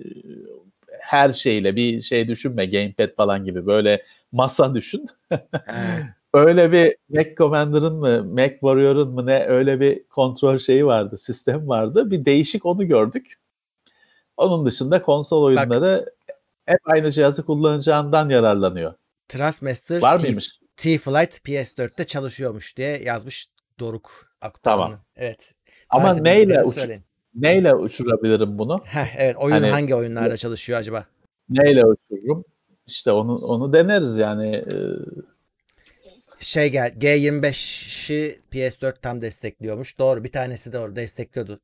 her 1.06 1.32
şeyle 1.32 1.76
bir 1.76 2.00
şey 2.00 2.28
düşünme 2.28 2.66
gamepad 2.66 3.14
falan 3.16 3.44
gibi 3.44 3.66
böyle 3.66 4.02
masa 4.32 4.74
düşün. 4.74 5.06
Öyle 6.34 6.72
bir 6.72 6.96
Mac 7.08 7.34
Commander'ın 7.34 7.94
mı, 7.94 8.24
Mac 8.24 8.52
Warrior'ın 8.52 9.08
mı 9.08 9.26
ne 9.26 9.44
öyle 9.44 9.80
bir 9.80 10.04
kontrol 10.08 10.58
şeyi 10.58 10.86
vardı, 10.86 11.18
sistem 11.18 11.68
vardı. 11.68 12.10
Bir 12.10 12.24
değişik 12.24 12.66
onu 12.66 12.88
gördük. 12.88 13.38
Onun 14.36 14.66
dışında 14.66 15.02
konsol 15.02 15.42
oyunları 15.42 16.14
hep 16.66 16.80
aynı 16.84 17.10
cihazı 17.10 17.46
kullanacağından 17.46 18.28
yararlanıyor. 18.28 18.94
Trustmaster 19.28 20.02
Var 20.02 20.18
T- 20.18 20.22
mıymış? 20.22 20.60
T-Flight 20.76 21.38
PS4'te 21.38 22.04
çalışıyormuş 22.04 22.76
diye 22.76 23.02
yazmış 23.02 23.46
Doruk 23.80 24.36
Akdoğanlı. 24.40 24.82
Tamam. 24.82 25.00
Evet. 25.16 25.52
Ama 25.88 26.14
neyle, 26.14 26.62
uç-. 26.64 27.00
Neyle 27.36 27.74
uçurabilirim 27.74 28.58
bunu? 28.58 28.82
Heh, 28.84 29.16
evet 29.18 29.36
oyun 29.36 29.54
Hani- 29.54 29.70
hangi 29.70 29.94
oyunlarda 29.94 30.36
çalışıyor 30.36 30.78
acaba? 30.78 31.06
Neyle 31.48 31.86
uçururum? 31.86 32.44
İşte 32.86 33.12
onu 33.12 33.36
onu 33.38 33.72
deneriz 33.72 34.16
yani. 34.16 34.56
Ee, 34.56 34.76
Şey 36.40 36.68
gel 36.70 36.92
G25'i 36.98 38.40
PS4 38.52 39.02
tam 39.02 39.22
destekliyormuş. 39.22 39.98
Doğru 39.98 40.24
bir 40.24 40.32
tanesi 40.32 40.72
doğru 40.72 40.96
destekliyordu. 40.96 41.60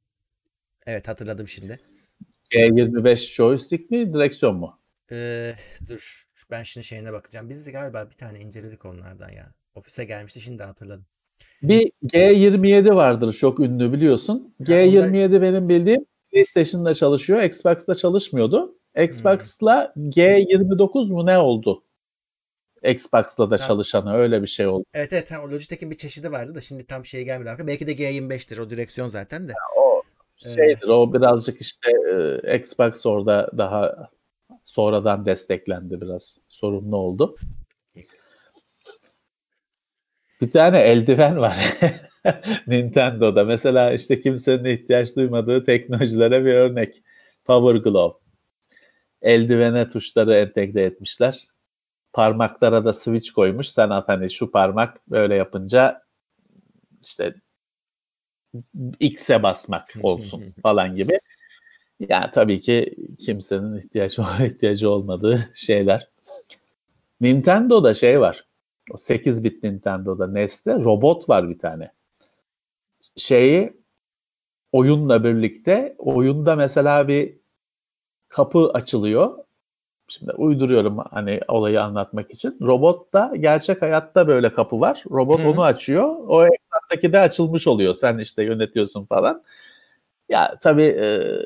Evet 0.86 1.08
hatırladım 1.08 1.48
şimdi. 1.48 1.80
G25 2.50 3.16
joystick 3.34 3.90
mi, 3.90 4.14
direksiyon 4.14 4.56
mu? 4.56 4.78
Ee, 5.12 5.54
dur 5.88 6.26
ben 6.50 6.62
şimdi 6.62 6.86
şeyine 6.86 7.12
bakacağım. 7.12 7.50
Biz 7.50 7.66
de 7.66 7.70
galiba 7.70 8.10
bir 8.10 8.16
tane 8.16 8.40
inceledik 8.40 8.84
onlardan 8.84 9.30
ya. 9.30 9.52
Ofise 9.74 10.04
gelmişti 10.04 10.40
şimdi 10.40 10.62
hatırladım. 10.62 11.06
Bir 11.62 11.92
G27 12.04 12.94
vardır 12.94 13.32
çok 13.32 13.60
ünlü 13.60 13.92
biliyorsun. 13.92 14.54
G27 14.60 15.42
benim 15.42 15.68
bildiğim 15.68 16.06
PlayStation'da 16.32 16.94
çalışıyor. 16.94 17.42
Xbox'ta 17.42 17.94
çalışmıyordu. 17.94 18.74
Xbox'la 18.96 19.92
G29 19.96 21.12
mu 21.12 21.26
ne 21.26 21.38
oldu? 21.38 21.82
Xbox'la 22.82 23.50
da 23.50 23.58
çalışanı 23.58 24.14
öyle 24.14 24.42
bir 24.42 24.46
şey 24.46 24.66
oldu. 24.66 24.84
Evet 24.94 25.12
evet 25.12 25.32
o 25.44 25.50
Logitech'in 25.50 25.90
bir 25.90 25.96
çeşidi 25.96 26.32
vardı 26.32 26.54
da 26.54 26.60
şimdi 26.60 26.86
tam 26.86 27.04
şey 27.04 27.24
gelmedi. 27.24 27.66
Belki 27.66 27.86
de 27.86 27.92
G25'tir 27.92 28.60
o 28.60 28.70
direksiyon 28.70 29.08
zaten 29.08 29.48
de. 29.48 29.52
O 29.76 30.02
Evet. 30.44 30.56
şeydir 30.56 30.88
o 30.88 31.12
birazcık 31.14 31.60
işte 31.60 31.90
e, 32.44 32.56
Xbox 32.58 33.06
orada 33.06 33.50
daha 33.58 34.10
sonradan 34.62 35.26
desteklendi 35.26 36.00
biraz. 36.00 36.38
Sorunlu 36.48 36.96
oldu. 36.96 37.36
Bir 40.42 40.50
tane 40.50 40.78
eldiven 40.78 41.36
var. 41.36 41.78
Nintendo'da. 42.66 43.44
Mesela 43.44 43.92
işte 43.92 44.20
kimsenin 44.20 44.64
ihtiyaç 44.64 45.16
duymadığı 45.16 45.64
teknolojilere 45.64 46.44
bir 46.44 46.54
örnek. 46.54 47.02
Power 47.44 47.80
Glove. 47.80 48.14
Eldivene 49.22 49.88
tuşları 49.88 50.34
entegre 50.34 50.82
etmişler. 50.82 51.48
Parmaklara 52.12 52.84
da 52.84 52.94
switch 52.94 53.30
koymuş. 53.30 53.68
Sen 53.68 53.90
at 53.90 54.08
hani 54.08 54.30
şu 54.30 54.50
parmak 54.50 55.10
böyle 55.10 55.34
yapınca 55.34 56.02
işte 57.02 57.34
X'e 59.00 59.42
basmak 59.42 59.94
olsun 60.02 60.54
falan 60.62 60.96
gibi. 60.96 61.18
Ya 62.00 62.30
tabii 62.30 62.60
ki 62.60 62.94
kimsenin 63.18 63.78
ihtiyacı 63.78 64.22
ihtiyacı 64.44 64.90
olmadığı 64.90 65.50
şeyler. 65.54 66.08
Nintendo'da 67.20 67.94
şey 67.94 68.20
var. 68.20 68.51
O 68.92 68.96
8 68.96 69.44
bit 69.44 69.62
Nintendo'da 69.62 70.26
NES'te 70.26 70.74
robot 70.74 71.28
var 71.28 71.48
bir 71.48 71.58
tane. 71.58 71.92
Şeyi 73.16 73.72
oyunla 74.72 75.24
birlikte 75.24 75.94
oyunda 75.98 76.56
mesela 76.56 77.08
bir 77.08 77.36
kapı 78.28 78.70
açılıyor. 78.74 79.38
Şimdi 80.08 80.32
uyduruyorum 80.32 80.98
hani 81.10 81.40
olayı 81.48 81.82
anlatmak 81.82 82.30
için. 82.30 82.58
Robot 82.62 83.12
da 83.12 83.32
gerçek 83.40 83.82
hayatta 83.82 84.28
böyle 84.28 84.52
kapı 84.52 84.80
var. 84.80 85.04
Robot 85.10 85.40
Hı. 85.40 85.48
onu 85.48 85.62
açıyor. 85.62 86.16
O 86.28 86.46
ekrandaki 86.46 87.12
de 87.12 87.18
açılmış 87.18 87.66
oluyor. 87.66 87.94
Sen 87.94 88.18
işte 88.18 88.44
yönetiyorsun 88.44 89.04
falan. 89.04 89.42
Ya 90.28 90.58
tabii 90.62 90.82
e, 90.82 91.38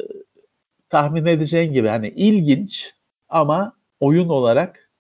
tahmin 0.91 1.27
edeceğin 1.27 1.73
gibi 1.73 1.89
hani 1.89 2.09
ilginç 2.09 2.95
Ama 3.29 3.73
oyun 4.01 4.29
olarak 4.29 4.91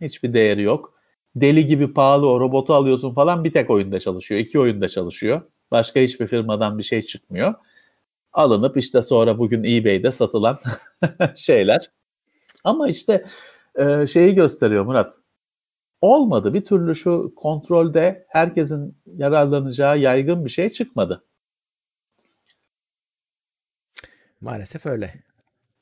hiçbir 0.00 0.34
değeri 0.34 0.62
yok. 0.62 0.99
Deli 1.36 1.66
gibi 1.66 1.92
pahalı 1.92 2.28
o 2.28 2.40
robotu 2.40 2.74
alıyorsun 2.74 3.14
falan 3.14 3.44
bir 3.44 3.52
tek 3.52 3.70
oyunda 3.70 4.00
çalışıyor. 4.00 4.40
iki 4.40 4.60
oyunda 4.60 4.88
çalışıyor. 4.88 5.42
Başka 5.70 6.00
hiçbir 6.00 6.26
firmadan 6.26 6.78
bir 6.78 6.82
şey 6.82 7.02
çıkmıyor. 7.02 7.54
Alınıp 8.32 8.76
işte 8.76 9.02
sonra 9.02 9.38
bugün 9.38 9.64
eBay'de 9.64 10.12
satılan 10.12 10.58
şeyler. 11.36 11.90
Ama 12.64 12.88
işte 12.88 13.24
e, 13.74 14.06
şeyi 14.06 14.34
gösteriyor 14.34 14.84
Murat. 14.84 15.14
Olmadı 16.00 16.54
bir 16.54 16.64
türlü 16.64 16.94
şu 16.94 17.32
kontrolde 17.36 18.26
herkesin 18.28 18.96
yararlanacağı 19.06 19.98
yaygın 19.98 20.44
bir 20.44 20.50
şey 20.50 20.70
çıkmadı. 20.70 21.24
Maalesef 24.40 24.86
öyle. 24.86 25.14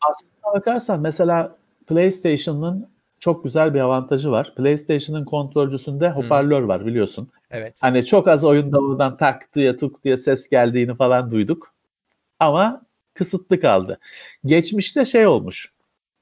Aslına 0.00 0.54
bakarsan 0.54 1.00
mesela 1.00 1.56
PlayStation'ın 1.86 2.90
çok 3.20 3.44
güzel 3.44 3.74
bir 3.74 3.80
avantajı 3.80 4.30
var. 4.30 4.54
PlayStation'ın 4.56 5.24
kontrolcüsünde 5.24 6.10
hoparlör 6.10 6.62
var 6.62 6.86
biliyorsun. 6.86 7.28
Evet. 7.50 7.76
Hani 7.80 8.06
çok 8.06 8.28
az 8.28 8.44
oyunda 8.44 8.78
oradan 8.78 9.16
tak 9.16 9.54
diye 9.54 9.76
tuk 9.76 10.04
diye 10.04 10.18
ses 10.18 10.48
geldiğini 10.48 10.94
falan 10.94 11.30
duyduk. 11.30 11.74
Ama 12.40 12.82
kısıtlı 13.14 13.60
kaldı. 13.60 13.98
Geçmişte 14.44 15.04
şey 15.04 15.26
olmuş. 15.26 15.72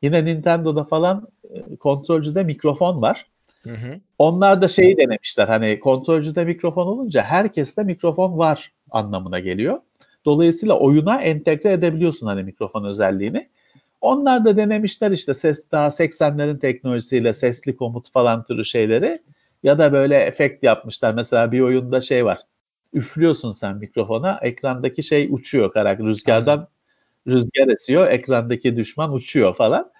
Yine 0.02 0.24
Nintendo'da 0.24 0.84
falan 0.84 1.28
e, 1.50 1.76
kontrolcüde 1.76 2.42
mikrofon 2.42 3.02
var. 3.02 3.26
Hı 3.62 3.70
hı. 3.70 4.00
Onlar 4.18 4.62
da 4.62 4.68
şeyi 4.68 4.96
denemişler. 4.96 5.48
Hani 5.48 5.80
kontrolcüde 5.80 6.44
mikrofon 6.44 6.86
olunca 6.86 7.22
herkeste 7.22 7.82
mikrofon 7.82 8.38
var 8.38 8.72
anlamına 8.90 9.40
geliyor. 9.40 9.80
Dolayısıyla 10.24 10.78
oyuna 10.78 11.20
entegre 11.20 11.72
edebiliyorsun 11.72 12.26
hani 12.26 12.42
mikrofon 12.42 12.84
özelliğini. 12.84 13.48
Onlar 14.00 14.44
da 14.44 14.56
denemişler 14.56 15.10
işte 15.10 15.34
ses 15.34 15.72
daha 15.72 15.86
80'lerin 15.86 16.58
teknolojisiyle 16.58 17.32
sesli 17.32 17.76
komut 17.76 18.12
falan 18.12 18.44
türü 18.44 18.64
şeyleri 18.64 19.22
ya 19.62 19.78
da 19.78 19.92
böyle 19.92 20.18
efekt 20.18 20.62
yapmışlar. 20.62 21.14
Mesela 21.14 21.52
bir 21.52 21.60
oyunda 21.60 22.00
şey 22.00 22.24
var. 22.24 22.40
Üflüyorsun 22.92 23.50
sen 23.50 23.76
mikrofona, 23.76 24.38
ekrandaki 24.42 25.02
şey 25.02 25.28
uçuyor 25.30 25.72
karak 25.72 26.00
rüzgardan 26.00 26.68
rüzgar 27.26 27.68
esiyor, 27.68 28.10
ekrandaki 28.10 28.76
düşman 28.76 29.12
uçuyor 29.12 29.54
falan. 29.54 29.90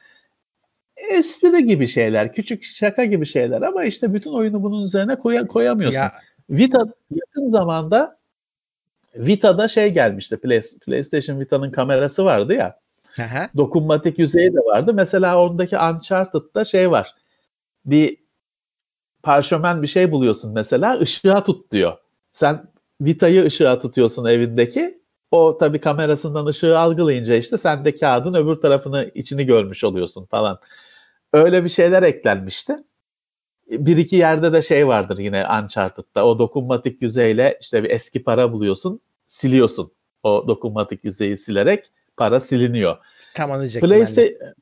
Espri 1.11 1.67
gibi 1.67 1.89
şeyler, 1.89 2.33
küçük 2.33 2.65
şaka 2.65 3.05
gibi 3.05 3.27
şeyler 3.27 3.63
ama 3.63 3.85
işte 3.85 4.15
bütün 4.15 4.33
oyunu 4.33 4.63
bunun 4.63 4.85
üzerine 4.85 5.17
koy 5.17 5.47
koyamıyorsun. 5.47 5.99
Ya. 5.99 6.13
Vita 6.51 6.85
yakın 7.11 7.49
zamanda 7.49 8.17
Vita'da 9.17 9.69
şey 9.69 9.93
gelmişti. 9.93 10.37
Play, 10.37 10.61
PlayStation 10.87 11.41
Vita'nın 11.41 11.71
kamerası 11.71 12.25
vardı 12.25 12.55
ya. 12.55 12.79
Aha. 13.21 13.49
Dokunmatik 13.57 14.19
yüzeyi 14.19 14.53
de 14.55 14.59
vardı. 14.59 14.95
Mesela 14.95 15.43
ondaki 15.43 15.79
Uncharted'da 15.79 16.65
şey 16.65 16.91
var. 16.91 17.15
Bir 17.85 18.17
parşömen 19.23 19.83
bir 19.83 19.87
şey 19.87 20.13
buluyorsun 20.13 20.55
mesela 20.55 21.01
ışığa 21.01 21.43
tut 21.43 21.73
diyor. 21.73 21.97
Sen 22.33 22.73
Vita'yı 23.01 23.45
ışığa 23.45 23.79
tutuyorsun 23.79 24.25
evindeki. 24.25 25.01
O 25.31 25.59
tabii 25.59 25.81
kamerasından 25.81 26.47
ışığı 26.47 26.79
algılayınca 26.79 27.35
işte 27.37 27.59
sen 27.59 27.85
de 27.85 27.95
kağıdın 27.95 28.35
öbür 28.35 28.57
tarafını 28.57 29.11
içini 29.15 29.47
görmüş 29.47 29.85
oluyorsun 29.85 30.27
falan. 30.27 30.59
Öyle 31.33 31.65
bir 31.65 31.69
şeyler 31.69 32.03
eklenmişti. 32.03 32.77
Bir 33.71 33.97
iki 33.97 34.17
yerde 34.17 34.53
de 34.53 34.63
şey 34.63 34.87
vardır 34.87 35.19
yine 35.19 35.47
Uncharted'da. 35.63 36.27
O 36.27 36.39
dokunmatik 36.39 37.03
yüzeyle 37.03 37.59
işte 37.61 37.85
bir 37.85 37.91
eski 37.91 38.23
para 38.25 38.53
buluyorsun, 38.53 39.01
siliyorsun. 39.27 39.93
O 40.23 40.45
dokunmatik 40.49 41.05
yüzeyi 41.05 41.37
silerek 41.37 41.85
para 42.17 42.41
siliniyor. 42.41 42.97
Tam 43.35 43.51
onu 43.51 43.67
PlayStation, 43.81 44.55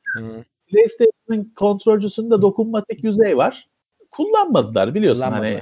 PlayStation'ın 0.67 1.53
kontrolcüsünde 1.55 2.41
dokunmatik 2.41 3.03
yüzey 3.03 3.37
var. 3.37 3.67
Kullanmadılar 4.11 4.95
biliyorsun 4.95 5.23
hani. 5.23 5.59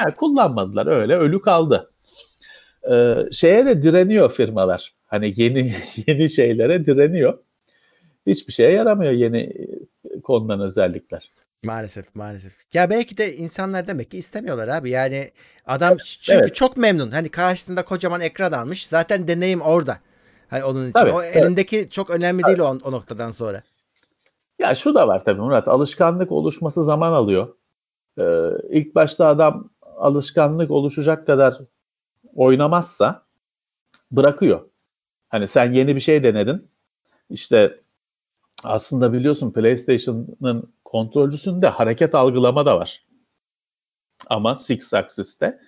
Yani 0.00 0.16
kullanmadılar 0.16 0.86
öyle 0.86 1.16
ölü 1.16 1.40
kaldı. 1.40 1.90
Ee, 2.90 3.16
şeye 3.32 3.66
de 3.66 3.82
direniyor 3.82 4.32
firmalar. 4.32 4.94
Hani 5.06 5.32
yeni 5.36 5.74
yeni 6.06 6.30
şeylere 6.30 6.86
direniyor. 6.86 7.38
Hiçbir 8.26 8.52
şeye 8.52 8.70
yaramıyor 8.70 9.12
yeni 9.12 9.52
konulan 10.22 10.60
özellikler. 10.60 11.32
Maalesef 11.64 12.14
maalesef. 12.14 12.52
Ya 12.72 12.90
belki 12.90 13.16
de 13.16 13.36
insanlar 13.36 13.86
demek 13.86 14.10
ki 14.10 14.18
istemiyorlar 14.18 14.68
abi. 14.68 14.90
Yani 14.90 15.30
adam 15.66 15.96
çünkü 16.20 16.40
evet. 16.40 16.54
çok 16.54 16.76
memnun. 16.76 17.10
Hani 17.10 17.28
karşısında 17.28 17.84
kocaman 17.84 18.20
ekran 18.20 18.52
almış. 18.52 18.86
Zaten 18.86 19.28
deneyim 19.28 19.60
orada. 19.60 19.98
Hani 20.50 20.64
onun 20.64 20.82
için. 20.82 20.92
Tabii, 20.92 21.12
o 21.12 21.22
evet. 21.22 21.36
elindeki 21.36 21.90
çok 21.90 22.10
önemli 22.10 22.44
değil 22.44 22.58
o, 22.58 22.78
o 22.84 22.92
noktadan 22.92 23.30
sonra. 23.30 23.62
Ya 24.58 24.74
şu 24.74 24.94
da 24.94 25.08
var 25.08 25.24
tabii 25.24 25.40
Murat. 25.40 25.68
Alışkanlık 25.68 26.32
oluşması 26.32 26.84
zaman 26.84 27.12
alıyor. 27.12 27.54
Ee, 28.18 28.50
ilk 28.70 28.94
başta 28.94 29.26
adam 29.26 29.70
alışkanlık 29.96 30.70
oluşacak 30.70 31.26
kadar 31.26 31.58
oynamazsa 32.34 33.22
bırakıyor. 34.10 34.60
Hani 35.28 35.46
sen 35.46 35.72
yeni 35.72 35.94
bir 35.94 36.00
şey 36.00 36.22
denedin. 36.22 36.68
İşte 37.30 37.80
aslında 38.64 39.12
biliyorsun 39.12 39.52
PlayStation'ın 39.52 40.72
kontrolcüsünde 40.84 41.68
hareket 41.68 42.14
algılama 42.14 42.66
da 42.66 42.76
var. 42.76 43.04
Ama 44.26 44.56
Six 44.56 44.94
Axis'te 44.94 45.60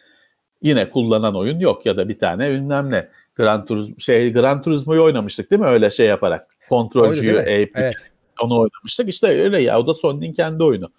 yine 0.63 0.91
kullanan 0.91 1.37
oyun 1.37 1.59
yok 1.59 1.87
ya 1.87 1.97
da 1.97 2.09
bir 2.09 2.19
tane 2.19 2.51
bilmem 2.51 2.91
ne. 2.91 3.09
Gran 3.35 3.67
Turismo 3.67 3.99
şey 3.99 4.33
Gran 4.33 4.63
Turismo'yu 4.63 5.03
oynamıştık 5.03 5.51
değil 5.51 5.61
mi 5.61 5.67
öyle 5.67 5.91
şey 5.91 6.07
yaparak. 6.07 6.57
Kontrolcüyü 6.69 7.43
eğip 7.47 7.73
evet. 7.77 8.13
onu 8.43 8.61
oynamıştık. 8.61 9.09
İşte 9.09 9.27
öyle 9.27 9.61
ya 9.61 9.81
o 9.81 9.87
da 9.87 9.95
Sony'nin 9.95 10.33
kendi 10.33 10.65
oyunu. 10.65 10.93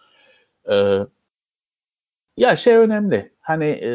Ee, 0.69 0.99
ya 2.37 2.55
şey 2.55 2.75
önemli. 2.75 3.33
Hani 3.39 3.65
e, 3.65 3.91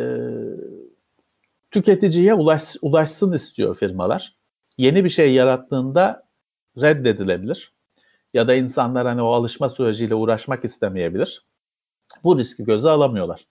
tüketiciye 1.71 2.35
ulaş, 2.35 2.77
ulaşsın 2.83 3.33
istiyor 3.33 3.77
firmalar. 3.77 4.37
Yeni 4.79 5.05
bir 5.05 5.11
şey 5.11 5.33
yarattığında 5.35 6.29
reddedilebilir 6.81 7.73
ya 8.35 8.49
da 8.49 8.55
insanlar 8.55 9.07
hani 9.07 9.23
o 9.23 9.33
alışma 9.33 9.71
süreciyle 9.71 10.15
uğraşmak 10.15 10.65
istemeyebilir. 10.65 11.47
Bu 12.25 12.39
riski 12.39 12.65
göze 12.65 12.91
alamıyorlar. 12.91 13.47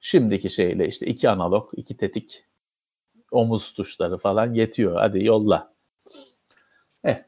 Şimdiki 0.00 0.50
şeyle 0.50 0.88
işte 0.88 1.06
iki 1.06 1.30
analog, 1.30 1.70
iki 1.76 1.96
tetik, 1.96 2.44
omuz 3.30 3.72
tuşları 3.72 4.18
falan 4.18 4.54
yetiyor. 4.54 4.96
Hadi 4.96 5.24
yolla. 5.24 5.74
Eh. 7.04 7.22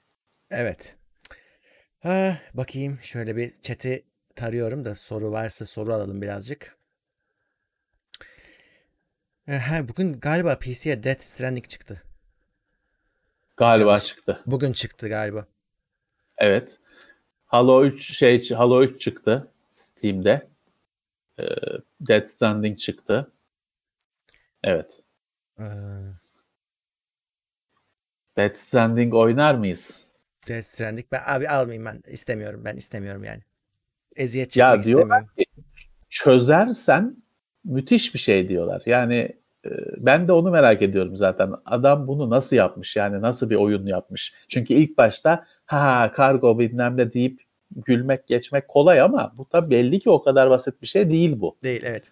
Evet. 0.50 0.96
Ha, 2.00 2.38
bakayım 2.54 2.98
şöyle 3.02 3.36
bir 3.36 3.54
chat'i 3.62 4.04
tarıyorum 4.34 4.84
da 4.84 4.96
soru 4.96 5.32
varsa 5.32 5.64
soru 5.64 5.92
alalım 5.92 6.22
birazcık. 6.22 6.78
Ha, 9.46 9.88
bugün 9.88 10.12
galiba 10.12 10.58
PC'ye 10.58 11.02
Death 11.02 11.22
Stranding 11.22 11.68
çıktı. 11.68 12.02
Galiba 13.56 13.90
Yanlış. 13.90 14.04
çıktı. 14.04 14.42
Bugün 14.46 14.72
çıktı 14.72 15.08
galiba. 15.08 15.46
Evet. 16.38 16.78
Halo 17.46 17.84
3 17.84 18.16
şey 18.16 18.50
Halo 18.50 18.82
3 18.82 19.00
çıktı 19.00 19.52
Steam'de. 19.70 20.48
Ee, 21.38 21.44
Dead 22.00 22.24
Stranding 22.24 22.78
çıktı. 22.78 23.32
Evet. 24.64 25.00
Ee... 25.58 25.64
Dead 28.36 28.54
Stranding 28.54 29.14
oynar 29.14 29.54
mıyız? 29.54 30.00
Dead 30.48 30.62
Stranding 30.62 31.06
ben 31.12 31.20
abi 31.26 31.48
almayayım 31.48 31.84
ben 31.84 32.02
istemiyorum 32.08 32.62
ben 32.64 32.76
istemiyorum 32.76 33.24
yani. 33.24 33.42
Eziyet 34.16 34.50
çekmek 34.50 34.74
ya 34.74 34.80
istemiyorum. 34.80 35.26
Ki, 35.38 35.44
çözersen 36.08 37.16
müthiş 37.64 38.14
bir 38.14 38.18
şey 38.18 38.48
diyorlar. 38.48 38.82
Yani 38.86 39.14
e, 39.64 39.70
ben 39.96 40.28
de 40.28 40.32
onu 40.32 40.50
merak 40.50 40.82
ediyorum 40.82 41.16
zaten. 41.16 41.52
Adam 41.64 42.06
bunu 42.06 42.30
nasıl 42.30 42.56
yapmış 42.56 42.96
yani 42.96 43.20
nasıl 43.20 43.50
bir 43.50 43.56
oyun 43.56 43.86
yapmış? 43.86 44.34
Çünkü 44.48 44.74
ilk 44.74 44.98
başta 44.98 45.46
ha 45.66 46.12
kargo 46.14 46.58
bilmem 46.58 46.96
ne 46.96 47.12
deyip 47.12 47.40
gülmek 47.76 48.26
geçmek 48.26 48.68
kolay 48.68 49.00
ama 49.00 49.32
bu 49.38 49.48
tabii 49.48 49.70
belli 49.70 50.00
ki 50.00 50.10
o 50.10 50.22
kadar 50.22 50.50
basit 50.50 50.82
bir 50.82 50.86
şey 50.86 51.10
değil 51.10 51.40
bu. 51.40 51.56
Değil 51.62 51.82
evet. 51.84 52.10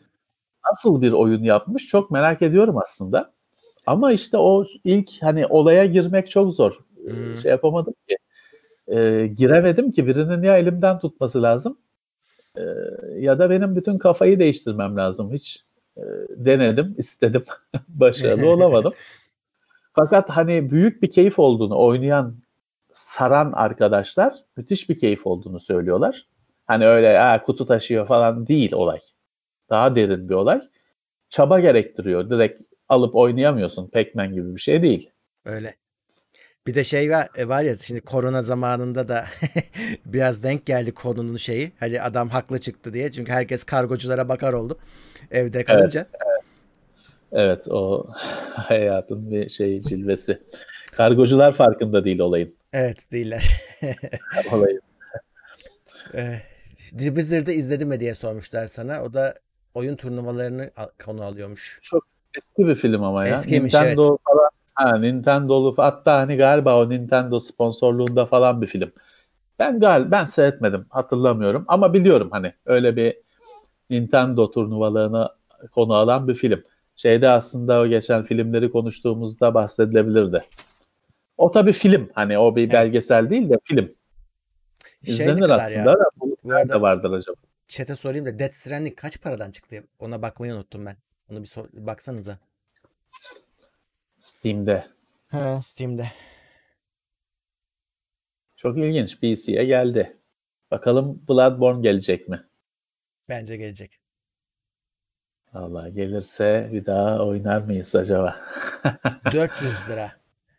Nasıl 0.71 1.03
bir 1.03 1.13
oyun 1.13 1.43
yapmış 1.43 1.87
çok 1.87 2.11
merak 2.11 2.43
ediyorum 2.43 2.79
aslında. 2.79 3.36
Ama 3.87 4.13
işte 4.13 4.37
o 4.39 4.65
ilk 4.85 5.23
hani 5.23 5.47
olaya 5.47 5.87
girmek 5.87 6.31
çok 6.31 6.55
zor. 6.55 6.81
Hmm. 7.05 7.37
Şey 7.37 7.51
yapamadım 7.51 7.95
ki. 8.09 8.17
E, 8.89 9.27
giremedim 9.27 9.93
ki 9.93 10.07
birinin 10.07 10.43
ya 10.43 10.59
elimden 10.59 10.99
tutması 10.99 11.43
lazım 11.43 11.79
e, 12.57 12.63
ya 13.19 13.39
da 13.39 13.51
benim 13.51 13.77
bütün 13.77 13.99
kafayı 13.99 14.39
değiştirmem 14.39 14.97
lazım. 14.97 15.33
Hiç 15.33 15.65
e, 15.97 16.03
denedim, 16.31 16.95
istedim. 16.99 17.45
Başarılı 17.89 18.51
olamadım. 18.51 18.93
Fakat 19.93 20.31
hani 20.31 20.71
büyük 20.71 21.03
bir 21.03 21.11
keyif 21.11 21.39
olduğunu 21.39 21.79
oynayan 21.79 22.37
saran 22.93 23.53
arkadaşlar 23.53 24.35
müthiş 24.57 24.89
bir 24.89 24.99
keyif 24.99 25.27
olduğunu 25.27 25.61
söylüyorlar. 25.61 26.27
Hani 26.67 26.87
öyle 26.87 27.19
ha, 27.19 27.43
kutu 27.43 27.67
taşıyor 27.67 28.07
falan 28.07 28.47
değil 28.47 28.73
olay. 28.73 29.01
Daha 29.71 29.97
derin 29.97 30.29
bir 30.29 30.35
olay. 30.35 30.61
Çaba 31.29 31.61
gerektiriyor. 31.61 32.31
Direkt 32.31 32.63
alıp 32.89 33.15
oynayamıyorsun. 33.15 33.89
Pac-Man 33.89 34.35
gibi 34.35 34.55
bir 34.55 34.61
şey 34.61 34.83
değil. 34.83 35.11
Öyle. 35.45 35.75
Bir 36.67 36.75
de 36.75 36.85
şey 36.85 37.11
var, 37.11 37.29
e, 37.37 37.49
var 37.49 37.63
ya 37.63 37.77
şimdi 37.77 38.01
korona 38.01 38.43
zamanında 38.43 39.09
da 39.09 39.27
biraz 40.07 40.43
denk 40.43 40.67
geldi 40.67 40.95
konunun 40.95 41.37
şeyi. 41.37 41.73
Hani 41.81 42.03
adam 42.03 42.29
haklı 42.29 42.59
çıktı 42.59 42.95
diye. 42.95 43.13
Çünkü 43.13 43.33
herkes 43.33 43.65
kargoculara 43.65 44.29
bakar 44.29 44.53
oldu 44.53 44.79
evde 45.31 45.65
kalınca. 45.65 46.07
Evet, 46.13 46.43
evet 47.33 47.69
o 47.69 48.07
hayatın 48.55 49.31
bir 49.31 49.49
şey 49.49 49.83
cilvesi. 49.83 50.43
Kargocular 50.93 51.53
farkında 51.53 52.05
değil 52.05 52.19
olayın. 52.19 52.55
Evet 52.73 53.13
değiller. 53.13 53.61
olayın. 54.53 54.81
Ee, 56.15 56.43
The 56.99 57.05
Wizard'ı 57.05 57.53
izledi 57.53 57.85
mi 57.85 58.01
diye 58.01 58.15
sormuşlar 58.15 58.67
sana. 58.67 59.03
O 59.03 59.13
da 59.13 59.35
oyun 59.75 59.97
turnuvalarını 59.97 60.71
konu 61.05 61.25
alıyormuş. 61.25 61.79
Çok 61.83 62.16
eski 62.37 62.67
bir 62.67 62.75
film 62.75 63.05
ama 63.05 63.27
ya. 63.27 63.35
Eskiymiş, 63.35 63.75
Nintendo 63.75 64.09
evet. 64.09 64.21
falan 64.25 64.51
Ha, 64.77 64.99
Nintendo'lu 64.99 65.75
hatta 65.77 66.19
hani 66.19 66.37
galiba 66.37 66.83
o 66.83 66.91
Nintendo 66.91 67.41
sponsorluğunda 67.41 68.27
falan 68.27 68.63
bir 68.63 68.67
film. 68.67 68.93
Ben 69.59 69.81
gal 69.81 70.11
ben 70.11 70.25
seyretmedim 70.25 70.87
hatırlamıyorum 70.91 71.65
ama 71.69 71.95
biliyorum 71.95 72.29
hani 72.33 72.53
öyle 72.67 72.97
bir 72.97 73.17
Nintendo 73.91 74.51
turnuvalarını 74.51 75.29
konu 75.73 75.95
alan 75.95 76.29
bir 76.29 76.35
film. 76.35 76.63
Şeyde 76.97 77.29
aslında 77.29 77.81
o 77.81 77.87
geçen 77.87 78.25
filmleri 78.25 78.71
konuştuğumuzda 78.71 79.55
bahsedilebilirdi. 79.55 80.45
O 81.39 81.51
tabii 81.51 81.73
film 81.73 82.11
hani 82.15 82.39
o 82.39 82.57
bir 82.57 82.63
evet. 82.63 82.73
belgesel 82.73 83.31
değil 83.31 83.51
de 83.51 83.59
film. 83.65 83.85
Şey 85.05 85.15
İzlenir 85.15 85.47
şey 85.47 85.57
aslında 85.57 85.91
ya? 85.91 85.99
da 85.99 86.11
bu, 86.21 86.37
bu 86.45 86.55
arada 86.55 86.81
vardır 86.81 87.13
acaba. 87.13 87.37
Chat'e 87.69 87.95
sorayım 87.95 88.27
da 88.27 88.39
Death 88.39 88.55
Stranding 88.55 88.97
kaç 88.97 89.23
paradan 89.23 89.51
çıktı? 89.51 89.85
Ona 89.99 90.23
bakmayı 90.23 90.55
unuttum 90.55 90.87
ben. 90.87 90.97
Onu 91.31 91.41
bir 91.41 91.47
sor, 91.47 91.67
baksanıza. 91.73 92.39
Steam'de. 94.19 94.87
Ha, 95.29 95.63
Steam'de. 95.63 96.09
Çok 98.57 98.79
ilginç. 98.79 99.21
PC'ye 99.21 99.65
geldi. 99.65 100.17
Bakalım 100.71 101.23
Bloodborne 101.29 101.83
gelecek 101.83 102.29
mi? 102.29 102.45
Bence 103.29 103.57
gelecek. 103.57 104.01
Allah 105.53 105.89
gelirse 105.89 106.69
bir 106.73 106.87
daha 106.87 107.27
oynar 107.27 107.61
mıyız 107.61 107.95
acaba? 107.95 108.37
400 109.33 109.89
lira 109.89 110.13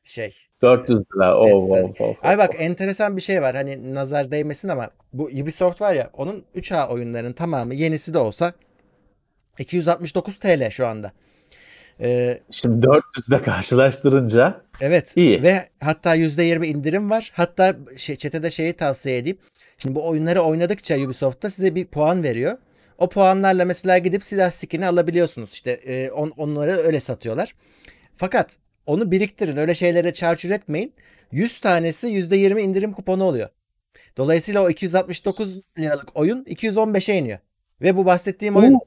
şey. 0.03 0.35
400 0.61 1.05
lira. 1.15 1.39
Oh, 1.39 1.49
oh, 1.53 1.71
oh, 1.83 1.93
oh, 1.99 2.15
Ay 2.21 2.37
bak 2.37 2.53
enteresan 2.57 3.15
bir 3.15 3.21
şey 3.21 3.41
var. 3.41 3.55
Hani 3.55 3.95
nazar 3.95 4.31
değmesin 4.31 4.67
ama 4.67 4.89
bu 5.13 5.23
Ubisoft 5.23 5.81
var 5.81 5.95
ya 5.95 6.09
onun 6.13 6.45
3A 6.55 6.89
oyunlarının 6.89 7.33
tamamı 7.33 7.73
yenisi 7.73 8.13
de 8.13 8.17
olsa 8.17 8.53
269 9.59 10.39
TL 10.39 10.69
şu 10.69 10.87
anda. 10.87 11.11
Ee, 11.99 12.39
Şimdi 12.51 12.87
400'de 12.87 13.41
karşılaştırınca 13.41 14.61
evet 14.81 15.13
iyi. 15.15 15.43
Ve 15.43 15.67
hatta 15.83 16.15
%20 16.15 16.65
indirim 16.65 17.09
var. 17.09 17.31
Hatta 17.35 17.75
şey, 17.95 18.15
çetede 18.15 18.51
şeyi 18.51 18.73
tavsiye 18.73 19.17
edeyim. 19.17 19.37
Şimdi 19.77 19.95
bu 19.95 20.07
oyunları 20.07 20.41
oynadıkça 20.41 20.97
Ubisoft'ta 20.97 21.49
size 21.49 21.75
bir 21.75 21.85
puan 21.85 22.23
veriyor. 22.23 22.57
O 22.97 23.09
puanlarla 23.09 23.65
mesela 23.65 23.97
gidip 23.97 24.23
silah 24.23 24.51
skin'i 24.51 24.87
alabiliyorsunuz. 24.87 25.53
İşte 25.53 25.71
e, 25.71 26.11
on, 26.11 26.33
onları 26.37 26.71
öyle 26.71 26.99
satıyorlar. 26.99 27.55
Fakat 28.15 28.57
onu 28.85 29.11
biriktirin. 29.11 29.57
Öyle 29.57 29.75
şeylere 29.75 30.13
çarçur 30.13 30.51
etmeyin. 30.51 30.93
100 31.31 31.59
tanesi 31.59 32.07
%20 32.07 32.59
indirim 32.59 32.93
kuponu 32.93 33.23
oluyor. 33.23 33.49
Dolayısıyla 34.17 34.61
o 34.63 34.69
269 34.69 35.59
liralık 35.77 36.17
oyun 36.17 36.43
215'e 36.43 37.15
iniyor. 37.15 37.39
Ve 37.81 37.97
bu 37.97 38.05
bahsettiğim 38.05 38.55
oyun 38.55 38.73
Oo. 38.73 38.79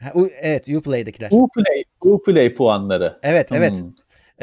Ha, 0.00 0.10
U, 0.14 0.28
evet 0.40 0.68
Uplay'dekiler. 0.68 1.28
Uplay, 1.32 1.84
Uplay 2.00 2.54
puanları. 2.54 3.18
Evet 3.22 3.48
evet. 3.52 3.74
Hmm. 3.74 3.92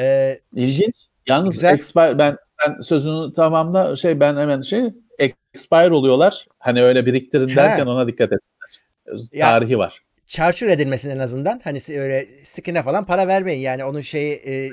Ee, 0.00 0.38
İlginç. 0.54 0.94
Yalnız 1.26 1.52
güzel. 1.52 1.74
expire 1.74 2.18
ben 2.18 2.36
sen 2.60 2.80
sözünü 2.80 3.32
tamamla 3.32 3.96
şey 3.96 4.20
ben 4.20 4.36
hemen 4.36 4.60
şey 4.60 4.82
expire 5.18 5.94
oluyorlar. 5.94 6.46
Hani 6.58 6.82
öyle 6.82 7.06
biriktirin 7.06 7.56
derken 7.56 7.86
ona 7.86 8.06
dikkat 8.06 8.32
etsinler. 8.32 9.40
Tarihi 9.40 9.72
ya, 9.72 9.78
var. 9.78 10.02
Çarçur 10.26 10.66
edilmesin 10.66 11.10
en 11.10 11.18
azından. 11.18 11.60
Hani 11.64 11.78
öyle 11.88 12.26
skin'e 12.42 12.82
falan 12.82 13.04
para 13.04 13.28
vermeyin. 13.28 13.60
Yani 13.60 13.84
onun 13.84 14.00
şeyi 14.00 14.34
e, 14.34 14.70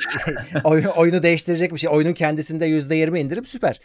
oyunu 0.98 1.24
değiştirecek 1.24 1.74
bir 1.74 1.78
şey. 1.78 1.90
Oyunun 1.90 2.14
kendisinde 2.14 2.68
%20 2.68 3.20
indirim 3.20 3.46
süper. 3.46 3.80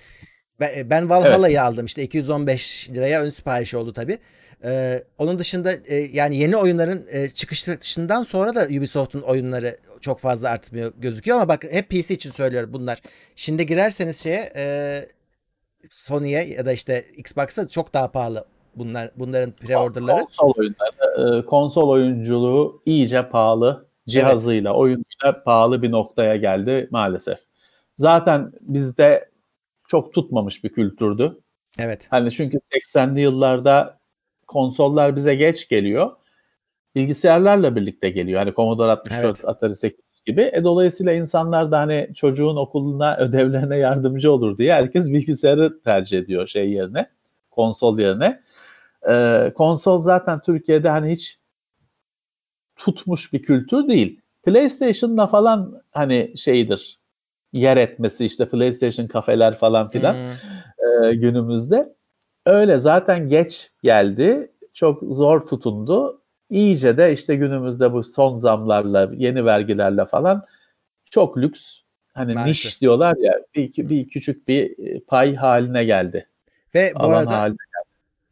Ben, 0.60 0.90
ben 0.90 1.08
Valhalla'yı 1.08 1.56
evet. 1.56 1.64
aldım 1.64 1.84
işte 1.86 2.02
215 2.02 2.90
liraya 2.90 3.22
ön 3.22 3.30
sipariş 3.30 3.74
oldu 3.74 3.92
tabii. 3.92 4.18
Ee, 4.64 5.04
onun 5.18 5.38
dışında 5.38 5.72
e, 5.72 5.96
yani 5.96 6.36
yeni 6.36 6.56
oyunların 6.56 7.04
e, 7.10 7.30
çıkışından 7.30 8.22
sonra 8.22 8.54
da 8.54 8.64
Ubisoft'un 8.64 9.20
oyunları 9.20 9.76
çok 10.00 10.20
fazla 10.20 10.48
artmıyor 10.48 10.92
gözüküyor 10.96 11.36
ama 11.36 11.48
bak 11.48 11.64
hep 11.70 11.88
PC 11.88 12.14
için 12.14 12.30
söylüyorum 12.30 12.70
bunlar. 12.72 13.02
Şimdi 13.36 13.66
girerseniz 13.66 14.22
şeye 14.22 14.52
e, 14.56 15.08
Sony'ye 15.90 16.44
ya 16.44 16.66
da 16.66 16.72
işte 16.72 17.04
Xbox'a 17.16 17.68
çok 17.68 17.94
daha 17.94 18.10
pahalı 18.10 18.44
bunlar 18.76 19.10
bunların 19.16 19.50
preorderları. 19.50 20.20
Konsol 20.20 20.52
oyunları, 20.56 21.38
e, 21.38 21.44
konsol 21.44 21.88
oyunculuğu 21.88 22.82
iyice 22.86 23.28
pahalı 23.28 23.86
cihazıyla, 24.08 24.70
evet. 24.70 24.80
oyunuyla 24.80 25.42
pahalı 25.44 25.82
bir 25.82 25.90
noktaya 25.90 26.36
geldi 26.36 26.88
maalesef. 26.90 27.38
Zaten 27.96 28.52
bizde 28.60 29.30
çok 29.88 30.14
tutmamış 30.14 30.64
bir 30.64 30.68
kültürdü. 30.68 31.38
Evet. 31.78 32.06
Hani 32.10 32.30
çünkü 32.30 32.58
80'li 32.58 33.20
yıllarda 33.20 33.98
konsollar 34.46 35.16
bize 35.16 35.34
geç 35.34 35.68
geliyor. 35.68 36.10
Bilgisayarlarla 36.94 37.76
birlikte 37.76 38.10
geliyor. 38.10 38.38
Hani 38.38 38.54
Commodore 38.54 38.90
64, 38.90 39.24
evet. 39.24 39.48
Atari 39.48 39.74
800 39.74 40.22
gibi. 40.26 40.50
E, 40.54 40.64
dolayısıyla 40.64 41.12
insanlar 41.12 41.70
da 41.70 41.78
hani 41.78 42.10
çocuğun 42.14 42.56
okuluna, 42.56 43.16
ödevlerine 43.20 43.76
yardımcı 43.76 44.32
olur 44.32 44.58
diye 44.58 44.74
herkes 44.74 45.12
bilgisayarı 45.12 45.82
tercih 45.82 46.18
ediyor 46.18 46.46
şey 46.46 46.70
yerine, 46.70 47.10
konsol 47.50 47.98
yerine. 47.98 48.40
E, 49.08 49.52
konsol 49.54 50.00
zaten 50.00 50.40
Türkiye'de 50.42 50.88
hani 50.88 51.12
hiç 51.12 51.38
tutmuş 52.76 53.32
bir 53.32 53.42
kültür 53.42 53.88
değil. 53.88 54.20
PlayStation'da 54.42 55.26
falan 55.26 55.82
hani 55.90 56.32
şeydir 56.36 56.97
yer 57.52 57.76
etmesi 57.76 58.26
işte 58.26 58.48
PlayStation 58.48 59.06
kafeler 59.06 59.58
falan 59.58 59.90
filan 59.90 60.14
hmm. 60.14 61.04
e, 61.04 61.14
günümüzde. 61.14 61.94
Öyle 62.46 62.78
zaten 62.78 63.28
geç 63.28 63.70
geldi. 63.82 64.52
Çok 64.72 65.02
zor 65.02 65.40
tutundu. 65.40 66.22
İyice 66.50 66.96
de 66.96 67.12
işte 67.12 67.36
günümüzde 67.36 67.92
bu 67.92 68.04
son 68.04 68.36
zamlarla, 68.36 69.10
yeni 69.14 69.44
vergilerle 69.44 70.06
falan 70.06 70.44
çok 71.10 71.38
lüks 71.38 71.78
hani 72.14 72.34
Maalesef. 72.34 72.64
niş 72.64 72.80
diyorlar 72.80 73.16
ya 73.16 73.32
bir, 73.54 73.88
bir 73.88 74.08
küçük 74.08 74.48
bir 74.48 74.74
pay 75.00 75.34
haline 75.34 75.84
geldi. 75.84 76.28
Ve 76.74 76.92
bu 76.94 76.98
Alan 76.98 77.14
arada 77.14 77.38
haline. 77.38 77.56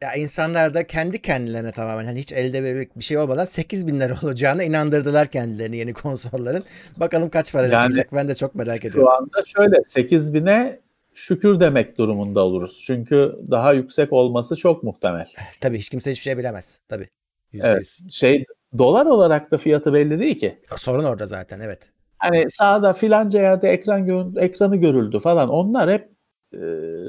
Ya 0.02 0.14
insanlar 0.14 0.74
da 0.74 0.86
kendi 0.86 1.22
kendilerine 1.22 1.72
tamamen 1.72 2.04
hani 2.04 2.18
hiç 2.18 2.32
elde 2.32 2.88
bir 2.96 3.04
şey 3.04 3.18
olmadan 3.18 3.44
8 3.44 3.86
bin 3.86 4.00
lira 4.00 4.14
olacağına 4.22 4.62
inandırdılar 4.62 5.26
kendilerini 5.26 5.76
yeni 5.76 5.92
konsolların. 5.92 6.64
Bakalım 6.96 7.30
kaç 7.30 7.52
para 7.52 7.66
yani, 7.66 7.80
çıkacak 7.80 8.12
ben 8.12 8.28
de 8.28 8.34
çok 8.34 8.54
merak 8.54 8.84
ediyorum. 8.84 9.00
Şu 9.00 9.10
anda 9.10 9.44
şöyle 9.46 9.82
8 9.82 10.34
bine 10.34 10.80
şükür 11.14 11.60
demek 11.60 11.98
durumunda 11.98 12.44
oluruz. 12.44 12.82
Çünkü 12.86 13.36
daha 13.50 13.72
yüksek 13.72 14.12
olması 14.12 14.56
çok 14.56 14.82
muhtemel. 14.82 15.26
Tabii 15.60 15.78
hiç 15.78 15.88
kimse 15.88 16.10
hiçbir 16.10 16.22
şey 16.22 16.38
bilemez. 16.38 16.80
Tabii. 16.88 17.08
%100. 17.52 17.66
Evet. 17.66 17.86
Şey 18.10 18.44
dolar 18.78 19.06
olarak 19.06 19.50
da 19.50 19.58
fiyatı 19.58 19.92
belli 19.92 20.18
değil 20.18 20.38
ki. 20.38 20.58
Sorun 20.76 21.04
orada 21.04 21.26
zaten 21.26 21.60
evet. 21.60 21.90
Hani 22.18 22.50
sağda 22.50 22.92
filanca 22.92 23.42
yerde 23.42 23.68
ekran 23.68 24.36
ekranı 24.36 24.76
görüldü 24.76 25.20
falan. 25.20 25.48
Onlar 25.48 25.90
hep 25.90 26.08
e, 26.52 26.58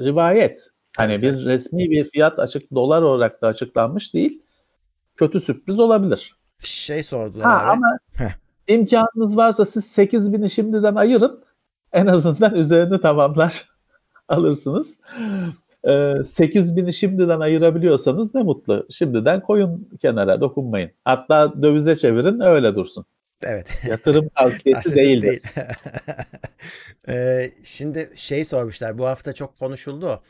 rivayet. 0.06 0.70
Hani 0.98 1.12
evet. 1.12 1.22
bir 1.22 1.46
resmi 1.46 1.90
bir 1.90 2.06
fiyat 2.06 2.40
açık 2.40 2.74
dolar 2.76 3.02
olarak 3.02 3.42
da 3.42 3.48
açıklanmış 3.48 4.14
değil. 4.14 4.42
Kötü 5.16 5.40
sürpriz 5.40 5.80
olabilir. 5.80 6.36
Şey 6.60 7.04
sordular 7.04 7.46
ha, 7.46 7.64
abi. 7.64 7.70
Ama 7.70 7.98
Heh. 8.14 8.32
imkanınız 8.68 9.38
varsa 9.38 9.66
siz 9.66 9.86
8 9.86 10.34
bini 10.34 10.50
şimdiden 10.50 10.96
ayırın. 10.96 11.44
En 11.94 12.06
azından 12.06 12.56
üzerine 12.56 13.02
tamamlar 13.02 13.70
alırsınız. 14.28 15.00
E, 15.84 15.94
ee, 15.94 16.24
8 16.24 16.76
bini 16.76 16.94
şimdiden 16.94 17.40
ayırabiliyorsanız 17.40 18.36
ne 18.36 18.44
mutlu. 18.44 18.88
Şimdiden 18.90 19.42
koyun 19.42 19.90
kenara 20.02 20.42
dokunmayın. 20.42 20.92
Hatta 21.06 21.62
dövize 21.62 21.96
çevirin 21.96 22.40
öyle 22.40 22.76
dursun. 22.76 23.06
Evet. 23.44 23.68
Yatırım 23.90 24.30
tavsiyesi 24.36 24.96
değildir. 24.96 25.28
Değil. 25.28 25.42
ee, 27.10 27.52
şimdi 27.64 28.10
şey 28.16 28.46
sormuşlar 28.46 28.98
bu 28.98 29.06
hafta 29.06 29.34
çok 29.34 29.60
konuşuldu. 29.60 30.22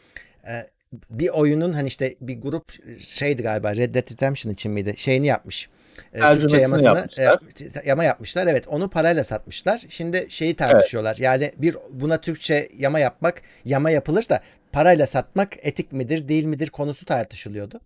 Ee, 0.47 0.67
bir 1.09 1.29
oyunun 1.29 1.73
hani 1.73 1.87
işte 1.87 2.15
bir 2.21 2.41
grup 2.41 2.71
şeydi 2.99 3.43
galiba 3.43 3.75
Red 3.75 3.95
Dead 3.95 4.11
Redemption 4.11 4.53
için 4.53 4.71
miydi? 4.71 4.93
Şeyini 4.97 5.27
yapmış. 5.27 5.69
E, 6.13 6.19
Türkçe 6.19 6.57
yamasını 6.57 6.85
yapmışlar. 6.85 7.39
E, 7.61 7.89
yama 7.89 8.03
yapmışlar. 8.03 8.47
Evet 8.47 8.67
onu 8.67 8.89
parayla 8.89 9.23
satmışlar. 9.23 9.83
Şimdi 9.89 10.25
şeyi 10.29 10.55
tartışıyorlar. 10.55 11.11
Evet. 11.11 11.19
Yani 11.19 11.51
bir 11.57 11.77
buna 11.89 12.21
Türkçe 12.21 12.69
yama 12.77 12.99
yapmak 12.99 13.41
yama 13.65 13.89
yapılır 13.89 14.29
da 14.29 14.41
parayla 14.71 15.07
satmak 15.07 15.65
etik 15.65 15.91
midir 15.91 16.27
değil 16.27 16.45
midir 16.45 16.69
konusu 16.69 17.05
tartışılıyordu. 17.05 17.79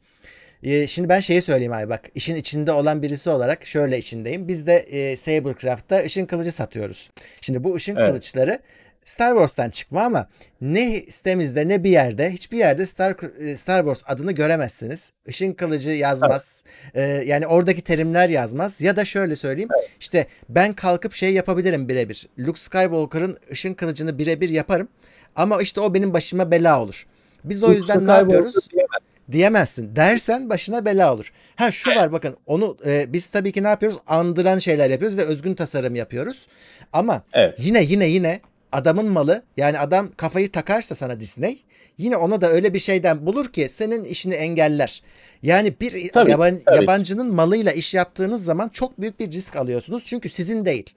E, 0.64 0.88
şimdi 0.88 1.10
ben 1.10 1.20
şeyi 1.20 1.42
söyleyeyim 1.42 1.74
abi 1.74 1.90
bak 1.90 2.10
işin 2.16 2.36
içinde 2.36 2.72
olan 2.72 3.02
birisi 3.02 3.30
olarak 3.30 3.66
şöyle 3.66 3.98
içindeyim. 3.98 4.48
Biz 4.48 4.68
de 4.68 4.76
e, 4.78 5.16
Sabercraft'ta 5.16 6.04
ışın 6.04 6.26
kılıcı 6.26 6.52
satıyoruz. 6.52 7.12
Şimdi 7.42 7.64
bu 7.64 7.76
ışın 7.76 7.96
evet. 7.96 8.08
kılıçları 8.08 8.60
Star 9.06 9.32
Wars'tan 9.32 9.70
çıkma 9.70 10.02
ama 10.02 10.28
ne 10.62 11.02
sitemizde 11.10 11.68
ne 11.68 11.84
bir 11.84 11.90
yerde 11.90 12.32
hiçbir 12.32 12.58
yerde 12.58 12.86
Star 12.86 13.16
e, 13.40 13.58
Star 13.58 13.80
Wars 13.80 14.04
adını 14.08 14.32
göremezsiniz. 14.32 15.14
Işın 15.28 15.54
kılıcı 15.54 15.90
yazmaz. 15.90 16.64
Evet. 16.94 17.22
Ee, 17.22 17.24
yani 17.26 17.48
oradaki 17.48 17.82
terimler 17.82 18.30
yazmaz. 18.30 18.82
Ya 18.82 18.96
da 18.96 19.06
şöyle 19.06 19.36
söyleyeyim. 19.36 19.70
Evet. 19.80 19.90
İşte 20.00 20.28
ben 20.50 20.74
kalkıp 20.74 21.14
şey 21.14 21.34
yapabilirim 21.34 21.90
birebir. 21.90 22.28
Luke 22.40 22.60
Skywalker'ın 22.60 23.38
ışın 23.52 23.74
kılıcını 23.74 24.18
birebir 24.18 24.50
yaparım. 24.50 24.88
Ama 25.36 25.62
işte 25.62 25.82
o 25.82 25.94
benim 25.94 26.14
başıma 26.14 26.52
bela 26.52 26.82
olur. 26.82 27.08
Biz 27.44 27.64
o 27.64 27.68
Luke 27.68 27.78
yüzden 27.78 28.08
ne 28.08 28.12
yapıyoruz? 28.12 28.56
Diyemez. 28.72 29.02
Diyemezsin. 29.32 29.96
Dersen 29.96 30.50
başına 30.50 30.86
bela 30.86 31.14
olur. 31.14 31.34
Ha 31.56 31.72
şu 31.72 31.90
var 31.90 32.12
bakın 32.12 32.38
onu 32.46 32.78
e, 32.86 33.14
biz 33.14 33.30
tabii 33.30 33.52
ki 33.52 33.64
ne 33.64 33.68
yapıyoruz? 33.68 34.00
Andıran 34.08 34.58
şeyler 34.58 34.90
yapıyoruz 34.90 35.18
ve 35.18 35.24
özgün 35.24 35.56
tasarım 35.56 35.96
yapıyoruz. 35.96 36.48
Ama 36.94 37.24
evet. 37.34 37.60
yine 37.60 37.84
yine 37.84 38.08
yine 38.08 38.40
adamın 38.72 39.06
malı 39.06 39.44
yani 39.58 39.80
adam 39.80 40.10
kafayı 40.18 40.52
takarsa 40.52 40.96
sana 40.96 41.20
Disney 41.20 41.64
yine 41.98 42.18
ona 42.18 42.42
da 42.42 42.50
öyle 42.50 42.74
bir 42.74 42.80
şeyden 42.80 43.26
bulur 43.26 43.46
ki 43.46 43.70
senin 43.70 44.04
işini 44.04 44.34
engeller. 44.34 45.02
Yani 45.44 45.74
bir 45.82 46.10
tabii, 46.10 46.32
yaban, 46.32 46.60
tabii. 46.66 46.76
yabancının 46.76 47.34
malıyla 47.34 47.72
iş 47.72 47.94
yaptığınız 47.94 48.44
zaman 48.46 48.70
çok 48.70 49.02
büyük 49.02 49.20
bir 49.20 49.32
risk 49.32 49.56
alıyorsunuz 49.56 50.06
çünkü 50.06 50.30
sizin 50.30 50.66
değil. 50.66 50.94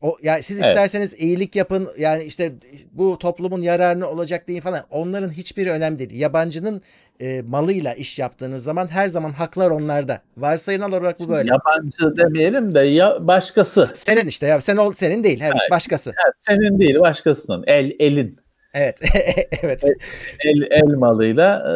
O 0.00 0.18
yani 0.22 0.42
siz 0.42 0.58
evet. 0.58 0.68
isterseniz 0.68 1.14
iyilik 1.14 1.56
yapın 1.56 1.90
yani 1.98 2.24
işte 2.24 2.52
bu 2.92 3.18
toplumun 3.18 3.62
yararına 3.62 4.06
olacak 4.10 4.48
deyin 4.48 4.60
falan. 4.60 4.84
Onların 4.90 5.30
hiçbiri 5.30 5.70
önemli 5.70 5.98
değil. 5.98 6.20
Yabancının 6.20 6.82
e, 7.20 7.42
malıyla 7.42 7.94
iş 7.94 8.18
yaptığınız 8.18 8.64
zaman 8.64 8.86
her 8.86 9.08
zaman 9.08 9.32
haklar 9.32 9.70
onlarda. 9.70 10.18
Varsayılan 10.36 10.92
olarak 10.92 11.20
bu 11.20 11.28
böyle. 11.28 11.50
Yabancı 11.50 12.16
demeyelim 12.16 12.74
de 12.74 12.80
ya 12.80 13.26
başkası. 13.26 13.86
Senin 13.94 14.26
işte 14.26 14.46
ya 14.46 14.60
sen 14.60 14.76
ol 14.76 14.92
senin 14.92 15.24
değil. 15.24 15.40
Evet, 15.42 15.54
evet. 15.60 15.70
başkası. 15.70 16.10
Evet, 16.10 16.34
senin 16.38 16.78
değil 16.78 17.00
başkasının. 17.00 17.64
El 17.66 17.92
elin. 17.98 18.38
Evet. 18.74 19.00
evet. 19.62 19.84
El, 20.44 20.62
el 20.70 20.94
malıyla 20.94 21.64
e, 21.70 21.74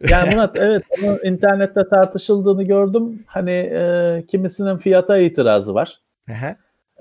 yani 0.10 0.34
Murat 0.34 0.58
evet 0.58 0.84
onu 0.98 1.18
internette 1.24 1.88
tartışıldığını 1.88 2.62
gördüm. 2.62 3.24
Hani 3.26 3.50
e, 3.50 4.24
kimisinin 4.28 4.76
fiyata 4.76 5.18
itirazı 5.18 5.74
var. 5.74 6.00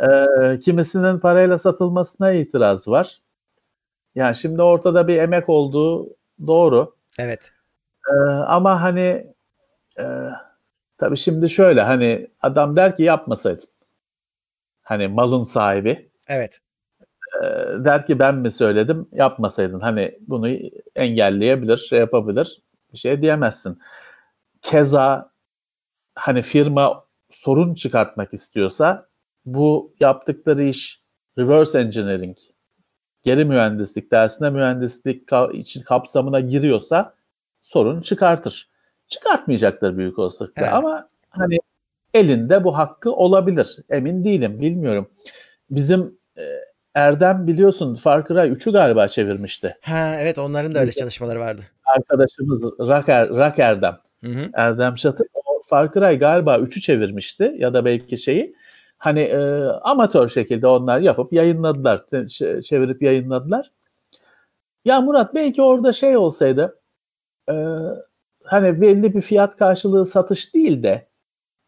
E, 0.01 0.59
kimisinin 0.59 1.19
parayla 1.19 1.57
satılmasına 1.57 2.31
itiraz 2.31 2.87
var. 2.87 3.21
Yani 4.15 4.35
şimdi 4.35 4.61
ortada 4.61 5.07
bir 5.07 5.15
emek 5.15 5.49
olduğu 5.49 6.15
doğru. 6.47 6.98
Evet. 7.19 7.51
E, 8.09 8.13
ama 8.29 8.81
hani 8.81 9.33
e, 9.99 10.05
tabii 10.97 11.17
şimdi 11.17 11.49
şöyle 11.49 11.81
hani 11.81 12.27
adam 12.41 12.75
der 12.75 12.97
ki 12.97 13.03
yapmasaydın. 13.03 13.67
Hani 14.81 15.07
malın 15.07 15.43
sahibi. 15.43 16.11
Evet. 16.27 16.59
E, 17.41 17.45
der 17.85 18.05
ki 18.05 18.19
ben 18.19 18.35
mi 18.35 18.51
söyledim 18.51 19.07
yapmasaydın. 19.11 19.79
Hani 19.79 20.19
bunu 20.21 20.49
engelleyebilir, 20.95 21.77
şey 21.77 21.99
yapabilir. 21.99 22.61
Bir 22.93 22.97
şey 22.97 23.21
diyemezsin. 23.21 23.79
Keza 24.61 25.31
hani 26.15 26.41
firma 26.41 27.03
sorun 27.29 27.73
çıkartmak 27.73 28.33
istiyorsa 28.33 29.07
bu 29.45 29.93
yaptıkları 29.99 30.63
iş 30.63 31.03
reverse 31.37 31.79
engineering, 31.79 32.37
geri 33.23 33.45
mühendislik, 33.45 34.11
dersine 34.11 34.49
mühendislik 34.49 35.29
için 35.53 35.81
kapsamına 35.81 36.39
giriyorsa 36.39 37.13
sorun 37.61 38.01
çıkartır. 38.01 38.69
Çıkartmayacaktır 39.07 39.97
büyük 39.97 40.19
olasılıkla 40.19 40.61
evet. 40.61 40.73
ama 40.73 41.09
hani 41.29 41.57
elinde 42.13 42.63
bu 42.63 42.77
hakkı 42.77 43.11
olabilir. 43.11 43.77
Emin 43.89 44.25
değilim, 44.25 44.61
bilmiyorum. 44.61 45.09
Bizim 45.69 46.19
e, 46.37 46.43
Erdem 46.95 47.47
biliyorsun 47.47 47.95
Far 47.95 48.27
Cry 48.27 48.33
3'ü 48.33 48.71
galiba 48.71 49.07
çevirmişti. 49.07 49.77
Ha 49.81 50.15
evet 50.19 50.37
onların 50.37 50.75
da 50.75 50.79
öyle 50.79 50.91
çalışmaları 50.91 51.39
vardı. 51.39 51.61
Arkadaşımız 51.85 52.63
Raker, 52.79 53.29
Rak 53.29 53.59
Erdem. 53.59 53.97
Hı 54.23 54.31
hı. 54.31 54.49
Erdem 54.53 54.95
Çatı 54.95 55.23
o 55.33 55.61
Far 55.67 55.93
Cry 55.93 56.17
galiba 56.19 56.55
3'ü 56.55 56.81
çevirmişti 56.81 57.55
ya 57.57 57.73
da 57.73 57.85
belki 57.85 58.17
şeyi 58.17 58.55
hani 58.99 59.19
e, 59.19 59.63
amatör 59.81 60.27
şekilde 60.27 60.67
onlar 60.67 60.99
yapıp 60.99 61.33
yayınladılar, 61.33 62.05
çevirip 62.63 63.01
yayınladılar. 63.01 63.71
Ya 64.85 65.01
Murat 65.01 65.35
belki 65.35 65.61
orada 65.61 65.93
şey 65.93 66.17
olsaydı 66.17 66.81
e, 67.49 67.53
hani 68.43 68.81
belli 68.81 69.13
bir 69.15 69.21
fiyat 69.21 69.57
karşılığı 69.57 70.05
satış 70.05 70.55
değil 70.55 70.83
de 70.83 71.09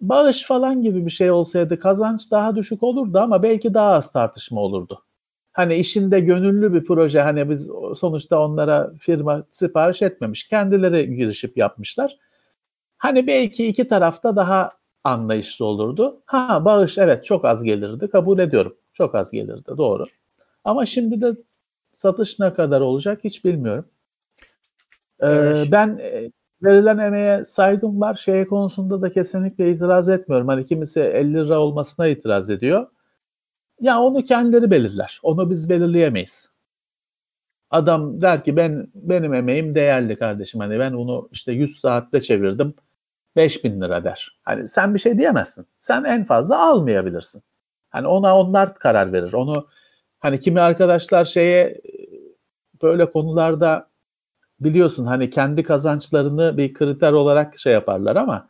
bağış 0.02 0.46
falan 0.46 0.84
gibi 0.84 1.06
bir 1.06 1.12
şey 1.12 1.32
olsaydı 1.32 1.80
kazanç 1.80 2.32
daha 2.32 2.56
düşük 2.56 2.84
olurdu 2.84 3.20
ama 3.20 3.44
belki 3.44 3.74
daha 3.74 3.92
az 3.92 4.12
tartışma 4.12 4.62
olurdu. 4.62 5.04
Hani 5.54 5.76
işinde 5.76 6.20
gönüllü 6.20 6.74
bir 6.74 6.86
proje 6.86 7.22
hani 7.22 7.50
biz 7.50 7.70
sonuçta 7.96 8.40
onlara 8.40 8.92
firma 9.00 9.44
sipariş 9.52 10.02
etmemiş. 10.02 10.48
Kendileri 10.48 11.16
girişip 11.16 11.58
yapmışlar. 11.58 12.18
Hani 12.98 13.28
belki 13.28 13.68
iki 13.68 13.88
tarafta 13.88 14.36
daha 14.36 14.70
anlayışlı 15.04 15.66
olurdu. 15.66 16.22
Ha 16.26 16.66
bağış 16.66 16.98
evet 16.98 17.26
çok 17.26 17.46
az 17.46 17.64
gelirdi 17.64 18.08
kabul 18.10 18.40
ediyorum. 18.40 18.76
Çok 18.94 19.16
az 19.16 19.32
gelirdi 19.32 19.72
doğru. 19.78 20.04
Ama 20.64 20.86
şimdi 20.86 21.22
de 21.22 21.36
satış 21.92 22.40
ne 22.40 22.54
kadar 22.54 22.82
olacak 22.82 23.20
hiç 23.24 23.46
bilmiyorum. 23.46 23.86
Ee, 25.20 25.28
evet. 25.28 25.68
Ben 25.72 25.98
e, 26.02 26.32
verilen 26.64 26.98
emeğe 26.98 27.46
saygım 27.46 28.02
var. 28.02 28.16
Şey 28.16 28.46
konusunda 28.46 29.02
da 29.02 29.12
kesinlikle 29.12 29.72
itiraz 29.72 30.10
etmiyorum. 30.10 30.48
Hani 30.48 30.66
kimisi 30.66 31.00
50 31.02 31.34
lira 31.34 31.60
olmasına 31.60 32.08
itiraz 32.08 32.50
ediyor. 32.50 32.88
Ya 33.80 34.00
onu 34.02 34.24
kendileri 34.24 34.72
belirler. 34.72 35.20
Onu 35.24 35.50
biz 35.50 35.70
belirleyemeyiz. 35.70 36.52
Adam 37.70 38.22
der 38.22 38.44
ki 38.44 38.56
ben 38.56 38.88
benim 38.96 39.34
emeğim 39.34 39.74
değerli 39.74 40.16
kardeşim. 40.16 40.60
Hani 40.60 40.80
ben 40.80 40.94
onu 40.94 41.30
işte 41.32 41.52
100 41.52 41.80
saatte 41.80 42.22
çevirdim 42.22 42.74
5000 43.36 43.82
lira 43.82 44.04
der. 44.04 44.40
Hani 44.44 44.68
sen 44.68 44.94
bir 44.94 45.00
şey 45.00 45.18
diyemezsin. 45.18 45.66
Sen 45.80 46.04
en 46.04 46.26
fazla 46.26 46.70
almayabilirsin. 46.70 47.44
Hani 47.90 48.08
ona 48.08 48.38
onlar 48.38 48.76
karar 48.76 49.14
verir. 49.14 49.34
Onu 49.34 49.68
hani 50.20 50.40
kimi 50.40 50.60
arkadaşlar 50.62 51.26
şeye 51.26 51.82
böyle 52.82 53.10
konularda 53.10 53.88
biliyorsun 54.60 55.06
hani 55.06 55.30
kendi 55.30 55.64
kazançlarını 55.64 56.58
bir 56.58 56.74
kriter 56.74 57.14
olarak 57.14 57.60
şey 57.60 57.74
yaparlar 57.74 58.16
ama 58.16 58.48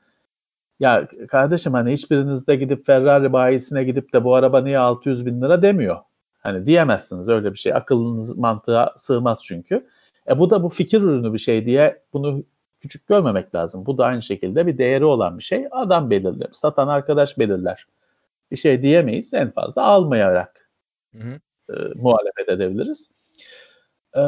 ya 0.79 1.07
kardeşim 1.27 1.73
hani 1.73 1.93
hiçbiriniz 1.93 2.47
de 2.47 2.55
gidip 2.55 2.85
Ferrari 2.85 3.33
bayisine 3.33 3.83
gidip 3.83 4.13
de 4.13 4.23
bu 4.23 4.35
araba 4.35 4.61
niye 4.61 4.79
600 4.79 5.25
bin 5.25 5.41
lira 5.41 5.61
demiyor. 5.61 5.97
Hani 6.39 6.65
diyemezsiniz 6.65 7.29
öyle 7.29 7.53
bir 7.53 7.57
şey. 7.57 7.73
Akılınız 7.73 8.37
mantığa 8.37 8.93
sığmaz 8.95 9.43
çünkü. 9.45 9.87
E 10.29 10.39
bu 10.39 10.49
da 10.49 10.63
bu 10.63 10.69
fikir 10.69 11.01
ürünü 11.01 11.33
bir 11.33 11.37
şey 11.37 11.65
diye 11.65 12.03
bunu 12.13 12.43
küçük 12.81 13.07
görmemek 13.07 13.55
lazım. 13.55 13.85
Bu 13.85 13.97
da 13.97 14.05
aynı 14.05 14.21
şekilde 14.21 14.67
bir 14.67 14.77
değeri 14.77 15.05
olan 15.05 15.37
bir 15.37 15.43
şey. 15.43 15.67
Adam 15.71 16.09
belirler, 16.09 16.49
satan 16.51 16.87
arkadaş 16.87 17.39
belirler. 17.39 17.87
Bir 18.51 18.55
şey 18.55 18.81
diyemeyiz. 18.81 19.33
En 19.33 19.51
fazla 19.51 19.83
almayarak 19.83 20.71
hı 21.15 21.23
hı. 21.23 21.39
E, 21.69 21.93
muhalefet 21.95 22.49
edebiliriz. 22.49 23.09
E, 24.17 24.21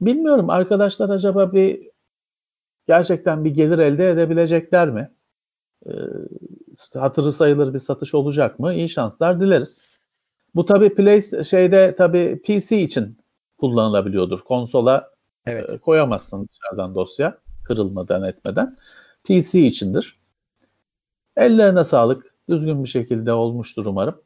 bilmiyorum 0.00 0.50
arkadaşlar 0.50 1.08
acaba 1.08 1.52
bir 1.52 1.90
gerçekten 2.86 3.44
bir 3.44 3.50
gelir 3.50 3.78
elde 3.78 4.10
edebilecekler 4.10 4.90
mi? 4.90 5.10
E, 5.86 5.90
hatırı 6.98 7.32
sayılır 7.32 7.74
bir 7.74 7.78
satış 7.78 8.14
olacak 8.14 8.58
mı? 8.58 8.74
İyi 8.74 8.88
şanslar 8.88 9.40
dileriz. 9.40 9.84
Bu 10.54 10.64
tabii 10.64 10.94
Play 10.94 11.22
şeyde 11.44 11.94
tabii 11.98 12.42
PC 12.44 12.82
için 12.82 13.18
kullanılabiliyordur. 13.58 14.40
Konsola 14.40 15.10
Evet. 15.46 15.70
E, 15.70 15.78
koyamazsın 15.78 16.48
dışarıdan 16.48 16.94
dosya 16.94 17.38
kırılmadan 17.64 18.22
etmeden. 18.22 18.76
PC 19.24 19.60
içindir. 19.60 20.14
Ellerine 21.36 21.84
sağlık. 21.84 22.32
Düzgün 22.48 22.84
bir 22.84 22.88
şekilde 22.88 23.32
olmuştur 23.32 23.86
umarım. 23.86 24.22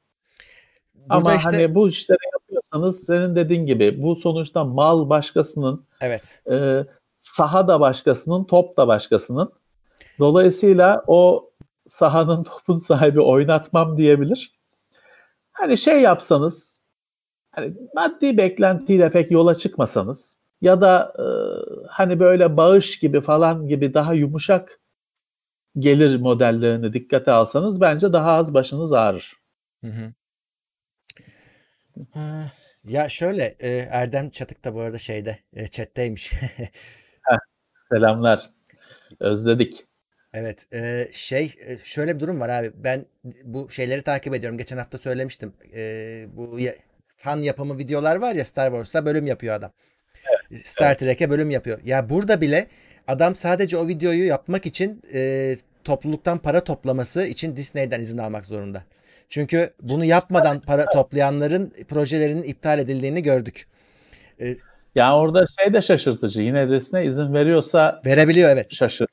Burada 0.95 1.15
Ama 1.15 1.35
işte... 1.35 1.51
hani 1.51 1.75
bu 1.75 1.89
işleri 1.89 2.19
yapıyorsanız 2.33 3.05
senin 3.05 3.37
dediğin 3.37 3.67
gibi 3.67 4.03
bu 4.03 4.17
sonuçta 4.17 4.65
mal 4.65 5.09
başkasının, 5.09 5.87
evet. 6.01 6.43
e, 6.51 6.85
saha 7.17 7.69
da 7.69 7.81
başkasının, 7.81 8.45
top 8.45 8.77
da 8.77 8.89
başkasının. 8.89 9.53
Dolayısıyla 10.19 11.05
o 11.07 11.51
sahanın 11.87 12.43
topun 12.45 12.79
sahibi 12.79 13.21
oynatmam 13.21 13.99
diyebilir. 13.99 14.53
Hani 15.53 15.79
şey 15.79 16.01
yapsanız, 16.01 16.81
hani 17.51 17.75
maddi 17.95 18.37
beklentiyle 18.37 19.11
pek 19.11 19.31
yola 19.31 19.55
çıkmasanız, 19.55 20.39
ya 20.61 20.81
da 20.81 21.13
e, 21.19 21.27
hani 21.89 22.21
böyle 22.21 22.57
bağış 22.57 22.99
gibi 22.99 23.21
falan 23.21 23.69
gibi 23.69 23.95
daha 23.95 24.15
yumuşak 24.15 24.81
gelir 25.79 26.21
modellerini 26.21 26.93
dikkate 26.93 27.31
alsanız 27.33 27.81
bence 27.81 28.13
daha 28.13 28.33
az 28.33 28.55
başınız 28.55 28.93
ağrır. 28.93 29.33
Hı 29.85 29.91
hı. 29.91 30.13
Ya 32.85 33.09
şöyle 33.09 33.57
e, 33.61 33.69
Erdem 33.91 34.31
Çatık 34.31 34.65
da 34.65 34.75
bu 34.75 34.81
arada 34.81 34.99
şeyde 34.99 35.39
e, 35.53 35.69
chatteymiş. 35.69 36.33
Heh, 37.23 37.39
selamlar. 37.63 38.51
Özledik. 39.21 39.87
Evet 40.33 40.67
e, 40.73 41.09
şey 41.13 41.55
e, 41.67 41.79
şöyle 41.79 42.15
bir 42.15 42.21
durum 42.21 42.41
var 42.41 42.49
abi 42.49 42.71
ben 42.75 43.07
bu 43.45 43.71
şeyleri 43.71 44.03
takip 44.03 44.35
ediyorum 44.35 44.59
geçen 44.59 44.77
hafta 44.77 44.99
söylemiştim 44.99 45.55
e, 45.75 46.27
bu 46.33 46.59
fan 47.17 47.39
yapımı 47.39 47.79
videolar 47.79 48.17
var 48.17 48.35
ya 48.35 48.45
Star 48.45 48.67
Wars'a 48.71 49.07
bölüm 49.07 49.27
yapıyor 49.27 49.55
adam. 49.55 49.73
Star 50.55 50.99
Trek'e 50.99 51.31
bölüm 51.31 51.51
yapıyor. 51.51 51.81
Ya 51.85 52.11
burada 52.11 52.41
bile 52.41 52.67
adam 53.09 53.35
sadece 53.35 53.77
o 53.77 53.89
videoyu 53.89 54.25
yapmak 54.25 54.67
için 54.67 55.03
e, 55.15 55.57
topluluktan 55.85 56.39
para 56.39 56.65
toplaması 56.65 57.27
için 57.27 57.57
Disney'den 57.57 58.01
izin 58.01 58.19
almak 58.19 58.45
zorunda. 58.45 58.83
Çünkü 59.29 59.71
bunu 59.83 60.05
yapmadan 60.05 60.61
para 60.61 60.87
toplayanların 60.87 61.73
projelerinin 61.89 62.43
iptal 62.43 62.79
edildiğini 62.79 63.23
gördük. 63.23 63.67
Yani 64.95 65.15
orada 65.15 65.47
şey 65.61 65.73
de 65.73 65.83
şaşırtıcı. 65.83 66.41
Yine 66.41 66.71
Disney 66.71 67.09
izin 67.09 67.35
veriyorsa 67.35 68.03
Verebiliyor 68.07 68.51
evet. 68.51 68.75
şaşır. 68.75 69.07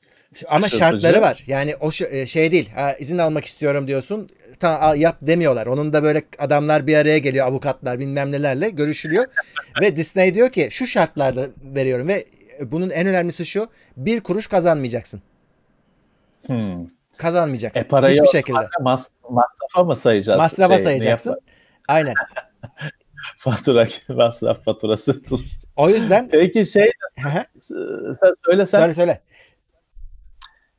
Ama 0.48 0.68
Şaşırtıcı. 0.68 0.78
şartları 0.78 1.22
var. 1.22 1.44
Yani 1.46 1.76
o 1.76 1.90
e, 2.10 2.26
şey 2.26 2.52
değil. 2.52 2.70
Ha, 2.74 2.92
izin 2.92 3.18
almak 3.18 3.44
istiyorum 3.44 3.86
diyorsun. 3.86 4.30
Al, 4.62 4.96
yap 4.96 5.16
demiyorlar. 5.22 5.66
Onun 5.66 5.92
da 5.92 6.02
böyle 6.02 6.22
adamlar 6.38 6.86
bir 6.86 6.96
araya 6.96 7.18
geliyor 7.18 7.46
avukatlar 7.46 7.98
bilmem 7.98 8.32
nelerle 8.32 8.70
görüşülüyor. 8.70 9.24
ve 9.80 9.96
Disney 9.96 10.34
diyor 10.34 10.50
ki 10.50 10.68
şu 10.70 10.86
şartlarda 10.86 11.46
veriyorum 11.62 12.08
ve 12.08 12.24
bunun 12.60 12.90
en 12.90 13.06
önemlisi 13.06 13.46
şu. 13.46 13.68
Bir 13.96 14.20
kuruş 14.20 14.46
kazanmayacaksın. 14.46 15.22
Hmm. 16.46 16.86
Kazanmayacaksın. 17.16 17.84
E 17.84 17.88
parayı 17.88 18.12
Hiçbir 18.12 18.26
şekilde. 18.26 18.68
Mas 18.80 19.08
masrafa 19.30 19.84
mı 19.84 19.96
sayacağız? 19.96 20.38
Masrafa 20.38 20.74
Şey, 20.74 20.84
sayacaksın. 20.84 21.40
Aynen. 21.88 22.14
Fatura, 23.38 23.86
masraf 24.08 24.64
faturası. 24.64 25.20
O 25.76 25.88
yüzden 25.88 26.28
Peki 26.28 26.66
şey 26.66 26.90
Hı 27.22 27.28
hı. 27.28 27.44
sen 28.20 28.34
söyle 28.46 28.66
söyle. 28.94 29.20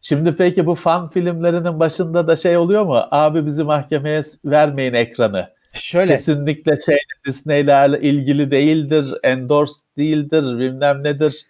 Şimdi 0.08 0.36
peki 0.36 0.66
bu 0.66 0.76
fan 0.76 1.10
filmlerinin 1.10 1.80
başında 1.80 2.28
da 2.28 2.36
şey 2.36 2.58
oluyor 2.58 2.84
mu? 2.86 3.08
Abi 3.12 3.46
bizi 3.46 3.64
mahkemeye 3.64 4.22
vermeyin 4.46 4.94
ekranı. 4.94 5.50
Şöyle 5.74 6.16
Kesinlikle 6.16 6.78
şey 6.82 6.98
Disney'lerle 7.28 8.02
ilgili 8.02 8.52
değildir, 8.52 9.14
endorsed 9.24 9.84
değildir, 9.98 10.60
bilmem 10.60 11.04
nedir. 11.04 11.46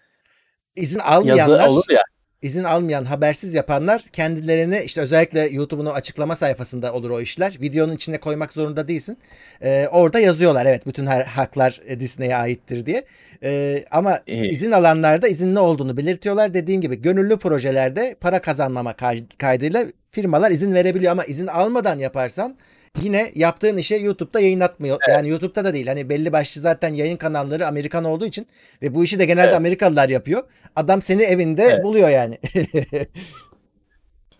izin 0.76 1.00
Yazı 1.00 1.12
almayanlar 1.12 1.68
olur 1.68 1.84
ya. 1.90 2.04
İzin 2.46 2.64
almayan 2.64 3.06
habersiz 3.06 3.54
yapanlar 3.54 4.06
kendilerini 4.14 4.82
işte 4.86 5.02
özellikle 5.02 5.40
YouTube'un 5.42 5.86
açıklama 5.86 6.36
sayfasında 6.36 6.94
olur 6.94 7.10
o 7.10 7.22
işler. 7.22 7.58
Videonun 7.62 7.96
içine 7.96 8.18
koymak 8.18 8.54
zorunda 8.54 8.88
değilsin. 8.88 9.18
Ee, 9.62 9.88
orada 9.92 10.20
yazıyorlar 10.20 10.66
evet 10.66 10.88
bütün 10.88 11.06
her 11.06 11.26
haklar 11.26 11.82
e, 11.88 12.00
Disney'e 12.00 12.36
aittir 12.36 12.86
diye. 12.86 13.06
Ee, 13.44 13.84
ama 13.92 14.20
izin 14.28 14.72
alanlarda 14.72 15.28
izinli 15.28 15.60
olduğunu 15.60 15.98
belirtiyorlar. 15.98 16.54
Dediğim 16.54 16.82
gibi 16.82 17.02
gönüllü 17.02 17.38
projelerde 17.38 18.16
para 18.22 18.42
kazanmama 18.42 18.94
kay- 18.94 19.28
kaydıyla 19.38 19.86
firmalar 20.12 20.52
izin 20.52 20.74
verebiliyor 20.74 21.12
ama 21.12 21.26
izin 21.26 21.48
almadan 21.48 21.98
yaparsan 22.00 22.56
yine 23.04 23.32
yaptığın 23.36 23.78
işe 23.78 23.96
YouTube'da 23.96 24.40
yayınlatmıyor. 24.40 25.00
Yani 25.10 25.30
YouTube'da 25.30 25.66
da 25.66 25.74
değil. 25.74 25.88
Hani 25.88 26.10
belli 26.10 26.34
başlı 26.34 26.62
zaten 26.62 26.94
yayın 26.94 27.18
kanalları 27.18 27.68
Amerikan 27.68 28.04
olduğu 28.04 28.26
için 28.26 28.48
ve 28.82 28.96
bu 28.96 29.04
işi 29.04 29.20
de 29.20 29.26
genelde 29.26 29.48
Evet. 29.48 29.58
Amerikalılar 29.58 30.10
yapıyor. 30.10 30.44
Adam 30.76 31.02
seni 31.02 31.24
evinde 31.24 31.64
Evet. 31.64 31.84
buluyor 31.84 32.10
yani. 32.10 32.38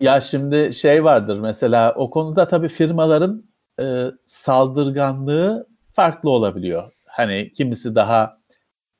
Ya 0.00 0.20
şimdi 0.20 0.74
şey 0.74 1.04
vardır 1.04 1.38
mesela 1.38 1.94
o 1.94 2.10
konuda 2.10 2.48
tabii 2.48 2.68
firmaların 2.68 3.44
e, 3.80 4.04
saldırganlığı 4.26 5.66
farklı 5.92 6.30
olabiliyor. 6.30 6.92
Hani 7.04 7.52
kimisi 7.52 7.94
daha 7.94 8.38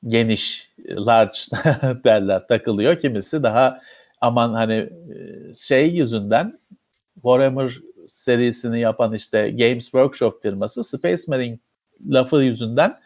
geniş, 0.07 0.71
large 0.89 1.39
derler 2.03 2.47
takılıyor. 2.47 2.99
Kimisi 2.99 3.43
daha 3.43 3.81
aman 4.21 4.53
hani 4.53 4.73
e, 4.73 5.53
şey 5.53 5.89
yüzünden 5.89 6.59
Warhammer 7.13 7.77
serisini 8.07 8.79
yapan 8.79 9.13
işte 9.13 9.49
Games 9.49 9.83
Workshop 9.83 10.41
firması 10.41 10.83
Space 10.83 11.23
Marine 11.27 11.59
lafı 12.09 12.35
yüzünden 12.37 12.99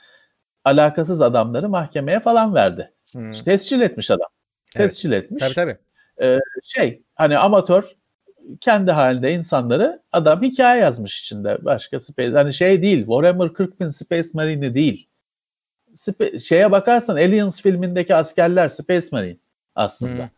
alakasız 0.64 1.22
adamları 1.22 1.70
mahkemeye 1.70 2.20
falan 2.20 2.56
verdi. 2.56 2.92
Hmm. 3.12 3.34
Tescil 3.34 3.82
etmiş 3.82 4.12
adam. 4.12 4.28
Evet. 4.76 4.90
Tescil 4.90 5.12
etmiş 5.12 5.44
Tabii 5.44 5.54
tabii. 5.54 6.42
şey 6.64 7.04
hani 7.16 7.38
amatör 7.38 7.84
kendi 8.60 8.92
halinde 8.92 9.34
insanları 9.34 10.02
adam 10.12 10.42
hikaye 10.42 10.82
yazmış 10.82 11.22
içinde 11.22 11.66
başka 11.66 12.00
space 12.00 12.32
hani 12.32 12.54
şey 12.54 12.82
değil 12.82 13.00
Warhammer 13.00 13.54
40 13.54 13.80
bin 13.80 13.88
Space 13.88 14.30
Marine 14.34 14.74
değil 14.74 15.10
Spe- 15.96 16.40
şeye 16.40 16.72
bakarsan 16.72 17.16
Aliens 17.16 17.62
filmindeki 17.62 18.16
askerler 18.16 18.68
Space 18.68 19.08
Marine 19.12 19.38
aslında. 19.76 20.24
Hı. 20.24 20.30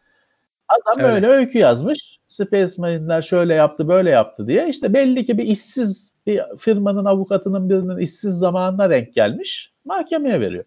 Adam 0.68 1.06
Öyle. 1.06 1.16
öyle 1.16 1.28
öykü 1.28 1.58
yazmış. 1.58 2.20
Space 2.28 2.74
Marine'ler 2.78 3.22
şöyle 3.22 3.54
yaptı 3.54 3.88
böyle 3.88 4.10
yaptı 4.10 4.48
diye. 4.48 4.70
İşte 4.70 4.94
belli 4.94 5.26
ki 5.26 5.38
bir 5.38 5.44
işsiz 5.44 6.16
bir 6.28 6.42
firmanın 6.60 7.06
avukatının 7.06 7.70
birinin 7.70 7.98
işsiz 7.98 8.34
zamanına 8.34 8.90
denk 8.90 9.14
gelmiş. 9.14 9.72
Mahkemeye 9.86 10.42
veriyor. 10.42 10.64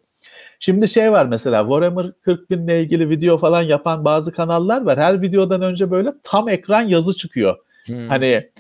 Şimdi 0.61 0.89
şey 0.89 1.13
var 1.13 1.27
mesela 1.27 1.63
Warhammer 1.63 2.13
40 2.23 2.51
binle 2.51 2.81
ilgili 2.83 3.11
video 3.11 3.39
falan 3.39 3.63
yapan 3.63 4.05
bazı 4.05 4.33
kanallar 4.33 4.83
var. 4.83 4.99
Her 4.99 5.23
videodan 5.23 5.63
önce 5.63 5.91
böyle 5.91 6.13
tam 6.23 6.49
ekran 6.49 6.83
yazı 6.83 7.17
çıkıyor. 7.17 7.57
Hmm. 7.87 8.09
Hani 8.09 8.51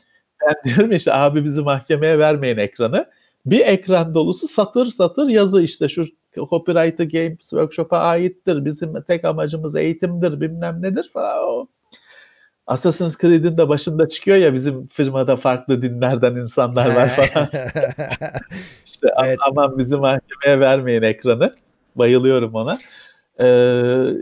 ben 0.40 0.54
diyorum 0.64 0.92
işte 0.92 1.12
abi 1.12 1.44
bizi 1.44 1.60
mahkemeye 1.62 2.18
vermeyin 2.18 2.56
ekranı. 2.56 3.06
Bir 3.46 3.60
ekran 3.60 4.14
dolusu 4.14 4.48
satır 4.48 4.86
satır 4.86 5.28
yazı 5.28 5.62
işte 5.62 5.88
şu 5.88 6.06
copyright'ı 6.40 7.04
Games 7.04 7.50
Workshop'a 7.50 7.98
aittir. 7.98 8.64
Bizim 8.64 9.02
tek 9.02 9.24
amacımız 9.24 9.76
eğitimdir 9.76 10.40
bilmem 10.40 10.82
nedir 10.82 11.10
falan. 11.12 11.38
O. 11.38 11.66
Assassin's 12.66 13.18
Creed'in 13.18 13.58
de 13.58 13.68
başında 13.68 14.08
çıkıyor 14.08 14.36
ya 14.36 14.54
bizim 14.54 14.86
firmada 14.86 15.36
farklı 15.36 15.82
dinlerden 15.82 16.36
insanlar 16.36 16.94
var 16.94 17.08
falan. 17.08 17.48
İşte 18.86 19.08
Evet. 19.24 19.38
aman 19.50 19.78
bizi 19.78 19.96
mahkemeye 19.96 20.60
vermeyin 20.60 21.02
ekranı. 21.02 21.54
Bayılıyorum 21.96 22.54
ona. 22.54 22.78
Ee, 23.40 23.46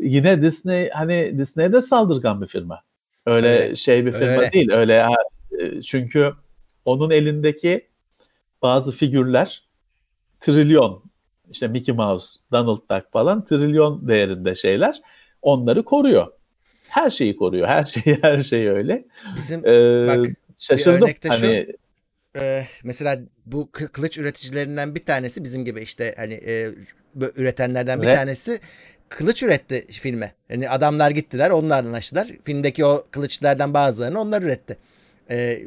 yine 0.02 0.42
Disney 0.42 0.90
hani 0.90 1.38
Disney 1.38 1.72
de 1.72 1.80
saldırgan 1.80 2.42
bir 2.42 2.46
firma. 2.46 2.82
Öyle, 3.26 3.48
Öyle. 3.48 3.76
şey 3.76 4.06
bir 4.06 4.12
firma 4.12 4.26
öyle. 4.42 4.52
değil. 4.52 4.70
Öyle 4.72 5.06
e, 5.60 5.82
çünkü 5.82 6.32
onun 6.84 7.10
elindeki 7.10 7.88
bazı 8.62 8.92
figürler 8.92 9.62
trilyon 10.40 11.02
işte 11.50 11.68
Mickey 11.68 11.94
Mouse, 11.94 12.40
Donald 12.52 12.80
Duck 12.90 13.12
falan 13.12 13.44
trilyon 13.44 14.08
değerinde 14.08 14.54
şeyler. 14.54 15.02
Onları 15.42 15.84
koruyor. 15.84 16.26
Her 16.88 17.10
şeyi 17.10 17.36
koruyor. 17.36 17.68
Her 17.68 17.84
şeyi 18.04 18.18
her 18.22 18.42
şeyi 18.42 18.70
öyle. 18.70 19.04
Bizim 19.36 19.66
Ee, 19.68 20.06
Bak, 20.08 20.30
şaşırdım. 20.58 21.02
örnek 21.02 21.24
de 21.24 21.28
şu, 21.28 21.34
hani 21.34 21.66
e, 22.36 22.64
mesela 22.84 23.20
bu 23.46 23.68
kı- 23.72 23.88
kılıç 23.88 24.18
üreticilerinden 24.18 24.94
bir 24.94 25.04
tanesi 25.04 25.44
bizim 25.44 25.64
gibi 25.64 25.80
işte 25.80 26.14
hani 26.16 26.34
e, 26.34 26.70
üretenlerden 27.36 28.02
bir 28.02 28.06
Ve- 28.06 28.12
tanesi 28.12 28.60
kılıç 29.08 29.42
üretti 29.42 29.86
filme. 29.86 30.34
Yani 30.50 30.70
adamlar 30.70 31.10
gittiler 31.10 31.50
onlarla 31.50 31.88
anlaştılar. 31.88 32.28
Filmdeki 32.44 32.84
o 32.84 33.06
kılıçlardan 33.10 33.74
bazılarını 33.74 34.20
onlar 34.20 34.42
üretti. 34.42 34.76
E, 35.30 35.62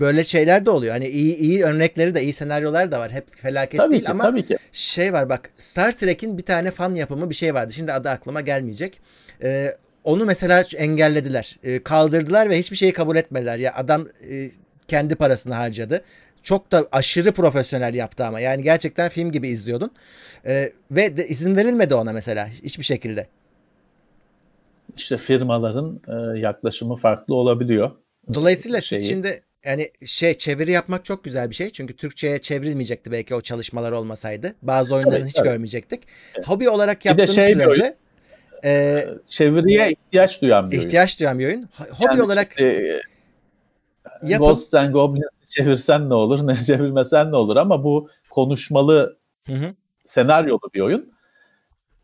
böyle 0.00 0.24
şeyler 0.24 0.66
de 0.66 0.70
oluyor. 0.70 0.92
Hani 0.92 1.08
iyi 1.08 1.36
iyi 1.36 1.64
örnekleri 1.64 2.14
de 2.14 2.22
iyi 2.22 2.32
senaryolar 2.32 2.92
da 2.92 3.00
var. 3.00 3.12
Hep 3.12 3.36
felaket 3.36 3.78
tabii 3.78 3.92
değil 3.92 4.04
ki 4.04 4.10
ama 4.10 4.24
tabii 4.24 4.44
ki. 4.44 4.58
şey 4.72 5.12
var 5.12 5.28
bak 5.28 5.50
Star 5.58 5.96
Trek'in 5.96 6.38
bir 6.38 6.42
tane 6.42 6.70
fan 6.70 6.94
yapımı 6.94 7.30
bir 7.30 7.34
şey 7.34 7.54
vardı. 7.54 7.72
Şimdi 7.72 7.92
adı 7.92 8.08
aklıma 8.08 8.40
gelmeyecek. 8.40 9.00
Ee, 9.42 9.74
onu 10.04 10.24
mesela 10.24 10.64
engellediler. 10.76 11.56
Ee, 11.64 11.82
kaldırdılar 11.82 12.50
ve 12.50 12.58
hiçbir 12.58 12.76
şeyi 12.76 12.92
kabul 12.92 13.16
etmediler. 13.16 13.58
Ya 13.58 13.74
adam 13.74 14.08
e, 14.30 14.50
kendi 14.88 15.14
parasını 15.14 15.54
harcadı. 15.54 16.04
Çok 16.42 16.72
da 16.72 16.86
aşırı 16.92 17.32
profesyonel 17.32 17.94
yaptı 17.94 18.24
ama. 18.24 18.40
Yani 18.40 18.62
gerçekten 18.62 19.08
film 19.08 19.32
gibi 19.32 19.48
izliyordun. 19.48 19.90
Ee, 20.46 20.72
ve 20.90 21.16
de 21.16 21.28
izin 21.28 21.56
verilmedi 21.56 21.94
ona 21.94 22.12
mesela 22.12 22.48
hiçbir 22.62 22.84
şekilde. 22.84 23.26
İşte 24.96 25.16
firmaların 25.16 26.00
e, 26.08 26.38
yaklaşımı 26.38 26.96
farklı 26.96 27.34
olabiliyor. 27.34 27.90
Dolayısıyla 28.34 28.80
siz 28.80 28.88
Şeyi- 28.88 29.08
şimdi 29.08 29.40
yani 29.64 29.90
şey 30.04 30.34
çeviri 30.34 30.72
yapmak 30.72 31.04
çok 31.04 31.24
güzel 31.24 31.50
bir 31.50 31.54
şey. 31.54 31.70
Çünkü 31.70 31.96
Türkçe'ye 31.96 32.40
çevrilmeyecekti 32.40 33.12
belki 33.12 33.34
o 33.34 33.40
çalışmalar 33.40 33.92
olmasaydı. 33.92 34.54
Bazı 34.62 34.94
oyunların 34.94 35.18
Tabii, 35.20 35.28
hiç 35.28 35.34
tabii. 35.36 35.48
görmeyecektik. 35.48 36.02
Hobi 36.46 36.68
olarak 36.70 37.04
de 37.04 37.08
yaptığınız 37.08 37.34
şey 37.34 37.52
sürece 37.52 37.96
e, 38.64 38.70
E, 38.70 39.06
Çeviriye 39.28 39.90
ihtiyaç 39.92 40.42
duyan 40.42 40.70
bir 40.70 40.76
oyun. 40.76 40.86
ihtiyaç 40.86 41.20
duyan 41.20 41.38
bir 41.38 41.46
oyun. 41.46 41.62
Ho- 41.62 41.90
Hobi 41.90 42.06
Yani 42.06 42.22
olarak 42.22 42.50
işte, 42.50 43.00
yapın. 44.22 44.46
Ghosts 44.46 44.74
and 44.74 44.92
Goblins'i 44.92 45.50
çevirsen 45.50 46.08
ne 46.10 46.14
olur, 46.14 46.46
ne 46.46 46.56
çevirmesen 46.66 47.32
ne 47.32 47.36
olur 47.36 47.56
ama 47.56 47.84
bu 47.84 48.08
konuşmalı 48.30 49.16
Hı 49.46 49.52
hı. 49.54 49.74
senaryolu 50.04 50.70
bir 50.74 50.80
oyun. 50.80 51.14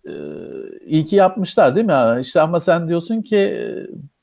Ee, 0.09 0.11
iyi 0.87 1.05
ki 1.05 1.17
yapmışlar 1.17 1.77
değil 1.77 1.87
mi? 1.87 2.21
İşte 2.21 2.41
ama 2.41 2.61
sen 2.61 2.89
diyorsun 2.89 3.23
ki 3.23 3.67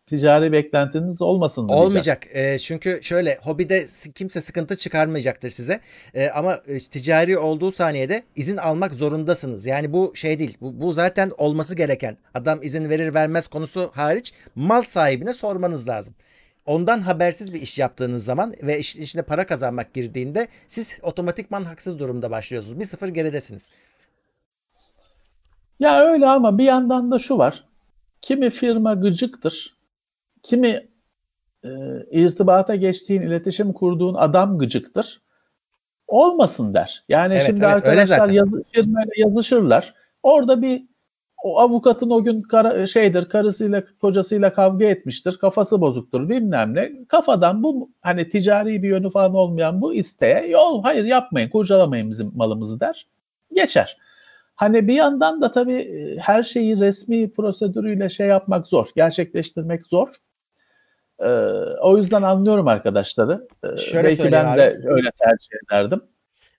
ticari 0.08 0.52
beklentiniz 0.52 1.22
olmasın 1.22 1.64
mı 1.64 1.70
diyeceğim. 1.70 1.88
Olmayacak. 1.88 2.24
E, 2.34 2.60
çünkü 2.60 3.00
şöyle 3.02 3.38
hobide 3.44 3.86
kimse 4.16 4.42
sıkıntı 4.42 4.76
çıkarmayacaktır 4.76 5.50
size. 5.50 5.80
E, 6.14 6.30
ama 6.30 6.54
e, 6.68 6.78
ticari 6.78 7.38
olduğu 7.38 7.72
saniyede 7.72 8.24
izin 8.36 8.58
almak 8.58 8.92
zorundasınız. 8.92 9.66
Yani 9.66 9.94
bu 9.94 10.12
şey 10.16 10.40
değil. 10.40 10.58
Bu, 10.62 10.82
bu 10.82 10.94
zaten 10.94 11.32
olması 11.38 11.76
gereken. 11.76 12.18
Adam 12.34 12.60
izin 12.62 12.90
verir 12.90 13.14
vermez 13.14 13.48
konusu 13.48 13.92
hariç 13.94 14.34
mal 14.56 14.82
sahibine 14.82 15.34
sormanız 15.34 15.88
lazım. 15.90 16.16
ondan 16.66 17.00
habersiz 17.02 17.54
bir 17.54 17.62
iş 17.62 17.80
yaptığınız 17.80 18.26
zaman 18.26 18.54
ve 18.64 18.80
iş, 18.80 18.96
içine 18.96 19.22
para 19.22 19.46
kazanmak 19.46 19.94
girdiğinde 19.94 20.48
siz 20.68 21.00
otomatikman 21.02 21.64
haksız 21.64 22.00
durumda 22.00 22.32
başlıyorsunuz. 22.32 22.80
Bir 22.80 22.86
sıfır 22.86 23.08
geridesiniz. 23.08 23.72
Ya 25.80 26.02
öyle 26.02 26.28
ama 26.28 26.58
bir 26.58 26.64
yandan 26.64 27.12
da 27.12 27.18
şu 27.18 27.38
var. 27.38 27.64
Kimi 28.22 28.50
firma 28.50 28.94
gıcıktır. 28.94 29.77
Kimi 30.48 30.88
e, 31.64 31.70
irtibata 32.12 32.76
geçtiğin, 32.76 33.22
iletişim 33.22 33.74
kurduğun 33.74 34.14
adam 34.14 34.58
gıcıktır. 34.58 35.22
Olmasın 36.08 36.74
der. 36.74 37.04
Yani 37.10 37.34
Evet, 37.34 37.46
şimdi 37.46 37.62
evet, 37.64 37.76
arkadaşlar 37.76 38.18
zaten. 38.18 38.34
yazı, 38.34 38.64
firmayla 38.72 39.12
yazışırlar. 39.18 39.94
Orada 40.24 40.62
bir 40.62 40.84
o 41.44 41.60
avukatın 41.60 42.10
o 42.10 42.24
gün 42.24 42.42
kara, 42.42 42.88
şeydir 42.88 43.30
karısıyla 43.30 43.84
kocasıyla 44.02 44.54
kavga 44.54 44.86
etmiştir. 44.86 45.38
Kafası 45.38 45.82
bozuktur 45.82 46.30
bilmem 46.30 46.76
ne. 46.76 46.92
Kafadan 47.08 47.64
bu 47.64 47.92
hani 48.02 48.30
ticari 48.30 48.84
bir 48.84 48.90
yönü 48.90 49.10
falan 49.10 49.36
olmayan 49.36 49.82
bu 49.82 49.94
isteğe 49.94 50.48
yol 50.48 50.84
hayır 50.84 51.04
yapmayın 51.04 51.50
kurcalamayın 51.50 52.10
bizim 52.10 52.32
malımızı 52.36 52.80
der. 52.80 53.08
Geçer. 53.54 53.98
Hani 54.56 54.88
bir 54.88 54.94
yandan 54.94 55.42
da 55.42 55.52
tabii 55.52 55.76
e, 55.76 56.18
her 56.18 56.44
şeyi 56.44 56.80
resmi 56.80 57.34
prosedürüyle 57.34 58.10
şey 58.10 58.28
yapmak 58.28 58.68
zor. 58.68 58.88
Gerçekleştirmek 58.96 59.86
zor. 59.86 60.08
Ee, 61.20 61.28
o 61.82 61.98
yüzden 61.98 62.22
anlıyorum 62.22 62.68
arkadaşları. 62.68 63.48
Ee, 63.64 63.78
Şöyle 63.78 64.04
belki 64.08 64.18
söyleyeyim 64.18 64.46
ben 64.48 64.58
de 64.58 64.82
öyle 64.86 65.10
tercih 65.12 65.50
ederdim. 65.68 66.02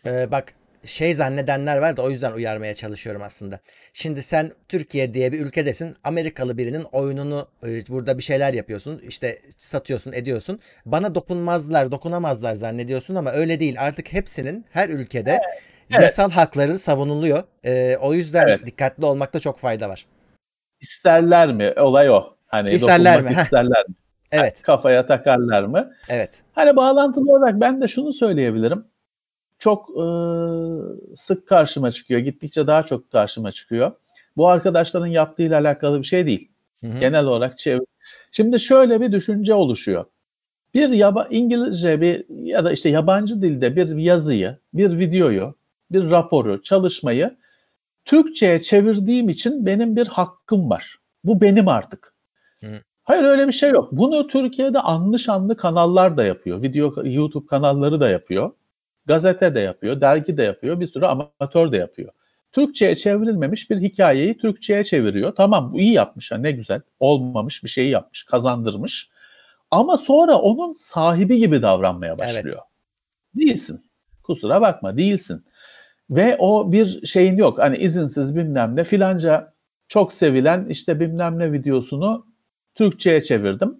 Ee, 0.06 0.30
bak 0.30 0.44
şey 0.84 1.14
zannedenler 1.14 1.78
var 1.78 1.96
da 1.96 2.02
o 2.02 2.10
yüzden 2.10 2.32
uyarmaya 2.32 2.74
çalışıyorum 2.74 3.22
aslında. 3.22 3.60
Şimdi 3.92 4.22
sen 4.22 4.50
Türkiye 4.68 5.14
diye 5.14 5.32
bir 5.32 5.40
ülkedesin. 5.40 5.96
Amerikalı 6.04 6.58
birinin 6.58 6.82
oyununu 6.92 7.48
e, 7.66 7.68
burada 7.88 8.18
bir 8.18 8.22
şeyler 8.22 8.54
yapıyorsun. 8.54 8.98
işte 9.08 9.38
satıyorsun, 9.58 10.12
ediyorsun. 10.12 10.60
Bana 10.86 11.14
dokunmazlar, 11.14 11.90
dokunamazlar 11.92 12.54
zannediyorsun 12.54 13.14
ama 13.14 13.30
öyle 13.32 13.60
değil. 13.60 13.76
Artık 13.80 14.12
hepsinin 14.12 14.64
her 14.70 14.88
ülkede 14.88 15.30
Evet. 15.90 16.02
yasal 16.02 16.30
hakları 16.30 16.78
savunuluyor. 16.78 17.42
Ee, 17.64 17.96
o 18.00 18.14
yüzden 18.14 18.48
Evet. 18.48 18.66
dikkatli 18.66 19.04
olmakta 19.04 19.40
çok 19.40 19.58
fayda 19.58 19.88
var. 19.88 20.06
İsterler 20.80 21.52
mi? 21.52 21.72
Olay 21.76 22.10
o. 22.10 22.36
Hani 22.46 22.70
İsterler 22.70 23.22
mi? 23.22 23.32
İsterler 23.32 23.88
mi? 23.88 23.94
Evet, 24.32 24.62
Kafaya 24.62 25.06
takarlar 25.06 25.62
mı? 25.62 25.92
evet. 26.08 26.42
Hani 26.52 26.76
bağlantılı 26.76 27.32
olarak 27.32 27.60
ben 27.60 27.80
de 27.80 27.88
şunu 27.88 28.12
söyleyebilirim. 28.12 28.84
Çok 29.58 29.90
e, 29.90 30.04
sık 31.16 31.48
karşıma 31.48 31.90
çıkıyor. 31.92 32.20
Gittikçe 32.20 32.66
daha 32.66 32.82
çok 32.82 33.10
karşıma 33.12 33.52
çıkıyor. 33.52 33.92
Bu 34.36 34.48
arkadaşların 34.48 35.06
yaptığıyla 35.06 35.60
alakalı 35.60 35.98
bir 35.98 36.06
şey 36.06 36.26
değil. 36.26 36.50
Hı 36.84 36.90
hı. 36.90 37.00
Genel 37.00 37.24
olarak 37.24 37.58
çevir. 37.58 37.86
Şimdi 38.32 38.60
şöyle 38.60 39.00
bir 39.00 39.12
düşünce 39.12 39.54
oluşuyor. 39.54 40.04
Bir 40.74 40.88
yaba 40.88 41.26
İngilizce 41.30 42.00
bir 42.00 42.24
ya 42.28 42.64
da 42.64 42.72
işte 42.72 42.88
yabancı 42.88 43.42
dilde 43.42 43.76
bir 43.76 43.96
yazıyı, 43.96 44.56
bir 44.74 44.98
videoyu, 44.98 45.54
bir 45.90 46.10
raporu, 46.10 46.62
çalışmayı 46.62 47.36
Türkçe'ye 48.04 48.62
çevirdiğim 48.62 49.28
için 49.28 49.66
benim 49.66 49.96
bir 49.96 50.06
hakkım 50.06 50.70
var. 50.70 50.98
Bu 51.24 51.40
benim 51.40 51.68
artık. 51.68 52.14
Hayır 53.08 53.24
öyle 53.24 53.48
bir 53.48 53.52
şey 53.52 53.70
yok. 53.70 53.88
Bunu 53.92 54.26
Türkiye'de 54.26 54.80
anlı 54.80 55.18
şanlı 55.18 55.56
kanallar 55.56 56.16
da 56.16 56.24
yapıyor. 56.24 56.62
Video 56.62 56.92
YouTube 57.04 57.46
kanalları 57.46 58.00
da 58.00 58.08
yapıyor. 58.08 58.50
Gazete 59.06 59.54
de 59.54 59.60
yapıyor, 59.60 60.00
dergi 60.00 60.36
de 60.36 60.42
yapıyor, 60.42 60.80
bir 60.80 60.86
sürü 60.86 61.06
amatör 61.06 61.72
de 61.72 61.76
yapıyor. 61.76 62.12
Türkçe'ye 62.52 62.96
çevrilmemiş 62.96 63.70
bir 63.70 63.80
hikayeyi 63.80 64.38
Türkçe'ye 64.38 64.84
çeviriyor. 64.84 65.34
Tamam 65.34 65.72
bu 65.72 65.80
iyi 65.80 65.92
yapmış, 65.92 66.32
ha, 66.32 66.38
ne 66.38 66.52
güzel. 66.52 66.80
Olmamış 67.00 67.64
bir 67.64 67.68
şeyi 67.68 67.90
yapmış, 67.90 68.24
kazandırmış. 68.24 69.10
Ama 69.70 69.98
sonra 69.98 70.38
onun 70.38 70.72
sahibi 70.72 71.38
gibi 71.38 71.62
davranmaya 71.62 72.18
başlıyor. 72.18 72.62
Değilsin. 73.36 73.84
Kusura 74.22 74.60
bakma 74.60 74.96
değilsin. 74.96 75.44
Ve 76.10 76.36
o 76.38 76.72
bir 76.72 77.06
şeyin 77.06 77.36
yok. 77.36 77.58
Hani 77.58 77.76
izinsiz 77.76 78.36
bilmem 78.36 78.76
ne 78.76 78.84
filanca 78.84 79.52
çok 79.88 80.12
sevilen 80.12 80.66
işte 80.68 81.00
bilmem 81.00 81.38
ne 81.38 81.52
videosunu 81.52 82.27
Türkçe'ye 82.78 83.22
çevirdim. 83.22 83.76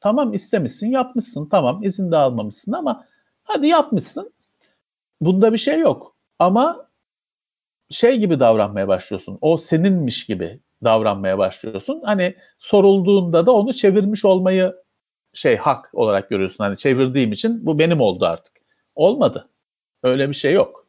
Tamam 0.00 0.34
istemişsin 0.34 0.90
yapmışsın 0.90 1.48
tamam 1.48 1.82
izin 1.84 2.10
de 2.10 2.16
almamışsın 2.16 2.72
ama 2.72 3.06
hadi 3.44 3.66
yapmışsın. 3.66 4.32
Bunda 5.20 5.52
bir 5.52 5.58
şey 5.58 5.78
yok. 5.78 6.16
Ama 6.38 6.88
şey 7.90 8.18
gibi 8.18 8.40
davranmaya 8.40 8.88
başlıyorsun. 8.88 9.38
O 9.40 9.58
seninmiş 9.58 10.26
gibi 10.26 10.60
davranmaya 10.84 11.38
başlıyorsun. 11.38 12.02
Hani 12.04 12.34
sorulduğunda 12.58 13.46
da 13.46 13.52
onu 13.52 13.72
çevirmiş 13.72 14.24
olmayı 14.24 14.74
şey 15.32 15.56
hak 15.56 15.90
olarak 15.92 16.30
görüyorsun. 16.30 16.64
Hani 16.64 16.76
çevirdiğim 16.76 17.32
için 17.32 17.66
bu 17.66 17.78
benim 17.78 18.00
oldu 18.00 18.24
artık. 18.24 18.52
Olmadı. 18.94 19.48
Öyle 20.02 20.28
bir 20.28 20.34
şey 20.34 20.52
yok. 20.52 20.86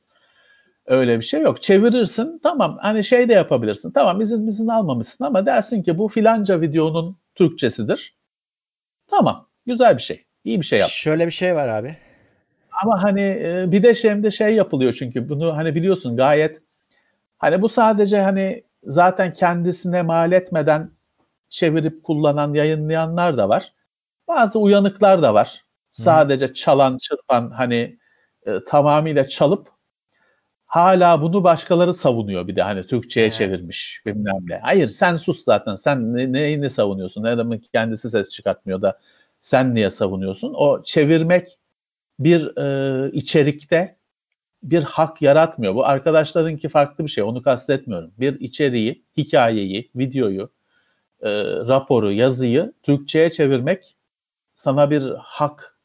Öyle 0.85 1.19
bir 1.19 1.25
şey 1.25 1.41
yok. 1.41 1.61
Çevirirsin 1.61 2.39
tamam 2.43 2.77
hani 2.81 3.03
şey 3.03 3.29
de 3.29 3.33
yapabilirsin. 3.33 3.91
Tamam 3.91 4.21
izin 4.21 4.47
izin 4.47 4.67
almamışsın 4.67 5.25
ama 5.25 5.45
dersin 5.45 5.83
ki 5.83 5.97
bu 5.97 6.07
filanca 6.07 6.61
videonun 6.61 7.17
Türkçesidir. 7.35 8.15
Tamam 9.07 9.47
güzel 9.65 9.97
bir 9.97 10.01
şey. 10.01 10.25
İyi 10.43 10.61
bir 10.61 10.65
şey 10.65 10.79
yapmışsın. 10.79 11.01
Şöyle 11.11 11.25
bir 11.25 11.31
şey 11.31 11.55
var 11.55 11.67
abi. 11.67 11.97
Ama 12.83 13.03
hani 13.03 13.21
e, 13.21 13.65
bir 13.71 13.83
de 13.83 13.95
şimdi 13.95 14.31
şey 14.31 14.55
yapılıyor 14.55 14.93
çünkü 14.93 15.29
bunu 15.29 15.57
hani 15.57 15.75
biliyorsun 15.75 16.17
gayet 16.17 16.61
hani 17.37 17.61
bu 17.61 17.69
sadece 17.69 18.21
hani 18.21 18.63
zaten 18.83 19.33
kendisine 19.33 20.01
mal 20.01 20.31
etmeden 20.31 20.91
çevirip 21.49 22.03
kullanan 22.03 22.53
yayınlayanlar 22.53 23.37
da 23.37 23.49
var. 23.49 23.73
Bazı 24.27 24.59
uyanıklar 24.59 25.21
da 25.21 25.33
var. 25.33 25.63
Sadece 25.91 26.53
çalan 26.53 26.97
çırpan 26.97 27.49
hani 27.49 27.97
e, 28.45 28.63
tamamıyla 28.67 29.27
çalıp 29.27 29.72
hala 30.73 31.21
bunu 31.21 31.43
başkaları 31.43 31.93
savunuyor 31.93 32.47
bir 32.47 32.55
de 32.55 32.61
hani 32.61 32.87
Türkçe'ye 32.87 33.27
He. 33.27 33.31
çevirmiş 33.31 34.01
bilmem 34.05 34.37
ne. 34.49 34.57
Hayır 34.57 34.87
sen 34.87 35.17
sus 35.17 35.43
zaten 35.43 35.75
sen 35.75 36.13
ne, 36.33 36.69
savunuyorsun? 36.69 37.23
Ne 37.23 37.29
adamın 37.29 37.57
kendisi 37.73 38.09
ses 38.09 38.29
çıkartmıyor 38.29 38.81
da 38.81 38.99
sen 39.41 39.75
niye 39.75 39.91
savunuyorsun? 39.91 40.53
O 40.57 40.83
çevirmek 40.83 41.59
bir 42.19 42.57
e, 42.57 43.11
içerikte 43.11 43.97
bir 44.63 44.83
hak 44.83 45.21
yaratmıyor. 45.21 45.75
Bu 45.75 45.85
arkadaşlarınki 45.85 46.69
farklı 46.69 47.03
bir 47.03 47.09
şey. 47.09 47.23
Onu 47.23 47.41
kastetmiyorum. 47.41 48.11
Bir 48.17 48.39
içeriği, 48.39 49.05
hikayeyi, 49.17 49.91
videoyu, 49.95 50.49
e, 51.21 51.29
raporu, 51.43 52.11
yazıyı 52.11 52.73
Türkçe'ye 52.83 53.29
çevirmek 53.29 53.95
sana 54.55 54.91
bir 54.91 55.03
hak 55.17 55.77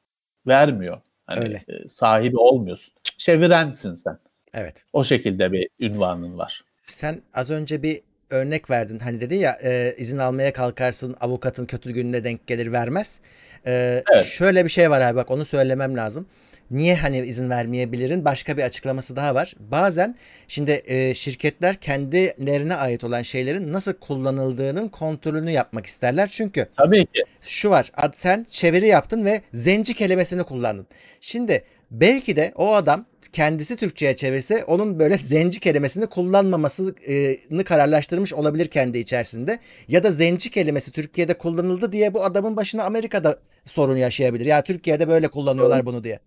vermiyor. 0.46 1.00
Hani 1.26 1.40
Öyle. 1.40 1.64
e, 1.68 1.88
sahibi 1.88 2.36
olmuyorsun. 2.36 2.94
Çevirensin 3.18 3.94
sen. 3.94 4.18
Evet. 4.54 4.84
O 4.92 5.04
şekilde 5.04 5.52
bir 5.52 5.68
ünvanın 5.80 6.38
var. 6.38 6.64
Sen 6.82 7.22
az 7.34 7.50
önce 7.50 7.82
bir 7.82 8.00
örnek 8.30 8.70
verdin. 8.70 8.98
Hani 8.98 9.20
dedin 9.20 9.38
ya 9.38 9.58
e, 9.62 9.94
izin 9.98 10.18
almaya 10.18 10.52
kalkarsın 10.52 11.16
avukatın 11.20 11.66
kötü 11.66 11.90
gününe 11.90 12.24
denk 12.24 12.46
gelir 12.46 12.72
vermez. 12.72 13.20
E, 13.66 14.02
Evet. 14.12 14.24
Şöyle 14.24 14.64
bir 14.64 14.70
şey 14.70 14.90
var 14.90 15.00
abi 15.00 15.16
bak 15.16 15.30
onu 15.30 15.44
söylemem 15.44 15.96
lazım. 15.96 16.26
Niye 16.70 16.96
hani 16.96 17.18
izin 17.18 17.50
vermeyebilirin? 17.50 18.24
Başka 18.24 18.56
bir 18.56 18.62
açıklaması 18.62 19.16
daha 19.16 19.34
var. 19.34 19.54
Bazen 19.58 20.14
şimdi 20.48 20.82
e, 20.86 21.14
şirketler 21.14 21.76
kendilerine 21.76 22.74
ait 22.74 23.04
olan 23.04 23.22
şeylerin 23.22 23.72
nasıl 23.72 23.92
kullanıldığının 23.92 24.88
kontrolünü 24.88 25.50
yapmak 25.50 25.86
isterler. 25.86 26.28
Çünkü 26.32 26.66
Tabii 26.76 27.06
ki. 27.06 27.24
şu 27.40 27.70
var. 27.70 27.90
ad- 27.96 28.12
Sen 28.16 28.46
çeviri 28.50 28.88
yaptın 28.88 29.24
ve 29.24 29.40
zenci 29.54 29.94
kelimesini 29.94 30.42
kullandın. 30.44 30.86
Şimdi 31.20 31.64
belki 31.90 32.36
de 32.36 32.52
o 32.56 32.74
adam 32.74 33.04
kendisi 33.32 33.76
Türkçe'ye 33.76 34.16
çevirse 34.16 34.64
onun 34.64 34.98
böyle 34.98 35.18
zenci 35.18 35.60
kelimesini 35.60 36.06
kullanmamasını 36.06 37.64
kararlaştırmış 37.64 38.32
olabilir 38.32 38.66
kendi 38.66 38.98
içerisinde. 38.98 39.58
Ya 39.88 40.02
da 40.02 40.10
zenci 40.10 40.50
kelimesi 40.50 40.92
Türkiye'de 40.92 41.38
kullanıldı 41.38 41.92
diye 41.92 42.14
bu 42.14 42.24
adamın 42.24 42.56
başına 42.56 42.84
Amerika'da 42.84 43.38
sorun 43.64 43.96
yaşayabilir. 43.96 44.46
Ya 44.46 44.62
Türkiye'de 44.62 45.08
böyle 45.08 45.28
kullanıyorlar 45.28 45.86
bunu 45.86 46.04
diye. 46.04 46.18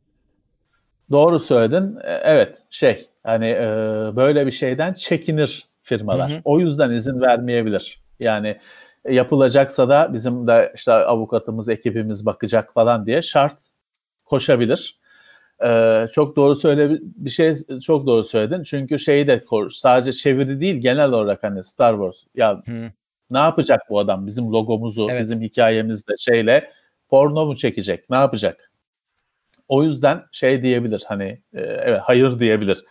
Doğru 1.11 1.39
söyledin. 1.39 1.95
E, 2.03 2.11
Evet 2.23 2.57
şey 2.69 3.05
hani 3.23 3.47
e, 3.47 3.65
böyle 4.15 4.45
bir 4.45 4.51
şeyden 4.51 4.93
çekinir 4.93 5.69
firmalar. 5.81 6.31
Hı 6.31 6.35
hı. 6.35 6.41
O 6.45 6.59
yüzden 6.59 6.91
izin 6.91 7.21
vermeyebilir. 7.21 8.03
Yani 8.19 8.57
e, 9.05 9.13
yapılacaksa 9.13 9.89
da 9.89 10.13
bizim 10.13 10.47
de 10.47 10.71
işte 10.75 10.93
avukatımız, 10.93 11.69
ekibimiz 11.69 12.25
bakacak 12.25 12.73
falan 12.73 13.05
diye 13.05 13.21
şart 13.21 13.57
koşabilir. 14.25 15.00
E, 15.63 16.07
çok 16.13 16.35
doğru 16.35 16.55
söyle 16.55 16.97
bir 17.01 17.29
şey 17.29 17.55
çok 17.83 18.07
doğru 18.07 18.23
söyledin. 18.23 18.63
Çünkü 18.63 18.99
şeyi 18.99 19.27
de 19.27 19.39
kor- 19.45 19.69
sadece 19.69 20.13
çeviri 20.13 20.59
değil 20.59 20.75
genel 20.75 21.11
olarak 21.11 21.43
hani 21.43 21.63
Star 21.63 21.93
Wars 21.93 22.23
ya 22.35 22.61
Hı. 22.65 22.91
ne 23.31 23.37
yapacak 23.37 23.81
bu 23.89 23.99
adam 23.99 24.27
bizim 24.27 24.51
logomuzu, 24.51 25.07
Evet. 25.11 25.21
bizim 25.21 25.41
hikayemizle 25.41 26.13
şeyle 26.19 26.71
porno 27.09 27.45
mu 27.45 27.55
çekecek? 27.55 28.09
Ne 28.09 28.15
yapacak? 28.15 28.71
O 29.67 29.83
yüzden 29.83 30.23
şey 30.31 30.63
diyebilir 30.63 31.03
hani 31.07 31.23
e, 31.53 31.61
evet 31.61 31.99
hayır 32.03 32.39
diyebilir. 32.39 32.85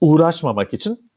Uğraşmamak 0.00 0.74
için 0.74 1.10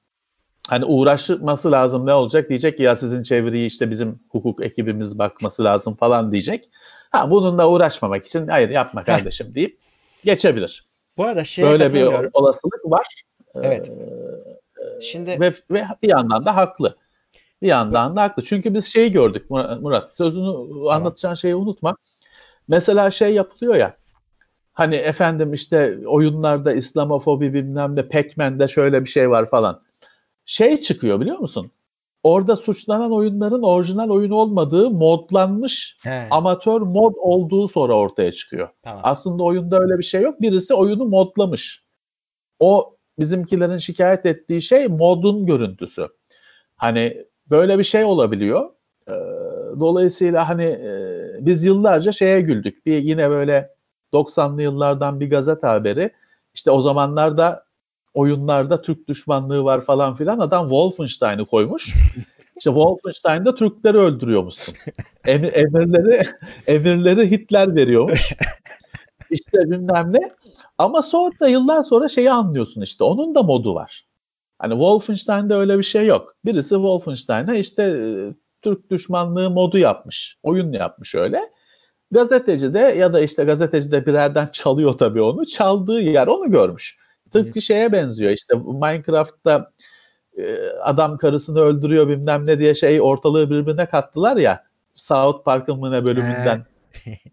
hani 0.67 0.85
uğraşması 0.85 1.71
lazım 1.71 2.05
ne 2.05 2.13
olacak 2.13 2.49
diyecek 2.49 2.79
ya 2.79 2.95
sizin 2.95 3.23
çeviriyi 3.23 3.67
işte 3.67 3.91
bizim 3.91 4.19
hukuk 4.29 4.65
ekibimiz 4.65 5.19
bakması 5.19 5.63
lazım 5.63 5.95
falan 5.95 6.31
diyecek. 6.31 6.69
Ha 7.11 7.31
bununla 7.31 7.69
uğraşmamak 7.69 8.25
için 8.25 8.47
hayır 8.47 8.69
yapma 8.69 9.03
kardeşim 9.03 9.55
deyip 9.55 9.77
geçebilir. 10.25 10.87
Bu 11.17 11.25
arada 11.25 11.43
şeye 11.43 11.67
Böyle 11.67 11.93
bir 11.93 12.29
olasılık 12.33 12.85
var. 12.85 13.23
Evet. 13.55 13.89
Ee, 13.89 15.01
Şimdi 15.01 15.39
ve, 15.39 15.53
ve 15.71 15.83
bir 16.03 16.09
yandan 16.09 16.45
da 16.45 16.55
haklı. 16.55 16.95
Bir 17.61 17.67
yandan 17.67 18.15
da 18.15 18.21
haklı. 18.21 18.43
Çünkü 18.43 18.73
biz 18.73 18.85
şeyi 18.85 19.11
gördük 19.11 19.49
Murat. 19.49 20.15
Sözünü 20.15 20.45
tamam. 20.45 20.87
anlatacağın 20.87 21.33
şeyi 21.33 21.55
unutma. 21.55 21.97
Mesela 22.67 23.11
şey 23.11 23.33
yapılıyor 23.33 23.75
ya. 23.75 23.97
Hani 24.73 24.95
efendim 24.95 25.53
işte 25.53 25.99
oyunlarda 26.07 26.73
İslamofobi 26.73 27.53
bilmem 27.53 27.95
ne 27.95 28.01
Pac-Man'de 28.01 28.67
şöyle 28.67 29.01
bir 29.01 29.09
şey 29.09 29.29
var 29.29 29.49
falan. 29.49 29.81
Şey 30.45 30.77
çıkıyor 30.77 31.19
biliyor 31.19 31.37
musun? 31.37 31.71
Orada 32.25 32.55
suçlanan 32.55 33.11
oyunların 33.11 33.61
orijinal 33.63 34.09
oyun 34.09 34.31
olmadığı 34.31 34.89
modlanmış 34.89 35.97
He. 36.03 36.27
amatör 36.31 36.81
mod 36.81 37.13
olduğu 37.17 37.67
sonra 37.67 37.93
ortaya 37.93 38.31
çıkıyor. 38.31 38.69
Tamam. 38.83 39.01
Aslında 39.03 39.43
oyunda 39.43 39.79
öyle 39.79 39.97
bir 39.97 40.03
şey 40.03 40.21
yok. 40.21 40.41
Birisi 40.41 40.73
oyunu 40.73 41.05
modlamış. 41.05 41.83
O 42.59 42.95
bizimkilerin 43.19 43.77
şikayet 43.77 44.25
ettiği 44.25 44.61
şey 44.61 44.87
modun 44.87 45.45
görüntüsü. 45.45 46.07
Hani 46.75 47.25
böyle 47.49 47.79
bir 47.79 47.83
şey 47.83 48.03
olabiliyor. 48.03 48.69
Ee, 49.07 49.13
dolayısıyla 49.79 50.49
hani 50.49 50.63
e, 50.63 50.89
biz 51.39 51.65
yıllarca 51.65 52.11
şeye 52.11 52.41
güldük. 52.41 52.85
Bir 52.85 52.97
yine 52.97 53.29
böyle 53.29 53.69
90'lı 54.13 54.61
yıllardan 54.61 55.19
bir 55.19 55.29
gazete 55.29 55.67
haberi. 55.67 56.11
İşte 56.53 56.71
o 56.71 56.81
zamanlarda 56.81 57.64
oyunlarda 58.15 58.81
Türk 58.81 59.07
düşmanlığı 59.07 59.63
var 59.63 59.81
falan 59.81 60.15
filan. 60.15 60.39
Adam 60.39 60.69
Wolfenstein'ı 60.69 61.45
koymuş. 61.45 61.93
İşte 62.57 62.69
Wolfenstein'da 62.69 63.55
Türkleri 63.55 63.97
öldürüyormuşsun. 63.97 64.75
Emir, 65.27 65.53
emirleri, 65.53 66.27
emirleri 66.67 67.31
Hitler 67.31 67.75
veriyormuş. 67.75 68.33
İşte 69.31 69.57
bilmem 69.71 70.13
ne. 70.13 70.31
Ama 70.77 71.01
sonra 71.01 71.47
yıllar 71.47 71.83
sonra 71.83 72.07
şeyi 72.07 72.31
anlıyorsun 72.31 72.81
işte. 72.81 73.03
Onun 73.03 73.35
da 73.35 73.43
modu 73.43 73.75
var. 73.75 74.05
Hani 74.59 74.71
Wolfenstein'de 74.71 75.55
öyle 75.55 75.77
bir 75.77 75.83
şey 75.83 76.05
yok. 76.05 76.35
Birisi 76.45 76.69
Wolfenstein'a 76.69 77.55
işte 77.55 77.83
e, 77.83 78.33
Türk 78.61 78.91
düşmanlığı 78.91 79.49
modu 79.49 79.77
yapmış. 79.77 80.37
Oyun 80.43 80.71
yapmış 80.71 81.15
öyle. 81.15 81.41
Gazeteci 82.11 82.73
de 82.73 82.79
ya 82.79 83.13
da 83.13 83.21
işte 83.21 83.43
gazeteci 83.43 83.91
de 83.91 84.05
birerden 84.05 84.47
çalıyor 84.47 84.93
tabii 84.93 85.21
onu. 85.21 85.45
Çaldığı 85.45 86.01
yer 86.01 86.27
onu 86.27 86.51
görmüş. 86.51 87.04
Tıpkı 87.43 87.61
şeye 87.61 87.91
benziyor 87.91 88.31
işte 88.31 88.55
Minecraft'ta 88.55 89.71
e, 90.37 90.55
adam 90.83 91.17
karısını 91.17 91.59
öldürüyor 91.59 92.07
bilmem 92.07 92.45
ne 92.45 92.59
diye 92.59 92.75
şey 92.75 93.01
ortalığı 93.01 93.49
birbirine 93.49 93.85
kattılar 93.85 94.37
ya. 94.37 94.63
South 94.93 95.45
Park'ın 95.45 95.79
mı 95.79 95.91
ne 95.91 96.05
bölümünden 96.05 96.65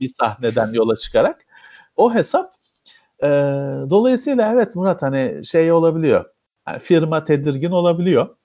bir 0.01 0.11
sahneden 0.21 0.73
yola 0.73 0.97
çıkarak. 0.97 1.47
O 1.97 2.15
hesap 2.15 2.55
e, 3.23 3.29
dolayısıyla 3.91 4.53
evet 4.53 4.75
Murat 4.75 5.03
hani 5.03 5.45
şey 5.45 5.73
olabiliyor. 5.73 6.25
Yani 6.69 6.79
firma 6.79 7.25
tedirgin 7.25 7.71
olabiliyor. 7.71 8.37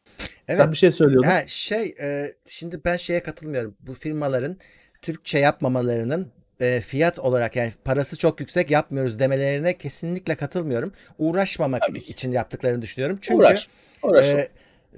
Evet. 0.47 0.57
Sen 0.57 0.71
bir 0.71 0.77
şey 0.77 0.91
söylüyordun. 0.91 1.27
Ha, 1.27 1.37
şey 1.47 1.95
e, 2.01 2.35
şimdi 2.47 2.81
ben 2.85 2.97
şeye 2.97 3.23
katılmıyorum. 3.23 3.75
Bu 3.79 3.93
firmaların 3.93 4.57
Türkçe 5.01 5.39
yapmamalarının 5.39 6.31
e, 6.59 6.81
fiyat 6.81 7.19
olarak 7.19 7.55
yani 7.55 7.71
parası 7.85 8.17
çok 8.17 8.39
yüksek 8.39 8.71
yapmıyoruz 8.71 9.19
demelerine 9.19 9.77
kesinlikle 9.77 10.35
katılmıyorum. 10.35 10.93
Uğraşmamak 11.17 11.97
için 11.97 12.31
yaptıklarını 12.31 12.81
düşünüyorum. 12.81 13.19
Çünkü 13.21 13.39
Uğraş. 13.39 13.67
Uğraş. 14.03 14.29
E, 14.29 14.47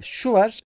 şu 0.00 0.32
var 0.32 0.60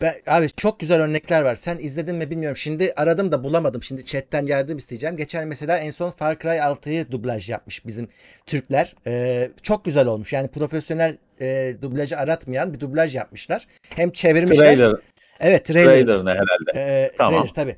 ben, 0.00 0.12
abi 0.26 0.48
çok 0.56 0.80
güzel 0.80 1.02
örnekler 1.02 1.42
var. 1.42 1.56
Sen 1.56 1.78
izledin 1.78 2.14
mi 2.14 2.30
bilmiyorum. 2.30 2.56
Şimdi 2.56 2.92
aradım 2.96 3.32
da 3.32 3.44
bulamadım. 3.44 3.82
Şimdi 3.82 4.04
chatten 4.04 4.46
yardım 4.46 4.78
isteyeceğim. 4.78 5.16
Geçen 5.16 5.48
mesela 5.48 5.78
en 5.78 5.90
son 5.90 6.10
Far 6.10 6.38
Cry 6.38 6.48
6'yı 6.48 7.10
dublaj 7.10 7.50
yapmış 7.50 7.86
bizim 7.86 8.08
Türkler. 8.46 8.94
Ee, 9.06 9.50
çok 9.62 9.84
güzel 9.84 10.06
olmuş. 10.06 10.32
Yani 10.32 10.48
profesyonel 10.48 11.16
e, 11.40 11.74
dublajı 11.82 12.18
aratmayan 12.18 12.74
bir 12.74 12.80
dublaj 12.80 13.16
yapmışlar. 13.16 13.66
Hem 13.96 14.10
çevirmişler. 14.10 14.76
Trailer. 14.76 14.96
Evet 15.40 15.64
trailer. 15.64 15.90
Trailer 15.90 16.24
ne 16.24 16.30
herhalde. 16.30 16.72
Ee, 16.76 17.10
tamam. 17.18 17.32
Trailer 17.32 17.54
tabii. 17.54 17.76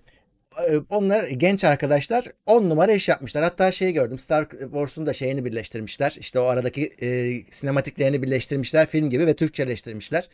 Ee, 0.56 0.76
onlar 0.90 1.24
genç 1.24 1.64
arkadaşlar 1.64 2.24
10 2.46 2.70
numara 2.70 2.92
iş 2.92 3.08
yapmışlar. 3.08 3.44
Hatta 3.44 3.72
şeyi 3.72 3.92
gördüm 3.92 4.18
Star 4.18 4.48
Wars'un 4.50 5.06
da 5.06 5.12
şeyini 5.12 5.44
birleştirmişler. 5.44 6.16
İşte 6.20 6.40
o 6.40 6.44
aradaki 6.44 6.92
e, 7.02 7.08
sinematiklerini 7.50 8.22
birleştirmişler 8.22 8.86
film 8.86 9.10
gibi 9.10 9.26
ve 9.26 9.36
Türkçeleştirmişler. 9.36 10.28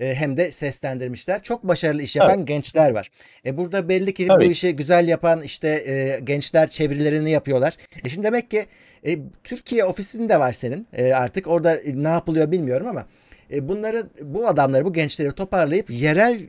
E, 0.00 0.14
hem 0.14 0.36
de 0.36 0.50
seslendirmişler. 0.50 1.42
Çok 1.42 1.64
başarılı 1.64 2.02
iş 2.02 2.16
yapan 2.16 2.38
evet. 2.38 2.48
gençler 2.48 2.90
var. 2.90 3.10
E, 3.46 3.56
burada 3.56 3.88
belli 3.88 4.14
ki 4.14 4.26
Tabii. 4.26 4.44
bu 4.44 4.50
işi 4.50 4.76
güzel 4.76 5.08
yapan 5.08 5.42
işte 5.42 5.68
e, 5.68 6.20
gençler 6.24 6.68
çevirilerini 6.68 7.30
yapıyorlar. 7.30 7.76
E, 8.04 8.08
şimdi 8.08 8.26
demek 8.26 8.50
ki 8.50 8.66
e, 9.06 9.18
Türkiye 9.44 9.84
ofisinde 9.84 10.40
var 10.40 10.52
senin. 10.52 10.86
E, 10.92 11.12
artık 11.12 11.46
orada 11.46 11.78
ne 11.94 12.08
yapılıyor 12.08 12.50
bilmiyorum 12.50 12.86
ama 12.86 13.06
e, 13.52 13.68
bunları 13.68 14.06
bu 14.22 14.48
adamları 14.48 14.84
bu 14.84 14.92
gençleri 14.92 15.32
toparlayıp 15.32 15.90
yerel 15.90 16.40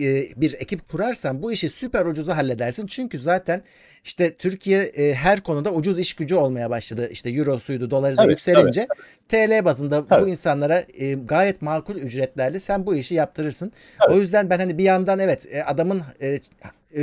e, 0.00 0.24
bir 0.36 0.52
ekip 0.52 0.88
kurarsan 0.88 1.42
bu 1.42 1.52
işi 1.52 1.70
süper 1.70 2.06
ucuza 2.06 2.36
halledersin. 2.36 2.86
Çünkü 2.86 3.18
zaten 3.18 3.62
işte 4.04 4.34
Türkiye 4.34 4.82
e, 4.82 5.14
her 5.14 5.40
konuda 5.40 5.72
ucuz 5.72 5.98
iş 5.98 6.14
gücü 6.14 6.34
olmaya 6.34 6.70
başladı. 6.70 7.08
İşte 7.10 7.30
eurosuydu, 7.30 7.90
doları 7.90 8.16
da 8.16 8.22
evet, 8.22 8.30
yükselince 8.30 8.80
evet. 8.80 9.60
TL 9.60 9.64
bazında 9.64 10.04
evet. 10.10 10.22
bu 10.22 10.28
insanlara 10.28 10.84
e, 10.94 11.14
gayet 11.14 11.62
makul 11.62 11.96
ücretlerle 11.96 12.60
sen 12.60 12.86
bu 12.86 12.94
işi 12.94 13.14
yaptırırsın. 13.14 13.72
Evet. 14.06 14.16
O 14.16 14.20
yüzden 14.20 14.50
ben 14.50 14.58
hani 14.58 14.78
bir 14.78 14.84
yandan 14.84 15.18
evet 15.18 15.46
e, 15.52 15.64
adamın 15.64 16.02
e, 16.20 16.28
e, 16.28 16.38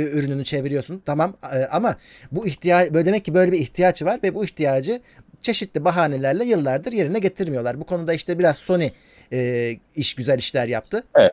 ürününü 0.00 0.44
çeviriyorsun 0.44 1.02
tamam 1.06 1.36
e, 1.52 1.64
ama 1.64 1.96
bu 2.32 2.46
ihtiyaç 2.46 2.92
böyle 2.92 3.06
demek 3.06 3.24
ki 3.24 3.34
böyle 3.34 3.52
bir 3.52 3.58
ihtiyaç 3.58 4.02
var 4.02 4.20
ve 4.22 4.34
bu 4.34 4.44
ihtiyacı 4.44 5.00
çeşitli 5.42 5.84
bahanelerle 5.84 6.44
yıllardır 6.44 6.92
yerine 6.92 7.18
getirmiyorlar. 7.18 7.80
Bu 7.80 7.84
konuda 7.84 8.14
işte 8.14 8.38
biraz 8.38 8.56
Sony 8.56 8.90
e, 9.32 9.70
iş 9.96 10.14
güzel 10.14 10.38
işler 10.38 10.68
yaptı. 10.68 11.04
Evet. 11.14 11.32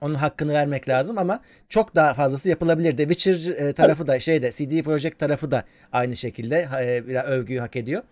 Onun 0.00 0.14
hakkını 0.14 0.52
vermek 0.52 0.88
lazım 0.88 1.18
ama 1.18 1.40
çok 1.68 1.94
daha 1.94 2.14
fazlası 2.14 2.50
yapılabilir. 2.50 2.96
The 2.96 3.08
Witcher 3.08 3.66
e, 3.66 3.72
tarafı 3.72 4.06
da 4.06 4.20
şeyde 4.20 4.50
CD 4.50 4.82
Projekt 4.82 5.18
tarafı 5.18 5.50
da 5.50 5.64
aynı 5.92 6.16
şekilde 6.16 6.68
e, 6.82 7.08
biraz 7.08 7.26
övgüyü 7.26 7.60
hak 7.60 7.76
ediyor. 7.76 8.02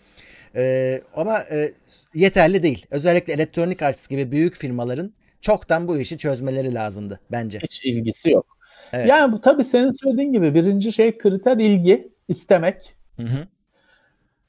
E, 0.56 1.02
ama 1.16 1.38
e, 1.38 1.72
yeterli 2.14 2.62
değil. 2.62 2.86
Özellikle 2.90 3.32
Electronic 3.32 3.86
Arts 3.86 4.08
gibi 4.08 4.32
büyük 4.32 4.56
firmaların 4.56 5.12
çoktan 5.40 5.88
bu 5.88 5.98
işi 5.98 6.18
çözmeleri 6.18 6.74
lazımdı 6.74 7.20
bence. 7.30 7.58
Hiç 7.58 7.84
ilgisi 7.84 8.30
yok. 8.30 8.46
Evet. 8.92 9.08
Yani 9.08 9.32
bu 9.32 9.40
tabii 9.40 9.64
senin 9.64 9.90
söylediğin 9.90 10.32
gibi 10.32 10.54
birinci 10.54 10.92
şey 10.92 11.18
kriter 11.18 11.56
ilgi, 11.56 12.12
istemek. 12.28 12.94
Hı 13.16 13.22
hı. 13.22 13.48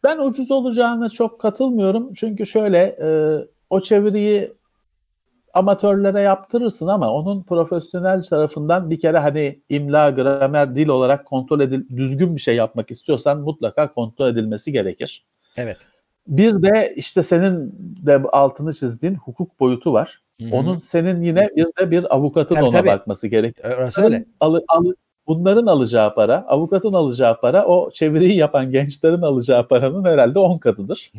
Ben 0.03 0.17
ucuz 0.17 0.51
olacağına 0.51 1.09
çok 1.09 1.41
katılmıyorum. 1.41 2.13
Çünkü 2.13 2.45
şöyle 2.45 2.77
e, 2.77 3.07
o 3.73 3.81
çeviriyi 3.81 4.53
amatörlere 5.53 6.21
yaptırırsın 6.21 6.87
ama 6.87 7.13
onun 7.13 7.43
profesyonel 7.43 8.21
tarafından 8.21 8.89
bir 8.89 8.99
kere 8.99 9.17
hani 9.17 9.61
imla, 9.69 10.09
gramer, 10.09 10.75
dil 10.75 10.87
olarak 10.87 11.25
kontrol 11.25 11.59
edil 11.59 11.97
düzgün 11.97 12.35
bir 12.35 12.41
şey 12.41 12.55
yapmak 12.55 12.91
istiyorsan 12.91 13.41
mutlaka 13.41 13.93
kontrol 13.93 14.27
edilmesi 14.27 14.71
gerekir. 14.71 15.25
Evet. 15.57 15.77
Bir 16.27 16.61
de 16.61 16.93
işte 16.95 17.23
senin 17.23 17.75
de 18.05 18.21
altını 18.31 18.73
çizdiğin 18.73 19.15
hukuk 19.15 19.59
boyutu 19.59 19.93
var. 19.93 20.21
Hı-hı. 20.41 20.55
Onun 20.55 20.77
senin 20.77 21.21
yine 21.21 21.49
bir 21.55 21.65
de 21.65 21.91
bir 21.91 22.15
avukatın 22.15 22.55
tabii, 22.55 22.65
ona 22.65 22.77
tabii. 22.77 22.87
bakması 22.87 23.27
gerekir. 23.27 23.65
Orası 23.77 24.01
öyle. 24.03 24.25
Al, 24.39 24.59
al, 24.67 24.85
bunların 25.27 25.65
alacağı 25.65 26.15
para, 26.15 26.45
avukatın 26.47 26.93
alacağı 26.93 27.41
para 27.41 27.65
o 27.65 27.91
çeviriyi 27.91 28.37
yapan 28.37 28.71
gençlerin 28.71 29.21
alacağı 29.21 29.67
paranın 29.67 30.05
herhalde 30.05 30.39
10 30.39 30.57
katıdır. 30.57 31.11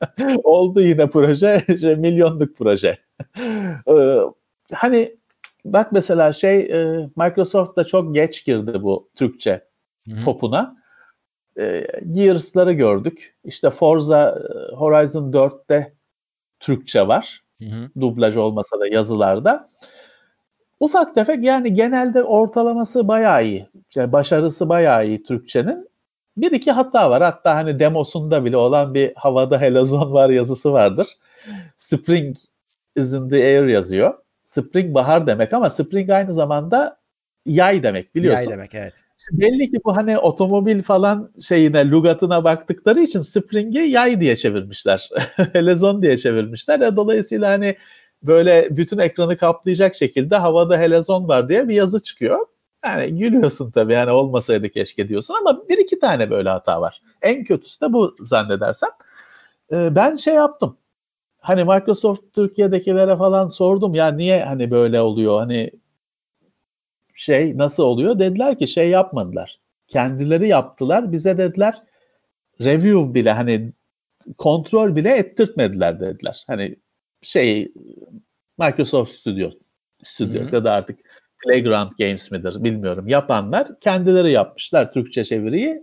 Oldu 0.44 0.80
yine 0.80 1.10
proje, 1.10 1.64
milyonluk 1.98 2.56
proje. 2.56 2.98
Ee, 3.88 4.18
hani 4.72 5.16
bak 5.64 5.92
mesela 5.92 6.32
şey 6.32 6.58
e, 6.60 7.08
Microsoft 7.16 7.76
da 7.76 7.84
çok 7.84 8.14
geç 8.14 8.44
girdi 8.44 8.82
bu 8.82 9.08
Türkçe 9.14 9.64
Hı-hı. 10.08 10.24
topuna. 10.24 10.76
E, 11.58 11.86
Gears'ları 12.12 12.72
gördük. 12.72 13.36
İşte 13.44 13.70
Forza 13.70 14.30
e, 14.30 14.74
Horizon 14.74 15.32
4'te 15.32 15.94
Türkçe 16.60 17.08
var. 17.08 17.42
Hı-hı. 17.58 17.90
Dublaj 18.00 18.36
olmasa 18.36 18.80
da 18.80 18.86
yazılarda. 18.86 19.68
Ufak 20.80 21.14
tefek 21.14 21.42
yani 21.44 21.74
genelde 21.74 22.22
ortalaması 22.22 23.08
bayağı 23.08 23.44
iyi. 23.44 23.68
Yani 23.94 24.12
başarısı 24.12 24.68
bayağı 24.68 25.06
iyi 25.06 25.22
Türkçenin. 25.22 25.88
Bir 26.36 26.52
iki 26.52 26.72
hata 26.72 27.10
var. 27.10 27.22
Hatta 27.22 27.54
hani 27.56 27.78
demosunda 27.78 28.44
bile 28.44 28.56
olan 28.56 28.94
bir 28.94 29.12
havada 29.16 29.60
helazon 29.60 30.12
var 30.12 30.30
yazısı 30.30 30.72
vardır. 30.72 31.08
Spring 31.76 32.36
is 32.96 33.12
in 33.12 33.28
the 33.28 33.36
air 33.36 33.66
yazıyor. 33.66 34.14
Spring 34.44 34.94
bahar 34.94 35.26
demek 35.26 35.52
ama 35.52 35.70
spring 35.70 36.10
aynı 36.10 36.34
zamanda 36.34 36.98
yay 37.46 37.82
demek 37.82 38.14
biliyorsun. 38.14 38.50
Yay 38.50 38.58
demek 38.58 38.74
evet. 38.74 38.94
Belli 39.32 39.70
ki 39.70 39.80
bu 39.84 39.96
hani 39.96 40.18
otomobil 40.18 40.82
falan 40.82 41.32
şeyine, 41.40 41.90
lugatına 41.90 42.44
baktıkları 42.44 43.00
için 43.00 43.20
spring'i 43.20 43.78
yay 43.78 44.20
diye 44.20 44.36
çevirmişler. 44.36 45.10
helezon 45.52 46.02
diye 46.02 46.18
çevirmişler. 46.18 46.80
E, 46.80 46.96
dolayısıyla 46.96 47.50
hani 47.50 47.76
böyle 48.26 48.76
bütün 48.76 48.98
ekranı 48.98 49.36
kaplayacak 49.36 49.94
şekilde 49.94 50.36
havada 50.36 50.78
helezon 50.78 51.28
var 51.28 51.48
diye 51.48 51.68
bir 51.68 51.74
yazı 51.74 52.02
çıkıyor. 52.02 52.46
Yani 52.84 53.18
gülüyorsun 53.18 53.70
tabii 53.70 53.92
yani 53.92 54.10
olmasaydı 54.10 54.68
keşke 54.68 55.08
diyorsun 55.08 55.34
ama 55.40 55.68
bir 55.68 55.78
iki 55.78 55.98
tane 55.98 56.30
böyle 56.30 56.48
hata 56.48 56.80
var. 56.80 57.02
En 57.22 57.44
kötüsü 57.44 57.80
de 57.80 57.92
bu 57.92 58.16
zannedersem. 58.20 58.90
Ee, 59.72 59.96
ben 59.96 60.14
şey 60.14 60.34
yaptım. 60.34 60.76
Hani 61.38 61.64
Microsoft 61.64 62.22
Türkiye'dekilere 62.34 63.16
falan 63.16 63.48
sordum 63.48 63.94
ya 63.94 64.08
niye 64.08 64.44
hani 64.44 64.70
böyle 64.70 65.00
oluyor 65.00 65.38
hani 65.38 65.70
şey 67.14 67.58
nasıl 67.58 67.82
oluyor? 67.82 68.18
Dediler 68.18 68.58
ki 68.58 68.68
şey 68.68 68.90
yapmadılar. 68.90 69.60
Kendileri 69.88 70.48
yaptılar. 70.48 71.12
Bize 71.12 71.38
dediler 71.38 71.82
review 72.60 73.14
bile 73.14 73.32
hani 73.32 73.72
kontrol 74.38 74.96
bile 74.96 75.16
ettirtmediler 75.16 76.00
dediler. 76.00 76.44
Hani 76.46 76.76
şey 77.24 77.72
Microsoft 78.58 79.12
Studio 79.12 79.50
Studios 80.02 80.52
ya 80.52 80.64
da 80.64 80.72
artık 80.72 80.98
Playground 81.44 81.90
Games 81.98 82.30
midir 82.30 82.64
bilmiyorum. 82.64 83.08
Yapanlar 83.08 83.80
kendileri 83.80 84.32
yapmışlar 84.32 84.92
Türkçe 84.92 85.24
çeviriyi. 85.24 85.82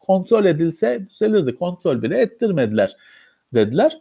Kontrol 0.00 0.44
edilse 0.44 1.06
düzelirdi. 1.08 1.54
Kontrol 1.54 2.02
bile 2.02 2.18
ettirmediler 2.18 2.96
dediler. 3.54 3.98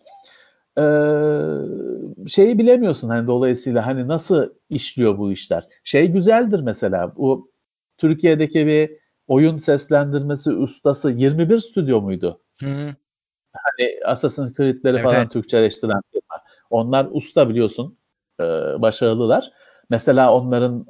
Ee, 0.77 2.27
şeyi 2.27 2.59
bilemiyorsun 2.59 3.09
hani 3.09 3.27
dolayısıyla 3.27 3.85
hani 3.85 4.07
nasıl 4.07 4.49
işliyor 4.69 5.17
bu 5.17 5.31
işler. 5.31 5.63
Şey 5.83 6.07
güzeldir 6.07 6.59
mesela 6.59 7.15
bu 7.15 7.51
Türkiye'deki 7.97 8.67
bir 8.67 8.91
oyun 9.27 9.57
seslendirmesi 9.57 10.51
ustası 10.51 11.11
21 11.11 11.59
stüdyo 11.59 12.01
muydu? 12.01 12.41
Hı. 12.61 12.95
Hani 13.53 13.99
Assassin's 14.05 14.53
Creed'leri 14.53 14.93
evet, 14.93 15.03
falan 15.03 15.15
evet. 15.15 15.31
Türkçeleştiren 15.31 16.01
firma. 16.11 16.43
Onlar 16.69 17.07
usta 17.11 17.49
biliyorsun. 17.49 17.97
E, 18.39 18.43
başarılılar. 18.81 19.51
Mesela 19.89 20.33
onların 20.33 20.85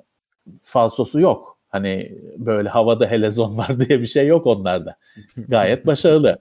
falsosu 0.64 1.20
yok. 1.20 1.58
Hani 1.70 2.18
böyle 2.38 2.70
havada 2.70 3.08
helezon 3.08 3.58
var 3.58 3.80
diye 3.90 4.02
bir 4.02 4.06
şey 4.06 4.28
yok 4.28 4.48
onlarda. 4.48 4.98
Gayet 5.38 5.86
başarılı. 5.86 6.38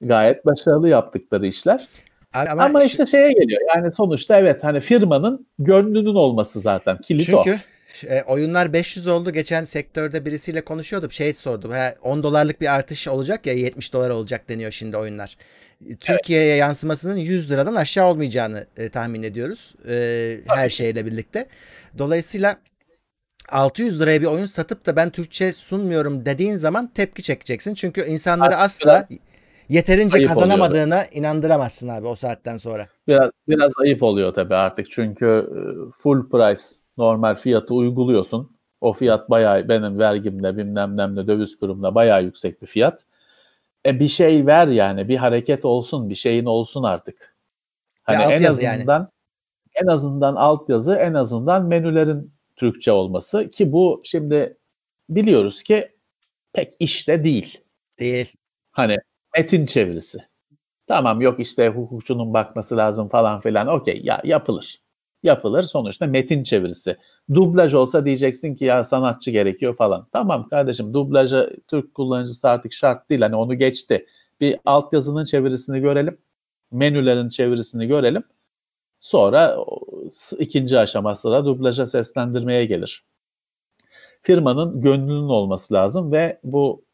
Gayet 0.00 0.46
başarılı 0.46 0.88
yaptıkları 0.88 1.46
işler. 1.46 1.88
Ama, 2.34 2.64
ama 2.64 2.84
işte 2.84 3.06
şeye 3.06 3.32
geliyor. 3.32 3.60
Yani 3.76 3.92
sonuçta 3.92 4.38
evet 4.38 4.64
hani 4.64 4.80
firmanın 4.80 5.46
gönlünün 5.58 6.14
olması 6.14 6.60
zaten 6.60 6.98
kilit 6.98 7.26
çünkü, 7.26 7.36
o. 7.36 7.44
Çünkü 7.44 7.60
e, 8.14 8.22
oyunlar 8.22 8.72
500 8.72 9.06
oldu. 9.06 9.30
Geçen 9.30 9.64
sektörde 9.64 10.26
birisiyle 10.26 10.64
konuşuyordum. 10.64 11.10
Şey 11.10 11.34
sordum. 11.34 11.72
He, 11.72 11.94
10 12.02 12.22
dolarlık 12.22 12.60
bir 12.60 12.74
artış 12.74 13.08
olacak 13.08 13.46
ya 13.46 13.52
70 13.52 13.92
dolar 13.92 14.10
olacak 14.10 14.48
deniyor 14.48 14.72
şimdi 14.72 14.96
oyunlar. 14.96 15.36
Türkiye'ye 16.00 16.48
evet. 16.48 16.60
yansımasının 16.60 17.16
100 17.16 17.50
liradan 17.50 17.74
aşağı 17.74 18.06
olmayacağını 18.06 18.66
e, 18.76 18.88
tahmin 18.88 19.22
ediyoruz. 19.22 19.74
E, 19.88 20.40
her 20.46 20.70
şeyle 20.70 21.06
birlikte. 21.06 21.46
Dolayısıyla 21.98 22.56
600 23.48 24.00
liraya 24.00 24.20
bir 24.20 24.26
oyun 24.26 24.46
satıp 24.46 24.86
da 24.86 24.96
ben 24.96 25.10
Türkçe 25.10 25.52
sunmuyorum 25.52 26.24
dediğin 26.24 26.54
zaman 26.54 26.86
tepki 26.86 27.22
çekeceksin. 27.22 27.74
Çünkü 27.74 28.04
insanları 28.04 28.56
Aslında, 28.56 28.94
asla 28.94 29.08
yeterince 29.68 30.18
ayıp 30.18 30.28
kazanamadığına 30.28 30.94
oluyor. 30.94 31.12
inandıramazsın 31.12 31.88
abi 31.88 32.06
o 32.06 32.14
saatten 32.14 32.56
sonra. 32.56 32.86
Biraz 33.08 33.30
biraz 33.48 33.72
ayıp 33.80 34.02
oluyor 34.02 34.34
tabii 34.34 34.54
artık. 34.54 34.90
Çünkü 34.90 35.26
e, 35.26 35.60
full 35.90 36.28
price 36.30 36.62
normal 36.98 37.34
fiyatı 37.34 37.74
uyguluyorsun. 37.74 38.58
O 38.80 38.92
fiyat 38.92 39.30
bayağı 39.30 39.68
benim 39.68 39.98
vergimle 39.98 40.56
bilmem 40.56 40.96
nemle 40.96 41.26
döviz 41.26 41.56
kurumla 41.56 41.94
bayağı 41.94 42.24
yüksek 42.24 42.62
bir 42.62 42.66
fiyat. 42.66 43.04
E 43.86 44.00
bir 44.00 44.08
şey 44.08 44.46
ver 44.46 44.68
yani 44.68 45.08
bir 45.08 45.16
hareket 45.16 45.64
olsun 45.64 46.10
bir 46.10 46.14
şeyin 46.14 46.44
olsun 46.44 46.82
artık. 46.82 47.36
Hani 48.02 48.22
en 48.22 48.44
azından 48.44 48.98
yani. 48.98 49.08
en 49.74 49.86
azından 49.86 50.34
altyazı 50.34 50.94
en 50.94 51.14
azından 51.14 51.66
menülerin 51.66 52.32
Türkçe 52.56 52.92
olması 52.92 53.50
ki 53.50 53.72
bu 53.72 54.00
şimdi 54.04 54.56
biliyoruz 55.08 55.62
ki 55.62 55.92
pek 56.52 56.72
işte 56.80 57.24
değil. 57.24 57.60
Değil. 57.98 58.32
Hani 58.70 58.96
metin 59.36 59.66
çevirisi. 59.66 60.18
Tamam 60.86 61.20
yok 61.20 61.40
işte 61.40 61.68
hukukçunun 61.68 62.34
bakması 62.34 62.76
lazım 62.76 63.08
falan 63.08 63.40
filan. 63.40 63.66
Okey 63.66 64.00
ya 64.04 64.20
yapılır. 64.24 64.82
Yapılır 65.28 65.62
sonuçta 65.62 66.06
metin 66.06 66.42
çevirisi. 66.42 66.96
Dublaj 67.34 67.74
olsa 67.74 68.04
diyeceksin 68.04 68.54
ki 68.54 68.64
ya 68.64 68.84
sanatçı 68.84 69.30
gerekiyor 69.30 69.76
falan. 69.76 70.06
Tamam 70.12 70.48
kardeşim 70.48 70.94
dublaja 70.94 71.50
Türk 71.66 71.94
kullanıcısı 71.94 72.48
artık 72.48 72.72
şart 72.72 73.10
değil. 73.10 73.20
Hani 73.20 73.36
onu 73.36 73.54
geçti. 73.54 74.06
Bir 74.40 74.58
altyazının 74.64 75.24
çevirisini 75.24 75.80
görelim. 75.80 76.18
Menülerin 76.70 77.28
çevirisini 77.28 77.86
görelim. 77.86 78.22
Sonra 79.00 79.56
ikinci 80.38 80.78
aşaması 80.78 81.30
da 81.30 81.44
dublaja 81.44 81.86
seslendirmeye 81.86 82.64
gelir. 82.64 83.04
Firmanın 84.22 84.80
gönlünün 84.80 85.28
olması 85.28 85.74
lazım 85.74 86.12
ve 86.12 86.40
bu 86.44 86.84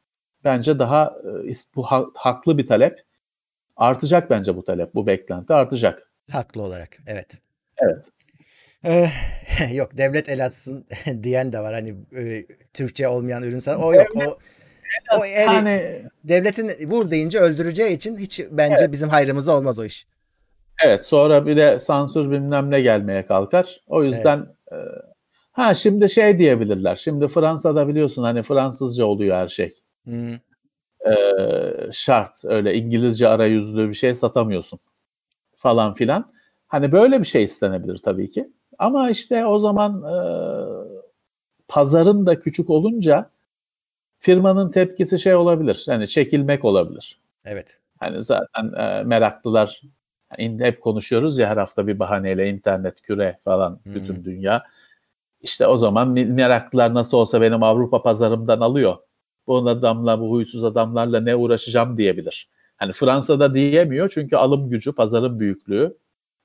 bence 0.45 0.79
daha 0.79 1.15
e, 1.49 1.53
bu 1.77 1.83
haklı 2.15 2.59
bir 2.59 2.67
talep. 2.67 3.05
Artacak 3.77 4.31
bence 4.31 4.57
bu 4.57 4.65
talep, 4.65 4.95
bu 4.95 5.07
beklenti 5.07 5.55
artacak. 5.55 6.11
Haklı 6.31 6.63
olarak, 6.63 6.99
evet. 7.07 7.41
Evet. 7.79 8.11
Ee, 8.85 9.07
yok 9.73 9.99
devlet 9.99 10.29
el 10.29 10.45
atsın 10.45 10.87
diyen 11.23 11.53
de 11.53 11.61
var 11.61 11.75
hani 11.75 11.95
e, 12.17 12.47
Türkçe 12.75 13.09
olmayan 13.09 13.43
ürün 13.43 13.59
sat. 13.59 13.85
O 13.85 13.95
yok 13.95 14.09
o 14.17 14.39
o 15.19 15.25
yani 15.25 15.47
hani, 15.47 16.03
devletin 16.25 16.91
vur 16.91 17.11
deyince 17.11 17.39
öldüreceği 17.39 17.97
için 17.97 18.19
hiç 18.19 18.41
bence 18.51 18.77
evet. 18.79 18.93
bizim 18.93 19.09
hayrımıza 19.09 19.57
olmaz 19.57 19.79
o 19.79 19.85
iş. 19.85 20.07
Evet 20.85 21.05
sonra 21.05 21.47
bir 21.47 21.57
de 21.57 21.79
sansür 21.79 22.31
bilmem 22.31 22.71
ne 22.71 22.81
gelmeye 22.81 23.27
kalkar. 23.27 23.81
O 23.87 24.05
yüzden 24.05 24.47
evet. 24.73 24.83
e, 24.83 24.91
ha 25.53 25.75
şimdi 25.75 26.11
şey 26.11 26.39
diyebilirler. 26.39 26.97
Şimdi 26.97 27.29
Fransa'da 27.29 27.89
biliyorsun 27.89 28.23
hani 28.23 28.43
Fransızca 28.43 29.05
oluyor 29.05 29.37
her 29.37 29.49
şey. 29.49 29.75
Hmm. 30.05 30.33
E, 30.33 31.15
şart 31.93 32.45
öyle 32.45 32.75
İngilizce 32.75 33.29
arayüzlü 33.29 33.89
bir 33.89 33.95
şey 33.95 34.15
satamıyorsun 34.15 34.79
falan 35.57 35.95
filan. 35.95 36.33
Hani 36.67 36.93
böyle 36.93 37.21
bir 37.21 37.27
şey 37.27 37.43
istenebilir 37.43 37.99
tabii 37.99 38.31
ki. 38.31 38.49
Ama 38.79 39.11
işte 39.11 39.47
o 39.47 39.59
zaman 39.59 40.03
e, 40.03 40.17
pazarın 41.69 42.27
da 42.27 42.41
küçük 42.41 42.71
olunca 42.71 43.31
firmanın 44.19 44.71
tepkisi 44.71 45.19
şey 45.19 45.35
olabilir. 45.35 45.85
Yani 45.89 46.09
çekilmek 46.09 46.65
olabilir. 46.65 47.19
Evet. 47.45 47.81
Hani 48.01 48.23
zaten 48.23 48.73
e, 48.73 49.03
meraklılar 49.05 49.83
hep 50.39 50.81
konuşuyoruz 50.81 51.39
ya 51.39 51.49
her 51.49 51.57
hafta 51.57 51.87
bir 51.87 51.99
bahaneyle 51.99 52.51
internet, 52.51 53.01
küre 53.01 53.39
falan 53.45 53.81
hmm. 53.83 53.95
bütün 53.95 54.25
dünya. 54.25 54.63
İşte 55.41 55.67
o 55.67 55.77
zaman 55.77 56.09
meraklılar 56.09 56.95
nasıl 56.95 57.19
olsa 57.19 57.41
benim 57.41 57.63
Avrupa 57.63 58.03
pazarımdan 58.03 58.61
alıyor. 58.61 58.97
Bu 59.47 59.69
adamla, 59.69 60.21
bu 60.21 60.31
huysuz 60.31 60.65
adamlarla 60.65 61.21
ne 61.21 61.37
uğraşacağım 61.37 61.99
diyebilir. 61.99 62.49
Hani 62.77 62.93
Fransa'da 62.93 63.55
diyemiyor 63.55 64.11
çünkü 64.15 64.37
alım 64.37 64.71
gücü, 64.71 64.93
pazarın 64.93 65.41
büyüklüğü. 65.41 65.97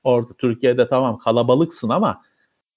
Orada 0.04 0.34
Türkiye'de 0.38 0.88
tamam 0.88 1.18
kalabalıksın 1.18 1.88
ama 1.88 2.22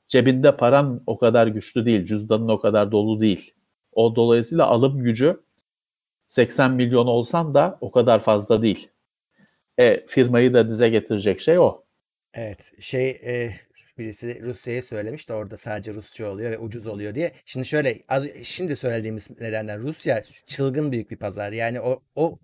cebinde 0.08 0.58
paran 0.58 1.04
o 1.08 1.18
kadar 1.18 1.48
güçlü 1.48 1.86
değil, 1.86 2.06
cüzdanın 2.06 2.48
o 2.48 2.60
kadar 2.60 2.92
dolu 2.92 3.22
değil. 3.22 3.54
O 3.92 4.16
dolayısıyla 4.16 4.66
alım 4.66 5.04
gücü 5.04 5.44
80 6.28 6.72
milyon 6.72 7.08
olsan 7.08 7.54
da 7.54 7.78
o 7.82 7.92
kadar 7.92 8.24
fazla 8.24 8.62
değil. 8.62 8.90
E 9.78 10.06
firmayı 10.08 10.54
da 10.54 10.70
dize 10.70 10.90
getirecek 10.90 11.40
şey 11.40 11.60
o. 11.60 11.84
Evet 12.34 12.72
şey 12.80 13.10
e, 13.10 13.54
birisi 13.98 14.44
Rusya'ya 14.44 14.82
söylemiş 14.82 15.30
de 15.30 15.34
orada 15.34 15.58
sadece 15.58 15.94
Rusça 15.94 16.30
oluyor 16.30 16.52
ve 16.52 16.58
ucuz 16.58 16.88
oluyor 16.88 17.16
diye. 17.16 17.32
Şimdi 17.46 17.66
şöyle 17.66 18.00
az 18.10 18.28
şimdi 18.44 18.76
söylediğimiz 18.76 19.30
nedenden 19.40 19.82
Rusya 19.82 20.24
çılgın 20.48 20.92
büyük 20.92 21.12
bir 21.12 21.18
pazar. 21.18 21.52
Yani 21.52 21.82
o 21.82 22.00
o 22.16 22.40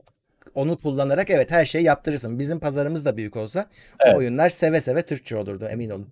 onu 0.55 0.77
kullanarak 0.77 1.29
evet 1.29 1.51
her 1.51 1.65
şeyi 1.65 1.83
yaptırırsın. 1.83 2.39
Bizim 2.39 2.59
pazarımız 2.59 3.05
da 3.05 3.17
büyük 3.17 3.35
olsa 3.35 3.65
evet. 3.99 4.15
o 4.15 4.17
oyunlar 4.17 4.49
seve 4.49 4.81
seve 4.81 5.01
Türkçe 5.01 5.37
olurdu 5.37 5.65
emin 5.65 5.89
olun. 5.89 6.07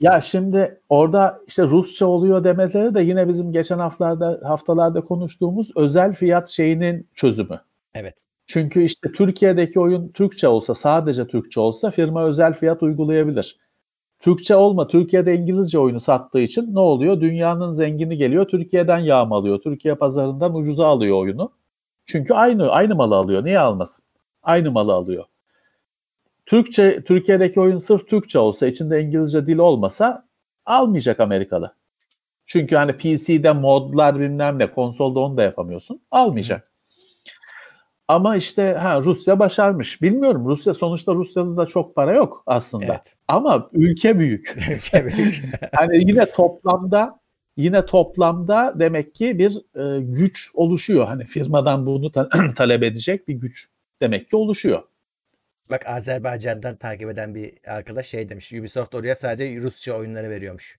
Ya 0.00 0.20
şimdi 0.20 0.80
orada 0.88 1.40
işte 1.46 1.62
Rusça 1.62 2.06
oluyor 2.06 2.44
demeleri 2.44 2.94
de 2.94 3.02
yine 3.02 3.28
bizim 3.28 3.52
geçen 3.52 3.78
haftalarda 3.78 4.40
haftalarda 4.44 5.00
konuştuğumuz 5.00 5.76
özel 5.76 6.12
fiyat 6.12 6.48
şeyinin 6.48 7.08
çözümü. 7.14 7.60
Evet. 7.94 8.14
Çünkü 8.46 8.82
işte 8.82 9.12
Türkiye'deki 9.12 9.80
oyun 9.80 10.08
Türkçe 10.08 10.48
olsa 10.48 10.74
sadece 10.74 11.26
Türkçe 11.26 11.60
olsa 11.60 11.90
firma 11.90 12.24
özel 12.24 12.54
fiyat 12.54 12.82
uygulayabilir. 12.82 13.58
Türkçe 14.18 14.56
olma 14.56 14.88
Türkiye'de 14.88 15.34
İngilizce 15.34 15.78
oyunu 15.78 16.00
sattığı 16.00 16.40
için 16.40 16.74
ne 16.74 16.80
oluyor? 16.80 17.20
Dünyanın 17.20 17.72
zengini 17.72 18.16
geliyor 18.16 18.48
Türkiye'den 18.48 18.98
yağmalıyor. 18.98 19.60
Türkiye 19.60 19.94
pazarından 19.94 20.54
ucuza 20.54 20.86
alıyor 20.86 21.16
oyunu. 21.16 21.52
Çünkü 22.08 22.34
aynı 22.34 22.70
aynı 22.70 22.94
malı 22.94 23.16
alıyor. 23.16 23.44
Niye 23.44 23.58
almasın? 23.58 24.06
Aynı 24.42 24.70
malı 24.70 24.92
alıyor. 24.92 25.24
Türkçe 26.46 27.04
Türkiye'deki 27.04 27.60
oyun 27.60 27.78
sırf 27.78 28.08
Türkçe 28.08 28.38
olsa 28.38 28.66
içinde 28.66 29.02
İngilizce 29.02 29.46
dil 29.46 29.58
olmasa 29.58 30.28
almayacak 30.66 31.20
Amerikalı. 31.20 31.74
Çünkü 32.46 32.76
hani 32.76 32.92
PC'de 32.96 33.52
modlar 33.52 34.20
bilmem 34.20 34.58
ne 34.58 34.72
konsolda 34.72 35.20
onu 35.20 35.36
da 35.36 35.42
yapamıyorsun. 35.42 36.00
Almayacak. 36.10 36.72
Ama 38.08 38.36
işte 38.36 38.72
ha 38.72 39.00
Rusya 39.00 39.38
başarmış. 39.38 40.02
Bilmiyorum 40.02 40.44
Rusya 40.46 40.74
sonuçta 40.74 41.14
Rusya'da 41.14 41.56
da 41.56 41.66
çok 41.66 41.94
para 41.94 42.14
yok 42.14 42.42
aslında. 42.46 42.84
Evet. 42.84 43.16
Ama 43.28 43.68
ülke 43.72 44.18
büyük. 44.18 44.56
ülke 44.70 45.06
büyük. 45.06 45.42
hani 45.74 45.98
yine 46.10 46.30
toplamda 46.30 47.20
yine 47.58 47.86
toplamda 47.86 48.74
demek 48.78 49.14
ki 49.14 49.38
bir 49.38 49.56
e, 49.76 50.00
güç 50.00 50.50
oluşuyor. 50.54 51.06
Hani 51.06 51.24
firmadan 51.24 51.86
bunu 51.86 52.12
ta- 52.12 52.28
talep 52.56 52.82
edecek 52.82 53.28
bir 53.28 53.34
güç 53.34 53.68
demek 54.02 54.28
ki 54.30 54.36
oluşuyor. 54.36 54.82
Bak 55.70 55.86
Azerbaycan'dan 55.86 56.76
takip 56.76 57.10
eden 57.10 57.34
bir 57.34 57.52
arkadaş 57.66 58.06
şey 58.06 58.28
demiş. 58.28 58.52
Ubisoft 58.52 58.94
oraya 58.94 59.14
sadece 59.14 59.60
Rusça 59.60 59.92
oyunları 59.92 60.30
veriyormuş. 60.30 60.78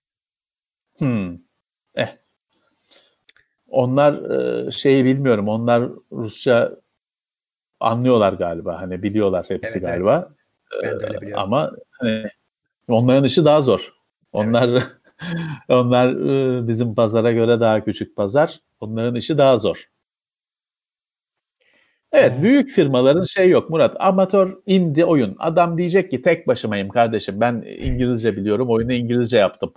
Hmm. 0.98 1.38
Eh. 1.94 2.08
Onlar 3.68 4.30
e, 4.66 4.70
şeyi 4.70 5.04
bilmiyorum. 5.04 5.48
Onlar 5.48 5.88
Rusça 6.12 6.76
anlıyorlar 7.80 8.32
galiba. 8.32 8.80
Hani 8.80 9.02
biliyorlar 9.02 9.46
hepsi 9.48 9.78
Evet, 9.78 9.88
evet. 9.88 9.94
galiba. 9.96 10.34
Ben 10.82 11.00
de 11.00 11.04
öyle 11.04 11.16
Ee, 11.16 11.20
biliyorum. 11.20 11.42
Ama 11.44 11.72
hani 11.90 12.24
onların 12.88 13.24
işi 13.24 13.44
daha 13.44 13.62
zor. 13.62 13.94
Onlar 14.32 14.84
onlar 15.68 16.12
e, 16.12 16.68
bizim 16.68 16.94
pazara 16.94 17.32
göre 17.32 17.60
daha 17.60 17.84
küçük 17.84 18.16
pazar. 18.16 18.60
Onların 18.80 19.14
işi 19.14 19.38
daha 19.38 19.58
zor. 19.58 19.88
Evet, 22.12 22.32
büyük 22.42 22.70
firmaların 22.70 23.24
şey 23.24 23.48
yok 23.48 23.70
Murat. 23.70 23.96
Amatör 23.98 24.58
indie 24.66 25.04
oyun. 25.04 25.36
Adam 25.38 25.78
diyecek 25.78 26.10
ki 26.10 26.22
tek 26.22 26.46
başımayım 26.48 26.88
kardeşim. 26.88 27.40
Ben 27.40 27.64
İngilizce 27.78 28.36
biliyorum. 28.36 28.70
Oyunu 28.70 28.92
İngilizce 28.92 29.38
yaptım. 29.38 29.72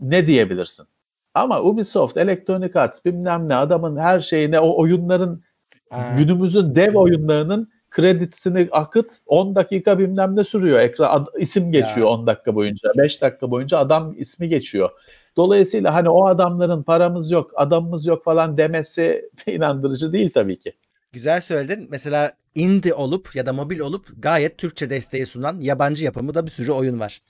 Ne 0.00 0.26
diyebilirsin? 0.26 0.86
Ama 1.34 1.62
Ubisoft, 1.62 2.16
Electronic 2.16 2.78
Arts 2.80 3.04
bilmem 3.04 3.48
ne 3.48 3.54
adamın 3.54 3.96
her 3.96 4.20
şeyine 4.20 4.60
o 4.60 4.80
oyunların 4.80 5.42
Aa, 5.90 6.14
günümüzün 6.14 6.74
dev 6.74 6.94
oyunlarının 6.94 7.71
kredisini 7.92 8.68
akıt 8.72 9.12
10 9.26 9.54
dakika 9.54 9.98
bilmem 9.98 10.36
ne 10.36 10.44
sürüyor. 10.44 10.78
Ekran 10.80 11.20
ad- 11.20 11.40
isim 11.40 11.72
geçiyor 11.72 12.06
Ya. 12.06 12.12
10 12.12 12.26
dakika 12.26 12.54
boyunca. 12.54 12.88
5 12.98 13.22
dakika 13.22 13.50
boyunca 13.50 13.78
adam 13.78 14.14
ismi 14.18 14.48
geçiyor. 14.48 14.90
Dolayısıyla 15.36 15.94
hani 15.94 16.08
o 16.08 16.26
adamların 16.26 16.82
paramız 16.82 17.30
yok, 17.30 17.50
adamımız 17.54 18.06
yok 18.06 18.24
falan 18.24 18.56
demesi 18.58 19.30
inandırıcı 19.46 20.12
değil 20.12 20.30
tabii 20.34 20.58
ki. 20.58 20.72
güzel 21.12 21.40
söyledin. 21.40 21.86
Mesela 21.90 22.32
indie 22.54 22.94
olup 22.94 23.36
ya 23.36 23.46
da 23.46 23.52
mobil 23.52 23.80
olup 23.80 24.06
gayet 24.18 24.58
Türkçe 24.58 24.90
desteği 24.90 25.26
sunan 25.26 25.60
yabancı 25.60 26.04
yapımı 26.04 26.34
da 26.34 26.46
bir 26.46 26.50
sürü 26.50 26.72
oyun 26.72 27.00
var. 27.00 27.22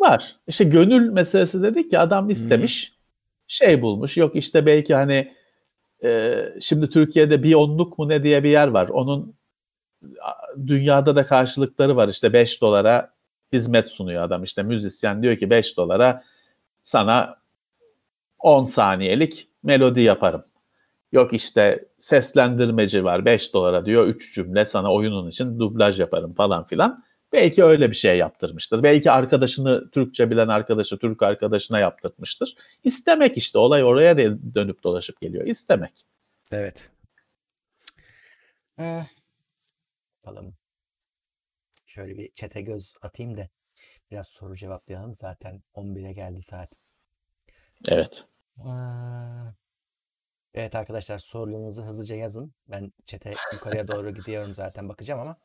Var. 0.00 0.36
İşte 0.48 0.64
gönül 0.64 1.10
meselesi 1.10 1.62
dedik 1.62 1.90
ki 1.90 1.98
adam 1.98 2.30
istemiş. 2.30 2.92
Şey 3.48 3.82
bulmuş. 3.82 4.16
Yok 4.16 4.36
işte 4.36 4.66
belki 4.66 4.94
hani 4.94 5.32
e, 6.04 6.34
şimdi 6.60 6.90
Türkiye'de 6.90 7.42
bir 7.42 7.54
onluk 7.54 7.98
mu 7.98 8.08
ne 8.08 8.22
diye 8.22 8.44
bir 8.44 8.48
yer 8.50 8.68
var. 8.68 8.88
Onun 8.88 9.34
dünyada 10.66 11.16
da 11.16 11.26
karşılıkları 11.26 11.96
var. 11.96 12.08
İşte 12.08 12.32
5 12.32 12.60
dolara 12.60 13.14
hizmet 13.52 13.88
sunuyor 13.88 14.22
adam. 14.22 14.44
İşte 14.44 14.62
müzisyen 14.62 15.22
diyor 15.22 15.36
ki 15.36 15.50
5 15.50 15.76
dolara 15.76 16.24
sana 16.82 17.36
10 18.38 18.64
saniyelik 18.64 19.48
melodi 19.62 20.00
yaparım. 20.00 20.44
Yok 21.12 21.32
işte 21.32 21.84
seslendirmeci 21.98 23.04
var 23.04 23.24
5 23.24 23.54
dolara 23.54 23.86
diyor 23.86 24.06
3 24.06 24.34
cümle 24.34 24.66
sana 24.66 24.92
oyunun 24.92 25.28
için 25.28 25.58
dublaj 25.58 26.00
yaparım 26.00 26.34
falan 26.34 26.66
filan. 26.66 27.04
Belki 27.32 27.64
öyle 27.64 27.90
bir 27.90 27.96
şey 27.96 28.18
yaptırmıştır. 28.18 28.82
Belki 28.82 29.10
arkadaşını 29.10 29.90
Türkçe 29.90 30.30
bilen 30.30 30.48
arkadaşı 30.48 30.98
Türk 30.98 31.22
arkadaşına 31.22 31.78
yaptırmıştır. 31.78 32.54
İstemek 32.84 33.36
işte 33.36 33.58
olay 33.58 33.84
oraya 33.84 34.16
dönüp 34.54 34.82
dolaşıp 34.84 35.20
geliyor. 35.20 35.46
İstemek. 35.46 36.06
Evet. 36.52 36.90
Ee, 38.78 39.00
bakalım. 40.26 40.56
Şöyle 41.86 42.18
bir 42.18 42.32
çete 42.34 42.60
göz 42.60 42.94
atayım 43.02 43.36
da 43.36 43.48
biraz 44.10 44.28
soru 44.28 44.56
cevaplayalım. 44.56 45.14
Zaten 45.14 45.62
11'e 45.74 46.12
geldi 46.12 46.42
saat. 46.42 46.70
Evet. 47.88 48.28
Evet 50.54 50.74
arkadaşlar 50.74 51.18
sorularınızı 51.18 51.82
hızlıca 51.82 52.16
yazın. 52.16 52.54
Ben 52.68 52.92
çete 53.06 53.32
yukarıya 53.52 53.88
doğru 53.88 54.14
gidiyorum 54.14 54.54
zaten 54.54 54.88
bakacağım 54.88 55.20
ama. 55.20 55.36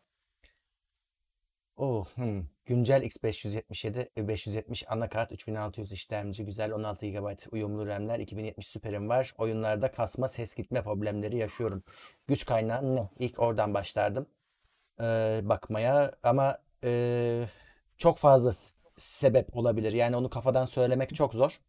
Oh, 1.76 2.06
hmm. 2.16 2.46
Güncel 2.66 3.04
X577 3.04 4.10
ve 4.18 4.28
570 4.28 4.84
anakart 4.92 5.32
3600 5.32 5.92
işlemci 5.92 6.46
güzel 6.46 6.72
16 6.74 7.08
GB 7.08 7.52
uyumlu 7.52 7.88
RAM'ler 7.88 8.20
2070 8.20 8.68
süperim 8.68 9.10
var. 9.10 9.34
Oyunlarda 9.38 9.92
kasma 9.92 10.28
ses 10.28 10.56
gitme 10.56 10.84
problemleri 10.84 11.38
yaşıyorum. 11.38 11.84
Güç 12.28 12.46
kaynağı 12.46 12.96
ne? 12.96 13.10
İlk 13.20 13.40
oradan 13.40 13.74
başlardım 13.74 14.28
ee, 15.02 15.42
bakmaya 15.44 16.12
ama 16.24 16.58
ee, 16.84 17.44
çok 17.98 18.18
fazla 18.18 18.56
sebep 18.96 19.58
olabilir. 19.58 19.94
Yani 19.94 20.16
onu 20.16 20.30
kafadan 20.30 20.66
söylemek 20.66 21.16
çok 21.16 21.34
zor. 21.34 21.60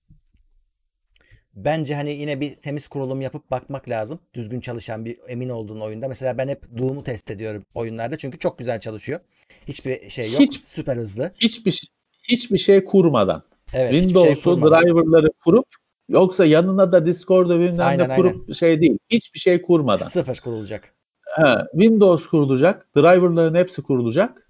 Bence 1.54 1.94
hani 1.94 2.10
yine 2.10 2.40
bir 2.40 2.54
temiz 2.54 2.88
kurulum 2.88 3.20
yapıp 3.20 3.50
bakmak 3.50 3.88
lazım. 3.88 4.20
Düzgün 4.34 4.60
çalışan 4.60 5.04
bir 5.04 5.16
emin 5.28 5.48
olduğun 5.48 5.80
oyunda. 5.80 6.08
Mesela 6.08 6.38
ben 6.38 6.48
hep 6.48 6.78
Doom'u 6.78 7.02
test 7.02 7.30
ediyorum 7.30 7.64
oyunlarda 7.74 8.16
çünkü 8.18 8.38
çok 8.38 8.58
güzel 8.58 8.80
çalışıyor. 8.80 9.20
Hiçbir 9.68 10.10
şey 10.10 10.32
yok. 10.32 10.40
Hiç- 10.40 10.64
Süper 10.64 10.96
hızlı. 10.96 11.32
Hiçbir 11.40 11.88
hiçbir 12.22 12.58
şey 12.58 12.84
kurmadan. 12.84 13.42
Evet, 13.74 13.90
şey 13.90 14.00
Windows'u 14.00 14.50
kurmadan. 14.50 14.82
driver'ları 14.82 15.32
kurup 15.44 15.66
yoksa 16.08 16.44
yanına 16.44 16.92
da 16.92 17.06
Discord'u 17.06 17.60
bilmem 17.60 17.78
ne 17.78 17.84
Aynen, 17.84 18.16
kurup 18.16 18.54
şey 18.54 18.80
değil. 18.80 18.98
Hiçbir 19.10 19.38
şey 19.38 19.62
kurmadan. 19.62 20.06
Sıfır 20.06 20.40
kurulacak. 20.40 20.94
Ha, 21.32 21.66
Windows 21.72 22.26
kurulacak. 22.26 22.86
Driver'ların 22.96 23.54
hepsi 23.54 23.82
kurulacak. 23.82 24.48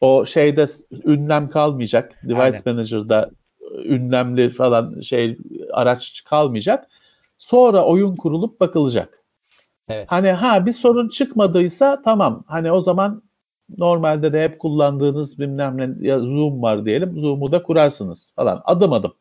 O 0.00 0.24
şeyde 0.26 0.66
ünlem 1.04 1.48
kalmayacak. 1.48 2.18
Device 2.22 2.40
Aynen. 2.42 2.60
Manager'da 2.66 3.30
e, 3.60 3.82
ünlemli 3.88 4.50
falan 4.50 5.00
şey 5.00 5.38
araç 5.72 6.24
kalmayacak. 6.24 6.86
Sonra 7.38 7.84
oyun 7.84 8.16
kurulup 8.16 8.60
bakılacak. 8.60 9.18
Evet. 9.88 10.06
Hani 10.10 10.32
ha 10.32 10.66
bir 10.66 10.72
sorun 10.72 11.08
çıkmadıysa 11.08 12.02
tamam. 12.02 12.44
Hani 12.46 12.72
o 12.72 12.80
zaman 12.80 13.22
normalde 13.78 14.32
de 14.32 14.44
hep 14.44 14.58
kullandığınız 14.58 15.38
bilmem 15.38 15.76
ne 15.76 16.08
ya 16.08 16.20
Zoom 16.20 16.62
var 16.62 16.84
diyelim. 16.84 17.18
Zoom'u 17.18 17.52
da 17.52 17.62
kurarsınız 17.62 18.32
falan. 18.36 18.62
Adım 18.64 18.92
adım 18.92 19.12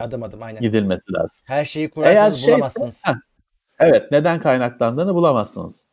Adım 0.00 0.22
adım 0.22 0.42
aynen. 0.42 0.60
gidilmesi 0.60 1.12
lazım. 1.12 1.44
Her 1.48 1.64
şeyi 1.64 1.90
kurarsanız 1.90 2.36
şeyse- 2.36 2.52
bulamazsınız. 2.52 3.02
Heh. 3.06 3.14
Evet, 3.78 4.12
neden 4.12 4.40
kaynaklandığını 4.40 5.14
bulamazsınız. 5.14 5.88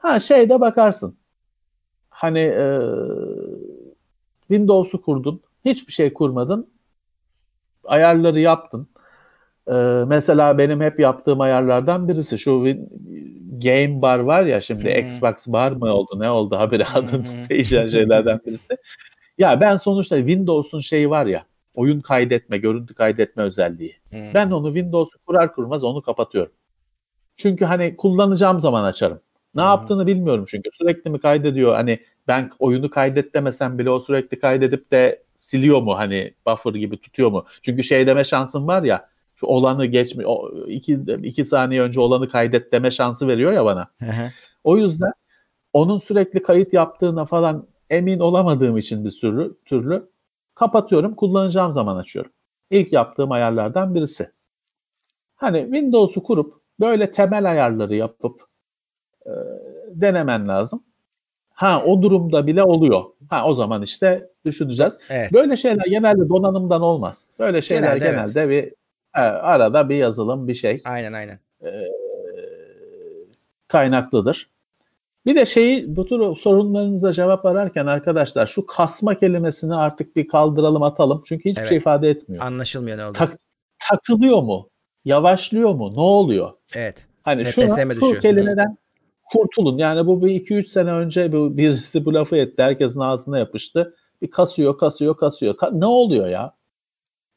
Ha 0.00 0.20
şeyde 0.20 0.60
bakarsın. 0.60 1.16
Hani 2.10 2.38
e, 2.38 2.66
Windows'u 4.48 5.02
kurdun, 5.02 5.40
hiçbir 5.64 5.92
şey 5.92 6.12
kurmadın, 6.12 6.70
ayarları 7.84 8.40
yaptın. 8.40 8.88
E, 9.68 9.72
mesela 10.06 10.58
benim 10.58 10.80
hep 10.80 11.00
yaptığım 11.00 11.40
ayarlardan 11.40 12.08
birisi 12.08 12.38
şu 12.38 12.64
Game 13.58 14.02
Bar 14.02 14.18
var 14.18 14.42
ya 14.42 14.60
şimdi 14.60 14.94
hı. 14.94 14.98
Xbox 14.98 15.46
Bar 15.46 15.72
mı 15.72 15.94
oldu 15.94 16.20
ne 16.20 16.30
oldu 16.30 16.56
haberi 16.56 16.86
adını 16.86 17.24
değişen 17.48 17.88
şeylerden 17.88 18.40
birisi. 18.46 18.76
Ya 19.38 19.60
ben 19.60 19.76
sonuçta 19.76 20.16
Windows'un 20.16 20.80
şeyi 20.80 21.10
var 21.10 21.26
ya 21.26 21.44
oyun 21.74 22.00
kaydetme, 22.00 22.58
görüntü 22.58 22.94
kaydetme 22.94 23.42
özelliği. 23.42 23.96
Hmm. 24.10 24.34
Ben 24.34 24.50
onu 24.50 24.66
Windows'u 24.66 25.18
kurar 25.26 25.54
kurmaz 25.54 25.84
onu 25.84 26.02
kapatıyorum. 26.02 26.52
Çünkü 27.36 27.64
hani 27.64 27.96
kullanacağım 27.96 28.60
zaman 28.60 28.84
açarım. 28.84 29.20
Ne 29.54 29.62
Hı 29.62 29.64
hı. 29.66 29.68
yaptığını 29.68 30.06
bilmiyorum 30.06 30.44
çünkü. 30.48 30.70
Sürekli 30.72 31.10
mi 31.10 31.20
kaydediyor? 31.20 31.74
Hani 31.74 32.00
ben 32.28 32.50
oyunu 32.58 32.90
kaydet 32.90 33.34
demesem 33.34 33.78
bile 33.78 33.90
o 33.90 34.00
sürekli 34.00 34.38
kaydedip 34.40 34.90
de 34.92 35.22
siliyor 35.36 35.82
mu? 35.82 35.98
Hani 35.98 36.34
buffer 36.46 36.74
gibi 36.74 37.00
tutuyor 37.00 37.30
mu? 37.30 37.46
Çünkü 37.62 37.82
şey 37.84 38.06
deme 38.06 38.24
şansım 38.24 38.66
var 38.66 38.82
ya 38.82 39.08
şu 39.36 39.46
olanı 39.46 39.86
geçmi 39.86 40.26
o 40.26 40.50
iki, 40.66 41.00
iki 41.22 41.44
saniye 41.44 41.82
önce 41.82 42.00
olanı 42.00 42.28
kaydet 42.28 42.72
deme 42.72 42.90
şansı 42.90 43.28
veriyor 43.28 43.52
ya 43.52 43.64
bana. 43.64 43.90
O 44.64 44.76
yüzden 44.76 45.12
onun 45.72 45.98
sürekli 45.98 46.42
kayıt 46.42 46.72
yaptığına 46.72 47.24
falan 47.24 47.66
emin 47.90 48.18
olamadığım 48.18 48.78
için 48.78 49.04
bir 49.04 49.10
sürü 49.10 49.56
türlü 49.66 50.10
kapatıyorum. 50.54 51.14
Kullanacağım 51.14 51.72
zaman 51.72 51.96
açıyorum. 51.96 52.32
İlk 52.70 52.92
yaptığım 52.92 53.32
ayarlardan 53.32 53.94
birisi. 53.94 54.30
Hani 55.36 55.62
Windows'u 55.62 56.22
kurup 56.22 56.54
böyle 56.80 57.10
temel 57.10 57.50
ayarları 57.50 57.94
yapıp 57.96 58.49
e, 59.26 59.30
denemen 59.88 60.48
lazım. 60.48 60.82
Ha 61.52 61.82
o 61.86 62.02
durumda 62.02 62.46
bile 62.46 62.62
oluyor. 62.62 63.02
Ha 63.30 63.46
o 63.46 63.54
zaman 63.54 63.82
işte 63.82 64.28
düşüneceğiz. 64.44 64.98
Evet. 65.10 65.32
Böyle 65.32 65.56
şeyler 65.56 65.84
genelde 65.84 66.28
donanımdan 66.28 66.82
olmaz. 66.82 67.30
Böyle 67.38 67.62
şeyler 67.62 67.82
Genelde 67.96 68.10
genelde, 68.10 68.48
bir 68.48 68.74
he, 69.12 69.22
arada 69.22 69.88
bir 69.88 69.96
yazılım 69.96 70.48
bir 70.48 70.54
şey 70.54 70.82
Aynen 70.84 71.12
aynen. 71.12 71.38
e, 71.64 71.70
kaynaklıdır. 73.68 74.50
Bir 75.26 75.36
de 75.36 75.46
şeyi 75.46 75.96
bu 75.96 76.06
tür 76.06 76.36
sorunlarınıza 76.36 77.12
cevap 77.12 77.46
ararken 77.46 77.86
arkadaşlar 77.86 78.46
şu 78.46 78.66
kasma 78.66 79.14
kelimesini 79.14 79.74
artık 79.74 80.16
bir 80.16 80.28
kaldıralım 80.28 80.82
atalım. 80.82 81.22
Çünkü 81.26 81.50
hiçbir 81.50 81.60
Evet. 81.60 81.68
şey 81.68 81.78
ifade 81.78 82.10
etmiyor. 82.10 82.44
Anlaşılmıyor 82.44 82.98
ne 82.98 83.04
oldu. 83.04 83.12
Tak- 83.12 83.38
takılıyor 83.90 84.42
mu? 84.42 84.68
Yavaşlıyor 85.04 85.74
mu? 85.74 85.92
Ne 85.96 86.00
oluyor? 86.00 86.52
Evet. 86.76 87.06
Hani 87.22 87.44
şu 87.44 87.62
düşüyor? 87.62 88.20
kelimeden 88.20 88.76
kurtulun. 89.32 89.78
Yani 89.78 90.06
bu 90.06 90.22
bir 90.22 90.30
2-3 90.30 90.66
sene 90.66 90.92
önce 90.92 91.32
bu 91.32 91.56
birisi 91.56 92.04
bu 92.04 92.14
lafı 92.14 92.36
etti. 92.36 92.62
Herkesin 92.62 93.00
ağzına 93.00 93.38
yapıştı. 93.38 93.96
Bir 94.22 94.30
kasıyor, 94.30 94.78
kasıyor, 94.78 95.16
kasıyor. 95.16 95.54
Ka- 95.54 95.80
ne 95.80 95.86
oluyor 95.86 96.28
ya? 96.28 96.60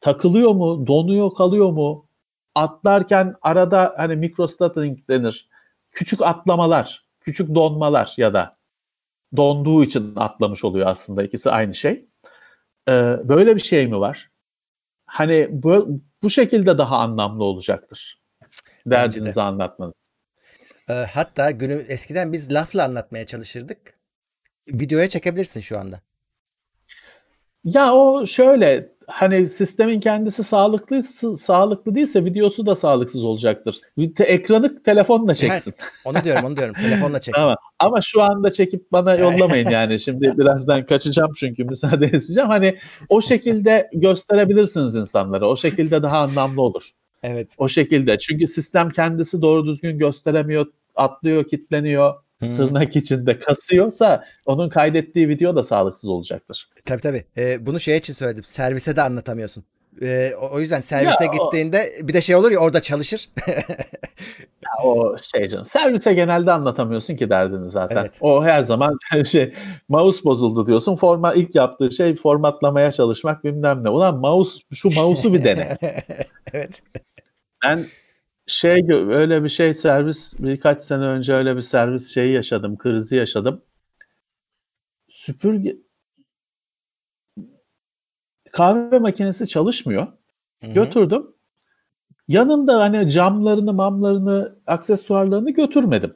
takılıyor 0.03 0.51
mu, 0.51 0.87
donuyor 0.87 1.33
kalıyor 1.33 1.71
mu? 1.71 2.09
Atlarken 2.55 3.35
arada 3.41 3.93
hani 3.97 4.15
microstuttering 4.15 5.09
denir. 5.09 5.49
Küçük 5.91 6.21
atlamalar, 6.21 7.05
küçük 7.19 7.55
donmalar 7.55 8.13
ya 8.17 8.33
da 8.33 8.57
donduğu 9.37 9.83
için 9.83 10.13
atlamış 10.15 10.63
oluyor 10.63 10.87
aslında 10.87 11.23
ikisi 11.23 11.51
aynı 11.51 11.75
şey. 11.75 12.05
Ee, 12.89 13.17
böyle 13.23 13.55
bir 13.55 13.61
şey 13.61 13.87
mi 13.87 13.99
var? 13.99 14.31
Hani 15.05 15.47
bu, 15.51 15.99
bu 16.23 16.29
şekilde 16.29 16.77
daha 16.77 16.97
anlamlı 16.97 17.43
olacaktır. 17.43 18.21
Derdinizi 18.85 19.41
anlatmanız. 19.41 20.12
Ee, 20.89 20.93
hatta 20.93 21.51
günü 21.51 21.73
eskiden 21.87 22.33
biz 22.33 22.53
lafla 22.53 22.83
anlatmaya 22.83 23.25
çalışırdık. 23.25 23.93
Videoya 24.67 25.09
çekebilirsin 25.09 25.61
şu 25.61 25.79
anda. 25.79 26.01
Ya 27.63 27.93
o 27.93 28.25
şöyle 28.25 28.93
hani 29.07 29.47
sistemin 29.47 29.99
kendisi 29.99 30.43
sağlıklı 30.43 31.03
sağlıklı 31.37 31.95
değilse 31.95 32.25
videosu 32.25 32.65
da 32.65 32.75
sağlıksız 32.75 33.23
olacaktır. 33.23 33.81
Ekranı 34.19 34.83
telefonla 34.83 35.35
çeksin. 35.35 35.73
Evet, 35.79 35.91
onu 36.05 36.23
diyorum 36.23 36.45
onu 36.45 36.57
diyorum 36.57 36.73
telefonla 36.73 37.19
çeksin. 37.21 37.43
Ama, 37.43 37.55
ama 37.79 38.01
şu 38.01 38.21
anda 38.21 38.51
çekip 38.51 38.91
bana 38.91 39.15
yollamayın 39.25 39.69
yani. 39.69 39.99
Şimdi 39.99 40.37
birazdan 40.37 40.85
kaçacağım 40.85 41.31
çünkü 41.35 41.63
müsaade 41.63 42.05
edeceğim. 42.13 42.49
Hani 42.49 42.77
o 43.09 43.21
şekilde 43.21 43.89
gösterebilirsiniz 43.93 44.95
insanlara. 44.95 45.49
O 45.49 45.55
şekilde 45.57 46.03
daha 46.03 46.19
anlamlı 46.19 46.61
olur. 46.61 46.89
Evet. 47.23 47.55
O 47.57 47.69
şekilde. 47.69 48.19
Çünkü 48.19 48.47
sistem 48.47 48.89
kendisi 48.89 49.41
doğru 49.41 49.65
düzgün 49.65 49.97
gösteremiyor, 49.97 50.65
atlıyor, 50.95 51.43
kitleniyor 51.43 52.13
hmm. 52.39 52.55
tırnak 52.55 52.95
içinde 52.95 53.39
kasıyorsa 53.39 54.25
onun 54.45 54.69
kaydettiği 54.69 55.29
video 55.29 55.55
da 55.55 55.63
sağlıksız 55.63 56.09
olacaktır. 56.09 56.69
Tabii 56.85 57.01
tabii. 57.01 57.23
Ee, 57.37 57.65
bunu 57.65 57.79
şey 57.79 57.97
için 57.97 58.13
söyledim. 58.13 58.43
Servise 58.43 58.95
de 58.95 59.01
anlatamıyorsun. 59.01 59.63
Ee, 60.01 60.31
o, 60.41 60.55
o 60.55 60.59
yüzden 60.59 60.81
servise 60.81 61.25
ya, 61.25 61.31
gittiğinde 61.31 61.93
o... 62.03 62.07
bir 62.07 62.13
de 62.13 62.21
şey 62.21 62.35
olur 62.35 62.51
ya 62.51 62.59
orada 62.59 62.79
çalışır. 62.79 63.29
ya, 64.61 64.83
o 64.83 65.15
şey 65.17 65.47
canım. 65.47 65.65
Servise 65.65 66.13
genelde 66.13 66.51
anlatamıyorsun 66.51 67.15
ki 67.15 67.29
derdini 67.29 67.69
zaten. 67.69 68.01
Evet. 68.01 68.13
O 68.21 68.43
her 68.43 68.63
zaman 68.63 68.97
şey 69.25 69.53
mouse 69.89 70.23
bozuldu 70.23 70.67
diyorsun. 70.67 70.95
Forma 70.95 71.33
ilk 71.33 71.55
yaptığı 71.55 71.91
şey 71.91 72.15
formatlamaya 72.15 72.91
çalışmak 72.91 73.43
bilmem 73.43 73.83
ne. 73.83 73.89
Ulan 73.89 74.17
mouse 74.17 74.59
şu 74.73 74.89
mouse'u 74.89 75.33
bir 75.33 75.43
dene. 75.43 75.77
evet. 76.53 76.81
Ben 77.63 77.85
şey 78.47 78.87
öyle 78.91 79.43
bir 79.43 79.49
şey 79.49 79.73
servis 79.73 80.39
birkaç 80.39 80.81
sene 80.81 81.03
önce 81.05 81.33
öyle 81.33 81.55
bir 81.55 81.61
servis 81.61 82.13
şeyi 82.13 82.33
yaşadım, 82.33 82.77
krizi 82.77 83.15
yaşadım. 83.15 83.61
Süpürge 85.07 85.77
kahve 88.51 88.99
makinesi 88.99 89.47
çalışmıyor. 89.47 90.07
Hı-hı. 90.63 90.71
Götürdüm. 90.73 91.35
Yanında 92.27 92.79
hani 92.79 93.11
camlarını, 93.11 93.73
mamlarını, 93.73 94.59
aksesuarlarını 94.67 95.51
götürmedim. 95.51 96.15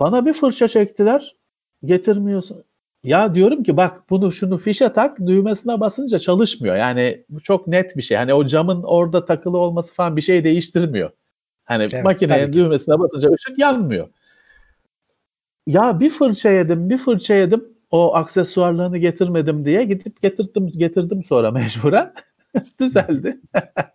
Bana 0.00 0.26
bir 0.26 0.32
fırça 0.32 0.68
çektiler. 0.68 1.36
Getirmiyorsun. 1.84 2.64
Ya 3.04 3.34
diyorum 3.34 3.62
ki 3.62 3.76
bak 3.76 4.02
bunu 4.10 4.32
şunu 4.32 4.58
fişe 4.58 4.92
tak 4.92 5.18
düğmesine 5.18 5.80
basınca 5.80 6.18
çalışmıyor. 6.18 6.76
Yani 6.76 7.24
bu 7.28 7.40
çok 7.40 7.66
net 7.66 7.96
bir 7.96 8.02
şey. 8.02 8.16
Hani 8.16 8.34
o 8.34 8.46
camın 8.46 8.82
orada 8.82 9.24
takılı 9.24 9.58
olması 9.58 9.94
falan 9.94 10.16
bir 10.16 10.22
şey 10.22 10.44
değiştirmiyor. 10.44 11.10
Hani 11.64 11.82
evet, 11.92 12.04
makinenin 12.04 12.52
düğmesine 12.52 12.98
basınca 12.98 13.30
ışık 13.32 13.58
yanmıyor. 13.58 14.08
Ya 15.66 16.00
bir 16.00 16.10
fırça 16.10 16.50
yedim, 16.50 16.90
bir 16.90 16.98
fırça 16.98 17.34
yedim. 17.34 17.64
O 17.90 18.14
aksesuarlarını 18.14 18.98
getirmedim 18.98 19.64
diye 19.64 19.84
gidip 19.84 20.22
getirdim 20.22 20.68
getirdim 20.68 21.24
sonra 21.24 21.50
mecburen. 21.52 22.12
Düzeldi. 22.80 23.40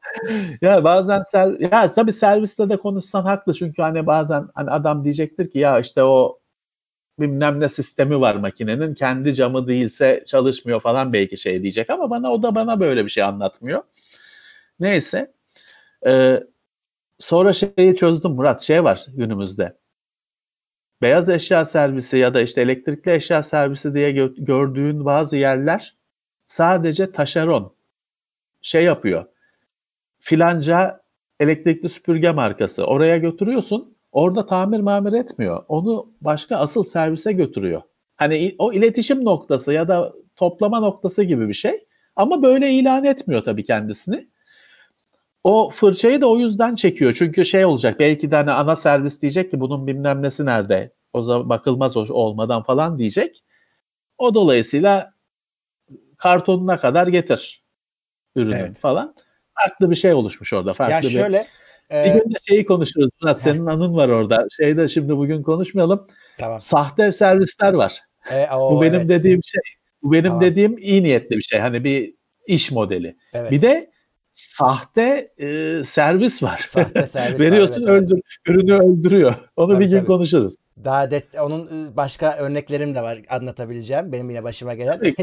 ya 0.62 0.84
bazen 0.84 1.24
ser, 1.24 1.60
ya 1.60 1.88
tabii 1.94 2.14
serviste 2.14 2.70
de 2.70 2.78
konuşsan 2.78 3.24
haklı 3.24 3.54
çünkü 3.54 3.82
hani 3.82 4.08
bazen 4.08 4.48
hani 4.56 4.72
adam 4.72 5.04
diyecektir 5.04 5.52
ki 5.52 5.60
ya 5.60 5.80
işte 5.80 6.04
o 6.04 6.40
bilmem 7.20 7.60
ne 7.60 7.70
sistemi 7.70 8.22
var 8.22 8.36
makinenin 8.36 8.94
kendi 8.94 9.34
camı 9.34 9.68
değilse 9.68 10.24
çalışmıyor 10.28 10.82
falan 10.82 11.14
belki 11.14 11.38
şey 11.38 11.62
diyecek 11.62 11.90
ama 11.90 12.10
bana 12.10 12.32
o 12.32 12.44
da 12.44 12.56
bana 12.56 12.80
böyle 12.80 13.06
bir 13.06 13.10
şey 13.10 13.24
anlatmıyor. 13.24 13.84
Neyse. 14.80 15.34
Ee, 16.08 16.44
sonra 17.20 17.54
şeyi 17.54 17.96
çözdüm 17.96 18.32
Murat 18.32 18.62
şey 18.62 18.84
var 18.84 19.06
günümüzde. 19.16 19.78
Beyaz 21.02 21.30
eşya 21.30 21.66
servisi 21.66 22.18
ya 22.18 22.34
da 22.34 22.42
işte 22.42 22.62
elektrikli 22.62 23.12
eşya 23.12 23.44
servisi 23.44 23.94
diye 23.94 24.12
gö- 24.12 24.46
gördüğün 24.46 25.06
bazı 25.06 25.38
yerler 25.38 25.96
sadece 26.46 27.12
taşeron 27.12 27.76
şey 28.62 28.84
yapıyor. 28.84 29.26
Filanca 30.20 31.02
elektrikli 31.40 31.90
süpürge 31.90 32.32
markası 32.32 32.86
oraya 32.86 33.18
götürüyorsun 33.18 33.95
Orada 34.16 34.46
tamir 34.46 34.80
mamir 34.80 35.14
etmiyor. 35.14 35.64
Onu 35.68 36.10
başka 36.22 36.56
asıl 36.58 36.84
servise 36.84 37.32
götürüyor. 37.32 37.82
Hani 38.16 38.56
o 38.58 38.74
iletişim 38.74 39.26
noktası 39.26 39.74
ya 39.74 39.88
da 39.88 40.14
toplama 40.36 40.80
noktası 40.80 41.24
gibi 41.24 41.48
bir 41.50 41.54
şey. 41.54 41.86
Ama 42.16 42.44
böyle 42.44 42.72
ilan 42.72 43.06
etmiyor 43.06 43.44
tabii 43.44 43.64
kendisini. 43.64 44.28
O 45.44 45.70
fırçayı 45.70 46.22
da 46.22 46.30
o 46.30 46.38
yüzden 46.38 46.76
çekiyor. 46.76 47.14
Çünkü 47.14 47.46
şey 47.46 47.66
olacak 47.66 48.00
belki 48.00 48.32
de 48.32 48.36
hani 48.36 48.52
ana 48.52 48.76
servis 48.76 49.22
diyecek 49.22 49.52
ki 49.52 49.60
bunun 49.60 49.88
bilmem 49.88 50.22
nesi 50.22 50.46
nerede. 50.46 50.94
O 51.14 51.24
zaman 51.24 51.50
bakılmaz 51.50 51.98
olmadan 51.98 52.64
falan 52.64 53.00
diyecek. 53.00 53.44
O 54.18 54.34
dolayısıyla 54.34 55.14
kartonuna 56.18 56.80
kadar 56.80 57.08
getir 57.08 57.64
ürünü 58.36 58.56
evet. 58.56 58.80
falan. 58.80 59.16
Farklı 59.54 59.92
bir 59.92 59.96
şey 59.96 60.14
oluşmuş 60.14 60.54
orada. 60.54 60.74
Farklı 60.74 60.94
ya 60.94 61.02
şöyle 61.02 61.40
bir 61.40 61.65
bir 61.92 62.14
gün 62.14 62.34
de 62.34 62.38
şeyi 62.48 62.66
konuşuruz 62.66 63.12
Murat. 63.22 63.42
Senin 63.42 63.66
anın 63.66 63.96
var 63.96 64.10
orada. 64.10 64.48
Şeyde 64.58 64.88
şimdi 64.88 65.18
bugün 65.18 65.44
konuşmayalım. 65.44 66.08
Tamam. 66.40 66.60
Sahte 66.60 67.12
servisler 67.12 67.74
var. 67.74 68.02
E, 68.32 68.48
o, 68.56 68.76
bu 68.76 68.82
benim 68.82 68.96
evet. 69.00 69.10
dediğim 69.10 69.44
şey. 69.44 69.62
Bu 70.04 70.12
benim 70.12 70.24
tamam. 70.24 70.42
dediğim 70.42 70.78
iyi 70.78 71.04
niyetli 71.04 71.38
bir 71.38 71.42
şey. 71.42 71.60
Hani 71.60 71.84
bir 71.84 72.14
iş 72.48 72.72
modeli. 72.72 73.16
Evet. 73.34 73.52
Bir 73.52 73.62
de 73.62 73.92
sahte 74.32 75.32
e, 75.38 75.82
servis 75.86 76.44
var. 76.44 76.66
Sahte 76.68 77.08
servis 77.08 77.40
Veriyorsun 77.40 77.84
var, 77.84 77.90
evet, 77.90 78.04
öldür, 78.04 78.16
evet. 78.16 78.24
ürünü 78.48 78.74
öldürüyor. 78.74 79.36
Onu 79.56 79.74
tabii, 79.74 79.84
bir 79.84 79.90
gün 79.90 79.98
tabii. 79.98 80.08
konuşuruz. 80.08 80.56
Daha 80.84 81.12
det 81.12 81.24
onun 81.42 81.70
başka 81.98 82.38
örneklerim 82.38 82.96
de 82.96 83.02
var 83.02 83.20
anlatabileceğim. 83.30 84.12
Benim 84.12 84.30
yine 84.30 84.44
başıma 84.44 84.74
gelen. 84.74 85.00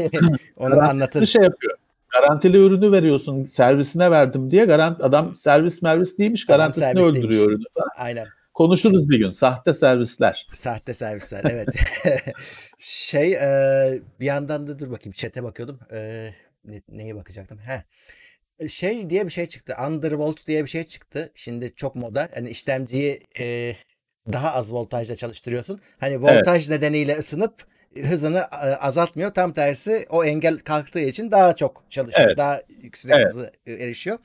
Onu 0.57 0.79
anlatırız. 0.79 1.29
Şey 1.29 1.41
yapıyor 1.41 1.77
garantili 2.13 2.57
ürünü 2.57 2.91
veriyorsun 2.91 3.45
servisine 3.45 4.11
verdim 4.11 4.51
diye 4.51 4.65
garant 4.65 5.03
adam 5.03 5.35
servis 5.35 5.81
mervis 5.81 6.17
değilmiş 6.17 6.45
garantisini 6.45 6.85
servis 6.85 7.05
öldürüyor 7.05 7.29
değilmiş. 7.29 7.45
ürünü 7.45 7.63
falan. 7.73 7.89
Aynen. 7.97 8.27
Konuşuruz 8.53 9.09
bir 9.09 9.19
gün. 9.19 9.31
Sahte 9.31 9.73
servisler. 9.73 10.47
Sahte 10.53 10.93
servisler 10.93 11.43
evet. 11.43 11.69
şey 12.79 13.33
e, 13.33 13.99
bir 14.19 14.25
yandan 14.25 14.67
da 14.67 14.79
dur 14.79 14.91
bakayım 14.91 15.13
chat'e 15.13 15.43
bakıyordum. 15.43 15.79
E, 15.91 16.29
ne, 16.65 16.81
neye 16.89 17.15
bakacaktım? 17.15 17.57
He. 17.57 17.83
Şey 18.67 19.09
diye 19.09 19.25
bir 19.25 19.31
şey 19.31 19.45
çıktı. 19.45 19.75
Undervolt 19.87 20.47
diye 20.47 20.63
bir 20.63 20.69
şey 20.69 20.83
çıktı. 20.83 21.31
Şimdi 21.35 21.75
çok 21.75 21.95
moda. 21.95 22.29
Hani 22.35 22.49
işlemciyi 22.49 23.19
e, 23.39 23.75
daha 24.33 24.53
az 24.53 24.73
voltajla 24.73 25.15
çalıştırıyorsun. 25.15 25.81
Hani 25.99 26.21
voltaj 26.21 26.69
evet. 26.69 26.69
nedeniyle 26.69 27.17
ısınıp 27.17 27.65
hızını 28.01 28.37
e, 28.37 28.55
azaltmıyor. 28.55 29.33
Tam 29.33 29.53
tersi 29.53 30.05
o 30.09 30.23
engel 30.23 30.57
kalktığı 30.57 30.99
için 30.99 31.31
daha 31.31 31.55
çok 31.55 31.83
çalışıyor. 31.89 32.27
Evet. 32.27 32.37
Daha 32.37 32.61
yüksek 32.81 33.11
evet. 33.15 33.27
hızı 33.27 33.51
erişiyor. 33.67 34.19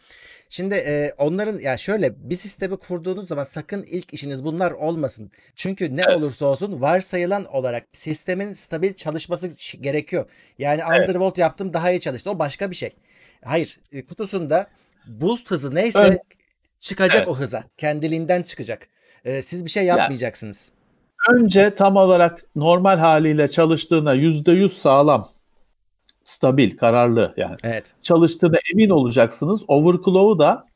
Şimdi 0.51 0.75
e, 0.75 1.13
onların 1.19 1.59
ya 1.59 1.77
şöyle 1.77 2.31
bir 2.31 2.37
sistemi 2.37 2.77
kurduğunuz 2.77 3.29
zaman 3.29 3.45
sakın 3.45 3.83
ilk 3.83 4.15
işiniz 4.15 4.45
bunlar 4.45 4.71
olmasın. 4.71 5.31
Çünkü 5.57 5.97
ne 5.97 6.03
evet. 6.03 6.17
olursa 6.17 6.47
olsun 6.47 6.81
varsayılan 6.81 7.45
olarak 7.45 7.85
sistemin 7.93 8.53
stabil 8.53 8.95
çalışması 8.95 9.77
gerekiyor. 9.81 10.31
Yani 10.59 10.83
evet. 10.91 11.09
undervolt 11.09 11.39
yaptım 11.39 11.73
daha 11.73 11.91
iyi 11.91 12.01
çalıştı. 12.01 12.31
O 12.31 12.39
başka 12.39 12.71
bir 12.71 12.77
şey. 12.77 12.91
Hayır 13.45 13.79
e, 13.93 14.05
kutusunda 14.05 14.67
boost 15.07 15.51
hızı 15.51 15.75
neyse 15.75 15.99
evet. 16.09 16.21
çıkacak 16.81 17.19
evet. 17.19 17.29
o 17.29 17.39
hıza. 17.39 17.65
Kendiliğinden 17.77 18.43
çıkacak. 18.43 18.89
E, 19.25 19.43
siz 19.43 19.65
bir 19.65 19.71
şey 19.71 19.85
yapmayacaksınız. 19.85 20.73
Ya 20.73 20.78
önce 21.33 21.75
tam 21.75 21.97
olarak 21.97 22.45
normal 22.57 22.99
haliyle 22.99 23.51
çalıştığına 23.51 24.13
yüzde 24.13 24.53
yüz 24.53 24.73
sağlam, 24.73 25.29
stabil, 26.23 26.77
kararlı 26.77 27.35
yani. 27.37 27.57
Evet. 27.63 27.93
Çalıştığına 28.03 28.57
emin 28.73 28.91
olacaksınız. 28.91 29.65
Overclock'u 29.69 30.39
da 30.39 30.67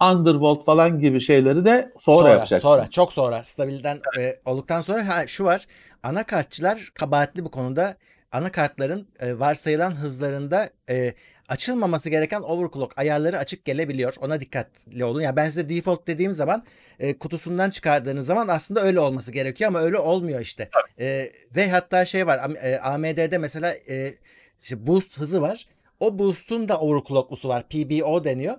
undervolt 0.00 0.64
falan 0.64 1.00
gibi 1.00 1.20
şeyleri 1.20 1.64
de 1.64 1.92
sonra, 1.98 2.18
sonra 2.18 2.30
yapacaksınız. 2.30 2.74
Sonra, 2.74 2.88
çok 2.88 3.12
sonra. 3.12 3.44
Stabilden 3.44 4.00
evet. 4.18 4.34
e, 4.34 4.50
olduktan 4.50 4.80
sonra 4.80 5.08
ha, 5.08 5.26
şu 5.26 5.44
var. 5.44 5.66
Anakartçılar 6.02 6.90
kabahatli 6.94 7.44
bu 7.44 7.50
konuda. 7.50 7.96
Anakartların 8.32 9.08
e, 9.20 9.38
varsayılan 9.38 9.90
hızlarında 9.90 10.70
e, 10.90 11.14
açılmaması 11.50 12.10
gereken 12.10 12.42
overclock 12.42 12.98
ayarları 12.98 13.38
açık 13.38 13.64
gelebiliyor. 13.64 14.14
Ona 14.20 14.40
dikkatli 14.40 15.04
olun. 15.04 15.20
Ya 15.20 15.24
yani 15.24 15.36
ben 15.36 15.48
size 15.48 15.68
default 15.68 16.06
dediğim 16.06 16.32
zaman 16.32 16.64
e, 16.98 17.18
kutusundan 17.18 17.70
çıkardığınız 17.70 18.26
zaman 18.26 18.48
aslında 18.48 18.82
öyle 18.82 19.00
olması 19.00 19.32
gerekiyor 19.32 19.68
ama 19.68 19.80
öyle 19.80 19.98
olmuyor 19.98 20.40
işte. 20.40 20.70
E, 21.00 21.32
ve 21.56 21.70
hatta 21.70 22.04
şey 22.04 22.26
var 22.26 22.50
e, 22.62 22.78
AMD'de 22.78 23.38
mesela 23.38 23.74
e, 23.88 24.14
işte 24.60 24.86
boost 24.86 25.18
hızı 25.18 25.42
var. 25.42 25.66
O 26.00 26.18
boost'un 26.18 26.68
da 26.68 26.80
overclocklusu 26.80 27.48
var. 27.48 27.68
PBO 27.68 28.24
deniyor. 28.24 28.56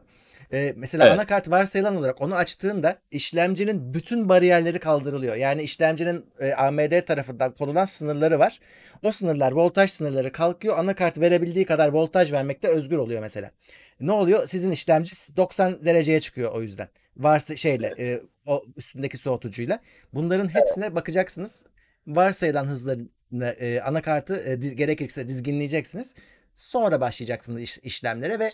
Ee, 0.53 0.73
mesela 0.75 1.05
Evet. 1.05 1.13
anakart 1.15 1.49
varsayılan 1.49 1.95
olarak 1.95 2.21
onu 2.21 2.35
açtığında 2.35 2.99
işlemcinin 3.11 3.93
bütün 3.93 4.29
bariyerleri 4.29 4.79
kaldırılıyor. 4.79 5.35
Yani 5.35 5.61
işlemcinin 5.61 6.25
e, 6.39 6.53
AMD 6.53 7.01
tarafından 7.05 7.55
konulan 7.55 7.85
sınırları 7.85 8.39
var. 8.39 8.59
O 9.03 9.11
sınırlar, 9.11 9.51
voltaj 9.51 9.91
sınırları 9.91 10.31
kalkıyor. 10.31 10.77
Anakart 10.79 11.19
verebildiği 11.19 11.65
kadar 11.65 11.89
voltaj 11.89 12.31
vermekte 12.31 12.67
özgür 12.67 12.97
oluyor 12.97 13.21
mesela. 13.21 13.51
Ne 13.99 14.11
oluyor? 14.11 14.47
Sizin 14.47 14.71
işlemci 14.71 15.11
90 15.37 15.85
dereceye 15.85 16.19
çıkıyor 16.19 16.51
o 16.51 16.61
yüzden. 16.61 16.87
Varsa 17.17 17.55
şeyle 17.55 17.93
e, 17.99 18.19
o 18.47 18.63
üstündeki 18.77 19.17
soğutucuyla. 19.17 19.79
Bunların 20.13 20.47
hepsine 20.47 20.95
bakacaksınız. 20.95 21.65
Varsayılan 22.07 22.65
hızlarını 22.67 23.47
e, 23.59 23.81
anakartı 23.81 24.43
e, 24.45 24.61
diz- 24.61 24.75
gerekirse 24.75 25.27
dizginleyeceksiniz. 25.27 26.13
Sonra 26.55 27.01
başlayacaksınız 27.01 27.61
iş- 27.61 27.77
işlemlere 27.77 28.39
ve 28.39 28.45
e, 28.45 28.51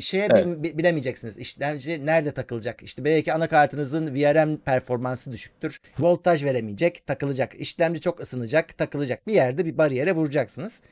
şeye 0.00 0.28
Evet. 0.30 0.46
bi- 0.46 0.78
bilemeyeceksiniz. 0.78 1.38
İşlemci 1.38 2.06
nerede 2.06 2.32
takılacak? 2.32 2.82
İşte 2.82 3.04
belki 3.04 3.32
anakartınızın 3.32 4.14
VRM 4.14 4.56
performansı 4.56 5.32
düşüktür. 5.32 5.80
Voltaj 5.98 6.44
veremeyecek, 6.44 7.06
takılacak. 7.06 7.54
İşlemci 7.54 8.00
çok 8.00 8.20
ısınacak, 8.20 8.78
takılacak. 8.78 9.26
Bir 9.26 9.32
yerde 9.32 9.64
bir 9.64 9.78
bariyere 9.78 10.12
vuracaksınız. 10.12 10.82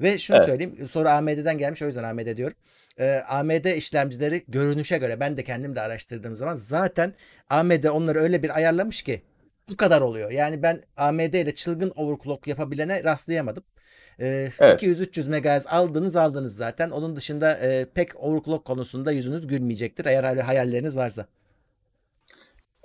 Ve 0.00 0.18
şunu 0.18 0.36
Evet. 0.36 0.46
söyleyeyim. 0.46 0.88
Soru 0.88 1.08
AMD'den 1.08 1.58
gelmiş 1.58 1.82
o 1.82 1.86
yüzden 1.86 2.04
AMD 2.04 2.36
diyorum. 2.36 2.56
Ee, 2.98 3.22
AMD 3.28 3.64
işlemcileri 3.76 4.44
görünüşe 4.48 4.98
göre 4.98 5.20
ben 5.20 5.36
de 5.36 5.44
kendim 5.44 5.74
de 5.74 5.80
araştırdığım 5.80 6.34
zaman 6.34 6.54
zaten 6.54 7.12
AMD 7.50 7.84
onları 7.84 8.18
öyle 8.20 8.42
bir 8.42 8.56
ayarlamış 8.56 9.02
ki 9.02 9.22
bu 9.70 9.76
kadar 9.76 10.00
oluyor. 10.00 10.30
Yani 10.30 10.62
ben 10.62 10.82
AMD 10.96 11.34
ile 11.34 11.54
çılgın 11.54 11.92
overclock 11.96 12.46
yapabilene 12.46 13.04
rastlayamadım. 13.04 13.64
Ee, 14.20 14.48
Evet. 14.60 14.82
200-300 14.82 15.28
MHz 15.28 15.66
aldınız 15.66 16.16
aldınız 16.16 16.56
zaten. 16.56 16.90
Onun 16.90 17.16
dışında 17.16 17.54
e, 17.54 17.86
pek 17.94 18.16
overclock 18.16 18.64
konusunda 18.64 19.12
yüzünüz 19.12 19.46
gülmeyecektir 19.46 20.04
eğer 20.04 20.30
öyle 20.30 20.42
hayalleriniz 20.42 20.96
varsa. 20.96 21.26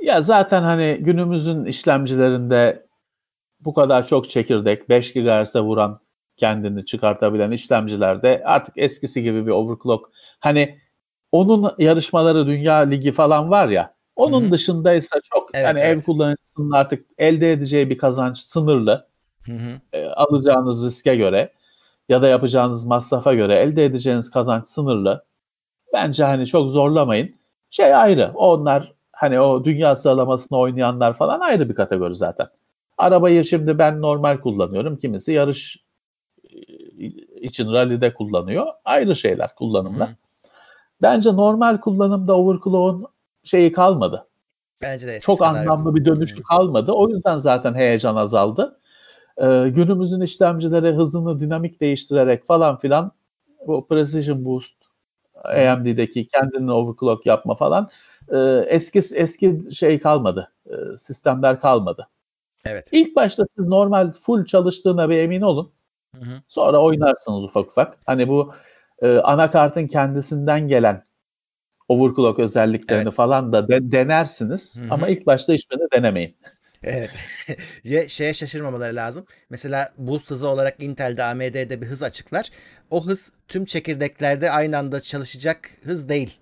Ya 0.02 0.22
zaten 0.22 0.62
hani 0.62 0.98
günümüzün 1.02 1.66
işlemcilerinde 1.66 2.86
bu 3.60 3.74
kadar 3.74 4.08
çok 4.08 4.30
çekirdek 4.30 4.90
5 4.90 5.14
GHz'e 5.14 5.60
vuran 5.60 6.00
kendini 6.38 6.86
çıkartabilen 6.86 7.52
işlemcilerde 7.52 8.42
artık 8.46 8.78
eskisi 8.78 9.24
gibi 9.24 9.46
bir 9.46 9.52
overclock 9.52 10.12
hani 10.40 10.76
onun 11.32 11.76
yarışmaları 11.78 12.48
Dünya 12.48 12.76
Ligi 12.76 13.12
falan 13.12 13.50
var 13.50 13.70
ya 13.70 13.94
onun 14.20 14.42
Hı 14.42 14.48
hı. 14.48 14.52
dışındaysa 14.52 15.20
çok 15.34 15.50
Evet, 15.54 15.68
hani 15.68 15.80
evet. 15.80 15.98
ev 15.98 16.02
kullanıcısının 16.02 16.72
artık 16.72 17.06
elde 17.18 17.52
edeceği 17.52 17.90
bir 17.90 17.98
kazanç 17.98 18.38
sınırlı 18.38 19.08
e, 19.94 20.06
alacağınız 20.06 20.86
riske 20.86 21.16
göre 21.16 21.54
ya 22.10 22.22
da 22.22 22.28
yapacağınız 22.28 22.86
masrafa 22.86 23.34
göre 23.34 23.56
elde 23.56 23.86
edeceğiniz 23.86 24.32
kazanç 24.32 24.68
sınırlı. 24.68 25.24
Bence 25.94 26.24
hani 26.24 26.48
çok 26.48 26.70
zorlamayın. 26.72 27.36
Şey 27.70 27.96
ayrı. 27.96 28.32
Onlar 28.36 28.94
hani 29.12 29.40
o 29.40 29.66
dünya 29.66 29.96
sıralamasını 29.96 30.58
oynayanlar 30.58 31.14
falan 31.14 31.40
ayrı 31.40 31.70
bir 31.70 31.76
kategori 31.76 32.16
zaten. 32.16 32.48
Arabayı 32.98 33.46
şimdi 33.46 33.80
ben 33.80 34.02
normal 34.02 34.38
kullanıyorum. 34.38 34.98
Kimisi 34.98 35.34
yarış 35.34 35.78
için 37.42 37.72
rallide 37.72 38.14
kullanıyor. 38.14 38.68
Ayrı 38.86 39.16
şeyler 39.16 39.56
kullanımlar. 39.56 40.10
Hı. 40.10 40.14
Bence 41.02 41.36
normal 41.36 41.78
kullanımda 41.78 42.38
overclock'un 42.38 43.06
şeyi 43.44 43.72
kalmadı. 43.72 44.28
Bence 44.82 45.08
de 45.08 45.20
Çok 45.20 45.42
anlamlı 45.42 45.96
bir 45.96 46.06
dönüşü 46.06 46.38
Hı. 46.38 46.44
kalmadı. 46.44 46.92
O 46.92 47.10
yüzden 47.10 47.40
zaten 47.40 47.74
heyecan 47.74 48.16
azaldı. 48.16 48.80
Ee, 49.38 49.70
günümüzün 49.70 50.22
işlemcileri 50.22 50.92
hızını 50.92 51.40
dinamik 51.40 51.82
değiştirerek 51.82 52.46
falan 52.46 52.78
filan 52.78 53.12
bu 53.68 53.88
Precision 53.88 54.46
Boost 54.46 54.76
AMD'deki 55.44 56.28
kendini 56.28 56.72
overclock 56.72 57.26
yapma 57.26 57.56
falan 57.56 57.90
e, 58.34 58.38
eski 58.68 59.00
eski 59.16 59.62
şey 59.74 60.00
kalmadı. 60.00 60.52
E, 60.70 60.98
sistemler 60.98 61.60
kalmadı. 61.60 62.08
Evet. 62.66 62.88
İlk 62.92 63.16
başta 63.16 63.44
siz 63.56 63.68
normal 63.68 64.12
full 64.12 64.46
çalıştığına 64.46 65.10
bir 65.10 65.18
emin 65.18 65.42
olun. 65.42 65.72
Hı 66.16 66.22
hı. 66.22 66.42
Sonra 66.48 66.82
oynarsınız 66.82 67.44
ufak 67.44 67.68
ufak. 67.68 67.98
Hani 68.06 68.28
bu 68.28 68.54
e, 69.02 69.18
anakartın 69.18 69.88
kendisinden 69.88 70.68
gelen 70.68 71.04
overclock 71.90 72.40
özelliklerini 72.40 73.04
Evet. 73.04 73.14
falan 73.14 73.54
da 73.54 73.68
de- 73.68 73.92
denersiniz. 73.92 74.80
Hı 74.82 74.86
hı. 74.86 74.88
Ama 74.92 75.08
ilk 75.10 75.26
başta 75.26 75.54
hiçbirini 75.54 75.88
denemeyin. 75.94 76.36
Evet. 76.84 77.18
Ye- 77.84 78.10
şeye 78.10 78.34
şaşırmamaları 78.34 78.96
lazım. 78.96 79.26
Mesela 79.50 79.94
boost 79.98 80.32
hızı 80.32 80.48
olarak 80.48 80.84
Intel'de 80.84 81.24
AMD'de 81.24 81.82
bir 81.82 81.88
hız 81.88 82.04
açıklar. 82.04 82.50
O 82.92 83.06
hız 83.06 83.32
tüm 83.48 83.66
çekirdeklerde 83.66 84.52
aynı 84.52 84.78
anda 84.78 85.00
çalışacak 85.00 85.70
hız 85.84 86.10
değil. 86.10 86.38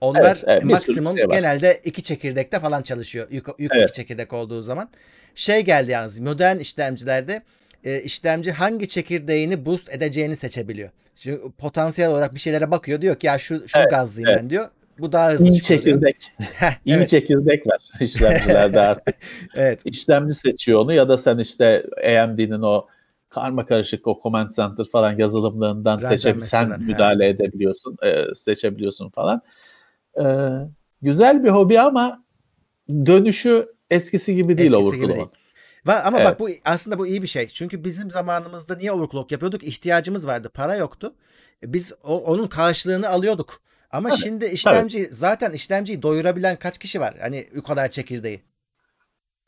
Onlar 0.00 0.20
Evet, 0.26 0.44
evet, 0.46 0.64
maksimum 0.64 1.16
şey 1.16 1.28
var. 1.28 1.34
genelde 1.34 1.80
iki 1.84 2.02
çekirdekte 2.02 2.60
falan 2.60 2.82
çalışıyor. 2.82 3.26
Yük, 3.30 3.46
yük 3.58 3.72
Evet. 3.74 3.88
iki 3.88 3.96
çekirdek 3.96 4.32
olduğu 4.32 4.62
zaman. 4.62 4.88
Şey 5.34 5.60
geldi 5.60 5.90
yalnız 5.90 6.20
modern 6.20 6.58
işlemcilerde 6.58 7.42
e, 7.84 8.00
işlemci 8.00 8.52
hangi 8.52 8.88
çekirdeğini 8.88 9.66
boost 9.66 9.92
edeceğini 9.94 10.36
seçebiliyor. 10.36 10.90
Şimdi 11.16 11.40
potansiyel 11.58 12.10
olarak 12.10 12.34
bir 12.34 12.40
şeylere 12.40 12.70
bakıyor. 12.70 13.00
Diyor 13.00 13.16
ki 13.16 13.26
ya 13.26 13.38
şu 13.38 13.68
şunu 13.68 13.82
Evet, 13.82 13.90
gazlayayım 13.90 14.30
evet. 14.30 14.42
ben 14.42 14.50
diyor. 14.50 14.68
Bu 14.98 15.12
daha 15.12 15.30
hızlı 15.32 15.46
İyi 15.48 15.62
çekirdek. 15.62 16.32
Heh, 16.38 16.72
İyi 16.84 16.96
evet, 16.96 17.08
çekirdek 17.08 17.66
var 17.66 17.80
işlemcilerde 18.00 18.80
artık. 18.80 19.16
evet. 19.54 19.80
İşlemci 19.84 20.34
seçiyor 20.34 20.80
onu 20.80 20.92
ya 20.92 21.08
da 21.08 21.18
sen 21.18 21.38
işte 21.38 21.86
AMD'nin 21.98 22.62
o 22.62 22.86
karma 23.28 23.66
karışık 23.66 24.06
o 24.06 24.20
command 24.22 24.50
center 24.50 24.84
falan 24.84 25.18
yazılımlarından 25.18 25.98
seçip 25.98 26.44
sen 26.44 26.68
mesela, 26.68 26.76
müdahale 26.78 27.28
edebiliyorsun, 27.28 27.96
e, 28.02 28.34
seçebiliyorsun 28.34 29.10
falan. 29.10 29.42
E, 30.20 30.24
güzel 31.02 31.44
bir 31.44 31.50
hobi 31.50 31.80
ama 31.80 32.24
dönüşü 32.88 33.72
eskisi 33.90 34.34
gibi 34.34 34.58
değil 34.58 34.72
Eskisi 34.72 35.00
gibi. 35.00 35.26
Va- 35.86 36.02
Ama 36.02 36.18
Evet. 36.20 36.26
bak 36.26 36.40
bu 36.40 36.48
aslında 36.64 36.98
bu 36.98 37.06
iyi 37.06 37.22
bir 37.22 37.26
şey. 37.26 37.46
Çünkü 37.48 37.84
bizim 37.84 38.10
zamanımızda 38.10 38.74
niye 38.76 38.92
overclock 38.92 39.32
yapıyorduk? 39.32 39.62
İhtiyacımız 39.62 40.26
vardı. 40.26 40.50
Para 40.54 40.76
yoktu. 40.76 41.14
Biz 41.62 41.92
o, 42.04 42.18
onun 42.18 42.46
karşılığını 42.46 43.08
alıyorduk. 43.08 43.60
Ama 43.92 44.08
Tabii, 44.08 44.20
şimdi 44.20 44.44
işlemci 44.46 45.04
zaten 45.10 45.52
işlemciyi 45.52 46.02
doyurabilen 46.02 46.56
kaç 46.56 46.78
kişi 46.78 47.00
var? 47.00 47.14
Hani 47.20 47.46
bu 47.56 47.62
kadar 47.62 47.88
çekirdeği. 47.88 48.40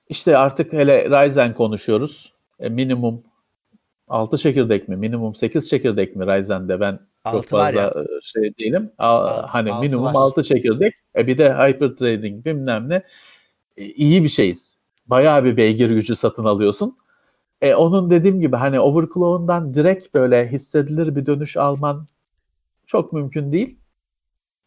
İşte 0.09 0.39
artık 0.39 0.73
hele 0.73 1.11
Ryzen 1.11 1.55
konuşuyoruz. 1.55 2.33
E, 2.61 2.69
minimum 2.69 3.23
6 4.09 4.39
çekirdek 4.39 4.89
mi? 4.89 4.97
Minimum 4.97 5.35
8 5.35 5.69
çekirdek 5.69 6.17
mi 6.17 6.27
Ryzen'de? 6.27 6.81
Ben 6.81 7.01
çok 7.31 7.45
fazla 7.47 7.81
ya. 7.81 7.87
e, 7.89 8.05
şey 8.23 8.57
değilim. 8.59 8.93
A- 8.99 9.07
Altı- 9.07 9.47
hani 9.53 9.73
altı 9.73 9.81
minimum 9.87 10.05
var. 10.05 10.13
6 10.15 10.43
çekirdek. 10.43 10.95
E 11.17 11.27
bir 11.27 11.39
de 11.39 11.55
hyper 11.55 11.89
trading 11.89 12.45
bilmem 12.47 12.89
ne. 12.89 13.03
E, 13.77 13.85
iyi 13.85 14.25
bir 14.25 14.29
şeyiz. 14.29 14.79
Bayağı 15.07 15.45
bir 15.45 15.57
beygir 15.57 15.91
gücü 15.91 16.17
satın 16.17 16.45
alıyorsun. 16.45 16.99
E, 17.63 17.75
onun 17.75 18.11
dediğim 18.11 18.41
gibi 18.41 18.57
hani 18.57 18.81
overclock'undan 18.81 19.75
direkt 19.75 20.15
böyle 20.15 20.49
hissedilir 20.49 21.17
bir 21.17 21.27
dönüş 21.27 21.57
alman 21.57 22.07
çok 22.87 23.13
mümkün 23.13 23.53
değil. 23.53 23.79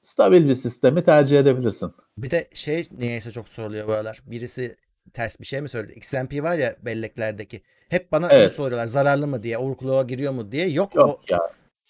Stabil 0.07 0.47
bir 0.47 0.53
sistemi 0.53 1.03
tercih 1.03 1.39
edebilirsin. 1.39 1.91
Bir 2.17 2.31
de 2.31 2.47
şey 2.53 2.87
niyeyse 2.99 3.31
çok 3.31 3.47
soruluyor 3.47 3.87
bu 3.87 3.91
aralar. 3.93 4.21
Birisi 4.25 4.75
ters 5.13 5.39
bir 5.39 5.45
şey 5.45 5.61
mi 5.61 5.69
söyledi? 5.69 5.93
XMP 5.93 6.43
var 6.43 6.57
ya 6.57 6.75
belleklerdeki. 6.85 7.61
Hep 7.89 8.11
bana 8.11 8.27
Evet. 8.31 8.51
soruyorlar. 8.51 8.87
Zararlı 8.87 9.27
mı 9.27 9.43
diye, 9.43 9.57
overclock'a 9.57 10.01
giriyor 10.07 10.33
mu 10.33 10.51
diye. 10.51 10.69
Yok, 10.69 10.95
Yok 10.95 11.09
o 11.09 11.33
ya. 11.33 11.39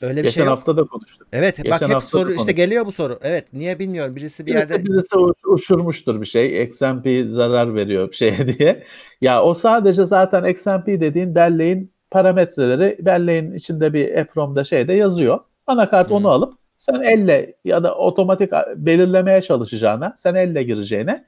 öyle 0.02 0.18
bir 0.18 0.24
Geçen 0.24 0.34
şey 0.34 0.44
yok. 0.46 0.52
hafta 0.52 0.78
da 0.78 0.84
konuştuk. 0.84 1.28
Evet 1.34 1.58
geçen 1.64 1.90
bak 1.90 1.96
hep 1.96 2.04
soru 2.04 2.34
işte 2.34 2.52
geliyor 2.52 2.86
bu 2.86 2.92
soru. 2.92 3.20
Evet 3.22 3.54
niye 3.54 3.80
bilmiyorum. 3.80 4.16
Birisi 4.16 4.46
bir 4.46 4.56
Birisi, 4.56 4.74
yerde 4.74 4.86
birisi 4.86 5.16
uç- 5.18 5.46
uçurmuştur 5.48 6.22
bir 6.22 6.26
şey. 6.26 6.64
XMP 6.64 7.26
zarar 7.32 7.76
veriyor 7.76 8.12
bir 8.12 8.16
şeye 8.16 8.48
diye. 8.58 8.84
Ya 9.22 9.44
o 9.44 9.54
sadece 9.54 10.06
zaten 10.06 10.44
XMP 10.46 10.88
dediğin 10.88 11.36
belleğin 11.36 11.92
parametreleri 12.12 12.98
belleğin 13.06 13.54
içinde 13.54 13.94
bir 13.94 14.08
EPROM'da 14.08 14.64
şeyde 14.64 14.94
yazıyor. 14.94 15.40
Anakart 15.68 16.08
Hmm. 16.10 16.16
onu 16.16 16.30
alıp 16.30 16.54
sen 16.78 17.02
elle 17.02 17.56
ya 17.66 17.84
da 17.84 17.96
otomatik 17.96 18.52
belirlemeye 18.76 19.42
çalışacağına, 19.42 20.14
sen 20.18 20.36
elle 20.36 20.64
gireceğine 20.64 21.26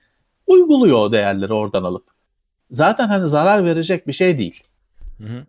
uyguluyor 0.48 0.98
o 0.98 1.12
değerleri 1.12 1.54
oradan 1.54 1.84
alıp. 1.84 2.04
Zaten 2.72 3.08
hani 3.08 3.30
zarar 3.30 3.66
verecek 3.66 4.08
bir 4.08 4.14
şey 4.14 4.38
değil. 4.38 4.64
Hı 5.18 5.24
hı. 5.24 5.46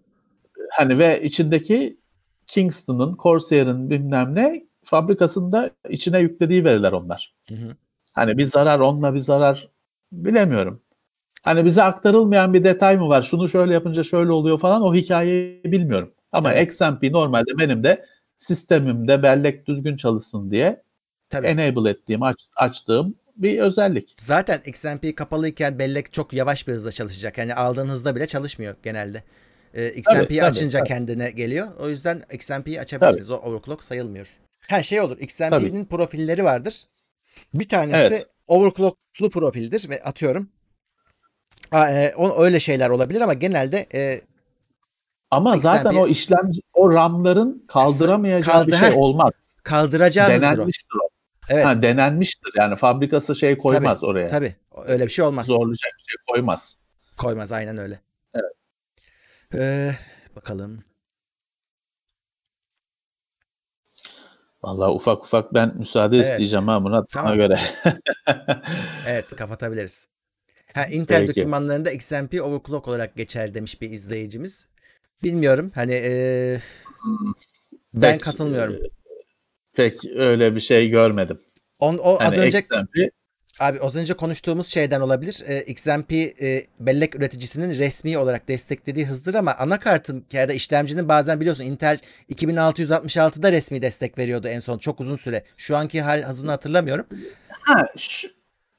Hani 0.70 0.98
ve 0.98 1.22
içindeki 1.22 1.96
Kingston'ın, 2.46 3.16
Corsair'ın 3.22 3.90
bilmem 3.90 4.34
ne 4.34 4.64
fabrikasında 4.84 5.70
içine 5.88 6.20
yüklediği 6.20 6.64
veriler 6.64 6.92
onlar. 6.92 7.34
Hı 7.48 7.54
hı. 7.54 7.76
Hani 8.12 8.38
bir 8.38 8.44
zarar, 8.44 8.80
onunla 8.80 9.14
bir 9.14 9.20
zarar 9.20 9.68
bilemiyorum. 10.12 10.80
Hani 11.42 11.64
bize 11.64 11.82
aktarılmayan 11.82 12.54
bir 12.54 12.64
detay 12.64 12.96
mı 12.96 13.08
var? 13.08 13.22
Şunu 13.22 13.48
şöyle 13.48 13.74
yapınca 13.74 14.02
şöyle 14.02 14.32
oluyor 14.32 14.58
falan 14.58 14.82
o 14.82 14.94
hikayeyi 14.94 15.64
bilmiyorum. 15.64 16.12
Ama. 16.32 16.54
XMP 16.54 17.02
normalde 17.10 17.58
benim 17.58 17.84
de 17.84 18.06
sistemimde 18.40 19.22
bellek 19.22 19.66
düzgün 19.66 19.96
çalışsın 19.96 20.50
diye 20.50 20.82
Tabii. 21.30 21.46
enable 21.46 21.90
ettiğim, 21.90 22.22
aç- 22.22 22.48
açtığım 22.56 23.14
bir 23.36 23.58
özellik. 23.58 24.14
Zaten 24.16 24.60
XMP 24.66 25.16
kapalıyken 25.16 25.78
bellek 25.78 26.12
çok 26.12 26.32
yavaş 26.32 26.68
bir 26.68 26.72
hızda 26.72 26.92
çalışacak. 26.92 27.38
Yani 27.38 27.54
aldığın 27.54 27.88
hızda 27.88 28.16
bile 28.16 28.26
çalışmıyor 28.26 28.74
genelde. 28.82 29.22
E, 29.74 29.88
XMP'yi 29.88 30.26
tabii, 30.26 30.42
açınca 30.42 30.78
tabii. 30.78 30.88
kendine 30.88 31.30
geliyor. 31.30 31.68
O 31.80 31.88
yüzden 31.88 32.22
XMP'yi 32.32 32.80
açabilirsiniz. 32.80 33.30
O 33.30 33.34
overclock 33.36 33.84
sayılmıyor. 33.84 34.38
Her 34.68 34.82
şey 34.82 35.00
olur. 35.00 35.18
XMP'nin 35.18 35.84
profilleri 35.84 36.44
vardır. 36.44 36.86
Bir 37.54 37.68
tanesi 37.68 38.14
Evet. 38.14 38.26
overclocklu 38.46 39.30
profildir 39.30 39.88
ve 39.88 40.02
atıyorum. 40.02 40.48
Ha, 41.70 41.90
e, 41.90 42.14
o, 42.16 42.42
öyle 42.42 42.60
şeyler 42.60 42.90
olabilir 42.90 43.20
ama 43.20 43.34
genelde 43.34 43.86
e, 43.94 44.20
Ama 45.30 45.50
XMP 45.56 45.62
zaten 45.62 45.94
o 45.94 46.06
işlemci, 46.06 46.60
o 46.74 46.92
RAM'ların 46.92 47.64
kaldıramayacağı 47.68 48.66
bir 48.66 48.72
Kaldı- 48.72 48.84
şey 48.86 48.94
olmaz. 48.96 49.56
kaldıracağınızdır 49.62 50.46
o. 50.46 50.50
Denenmiştir 50.50 50.94
o. 51.04 51.08
Evet. 51.48 51.64
Ha, 51.64 51.82
denenmiştir. 51.82 52.52
Yani 52.56 52.76
fabrikası 52.76 53.34
şey 53.34 53.58
koymaz 53.58 54.04
oraya. 54.04 54.28
Tabii. 54.28 54.56
Öyle 54.86 55.04
bir 55.04 55.10
şey 55.10 55.24
olmaz. 55.24 55.46
Zorlayacak 55.46 55.92
bir 55.98 56.04
şey 56.12 56.16
koymaz. 56.34 56.76
Koymaz 57.16 57.52
aynen 57.52 57.78
öyle. 57.78 58.00
Evet. 58.34 58.52
Ee, 59.54 59.92
bakalım. 60.36 60.84
Vallahi 64.62 64.90
ufak 64.90 65.22
ufak 65.24 65.54
ben 65.54 65.76
müsaade 65.78 66.16
Evet. 66.16 66.26
isteyeceğim 66.30 66.68
ha 66.68 66.80
Murat 66.80 67.08
Tamam. 67.10 67.34
göre. 67.36 67.60
Evet 69.06 69.36
kapatabiliriz. 69.36 70.08
Ha, 70.74 70.84
Intel 70.86 71.20
Peki. 71.26 71.28
dokümanlarında 71.40 71.90
XMP 71.90 72.40
overclock 72.42 72.88
olarak 72.88 73.16
geçer 73.16 73.54
demiş 73.54 73.80
bir 73.80 73.90
izleyicimiz. 73.90 74.68
Bilmiyorum. 75.22 75.72
Hani 75.74 75.92
e, 75.92 76.58
ben 77.94 78.12
Pek, 78.12 78.20
katılmıyorum. 78.20 78.76
Pek 79.74 79.94
öyle 80.16 80.54
bir 80.54 80.60
şey 80.60 80.88
görmedim. 80.88 81.38
On, 81.78 81.98
o 81.98 82.16
az 82.20 82.32
Hani 82.32 82.38
önce 82.38 82.58
XMP 82.58 83.12
abi 83.60 83.80
az 83.80 83.96
önce 83.96 84.14
konuştuğumuz 84.14 84.66
şeyden 84.66 85.00
olabilir. 85.00 85.42
E, 85.46 85.62
XMP 85.62 86.12
e, 86.12 86.66
bellek 86.80 87.14
üreticisinin 87.16 87.78
resmi 87.78 88.18
olarak 88.18 88.48
desteklediği 88.48 89.06
hızdır 89.06 89.34
ama 89.34 89.54
anakartın 89.54 90.24
ya 90.32 90.48
da 90.48 90.52
işlemcinin 90.52 91.08
bazen 91.08 91.40
biliyorsun 91.40 91.64
Intel 91.64 91.98
2666'da 92.30 93.52
resmi 93.52 93.82
destek 93.82 94.18
veriyordu 94.18 94.48
en 94.48 94.60
son 94.60 94.78
çok 94.78 95.00
uzun 95.00 95.16
süre. 95.16 95.44
Şu 95.56 95.76
anki 95.76 96.02
hal 96.02 96.22
hızını 96.22 96.50
hatırlamıyorum. 96.50 97.06
ha 97.48 97.88
şu, 97.96 98.28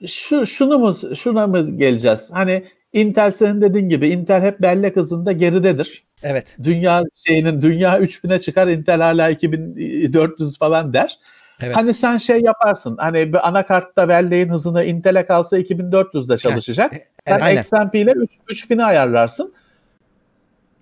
şu 0.07 0.45
şunu 0.45 0.79
mu 0.79 0.95
şuna 1.15 1.47
mı 1.47 1.77
geleceğiz? 1.77 2.29
Hani 2.33 2.63
Intel 2.93 3.31
senin 3.31 3.61
dediğin 3.61 3.89
gibi 3.89 4.09
Intel 4.09 4.41
hep 4.41 4.61
bellek 4.61 4.95
hızında 4.95 5.31
geridedir. 5.31 6.03
Evet. 6.23 6.57
Dünya 6.63 7.03
şeyinin 7.27 7.61
dünya 7.61 7.99
3000'e 7.99 8.39
çıkar 8.39 8.67
Intel 8.67 9.01
hala 9.01 9.29
2400 9.29 10.57
falan 10.57 10.93
der. 10.93 11.17
Evet. 11.61 11.75
Hani 11.75 11.93
sen 11.93 12.17
şey 12.17 12.41
yaparsın. 12.41 12.97
Hani 12.97 13.33
bir 13.33 13.47
anakartta 13.47 14.09
belleğin 14.09 14.49
hızını 14.49 14.83
Intel'e 14.83 15.25
kalsa 15.25 15.59
2400'de 15.59 16.37
çalışacak. 16.37 16.93
Sen 16.93 17.33
Evet, 17.33 17.43
aynen. 17.43 17.61
XMP 17.61 17.95
ile 17.95 18.11
3, 18.11 18.31
3000'i 18.49 18.83
ayarlarsın. 18.83 19.53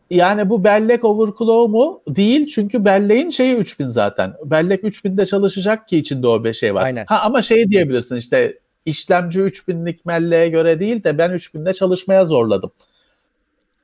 Yani 0.10 0.50
bu 0.50 0.64
bellek 0.64 1.06
overclock 1.06 1.70
mu? 1.70 2.02
Değil 2.08 2.48
çünkü 2.48 2.86
belleğin 2.86 3.30
şeyi 3.30 3.56
3000 3.56 3.90
zaten. 3.90 4.34
Bellek 4.46 4.84
3000'de 4.84 5.26
çalışacak 5.26 5.88
ki 5.88 5.98
içinde 5.98 6.28
o 6.28 6.44
bir 6.44 6.54
şey 6.54 6.76
var. 6.76 6.84
Aynen. 6.84 7.06
Ha 7.08 7.22
ama 7.24 7.42
şey 7.42 7.70
diyebilirsin 7.70 8.16
işte 8.16 8.60
işlemci 8.86 9.40
3000'lik 9.40 10.08
belleğe 10.08 10.50
göre 10.50 10.80
değil 10.80 11.04
de 11.04 11.18
ben 11.18 11.30
3000'de 11.30 11.74
çalışmaya 11.74 12.26
zorladım. 12.26 12.72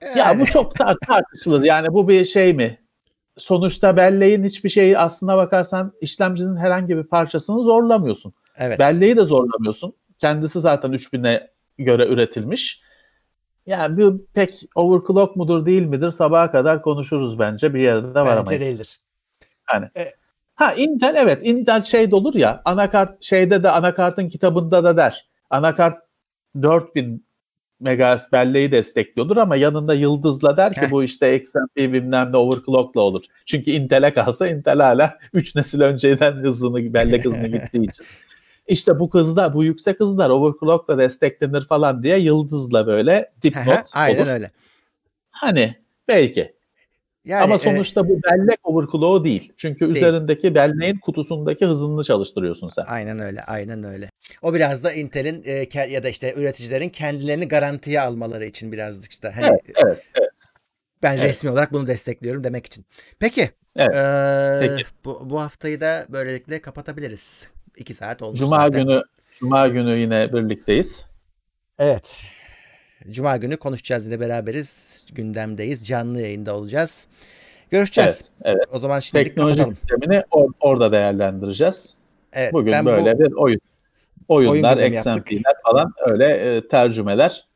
Ya 0.01 0.11
Yani- 0.15 0.41
bu 0.41 0.45
çok 0.45 0.75
tar- 0.75 0.97
tartışılır. 1.07 1.63
Yani 1.63 1.93
bu 1.93 2.07
bir 2.07 2.25
şey 2.25 2.53
mi? 2.53 2.79
Sonuçta 3.37 3.97
belleğin 3.97 4.43
hiçbir 4.43 4.69
şeyi 4.69 4.97
aslına 4.97 5.37
bakarsan 5.37 5.93
işlemcinin 6.01 6.57
herhangi 6.57 6.97
bir 6.97 7.03
parçasını 7.03 7.61
zorlamıyorsun. 7.61 8.33
Evet. 8.57 8.79
Belleği 8.79 9.17
de 9.17 9.21
zorlamıyorsun. 9.21 9.93
Kendisi 10.19 10.59
zaten 10.59 10.91
3000'e 10.91 11.51
göre 11.77 12.07
üretilmiş. 12.07 12.81
Yani 13.65 13.97
bir 13.97 14.13
pek 14.33 14.61
overclock 14.75 15.35
mudur 15.35 15.65
değil 15.65 15.85
midir 15.85 16.09
sabaha 16.09 16.51
kadar 16.51 16.81
konuşuruz 16.81 17.39
bence 17.39 17.73
bir 17.73 17.79
yerde 17.79 18.07
de 18.07 18.19
varamayız. 18.19 18.51
Bence 18.51 18.65
değildir. 18.65 18.99
Ha 20.55 20.73
Intel 20.73 21.15
evet 21.17 21.39
Intel 21.43 21.81
şey 21.83 22.09
olur 22.11 22.33
ya 22.33 22.61
anakart 22.65 23.23
şeyde 23.23 23.63
de 23.63 23.69
anakartın 23.69 24.29
kitabında 24.29 24.83
da 24.83 24.97
der. 24.97 25.29
Anakart 25.49 25.97
4000 26.61 27.25
MHz 27.79 28.31
belleği 28.31 28.71
destekliyordur 28.71 29.37
ama 29.37 29.55
yanında 29.55 29.93
yıldızla 29.93 30.57
der 30.57 30.73
ki 30.73 30.91
bu 30.91 31.03
işte 31.03 31.39
XMP 31.39 31.77
bilmem 31.77 32.31
ne 32.31 32.37
overclockla 32.37 33.01
olur. 33.01 33.23
Çünkü 33.45 33.71
Intel'e 33.71 34.13
kalsa 34.13 34.47
Intel 34.47 34.77
hala 34.79 35.19
3 35.33 35.55
nesil 35.55 35.81
önceden 35.81 36.31
hızını 36.33 36.93
bellek 36.93 37.25
hızını 37.25 37.47
gittiği 37.47 37.89
için. 37.89 38.05
İşte 38.67 38.99
bu 38.99 39.09
hızda 39.13 39.53
bu 39.53 39.63
yüksek 39.63 39.99
hızlar 39.99 40.29
overclockla 40.29 40.97
desteklenir 40.97 41.67
falan 41.67 42.03
diye 42.03 42.19
yıldızla 42.19 42.87
böyle 42.87 43.31
dipnot 43.43 43.89
Aynen 43.93 44.21
olur. 44.21 44.31
öyle. 44.31 44.51
Hani 45.31 45.75
belki 46.07 46.55
Yani, 47.25 47.43
ama 47.43 47.55
e, 47.55 47.59
sonuçta 47.59 48.09
bu 48.09 48.19
bellek 48.23 48.59
overclock'u 48.63 49.23
değil. 49.23 49.53
Çünkü 49.57 49.85
üzerindeki 49.85 50.55
belleğin 50.55 50.97
kutusundaki 50.97 51.65
hızını 51.65 52.03
çalıştırıyorsun 52.03 52.69
sen. 52.69 52.83
Aynen 52.87 53.19
öyle, 53.19 53.41
aynen 53.41 53.83
öyle. 53.83 54.09
O 54.41 54.53
biraz 54.53 54.83
da 54.83 54.91
Intel'in 54.93 55.43
e, 55.45 55.67
ya 55.89 56.03
da 56.03 56.09
işte 56.09 56.33
üreticilerin 56.37 56.89
kendilerini 56.89 57.47
garantiye 57.47 58.01
almaları 58.01 58.45
için 58.45 58.71
birazcık 58.71 59.11
işte 59.11 59.29
hani 59.29 59.45
Evet, 59.45 59.61
evet, 59.85 60.03
evet. 60.15 60.29
ben 61.03 61.13
evet. 61.13 61.23
resmi 61.23 61.49
olarak 61.49 61.73
bunu 61.73 61.87
destekliyorum 61.87 62.43
demek 62.43 62.65
için. 62.65 62.85
Peki. 63.19 63.49
Evet, 63.75 63.95
e, 63.95 64.67
peki. 64.67 64.83
Bu, 65.05 65.29
bu 65.29 65.41
haftayı 65.41 65.81
da 65.81 66.05
böylelikle 66.09 66.61
kapatabiliriz. 66.61 67.47
İki 67.77 67.93
saat 67.93 68.21
olmuş 68.21 68.39
Cuma 68.39 68.57
zaten. 68.57 68.83
günü 68.83 69.01
Cuma 69.31 69.67
günü 69.67 69.91
yine 69.91 70.33
birlikteyiz. 70.33 71.05
Evet. 71.79 72.25
Cuma 73.11 73.37
günü 73.37 73.57
konuşacağız 73.57 74.05
yine 74.05 74.19
beraberiz. 74.19 75.05
Gündemdeyiz. 75.15 75.87
Canlı 75.87 76.21
yayında 76.21 76.55
olacağız. 76.55 77.07
Görüşeceğiz. 77.69 78.25
Evet, 78.43 78.55
evet. 78.57 78.65
O 78.71 78.79
zaman 78.79 78.99
şimdilik 78.99 79.27
Teknoloji 79.27 79.63
gündemini 79.63 80.21
or- 80.21 80.53
orada 80.59 80.91
değerlendireceğiz. 80.91 81.93
Evet, 82.33 82.53
Bugün 82.53 82.73
ben 82.73 82.85
böyle 82.85 83.13
bu, 83.13 83.19
bir 83.19 83.31
oyun. 83.31 83.59
Oyunlar, 84.27 84.77
yaptık. 84.77 85.31
XMP'ler 85.31 85.53
falan 85.63 85.93
öyle 86.05 86.55
e, 86.55 86.67
tercümeler. 86.67 87.47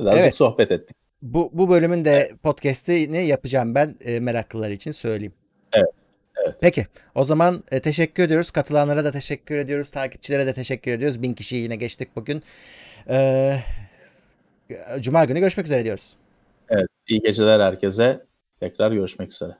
Birazcık 0.00 0.20
Evet. 0.20 0.36
sohbet 0.36 0.72
ettik. 0.72 0.96
bu, 1.22 1.50
bu 1.52 1.70
bölümün 1.70 2.04
de 2.04 2.30
podcast'ini 2.42 3.26
yapacağım 3.26 3.74
ben 3.74 3.96
e, 4.04 4.20
meraklılar 4.20 4.70
için 4.70 4.90
söyleyeyim. 4.90 5.32
Evet, 5.72 5.90
evet. 6.36 6.54
Peki. 6.60 6.86
O 7.14 7.24
zaman 7.24 7.64
e, 7.70 7.80
teşekkür 7.80 8.22
ediyoruz. 8.22 8.50
Katılanlara 8.50 9.04
da 9.04 9.12
teşekkür 9.12 9.58
ediyoruz. 9.58 9.90
Takipçilere 9.90 10.46
de 10.46 10.54
teşekkür 10.54 10.92
ediyoruz. 10.92 11.22
Bin 11.22 11.34
kişiyi 11.34 11.62
yine 11.62 11.76
geçtik 11.76 12.08
bugün. 12.16 12.42
Ee, 13.08 13.56
Cuma 15.00 15.24
günü 15.24 15.40
görüşmek 15.40 15.66
üzere 15.66 15.84
diyoruz. 15.84 16.16
Evet, 16.68 16.86
iyi 17.08 17.20
geceler 17.20 17.60
herkese. 17.60 18.26
Tekrar 18.60 18.92
görüşmek 18.92 19.32
üzere. 19.32 19.52